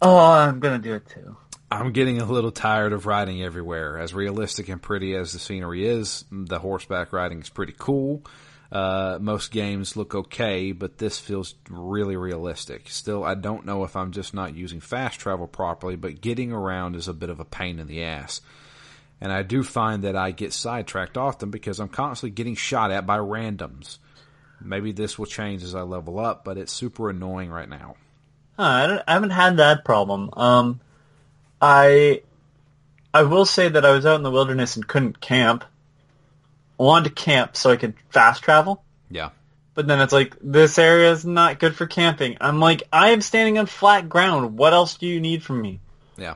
Oh, 0.00 0.16
I'm 0.18 0.60
gonna 0.60 0.78
do 0.78 0.94
it 0.94 1.06
too. 1.08 1.36
I'm 1.72 1.92
getting 1.92 2.20
a 2.20 2.24
little 2.24 2.50
tired 2.50 2.92
of 2.92 3.06
riding 3.06 3.42
everywhere. 3.42 3.98
As 3.98 4.12
realistic 4.12 4.68
and 4.68 4.80
pretty 4.80 5.14
as 5.14 5.32
the 5.32 5.38
scenery 5.38 5.86
is, 5.86 6.24
the 6.30 6.58
horseback 6.58 7.12
riding 7.12 7.40
is 7.40 7.48
pretty 7.48 7.74
cool. 7.76 8.22
Uh, 8.70 9.18
most 9.20 9.50
games 9.50 9.96
look 9.96 10.14
okay, 10.14 10.72
but 10.72 10.98
this 10.98 11.18
feels 11.18 11.54
really 11.68 12.16
realistic. 12.16 12.88
Still, 12.88 13.24
I 13.24 13.34
don't 13.34 13.66
know 13.66 13.84
if 13.84 13.96
I'm 13.96 14.12
just 14.12 14.34
not 14.34 14.54
using 14.54 14.80
fast 14.80 15.18
travel 15.18 15.46
properly, 15.46 15.96
but 15.96 16.20
getting 16.20 16.52
around 16.52 16.96
is 16.96 17.08
a 17.08 17.14
bit 17.14 17.30
of 17.30 17.40
a 17.40 17.44
pain 17.44 17.78
in 17.78 17.86
the 17.86 18.04
ass. 18.04 18.40
And 19.20 19.32
I 19.32 19.42
do 19.42 19.62
find 19.62 20.04
that 20.04 20.16
I 20.16 20.30
get 20.30 20.52
sidetracked 20.52 21.16
often 21.16 21.50
because 21.50 21.80
I'm 21.80 21.88
constantly 21.88 22.34
getting 22.34 22.54
shot 22.54 22.90
at 22.90 23.06
by 23.06 23.18
randoms. 23.18 23.98
Maybe 24.60 24.92
this 24.92 25.18
will 25.18 25.26
change 25.26 25.62
as 25.62 25.74
I 25.74 25.82
level 25.82 26.18
up, 26.18 26.44
but 26.44 26.58
it's 26.58 26.72
super 26.72 27.10
annoying 27.10 27.50
right 27.50 27.68
now. 27.68 27.96
I, 28.58 29.00
I 29.06 29.12
haven't 29.12 29.30
had 29.30 29.56
that 29.58 29.84
problem. 29.84 30.30
Um, 30.32 30.80
I 31.62 32.22
I 33.14 33.22
will 33.22 33.44
say 33.44 33.68
that 33.68 33.86
I 33.86 33.92
was 33.92 34.04
out 34.04 34.16
in 34.16 34.22
the 34.22 34.30
wilderness 34.30 34.76
and 34.76 34.86
couldn't 34.86 35.20
camp. 35.20 35.64
I 36.78 36.82
wanted 36.82 37.10
to 37.10 37.22
camp 37.22 37.56
so 37.56 37.70
I 37.70 37.76
could 37.76 37.94
fast 38.10 38.42
travel. 38.42 38.82
Yeah. 39.10 39.30
But 39.74 39.86
then 39.86 40.00
it's 40.00 40.12
like, 40.12 40.36
this 40.42 40.78
area 40.78 41.12
is 41.12 41.24
not 41.24 41.58
good 41.58 41.74
for 41.74 41.86
camping. 41.86 42.36
I'm 42.40 42.60
like, 42.60 42.82
I 42.92 43.10
am 43.10 43.20
standing 43.20 43.58
on 43.58 43.66
flat 43.66 44.08
ground. 44.08 44.58
What 44.58 44.72
else 44.72 44.96
do 44.96 45.06
you 45.06 45.20
need 45.20 45.42
from 45.42 45.62
me? 45.62 45.80
Yeah. 46.16 46.34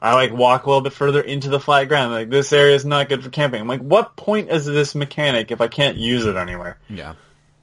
I 0.00 0.14
like 0.14 0.32
walk 0.32 0.64
a 0.64 0.68
little 0.68 0.82
bit 0.82 0.92
further 0.92 1.20
into 1.20 1.48
the 1.48 1.60
flat 1.60 1.88
ground. 1.88 2.12
Like, 2.12 2.30
this 2.30 2.52
area 2.52 2.74
is 2.74 2.84
not 2.84 3.08
good 3.08 3.22
for 3.24 3.30
camping. 3.30 3.60
I'm 3.60 3.68
like, 3.68 3.80
what 3.80 4.16
point 4.16 4.50
is 4.50 4.66
this 4.66 4.94
mechanic 4.94 5.50
if 5.50 5.60
I 5.60 5.68
can't 5.68 5.96
use 5.96 6.26
it 6.26 6.36
anywhere? 6.36 6.78
Yeah, 6.88 7.14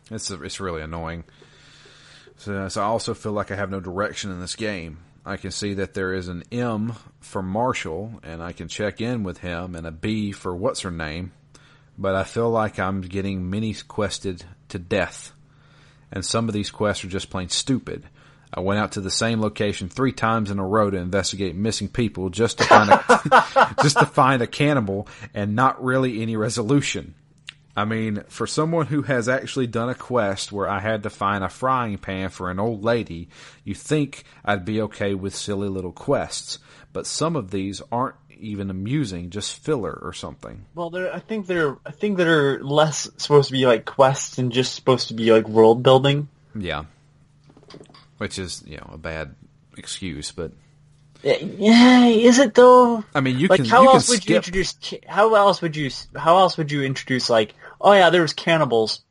it's 0.09 0.29
it's 0.31 0.59
really 0.59 0.81
annoying. 0.81 1.23
So, 2.37 2.67
so 2.67 2.81
I 2.81 2.85
also 2.85 3.13
feel 3.13 3.31
like 3.31 3.51
I 3.51 3.55
have 3.55 3.69
no 3.69 3.79
direction 3.79 4.31
in 4.31 4.39
this 4.39 4.55
game. 4.55 4.97
I 5.25 5.37
can 5.37 5.51
see 5.51 5.75
that 5.75 5.93
there 5.93 6.13
is 6.13 6.27
an 6.27 6.43
M 6.51 6.93
for 7.19 7.43
Marshall, 7.43 8.19
and 8.23 8.41
I 8.41 8.53
can 8.53 8.67
check 8.67 9.01
in 9.01 9.23
with 9.23 9.37
him, 9.37 9.75
and 9.75 9.85
a 9.85 9.91
B 9.91 10.31
for 10.31 10.55
what's 10.55 10.81
her 10.81 10.91
name. 10.91 11.31
But 11.97 12.15
I 12.15 12.23
feel 12.23 12.49
like 12.49 12.79
I'm 12.79 13.01
getting 13.01 13.49
mini 13.49 13.75
quested 13.87 14.43
to 14.69 14.79
death, 14.79 15.31
and 16.11 16.25
some 16.25 16.47
of 16.47 16.53
these 16.53 16.71
quests 16.71 17.05
are 17.05 17.09
just 17.09 17.29
plain 17.29 17.49
stupid. 17.49 18.05
I 18.53 18.59
went 18.59 18.79
out 18.79 18.93
to 18.93 19.01
the 19.01 19.11
same 19.11 19.39
location 19.39 19.87
three 19.87 20.11
times 20.11 20.51
in 20.51 20.59
a 20.59 20.65
row 20.65 20.89
to 20.89 20.97
investigate 20.97 21.55
missing 21.55 21.87
people 21.87 22.29
just 22.29 22.57
to 22.57 22.63
find 22.65 22.89
a, 22.89 23.75
just 23.83 23.97
to 23.99 24.05
find 24.05 24.41
a 24.41 24.47
cannibal 24.47 25.07
and 25.33 25.55
not 25.55 25.81
really 25.83 26.21
any 26.21 26.35
resolution. 26.35 27.13
I 27.81 27.85
mean, 27.85 28.23
for 28.27 28.45
someone 28.45 28.85
who 28.85 29.01
has 29.01 29.27
actually 29.27 29.65
done 29.65 29.89
a 29.89 29.95
quest 29.95 30.51
where 30.51 30.69
I 30.69 30.79
had 30.79 31.01
to 31.01 31.09
find 31.09 31.43
a 31.43 31.49
frying 31.49 31.97
pan 31.97 32.29
for 32.29 32.51
an 32.51 32.59
old 32.59 32.83
lady, 32.83 33.29
you 33.63 33.73
think 33.73 34.23
I'd 34.45 34.65
be 34.65 34.83
okay 34.83 35.15
with 35.15 35.35
silly 35.35 35.67
little 35.67 35.91
quests. 35.91 36.59
But 36.93 37.07
some 37.07 37.35
of 37.35 37.49
these 37.49 37.81
aren't 37.91 38.17
even 38.37 38.69
amusing, 38.69 39.31
just 39.31 39.57
filler 39.57 39.97
or 39.99 40.13
something. 40.13 40.65
Well, 40.75 40.91
they're, 40.91 41.11
I 41.11 41.17
think 41.17 41.47
they're, 41.47 41.75
I 41.83 41.89
think 41.89 42.17
they're 42.17 42.63
less 42.63 43.09
supposed 43.17 43.47
to 43.47 43.53
be 43.53 43.65
like 43.65 43.85
quests 43.85 44.37
and 44.37 44.51
just 44.51 44.75
supposed 44.75 45.07
to 45.07 45.15
be 45.15 45.33
like 45.33 45.47
world 45.47 45.81
building. 45.81 46.27
Yeah. 46.53 46.83
Which 48.19 48.37
is, 48.37 48.63
you 48.67 48.77
know, 48.77 48.91
a 48.93 48.97
bad 48.99 49.33
excuse, 49.75 50.31
but 50.31 50.51
Yeah, 51.23 52.05
is 52.05 52.37
it 52.37 52.53
though? 52.53 53.03
I 53.15 53.21
mean, 53.21 53.39
you 53.39 53.47
like 53.47 53.61
can 53.61 53.69
how 53.69 53.81
you 53.81 53.87
can 53.87 53.95
else 53.95 54.09
would 54.09 54.29
you 54.29 54.35
introduce 54.35 54.75
how 55.07 55.33
else 55.33 55.63
would 55.63 55.75
you 55.75 55.89
how 56.15 56.37
else 56.37 56.57
would 56.57 56.71
you 56.71 56.83
introduce 56.83 57.27
like 57.27 57.55
oh 57.83 57.93
yeah 57.93 58.09
there 58.09 58.21
was 58.21 58.33
cannibals. 58.33 59.01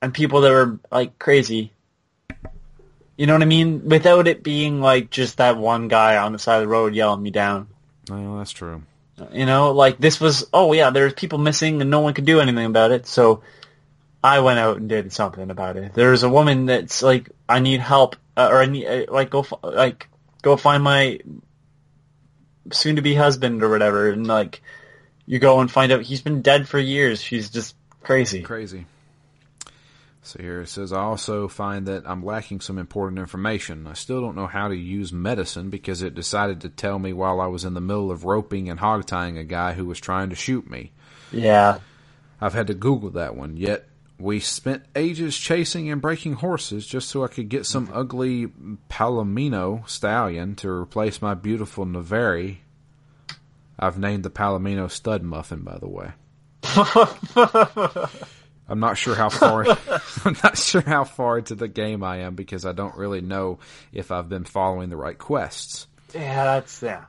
And 0.00 0.14
people 0.14 0.42
that 0.42 0.50
were 0.50 0.78
like 0.90 1.18
crazy. 1.18 1.72
You 3.16 3.26
know 3.26 3.32
what 3.32 3.42
i 3.42 3.46
mean? 3.46 3.88
Without 3.88 4.28
it 4.28 4.44
being 4.44 4.80
like 4.80 5.10
just 5.10 5.38
that 5.38 5.56
one 5.56 5.88
guy 5.88 6.16
on 6.16 6.32
the 6.32 6.38
side 6.38 6.56
of 6.56 6.62
the 6.62 6.68
road 6.68 6.94
yelling 6.94 7.22
me 7.22 7.30
down. 7.30 7.68
Well, 8.08 8.38
that's 8.38 8.52
true. 8.52 8.82
you 9.32 9.44
know 9.44 9.72
like 9.72 9.98
this 9.98 10.20
was 10.20 10.46
oh 10.52 10.72
yeah 10.72 10.90
there's 10.90 11.14
people 11.14 11.38
missing 11.38 11.80
and 11.80 11.90
no 11.90 12.00
one 12.00 12.14
could 12.14 12.24
do 12.26 12.40
anything 12.40 12.66
about 12.66 12.92
it. 12.92 13.06
So 13.06 13.42
i 14.22 14.40
went 14.40 14.58
out 14.58 14.76
and 14.78 14.88
did 14.88 15.12
something 15.12 15.50
about 15.50 15.76
it. 15.76 15.94
There's 15.94 16.22
a 16.22 16.28
woman 16.28 16.66
that's 16.66 17.02
like 17.02 17.30
i 17.48 17.58
need 17.58 17.80
help 17.80 18.16
uh, 18.36 18.48
or 18.50 18.62
i 18.62 18.66
need 18.66 18.86
uh, 18.86 19.12
like 19.12 19.30
go 19.30 19.44
like 19.62 20.06
go 20.42 20.56
find 20.56 20.82
my 20.82 21.18
soon 22.72 22.96
to 22.96 23.02
be 23.02 23.14
husband 23.14 23.62
or 23.62 23.68
whatever. 23.68 24.10
And 24.10 24.26
like 24.26 24.62
you 25.28 25.38
go 25.38 25.60
and 25.60 25.70
find 25.70 25.92
out 25.92 26.02
he's 26.02 26.22
been 26.22 26.42
dead 26.42 26.66
for 26.66 26.78
years 26.78 27.22
she's 27.22 27.50
just 27.50 27.76
crazy 28.02 28.42
Crazy. 28.42 28.86
So 30.22 30.42
here 30.42 30.60
it 30.60 30.68
says, 30.68 30.92
I 30.92 31.00
also 31.00 31.48
find 31.48 31.86
that 31.86 32.02
I'm 32.06 32.22
lacking 32.22 32.60
some 32.60 32.76
important 32.76 33.18
information. 33.18 33.86
I 33.86 33.94
still 33.94 34.20
don't 34.20 34.36
know 34.36 34.46
how 34.46 34.68
to 34.68 34.76
use 34.76 35.10
medicine 35.10 35.70
because 35.70 36.02
it 36.02 36.14
decided 36.14 36.60
to 36.60 36.68
tell 36.68 36.98
me 36.98 37.14
while 37.14 37.40
I 37.40 37.46
was 37.46 37.64
in 37.64 37.72
the 37.72 37.80
middle 37.80 38.10
of 38.10 38.26
roping 38.26 38.68
and 38.68 38.78
hog 38.78 39.06
tying 39.06 39.38
a 39.38 39.44
guy 39.44 39.72
who 39.72 39.86
was 39.86 39.98
trying 39.98 40.28
to 40.28 40.36
shoot 40.36 40.68
me. 40.68 40.92
yeah 41.32 41.78
I've 42.42 42.52
had 42.52 42.66
to 42.66 42.74
Google 42.74 43.10
that 43.10 43.36
one, 43.36 43.56
yet 43.56 43.88
we 44.18 44.38
spent 44.38 44.84
ages 44.94 45.38
chasing 45.38 45.90
and 45.90 46.02
breaking 46.02 46.34
horses 46.34 46.86
just 46.86 47.08
so 47.08 47.24
I 47.24 47.28
could 47.28 47.48
get 47.48 47.64
some 47.64 47.88
ugly 47.92 48.48
Palomino 48.90 49.88
stallion 49.88 50.56
to 50.56 50.68
replace 50.68 51.22
my 51.22 51.32
beautiful 51.34 51.86
Navari. 51.86 52.58
I've 53.78 53.98
named 53.98 54.24
the 54.24 54.30
Palomino 54.30 54.90
Stud 54.90 55.22
Muffin, 55.22 55.62
by 55.62 55.78
the 55.78 55.88
way. 55.88 56.12
I'm 58.68 58.80
not 58.80 58.98
sure 58.98 59.14
how 59.14 59.30
far 59.30 59.64
I'm 60.24 60.36
not 60.42 60.58
sure 60.58 60.82
how 60.82 61.04
far 61.04 61.38
into 61.38 61.54
the 61.54 61.68
game 61.68 62.02
I 62.02 62.18
am 62.18 62.34
because 62.34 62.66
I 62.66 62.72
don't 62.72 62.96
really 62.96 63.20
know 63.22 63.60
if 63.92 64.10
I've 64.10 64.28
been 64.28 64.44
following 64.44 64.90
the 64.90 64.96
right 64.96 65.16
quests. 65.16 65.86
yeah 66.12 66.44
that's 66.44 66.82
yeah 66.82 67.04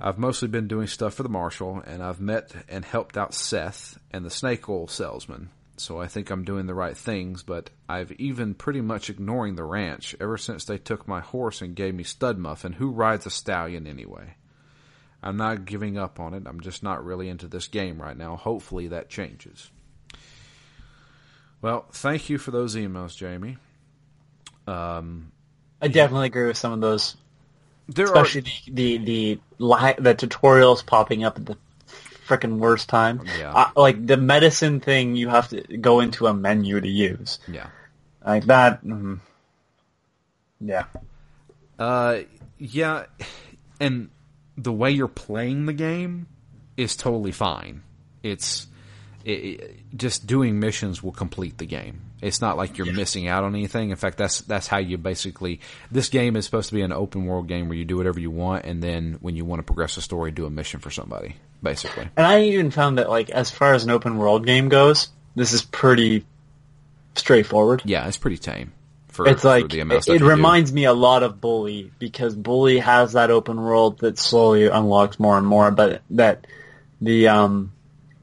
I've 0.00 0.18
mostly 0.18 0.48
been 0.48 0.68
doing 0.68 0.88
stuff 0.88 1.14
for 1.14 1.22
the 1.22 1.28
marshal, 1.28 1.80
and 1.86 2.02
I've 2.02 2.20
met 2.20 2.52
and 2.68 2.84
helped 2.84 3.16
out 3.16 3.34
Seth 3.34 3.98
and 4.10 4.24
the 4.24 4.30
snake 4.30 4.68
oil 4.68 4.88
salesman. 4.88 5.50
So 5.76 6.00
I 6.00 6.08
think 6.08 6.30
I'm 6.30 6.44
doing 6.44 6.66
the 6.66 6.74
right 6.74 6.96
things, 6.96 7.44
but 7.44 7.70
I've 7.88 8.10
even 8.12 8.54
pretty 8.54 8.80
much 8.80 9.10
ignoring 9.10 9.54
the 9.54 9.64
ranch 9.64 10.16
ever 10.20 10.38
since 10.38 10.64
they 10.64 10.78
took 10.78 11.06
my 11.06 11.20
horse 11.20 11.62
and 11.62 11.76
gave 11.76 11.94
me 11.94 12.02
stud 12.02 12.36
muffin. 12.36 12.72
Who 12.72 12.90
rides 12.90 13.26
a 13.26 13.30
stallion 13.30 13.86
anyway? 13.86 14.34
I'm 15.22 15.36
not 15.36 15.64
giving 15.64 15.96
up 15.96 16.18
on 16.18 16.34
it. 16.34 16.42
I'm 16.46 16.60
just 16.60 16.82
not 16.82 17.04
really 17.04 17.28
into 17.28 17.46
this 17.46 17.68
game 17.68 18.00
right 18.00 18.16
now. 18.16 18.36
Hopefully 18.36 18.88
that 18.88 19.08
changes. 19.08 19.70
Well, 21.60 21.86
thank 21.92 22.28
you 22.28 22.38
for 22.38 22.50
those 22.50 22.74
emails, 22.74 23.16
Jamie. 23.16 23.56
Um, 24.66 25.32
i 25.80 25.88
definitely 25.88 26.26
agree 26.26 26.46
with 26.46 26.56
some 26.56 26.72
of 26.72 26.80
those 26.80 27.16
There 27.88 28.04
especially 28.04 28.42
are, 28.42 28.44
the 28.72 28.96
the 28.98 29.40
the, 29.58 29.94
the 29.98 30.14
tutorials 30.14 30.86
popping 30.86 31.24
up 31.24 31.36
at 31.36 31.46
the 31.46 31.56
freaking 32.26 32.58
worst 32.58 32.88
time. 32.88 33.22
Yeah. 33.38 33.52
Uh, 33.52 33.70
like 33.76 34.04
the 34.06 34.16
medicine 34.16 34.80
thing, 34.80 35.16
you 35.16 35.28
have 35.28 35.48
to 35.48 35.60
go 35.78 36.00
into 36.00 36.26
a 36.26 36.34
menu 36.34 36.80
to 36.80 36.88
use. 36.88 37.38
yeah. 37.48 37.68
Like 38.24 38.44
that. 38.46 38.84
mm, 38.84 39.18
yeah. 40.60 40.84
Uh, 41.78 42.20
yeah, 42.58 43.06
and 43.80 44.10
the 44.56 44.72
way 44.72 44.90
you're 44.90 45.08
playing 45.08 45.66
the 45.66 45.72
game 45.72 46.26
is 46.76 46.96
totally 46.96 47.32
fine. 47.32 47.82
It's 48.22 48.66
it, 49.24 49.30
it- 49.30 49.76
just 49.96 50.26
doing 50.26 50.58
missions 50.58 51.02
will 51.02 51.12
complete 51.12 51.58
the 51.58 51.66
game. 51.66 52.00
It's 52.22 52.40
not 52.40 52.56
like 52.56 52.78
you're 52.78 52.92
missing 52.92 53.26
out 53.28 53.42
on 53.44 53.54
anything. 53.54 53.90
In 53.90 53.96
fact, 53.96 54.16
that's 54.16 54.42
that's 54.42 54.66
how 54.68 54.78
you 54.78 54.96
basically. 54.96 55.60
This 55.90 56.08
game 56.08 56.36
is 56.36 56.44
supposed 56.44 56.68
to 56.68 56.74
be 56.74 56.82
an 56.82 56.92
open 56.92 57.26
world 57.26 57.48
game 57.48 57.68
where 57.68 57.76
you 57.76 57.84
do 57.84 57.96
whatever 57.96 58.20
you 58.20 58.30
want, 58.30 58.64
and 58.64 58.80
then 58.82 59.18
when 59.20 59.34
you 59.36 59.44
want 59.44 59.58
to 59.58 59.64
progress 59.64 59.96
the 59.96 60.02
story, 60.02 60.30
do 60.30 60.46
a 60.46 60.50
mission 60.50 60.78
for 60.80 60.90
somebody. 60.90 61.34
Basically, 61.62 62.08
And 62.16 62.26
I 62.26 62.42
even 62.44 62.70
found 62.70 62.98
that 62.98 63.08
like 63.10 63.30
as 63.30 63.50
far 63.50 63.74
as 63.74 63.84
an 63.84 63.90
open 63.90 64.18
world 64.18 64.46
game 64.46 64.68
goes, 64.68 65.08
this 65.34 65.52
is 65.52 65.62
pretty 65.62 66.24
straightforward. 67.14 67.82
yeah, 67.84 68.06
it's 68.08 68.16
pretty 68.16 68.38
tame. 68.38 68.72
For, 69.12 69.28
It's 69.28 69.42
for 69.42 69.48
like 69.48 69.68
the 69.68 69.80
amount 69.80 70.08
it, 70.08 70.20
it 70.20 70.24
reminds 70.24 70.72
me 70.72 70.84
a 70.84 70.92
lot 70.92 71.22
of 71.22 71.40
Bully 71.40 71.92
because 71.98 72.34
Bully 72.34 72.78
has 72.78 73.12
that 73.12 73.30
open 73.30 73.60
world 73.62 73.98
that 73.98 74.18
slowly 74.18 74.66
unlocks 74.66 75.20
more 75.20 75.36
and 75.38 75.46
more, 75.46 75.70
but 75.70 76.02
that 76.10 76.46
the 77.00 77.28
um 77.28 77.72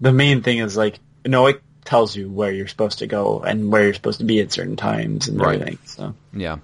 the 0.02 0.12
main 0.12 0.42
thing 0.42 0.58
is 0.60 0.76
like 0.76 1.00
no, 1.26 1.46
it 1.48 1.62
tells 1.86 2.16
you 2.16 2.30
where 2.30 2.52
you're 2.52 2.68
supposed 2.68 3.00
to 3.00 3.08
go 3.08 3.40
and 3.42 3.72
where 3.72 3.84
you're 3.84 3.94
supposed 3.94 4.20
to 4.20 4.26
be 4.26 4.40
at 4.42 4.52
certain 4.52 4.76
times 4.76 5.28
and 5.28 5.40
Right. 5.40 5.56
everything. 5.62 5.78
So 5.86 6.14
Yeah. 6.34 6.58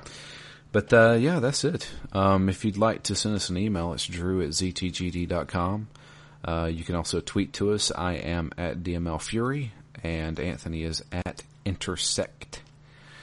But 0.71 0.91
uh, 0.91 1.13
yeah, 1.19 1.39
that's 1.39 1.63
it. 1.63 1.89
Um, 2.11 2.49
if 2.49 2.65
you'd 2.65 2.77
like 2.77 3.03
to 3.03 3.15
send 3.15 3.35
us 3.35 3.49
an 3.49 3.57
email, 3.57 3.93
it's 3.93 4.05
drew 4.05 4.41
at 4.41 4.49
ztgd.com. 4.49 5.87
Uh, 6.43 6.69
you 6.71 6.83
can 6.83 6.95
also 6.95 7.21
tweet 7.21 7.53
to 7.53 7.71
us. 7.71 7.91
I 7.95 8.13
am 8.13 8.51
at 8.57 8.83
DML 8.83 9.21
Fury, 9.21 9.71
and 10.03 10.39
Anthony 10.39 10.83
is 10.83 11.01
at 11.11 11.43
Intersect. 11.63 12.61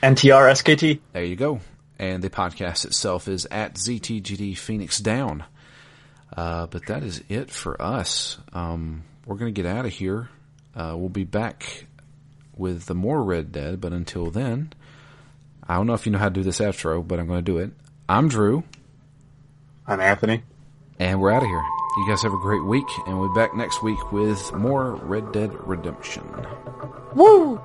NTR 0.02 0.50
SKT. 0.52 1.00
There 1.12 1.24
you 1.24 1.36
go. 1.36 1.60
And 1.98 2.22
the 2.22 2.30
podcast 2.30 2.84
itself 2.84 3.28
is 3.28 3.46
at 3.46 3.74
ZTGD 3.74 4.56
Phoenix 4.56 4.98
Down. 4.98 5.44
Uh, 6.36 6.66
but 6.66 6.86
that 6.86 7.02
is 7.02 7.22
it 7.28 7.50
for 7.50 7.80
us. 7.80 8.38
Um, 8.52 9.04
we're 9.26 9.36
going 9.36 9.54
to 9.54 9.62
get 9.62 9.70
out 9.70 9.84
of 9.86 9.92
here. 9.92 10.28
Uh, 10.74 10.94
we'll 10.96 11.08
be 11.10 11.24
back 11.24 11.86
with 12.56 12.86
the 12.86 12.94
more 12.94 13.22
Red 13.22 13.52
Dead, 13.52 13.80
but 13.80 13.92
until 13.92 14.30
then, 14.30 14.72
I 15.68 15.76
don't 15.76 15.86
know 15.86 15.94
if 15.94 16.06
you 16.06 16.12
know 16.12 16.18
how 16.18 16.28
to 16.28 16.34
do 16.34 16.42
this 16.42 16.58
outro, 16.58 17.06
but 17.06 17.20
I'm 17.20 17.26
going 17.26 17.38
to 17.38 17.52
do 17.52 17.58
it. 17.58 17.70
I'm 18.08 18.28
Drew, 18.28 18.64
I'm 19.86 20.00
Anthony. 20.00 20.42
and 20.98 21.20
we're 21.20 21.30
out 21.30 21.42
of 21.42 21.48
here. 21.48 21.62
You 21.98 22.06
guys 22.08 22.22
have 22.22 22.32
a 22.32 22.38
great 22.38 22.64
week, 22.64 22.86
and 23.06 23.20
we'll 23.20 23.32
be 23.32 23.38
back 23.38 23.54
next 23.54 23.82
week 23.82 24.10
with 24.12 24.52
more 24.54 24.96
Red 24.96 25.30
Dead 25.32 25.52
Redemption. 25.66 26.24
Woo! 27.14 27.60